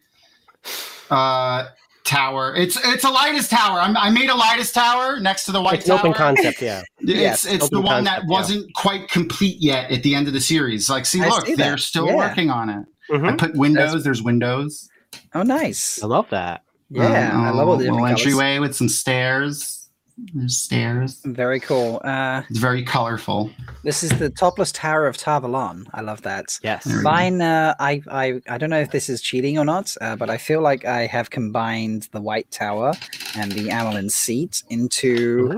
uh 1.10 1.66
tower. 2.14 2.54
It's 2.56 2.76
it's 2.84 3.04
a 3.04 3.10
lightest 3.10 3.50
tower. 3.50 3.78
I'm, 3.80 3.96
I 3.96 4.10
made 4.10 4.30
a 4.30 4.34
lightest 4.34 4.74
tower 4.74 5.18
next 5.20 5.44
to 5.46 5.52
the 5.52 5.60
white 5.60 5.80
it's 5.80 5.86
tower. 5.86 5.98
open 5.98 6.12
concept. 6.12 6.60
Yeah. 6.62 6.82
It's 7.00 7.10
Yes, 7.20 7.44
it's 7.46 7.68
the 7.70 7.80
one 7.80 8.04
concept, 8.04 8.22
that 8.22 8.26
wasn't 8.26 8.74
quite 8.74 9.08
complete 9.10 9.56
yet 9.60 9.90
at 9.90 10.02
the 10.02 10.14
end 10.14 10.26
of 10.28 10.32
the 10.32 10.40
series. 10.40 10.88
Like, 10.88 11.04
see, 11.06 11.20
I 11.20 11.28
look, 11.28 11.46
see 11.46 11.54
they're 11.54 11.76
still 11.78 12.06
Yeah. 12.06 12.16
working 12.16 12.50
on 12.50 12.70
it. 12.70 12.84
I 13.12 13.16
Mhm. 13.16 13.38
put 13.38 13.54
windows. 13.56 14.02
There's 14.04 14.22
windows. 14.22 14.88
Oh, 15.34 15.42
nice. 15.42 16.02
I 16.02 16.06
love 16.06 16.28
that. 16.30 16.62
Yeah, 16.90 17.32
Um, 17.34 17.44
I 17.44 17.50
love 17.50 17.68
all 17.68 17.76
the 17.76 17.84
little 17.84 18.06
entryway 18.06 18.58
with 18.58 18.74
some 18.74 18.88
stairs. 18.88 19.83
There's 20.16 20.56
stairs. 20.56 21.20
Very 21.24 21.58
cool. 21.58 22.00
Uh, 22.04 22.42
It's 22.48 22.60
very 22.60 22.84
colorful. 22.84 23.50
this 23.82 24.04
is 24.04 24.10
the 24.18 24.30
topless 24.30 24.70
tower 24.70 25.08
of 25.08 25.16
Tar 25.16 25.40
Valon. 25.40 25.86
I 25.92 26.02
love 26.02 26.22
that. 26.22 26.56
Yes. 26.62 26.84
There. 26.84 27.02
Mine, 27.02 27.40
uh, 27.42 27.74
I, 27.80 28.00
I, 28.08 28.40
I 28.48 28.56
don't 28.58 28.70
know 28.70 28.78
if 28.78 28.92
this 28.92 29.08
is 29.08 29.20
cheating 29.20 29.58
or 29.58 29.64
not, 29.64 29.92
uh, 30.00 30.14
but 30.14 30.30
I 30.30 30.36
feel 30.38 30.60
like 30.60 30.84
I 30.84 31.06
have 31.06 31.30
combined 31.30 32.08
the 32.12 32.20
White 32.20 32.48
Tower 32.52 32.92
and 33.36 33.50
the 33.52 33.68
Amyrlin 33.70 34.08
seat 34.10 34.62
into. 34.70 35.48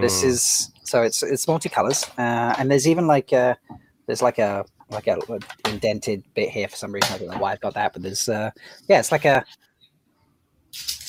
This 0.00 0.22
Mm. 0.22 0.24
is 0.24 0.70
so 0.84 1.02
it's 1.02 1.24
it's 1.24 1.46
multicolors, 1.46 2.08
uh, 2.16 2.54
and 2.58 2.70
there's 2.70 2.86
even 2.86 3.08
like 3.08 3.32
a 3.32 3.58
there's 4.06 4.22
like 4.22 4.38
a 4.38 4.64
like 4.88 5.08
a, 5.08 5.18
a 5.28 5.40
indented 5.68 6.22
bit 6.34 6.48
here 6.48 6.68
for 6.68 6.76
some 6.76 6.92
reason. 6.92 7.12
I 7.12 7.18
don't 7.18 7.28
know 7.30 7.38
why 7.38 7.52
I've 7.52 7.60
got 7.60 7.74
that, 7.74 7.92
but 7.92 8.02
there's 8.02 8.28
uh, 8.28 8.52
yeah, 8.88 9.00
it's 9.00 9.10
like 9.10 9.24
a 9.24 9.44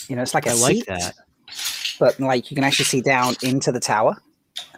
you 0.09 0.15
know, 0.15 0.23
it's 0.23 0.33
like 0.33 0.47
a 0.47 0.51
I 0.51 0.53
like 0.53 0.75
seat, 0.77 0.85
that. 0.87 1.13
But 1.99 2.19
like 2.19 2.51
you 2.51 2.55
can 2.55 2.63
actually 2.63 2.85
see 2.85 3.01
down 3.01 3.35
into 3.43 3.71
the 3.71 3.79
tower. 3.79 4.15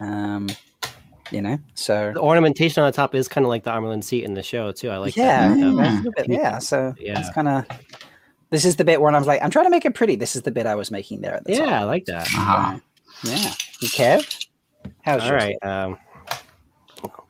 Um, 0.00 0.48
you 1.30 1.40
know, 1.40 1.58
so 1.74 2.12
The 2.12 2.20
ornamentation 2.20 2.82
on 2.82 2.90
the 2.90 2.96
top 2.96 3.14
is 3.14 3.28
kind 3.28 3.44
of 3.44 3.48
like 3.50 3.62
the 3.64 3.70
Amyrlin 3.70 4.02
seat 4.02 4.24
in 4.24 4.34
the 4.34 4.42
show 4.42 4.72
too. 4.72 4.90
I 4.90 4.96
like 4.98 5.16
yeah, 5.16 5.48
that. 5.48 5.58
Yeah. 5.58 5.72
That's 5.76 6.06
a 6.06 6.10
bit- 6.16 6.28
yeah. 6.28 6.58
So 6.58 6.94
Yeah. 6.98 7.20
it's 7.20 7.30
kind 7.30 7.48
of. 7.48 7.66
This 8.50 8.64
is 8.64 8.74
the 8.76 8.84
bit 8.84 9.00
where 9.00 9.12
I 9.14 9.18
was 9.18 9.28
like, 9.28 9.40
I'm 9.42 9.50
trying 9.50 9.66
to 9.66 9.70
make 9.70 9.84
it 9.84 9.94
pretty. 9.94 10.16
This 10.16 10.34
is 10.34 10.42
the 10.42 10.50
bit 10.50 10.66
I 10.66 10.74
was 10.74 10.90
making 10.90 11.20
there 11.20 11.34
at 11.34 11.44
the 11.44 11.56
top. 11.56 11.66
yeah, 11.68 11.80
I 11.80 11.84
like 11.84 12.04
that. 12.06 12.26
Uh-huh. 12.26 12.78
Yeah. 13.22 13.52
You 13.80 13.88
Kev? 13.88 14.46
How's 15.02 15.22
All 15.22 15.28
yours? 15.28 15.42
right. 15.42 15.56
Um, 15.62 15.98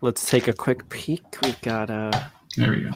let's 0.01 0.29
take 0.31 0.49
a 0.49 0.53
quick 0.55 0.89
peek. 0.89 1.23
We've 1.43 1.61
got 1.61 1.91
uh, 1.91 2.11
There 2.57 2.71
we 2.71 2.81
go. 2.85 2.91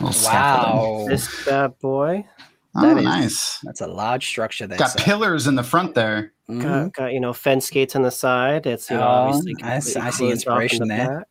Little 0.00 0.12
scaffolding. 0.12 1.02
Wow. 1.02 1.06
this 1.08 1.44
bad 1.44 1.78
boy. 1.80 2.26
Oh, 2.76 2.82
That 2.82 2.98
is- 2.98 3.04
nice. 3.04 3.58
That's 3.64 3.80
a 3.80 3.86
large 3.86 4.26
structure 4.26 4.66
there. 4.66 4.78
Got 4.78 4.90
so- 4.92 5.02
pillars 5.04 5.46
in 5.46 5.56
the 5.56 5.62
front 5.64 5.94
there. 5.94 6.32
Mhm. 6.48 6.62
Got, 6.62 6.92
got 6.92 7.12
you 7.12 7.20
know 7.20 7.32
fence 7.32 7.68
gates 7.70 7.94
on 7.96 8.02
the 8.02 8.10
side. 8.10 8.66
It's 8.66 8.90
you 8.90 8.96
know 8.96 9.02
Oh, 9.02 9.06
obviously 9.06 9.54
I 9.62 9.78
see- 9.80 9.94
completely 9.94 10.00
I 10.06 10.10
see 10.10 10.18
closed 10.18 10.20
off 10.20 10.20
in 10.20 10.30
inspiration 10.32 10.88
the 10.88 10.94
there. 10.94 11.18
back. 11.18 11.26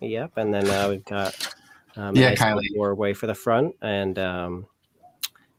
Yep, 0.00 0.32
and 0.36 0.54
then 0.54 0.68
uh, 0.70 0.88
we've 0.90 1.04
got 1.04 1.54
um, 1.96 2.14
Yeah, 2.14 2.26
a 2.26 2.30
nice 2.30 2.40
little 2.40 2.60
Kylie. 2.60 2.74
doorway 2.74 3.12
for 3.14 3.26
the 3.26 3.34
front, 3.34 3.74
and 3.80 4.18
um, 4.18 4.66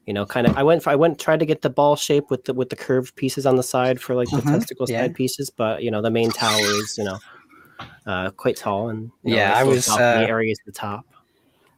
you 0.06 0.14
know, 0.14 0.26
kind 0.26 0.46
of. 0.48 0.56
I 0.56 0.62
went. 0.64 0.84
For, 0.84 0.92
I 0.92 0.96
went 0.96 1.20
tried 1.20 1.40
to 1.40 1.46
get 1.48 1.64
the 1.64 1.70
ball 1.72 1.96
shape 1.96 2.30
with 2.30 2.46
the 2.46 2.54
with 2.54 2.70
the 2.70 2.76
curved 2.76 3.16
pieces 3.16 3.46
on 3.48 3.56
the 3.56 3.64
side 3.64 4.00
for 4.00 4.14
like 4.16 4.30
the 4.30 4.38
Mhm, 4.38 4.52
testicle 4.60 4.86
yeah. 4.90 5.02
side 5.02 5.16
pieces, 5.16 5.50
but 5.50 5.82
you 5.82 5.90
know, 5.92 6.02
the 6.04 6.12
main 6.12 6.30
tower 6.32 6.60
is 6.62 6.96
you 6.98 7.04
know 7.06 7.18
uh, 8.06 8.30
quite 8.32 8.56
tall 8.56 8.90
and 8.90 9.12
you 9.24 9.32
know, 9.32 9.38
Yeah, 9.38 9.54
I 9.56 9.64
was, 9.64 9.88
balcony 9.88 10.26
uh, 10.26 10.28
areas 10.28 10.60
at 10.62 10.66
the 10.74 10.80
top. 10.80 11.06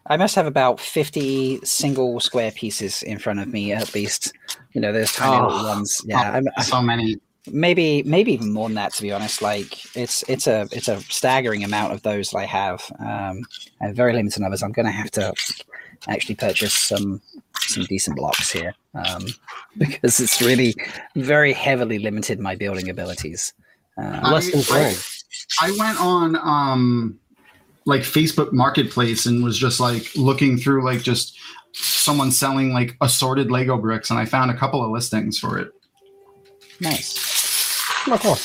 I 0.07 0.17
must 0.17 0.35
have 0.35 0.45
about 0.47 0.79
50 0.79 1.59
single 1.63 2.19
square 2.19 2.51
pieces 2.51 3.03
in 3.03 3.19
front 3.19 3.39
of 3.39 3.47
me 3.47 3.73
at 3.73 3.93
least. 3.93 4.33
You 4.73 4.81
know, 4.81 4.91
there's 4.91 5.11
tiny 5.13 5.41
little 5.41 5.59
Oh, 5.59 5.67
ones. 5.75 6.01
Yeah, 6.05 6.31
I'm, 6.31 6.45
So 6.63 6.81
many. 6.81 7.17
maybe 7.51 8.03
maybe 8.03 8.33
even 8.33 8.51
more 8.53 8.67
than 8.67 8.75
that 8.75 8.93
to 8.93 9.01
be 9.01 9.11
honest. 9.11 9.41
Like 9.41 9.95
it's 9.95 10.23
it's 10.27 10.47
a 10.47 10.67
it's 10.71 10.87
a 10.87 10.99
staggering 11.01 11.63
amount 11.63 11.93
of 11.93 12.01
those 12.01 12.31
that 12.31 12.37
I 12.39 12.45
have. 12.45 12.83
Um, 12.99 13.43
I 13.81 13.87
have 13.87 13.95
very 13.95 14.13
limited 14.13 14.39
numbers. 14.41 14.63
I'm 14.63 14.71
going 14.71 14.85
to 14.87 14.91
have 14.91 15.11
to 15.11 15.33
actually 16.07 16.35
purchase 16.35 16.73
some 16.73 17.21
some 17.59 17.83
decent 17.83 18.15
blocks 18.17 18.51
here 18.51 18.73
um, 18.95 19.25
because 19.77 20.19
it's 20.19 20.41
really 20.41 20.73
very 21.15 21.53
heavily 21.53 21.99
limited 21.99 22.39
my 22.39 22.55
building 22.55 22.89
abilities. 22.89 23.53
Uh, 23.97 24.19
I- 24.23 24.31
Lessons 24.31 24.71
I- 24.71 24.95
I 25.61 25.71
went 25.77 25.99
on 26.01 26.35
um 26.37 27.19
like 27.89 28.01
Facebook 28.01 28.53
Marketplace 28.53 29.25
and 29.25 29.43
was 29.43 29.57
just 29.57 29.79
like 29.79 30.09
looking 30.15 30.57
through 30.57 30.85
like 30.85 31.01
just 31.01 31.37
someone 31.73 32.31
selling 32.31 32.73
like 32.73 32.95
assorted 33.01 33.51
Lego 33.51 33.77
bricks 33.77 34.09
and 34.09 34.17
I 34.17 34.25
found 34.25 34.51
a 34.51 34.57
couple 34.57 34.83
of 34.83 34.91
listings 34.91 35.37
for 35.37 35.59
it. 35.59 35.71
nice. 36.79 37.17
Oh, 38.07 38.17
cool. 38.17 38.35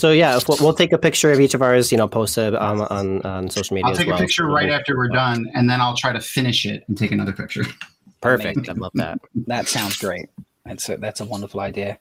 So 0.00 0.12
yeah, 0.12 0.36
if 0.36 0.48
we'll, 0.48 0.58
we'll 0.60 0.74
take 0.74 0.92
a 0.92 0.98
picture 0.98 1.30
of 1.30 1.40
each 1.40 1.54
of 1.54 1.62
ours. 1.62 1.92
You 1.92 1.98
know, 1.98 2.08
post 2.08 2.38
it 2.38 2.54
um, 2.54 2.80
on 2.90 3.20
on 3.22 3.50
social 3.50 3.74
media. 3.74 3.86
I'll 3.86 3.92
as 3.92 3.98
take 3.98 4.06
well. 4.06 4.16
a 4.16 4.18
picture 4.18 4.46
right 4.46 4.70
after 4.70 4.96
we're 4.96 5.08
done, 5.08 5.50
and 5.54 5.68
then 5.68 5.80
I'll 5.80 5.96
try 5.96 6.12
to 6.12 6.20
finish 6.20 6.64
it 6.64 6.84
and 6.88 6.96
take 6.96 7.12
another 7.12 7.32
picture. 7.32 7.64
Perfect. 8.22 8.68
I 8.68 8.72
love 8.72 8.92
that. 8.94 9.18
That 9.46 9.68
sounds 9.68 9.96
great. 9.96 10.28
That's 10.64 10.88
a, 10.88 10.96
that's 10.96 11.20
a 11.20 11.24
wonderful 11.24 11.60
idea. 11.60 11.98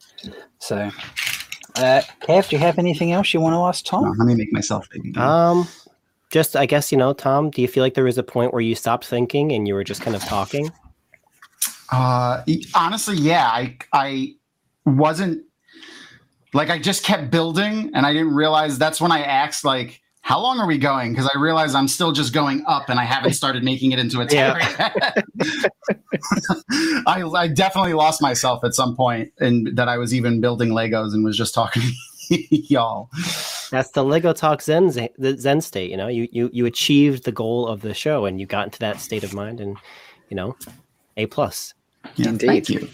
So, 0.60 0.92
uh, 1.80 2.02
Kev, 2.22 2.50
do 2.50 2.56
you 2.56 2.60
have 2.60 2.78
anything 2.78 3.12
else 3.12 3.34
you 3.34 3.42
want 3.42 3.54
to 3.54 3.60
ask 3.60 3.86
Thom? 3.86 4.16
let 4.18 4.26
me 4.26 4.36
make 4.36 4.52
myself 4.52 4.88
big. 4.92 5.18
Um, 5.18 5.68
just 6.30 6.56
I 6.56 6.66
guess 6.66 6.92
you 6.92 6.98
know, 6.98 7.14
Thom. 7.14 7.50
Do 7.50 7.62
you 7.62 7.68
feel 7.68 7.84
like 7.84 7.94
there 7.94 8.04
was 8.04 8.18
a 8.18 8.24
point 8.24 8.54
where 8.54 8.62
you 8.62 8.76
stopped 8.76 9.06
thinking 9.06 9.52
and 9.52 9.68
you 9.68 9.74
were 9.74 9.84
just 9.84 10.02
kind 10.02 10.16
of 10.16 10.24
talking? 10.24 10.72
Uh, 11.92 12.44
honestly, 12.76 13.16
yeah, 13.16 13.48
I 13.48 13.78
I 13.94 14.36
wasn't 14.86 15.44
like 16.54 16.70
I 16.70 16.80
just 16.80 17.04
kept 17.04 17.32
building, 17.32 17.92
and 17.94 18.06
I 18.06 18.14
didn't 18.14 18.34
realize 18.34 18.78
that's 18.78 19.02
when 19.02 19.12
I 19.12 19.22
asked 19.22 19.64
like, 19.64 20.02
"How 20.30 20.40
long 20.40 20.60
are 20.60 20.68
we 20.68 20.78
going?" 20.78 21.12
Because 21.12 21.28
I 21.34 21.40
realize 21.40 21.74
I'm 21.74 21.88
still 21.88 22.12
just 22.12 22.34
going 22.34 22.64
up, 22.68 22.88
and 22.90 23.00
I 23.00 23.04
haven't 23.04 23.34
started 23.34 23.64
making 23.64 23.94
it 23.94 23.98
into 23.98 24.22
a 24.22 24.28
tower. 24.28 24.60
yet. 24.60 24.96
I 27.08 27.24
I 27.24 27.48
definitely 27.48 27.94
lost 27.94 28.22
myself 28.22 28.64
at 28.64 28.76
some 28.76 28.96
point, 28.96 29.34
and 29.40 29.76
that 29.76 29.90
I 29.90 29.98
was 29.98 30.14
even 30.14 30.40
building 30.40 30.70
Legos 30.70 31.16
and 31.16 31.26
was 31.26 31.36
just 31.36 31.56
talking 31.56 31.82
to 31.82 32.38
y'all. 32.56 33.10
That's 33.72 33.90
the 33.90 34.04
Lego 34.04 34.32
Talk 34.34 34.62
Zen 34.62 34.92
the 35.18 35.36
Zen 35.36 35.62
state. 35.62 35.90
You 35.90 35.98
know, 35.98 36.08
you 36.08 36.28
you 36.32 36.52
you 36.54 36.68
achieved 36.68 37.24
the 37.24 37.32
goal 37.32 37.68
of 37.68 37.82
the 37.82 37.96
show 37.96 38.26
and 38.26 38.40
you 38.40 38.46
got 38.46 38.66
into 38.66 38.80
that 38.80 39.00
state 39.00 39.24
of 39.24 39.34
mind, 39.34 39.60
and 39.60 39.78
you 40.30 40.36
know, 40.36 40.56
a 41.18 41.26
plus. 41.26 41.74
Yeah, 42.16 42.30
Indeed. 42.30 42.48
Thank 42.48 42.70
you. 42.70 42.90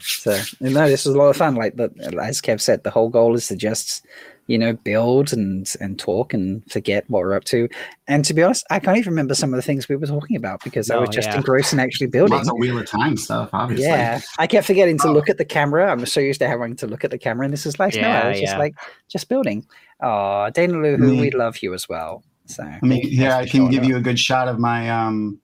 So, 0.00 0.38
no, 0.60 0.88
this 0.88 1.04
was 1.04 1.14
a 1.14 1.18
lot 1.18 1.30
of 1.30 1.36
fun. 1.36 1.54
Like, 1.54 1.76
the, 1.76 1.90
as 2.22 2.40
Kev 2.40 2.60
said, 2.60 2.82
the 2.82 2.90
whole 2.90 3.08
goal 3.08 3.34
is 3.34 3.48
to 3.48 3.56
just, 3.56 4.06
you 4.52 4.58
know, 4.58 4.74
build 4.74 5.32
and 5.32 5.66
and 5.80 5.98
talk 5.98 6.34
and 6.34 6.62
forget 6.70 7.08
what 7.08 7.20
we're 7.20 7.32
up 7.34 7.44
to. 7.44 7.66
And 8.06 8.22
to 8.26 8.34
be 8.34 8.42
honest, 8.42 8.66
I 8.70 8.80
can't 8.80 8.98
even 8.98 9.10
remember 9.12 9.34
some 9.34 9.50
of 9.54 9.56
the 9.56 9.62
things 9.62 9.88
we 9.88 9.96
were 9.96 10.06
talking 10.06 10.36
about 10.36 10.62
because 10.62 10.90
I 10.90 10.98
was 10.98 11.08
just 11.08 11.28
yeah. 11.28 11.36
engrossed 11.38 11.72
in 11.72 11.80
actually 11.80 12.08
building. 12.08 12.36
Lots 12.36 12.50
of 12.50 12.58
Wheel 12.58 12.78
of 12.78 12.84
Time 12.86 13.16
stuff, 13.16 13.48
obviously. 13.54 13.86
Yeah, 13.86 14.20
I 14.38 14.46
kept 14.46 14.66
forgetting 14.66 14.98
to 14.98 15.08
Oh. 15.08 15.12
look 15.12 15.30
at 15.30 15.38
the 15.38 15.44
camera. 15.46 15.90
I'm 15.90 16.04
so 16.04 16.20
used 16.20 16.40
to 16.40 16.48
having 16.48 16.76
to 16.76 16.86
look 16.86 17.02
at 17.02 17.10
the 17.10 17.16
camera, 17.16 17.44
and 17.46 17.52
this 17.52 17.64
is 17.64 17.78
like, 17.78 17.94
no, 17.94 18.02
Yeah, 18.02 18.20
I 18.20 18.28
was 18.28 18.40
just 18.40 18.58
like, 18.58 18.74
just 19.08 19.30
building. 19.30 19.66
Oh, 20.02 20.50
Dana 20.50 20.74
Lou, 20.74 20.96
who 20.98 21.12
Me- 21.14 21.20
we 21.22 21.30
love 21.30 21.62
you 21.62 21.72
as 21.72 21.88
well. 21.88 22.22
So, 22.44 22.62
I 22.62 22.78
mean, 22.82 23.02
thank 23.02 23.12
yeah, 23.14 23.38
I 23.38 23.46
can 23.46 23.70
give 23.70 23.84
you 23.84 23.96
a 23.96 24.00
good 24.02 24.18
shot 24.18 24.48
of 24.48 24.58
my 24.58 24.90
um 24.90 25.40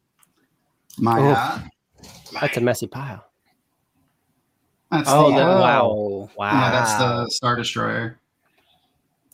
my 0.98 1.18
uh, 1.18 1.60
That's 2.38 2.58
a 2.58 2.60
messy 2.60 2.88
pile. 2.88 3.24
that's 4.90 5.08
Oh, 5.10 5.30
the, 5.30 5.36
that- 5.36 5.48
uh, 5.48 5.60
wow. 5.60 6.30
Wow. 6.36 6.52
yeah, 6.52 6.70
that's 6.72 6.94
the 6.98 7.28
Star 7.30 7.56
Destroyer. 7.56 8.18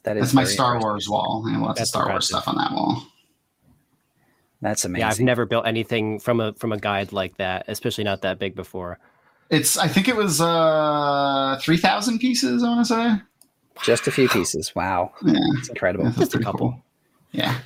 That 0.05 0.17
is 0.17 0.23
That's 0.25 0.35
my 0.35 0.45
Star. 0.45 0.81
Wars 0.81 1.09
wall. 1.09 1.45
And 1.47 1.61
lots 1.63 1.79
That's 1.81 1.91
of 1.91 2.01
Star 2.03 2.09
Wars 2.11 2.29
stuff 2.29 2.47
on 2.49 2.57
that 2.57 2.73
wall. 2.73 3.07
That's 4.61 4.85
amazing. 4.85 5.01
Yeah, 5.01 5.09
I've 5.11 5.21
never 5.21 5.45
built 5.45 5.67
anything 5.67 6.19
from 6.19 6.41
a 6.41 6.55
from 6.55 6.73
a 6.73 6.79
guide 6.79 7.13
like 7.13 7.37
that, 7.37 7.67
especially 7.69 8.05
not 8.05 8.23
that 8.23 8.39
big 8.39 8.55
before. 8.55 8.99
It's 9.51 9.77
I 9.77 9.89
think 9.89 10.09
it 10.09 10.17
was 10.17 10.41
uh 10.41 11.59
three 11.61 11.77
thousand 11.77 12.19
pieces, 12.19 12.63
I 12.63 12.69
wanna 12.69 12.85
say. 12.85 13.15
Just 13.83 14.07
a 14.07 14.11
few 14.11 14.29
pieces. 14.29 14.75
Wow, 14.75 15.13
Yeah. 15.23 15.35
it's 15.59 15.69
incredible. 15.69 16.05
that's 16.05 16.17
Just 16.19 16.35
a 16.37 16.39
couple. 16.39 16.71
cool. 16.71 16.83
Yeah. 17.33 17.59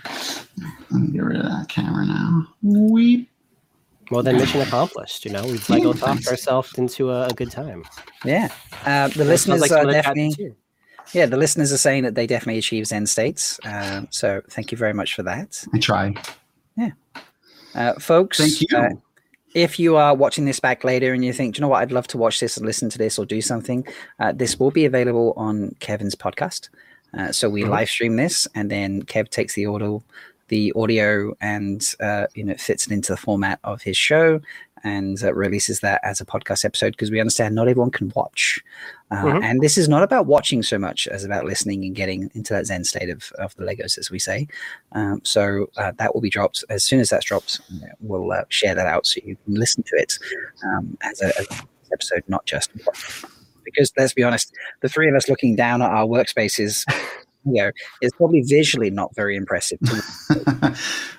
Let 0.91 1.03
me 1.03 1.09
get 1.09 1.23
rid 1.23 1.37
of 1.37 1.45
that 1.45 1.69
camera 1.69 2.05
now. 2.07 2.49
Weep. 2.63 3.31
Well, 4.11 4.23
then 4.23 4.39
mission 4.39 4.63
accomplished. 4.63 5.27
You 5.27 5.33
know, 5.33 5.45
we've 5.45 5.69
Lego 5.69 5.93
talked 5.93 6.27
ourselves 6.29 6.73
into 6.79 7.11
a, 7.11 7.27
a 7.27 7.35
good 7.35 7.51
time. 7.51 7.85
Yeah, 8.25 8.49
uh, 8.87 9.09
the 9.09 9.25
listeners 9.27 9.61
like 9.61 9.71
are 9.71 9.75
some 9.83 9.89
of 9.89 9.95
the 9.95 10.03
chat 10.03 10.15
definitely. 10.17 10.55
Yeah, 11.15 11.27
the 11.27 11.37
listeners 11.37 11.73
are 11.73 11.79
saying 11.79 12.05
that 12.05 12.15
they 12.15 12.27
definitely 12.27 12.59
achieve 12.59 12.87
Zen 12.87 13.07
states. 13.07 13.59
Um, 13.65 14.09
so 14.11 14.43
thank 14.51 14.71
you 14.73 14.79
very 14.79 14.93
much 14.95 15.15
for 15.15 15.23
that, 15.23 15.65
I 15.73 15.79
try. 15.79 16.15
Yeah. 16.77 16.91
Uh, 17.75 17.95
folks. 17.95 18.39
Thank 18.39 18.61
you. 18.61 18.77
uh, 18.77 18.91
if 19.55 19.79
you 19.79 19.97
are 19.97 20.15
watching 20.15 20.45
this 20.45 20.61
back 20.61 20.85
later 20.85 21.13
and 21.15 21.25
you 21.25 21.33
think, 21.33 21.55
"Do 21.55 21.59
you 21.59 21.63
know 21.63 21.69
what, 21.69 21.81
I'd 21.83 21.93
love 21.93 22.07
to 22.09 22.19
watch 22.19 22.41
this 22.41 22.57
and 22.57 22.67
listen 22.67 22.91
to 22.91 22.99
this 22.99 23.19
or 23.19 23.25
do 23.25 23.41
something, 23.41 23.87
uh, 24.21 24.33
this 24.33 24.61
will 24.61 24.71
be 24.71 24.85
available 24.85 25.33
on 25.37 25.75
Kevin's 25.81 26.15
podcast. 26.15 26.69
Uh, 27.17 27.33
so 27.33 27.49
we 27.49 27.63
Mhm. 27.63 27.71
live 27.71 27.89
stream 27.89 28.17
this, 28.17 28.47
and 28.55 28.71
then 28.71 29.03
Kev 29.03 29.31
takes 29.31 29.55
the 29.55 29.65
audio, 29.67 30.03
the 30.49 30.73
audio, 30.77 31.35
and 31.41 31.83
uh, 32.01 32.27
you 32.35 32.45
know 32.45 32.55
fits 32.55 32.87
it 32.87 32.93
into 32.93 33.13
the 33.13 33.17
format 33.17 33.59
of 33.65 33.81
his 33.83 33.97
show 33.97 34.41
and 34.85 35.23
uh, 35.23 35.33
releases 35.35 35.81
that 35.81 36.01
as 36.05 36.21
a 36.21 36.25
podcast 36.25 36.65
episode 36.65 36.91
because 36.91 37.11
we 37.11 37.21
understand 37.21 37.55
not 37.55 37.69
everyone 37.69 37.91
can 37.91 38.13
watch. 38.15 38.63
Uh, 39.11 39.25
Mhm. 39.25 39.43
And 39.45 39.61
this 39.61 39.79
is 39.79 39.89
not 39.89 40.03
about 40.03 40.27
watching 40.27 40.63
so 40.63 40.79
much 40.79 41.07
as 41.09 41.25
about 41.25 41.45
listening 41.45 41.85
and 41.85 41.95
getting 41.95 42.31
into 42.35 42.53
that 42.53 42.67
Zen 42.67 42.85
state 42.85 43.09
of, 43.09 43.33
of 43.39 43.55
the 43.57 43.65
Legos, 43.65 43.99
as 43.99 44.11
we 44.11 44.19
say. 44.19 44.47
Um, 44.93 45.21
so 45.25 45.67
uh, 45.77 45.93
that 45.99 46.15
will 46.15 46.21
be 46.21 46.31
dropped 46.31 46.65
as 46.69 46.85
soon 46.85 47.01
as 47.01 47.11
that's 47.11 47.25
dropped. 47.25 47.61
We'll 48.01 48.31
uh, 48.33 48.45
share 48.49 48.75
that 48.75 48.87
out 48.87 49.07
so 49.07 49.21
you 49.25 49.37
can 49.45 49.55
listen 49.55 49.83
to 49.85 49.97
it 49.97 50.19
um, 50.65 50.97
as, 51.03 51.23
a, 51.23 51.27
as 51.39 51.47
a 51.51 51.63
episode, 51.93 52.23
not 52.29 52.45
just 52.45 52.71
because 53.65 53.93
let's 53.97 54.15
be 54.15 54.23
honest, 54.23 54.53
the 54.81 54.89
three 54.89 55.09
of 55.09 55.15
us 55.15 55.29
looking 55.29 55.57
down 55.57 55.83
at 55.83 55.91
our 55.91 56.07
workspaces, 56.07 56.85
you 57.45 57.63
know, 57.63 57.71
is 58.03 58.13
probably 58.17 58.43
visually 58.43 58.91
not 58.91 59.15
very 59.15 59.37
impressive. 59.37 59.79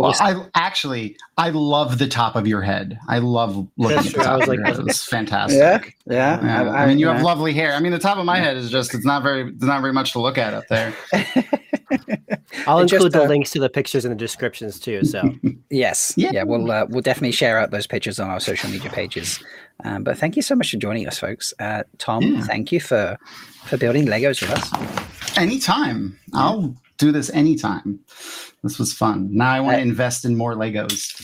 To 0.00 0.22
well, 0.22 0.50
I 0.54 0.60
actually 0.60 1.16
I 1.36 1.50
love 1.50 1.98
the 1.98 2.06
top 2.08 2.36
of 2.36 2.46
your 2.46 2.62
head. 2.62 2.98
I 3.08 3.18
love 3.18 3.68
looking 3.76 3.96
That's 3.96 4.08
at 4.08 4.12
the 4.14 4.18
true. 4.18 4.22
I 4.22 4.24
top 4.26 4.34
was 4.38 4.42
of 4.42 4.48
like- 4.48 4.56
your 4.58 4.66
head. 4.66 4.78
It 4.78 4.84
was 4.84 5.04
fantastic. 5.04 5.58
yeah, 6.06 6.40
yeah. 6.40 6.44
Yeah, 6.64 6.70
I, 6.70 6.86
mean, 6.86 6.98
you 6.98 7.08
have 7.08 7.22
lovely 7.22 7.52
hair. 7.52 7.74
I 7.74 7.80
mean, 7.80 7.92
the 7.92 7.98
top 7.98 8.18
of 8.18 8.24
my 8.24 8.38
head 8.38 8.56
is 8.56 8.70
just, 8.70 8.94
it's 8.94 9.04
not 9.04 9.22
very, 9.22 9.44
there's 9.44 9.62
not 9.68 9.80
very 9.80 9.92
much 9.92 10.12
to 10.12 10.20
look 10.20 10.38
at 10.38 10.54
up 10.54 10.64
there. 10.68 10.94
I'll 12.66 12.80
It 12.80 12.86
just, 12.86 12.94
include 12.94 13.12
the 13.12 13.24
uh, 13.24 13.28
links 13.28 13.50
to 13.50 13.60
the 13.60 13.68
pictures 13.68 14.04
in 14.04 14.10
the 14.10 14.16
descriptions 14.16 14.78
too. 14.80 15.04
So 15.04 15.34
Yes. 15.70 16.14
Yeah. 16.16 16.30
Yeah. 16.32 16.42
we'll 16.44 16.70
uh, 16.70 16.86
we'll 16.88 17.02
definitely 17.02 17.32
share 17.32 17.58
out 17.58 17.70
those 17.70 17.86
pictures 17.86 18.18
on 18.20 18.28
our 18.30 18.40
social 18.40 18.70
media 18.70 18.90
pages. 18.90 19.42
Um, 19.84 20.04
but 20.04 20.18
thank 20.18 20.36
you 20.36 20.42
so 20.42 20.54
much 20.54 20.70
for 20.70 20.76
joining 20.76 21.06
us, 21.06 21.18
folks. 21.18 21.54
Uh, 21.58 21.84
Thom, 21.98 22.22
Yeah. 22.22 22.42
thank 22.42 22.70
you 22.72 22.80
for 22.80 23.16
for 23.64 23.76
building 23.76 24.06
Legos 24.06 24.40
with 24.42 24.50
us. 24.50 25.38
Anytime. 25.38 26.18
I'll 26.34 26.74
do 26.98 27.12
this 27.12 27.30
anytime. 27.30 28.00
This 28.62 28.78
was 28.78 28.92
fun. 28.92 29.28
Now 29.32 29.52
I 29.52 29.60
want 29.60 29.76
to 29.76 29.82
invest 29.82 30.24
in 30.24 30.36
more 30.36 30.54
Legos. 30.54 31.16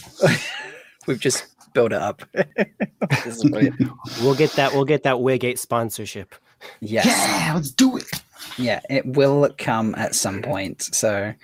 We've 1.06 1.20
just 1.20 1.46
built 1.74 1.92
it 1.92 2.00
up. 2.00 2.22
this 2.32 3.26
is 3.26 3.44
brilliant. 3.44 3.80
we'll 4.22 4.34
get 4.34 4.52
that. 4.52 4.72
We'll 4.72 4.86
get 4.86 5.02
that 5.02 5.16
Waygate 5.16 5.58
sponsorship. 5.58 6.34
Yes. 6.80 7.06
Yeah, 7.06 7.52
let's 7.54 7.70
do 7.70 7.96
it. 7.96 8.10
Yeah, 8.56 8.80
it 8.88 9.04
will 9.06 9.48
come 9.58 9.94
at 9.96 10.14
some 10.14 10.40
point. 10.40 10.82
So, 10.82 11.34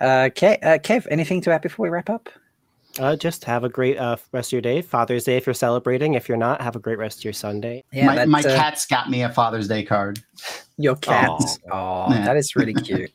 uh, 0.00 0.30
Kev, 0.34 0.58
uh, 0.62 0.78
Kev, 0.78 1.06
anything 1.10 1.40
to 1.42 1.50
add 1.50 1.62
before 1.62 1.84
we 1.84 1.90
wrap 1.90 2.08
up? 2.08 2.28
Uh, 2.98 3.14
just 3.16 3.44
have 3.44 3.62
a 3.64 3.68
great 3.68 3.96
uh, 3.96 4.16
rest 4.32 4.48
of 4.48 4.52
your 4.52 4.60
day. 4.60 4.82
Father's 4.82 5.24
Day 5.24 5.36
if 5.36 5.46
you're 5.46 5.54
celebrating. 5.54 6.14
If 6.14 6.28
you're 6.28 6.36
not, 6.36 6.60
have 6.60 6.74
a 6.76 6.80
great 6.80 6.98
rest 6.98 7.18
of 7.20 7.24
your 7.24 7.32
Sunday. 7.32 7.84
Yeah, 7.92 8.06
my 8.06 8.14
that, 8.16 8.28
my 8.28 8.40
uh, 8.40 8.42
cat's 8.56 8.84
got 8.84 9.08
me 9.08 9.22
a 9.22 9.30
Father's 9.30 9.68
Day 9.68 9.84
card. 9.84 10.20
Your 10.76 10.96
cat. 10.96 11.28
Aw. 11.30 11.46
Oh, 11.70 12.12
Yeah. 12.12 12.24
that 12.24 12.36
is 12.36 12.56
really 12.56 12.74
cute. 12.84 13.12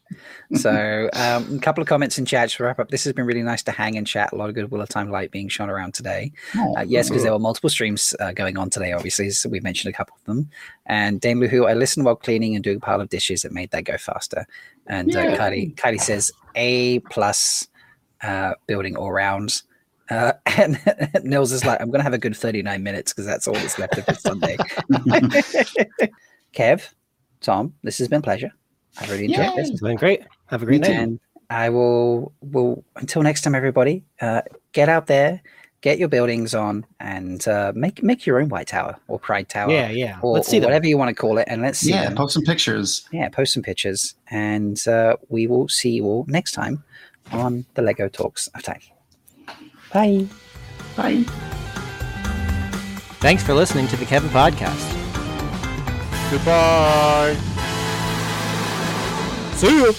so, 0.56 1.10
um, 1.14 1.58
a 1.58 1.60
couple 1.60 1.82
of 1.82 1.88
comments 1.90 2.18
in 2.18 2.26
chat 2.26 2.50
to 2.52 2.64
wrap 2.64 2.80
up. 2.80 2.90
This 2.90 3.04
has 3.04 3.14
been 3.14 3.26
really 3.26 3.44
nice 3.44 3.64
to 3.64 3.72
hang 3.72 3.98
and 3.98 4.08
chat. 4.08 4.32
A 4.32 4.36
lot 4.36 4.48
of 4.50 4.56
good 4.56 4.72
Wheel 4.72 4.82
of 4.82 4.90
Time 4.90 5.12
light 5.12 5.30
being 5.32 5.50
shone 5.50 5.70
around 5.70 5.94
today. 5.94 6.32
Oh, 6.56 6.78
Uh, 6.78 6.82
yes, 6.82 7.10
because 7.10 7.24
there 7.24 7.34
were 7.34 7.40
multiple 7.40 7.70
streams 7.70 8.16
uh, 8.22 8.32
going 8.32 8.58
on 8.58 8.70
today, 8.70 8.94
obviously. 8.94 9.30
So 9.32 9.50
we 9.50 9.60
mentioned 9.60 9.94
a 9.94 9.98
couple 9.98 10.16
of 10.16 10.24
them. 10.24 10.50
And 10.86 11.20
Dame 11.20 11.42
Luhu, 11.42 11.70
I 11.70 11.74
listened 11.74 12.06
while 12.06 12.16
cleaning 12.16 12.56
and 12.56 12.64
doing 12.64 12.78
a 12.78 12.80
pile 12.80 13.02
of 13.02 13.10
dishes. 13.10 13.42
that 13.42 13.52
made 13.52 13.72
that 13.72 13.84
go 13.84 13.98
faster. 13.98 14.46
And 14.88 15.14
uh, 15.16 15.20
Yeah. 15.20 15.38
Kylie, 15.38 15.76
Kylie 15.76 16.00
says 16.00 16.32
A 16.56 17.00
plus 17.12 17.68
uh, 18.26 18.54
building 18.68 18.96
all 18.96 19.12
round. 19.12 19.62
Uh, 20.10 20.34
and 20.58 20.80
Nils 21.24 21.52
is 21.52 21.66
like, 21.66 21.80
I'm 21.82 21.90
going 21.90 22.00
to 22.00 22.04
have 22.04 22.14
a 22.14 22.18
good 22.18 22.36
39 22.36 22.82
minutes 22.84 23.14
because 23.14 23.26
that's 23.26 23.48
all 23.48 23.54
that's 23.54 23.80
left 23.80 23.98
of 23.98 24.06
this 24.06 24.22
Sunday. 24.22 24.58
Kev, 26.54 26.90
Thom, 27.42 27.74
this 27.84 27.98
has 28.00 28.08
been 28.08 28.20
a 28.20 28.24
pleasure. 28.24 28.52
I 29.00 29.06
really 29.08 29.26
enjoyed 29.26 29.46
Yay. 29.46 29.56
this. 29.56 29.70
It's 29.70 29.82
been 29.82 29.98
great. 29.98 30.24
Have 30.48 30.64
a 30.64 30.66
great 30.66 30.82
Me 30.82 30.88
too. 30.88 30.94
night. 30.94 31.02
And 31.02 31.20
I 31.50 31.70
will 31.70 32.34
will 32.42 32.84
until 32.96 33.22
next 33.22 33.42
time, 33.42 33.54
everybody. 33.54 34.04
Uh, 34.22 34.42
get 34.72 34.88
out 34.88 35.08
there, 35.08 35.42
get 35.82 36.00
your 36.00 36.08
buildings 36.08 36.56
on, 36.56 36.86
and 37.02 37.46
uh, 37.48 37.74
make 37.76 38.02
make 38.02 38.26
your 38.26 38.40
own 38.40 38.48
White 38.48 38.68
Tower 38.68 38.96
or 39.10 39.20
Pride 39.20 39.50
Tower. 39.50 39.70
Yeah, 39.70 39.90
yeah. 39.90 40.18
Or, 40.22 40.36
Let's 40.36 40.48
see 40.48 40.58
or 40.58 40.62
them. 40.62 40.70
whatever 40.70 40.88
you 40.88 40.98
want 40.98 41.10
to 41.10 41.16
call 41.16 41.38
it, 41.40 41.48
and 41.50 41.62
let's 41.62 41.80
see 41.80 41.90
yeah, 41.90 42.06
them. 42.06 42.16
post 42.16 42.36
some 42.36 42.44
pictures. 42.44 43.06
yeah, 43.12 43.28
post 43.28 43.52
some 43.54 43.64
pictures, 43.64 44.16
and 44.32 44.88
uh, 44.88 45.18
we 45.28 45.46
will 45.46 45.68
see 45.68 45.90
you 45.90 46.06
all 46.06 46.26
next 46.30 46.54
time 46.54 46.82
on 47.32 47.66
the 47.74 47.82
Lego 47.82 48.08
Talks 48.08 48.48
of 48.48 48.64
Time. 48.64 48.82
Bye. 49.94 50.28
Bye. 50.96 51.24
Thanks 53.20 53.44
for 53.44 53.54
listening 53.54 53.88
to 53.88 53.96
the 53.96 54.06
Kevin 54.06 54.30
Podcast. 54.30 54.92
Goodbye. 56.32 57.36
See 59.56 59.84
ya. 59.84 59.92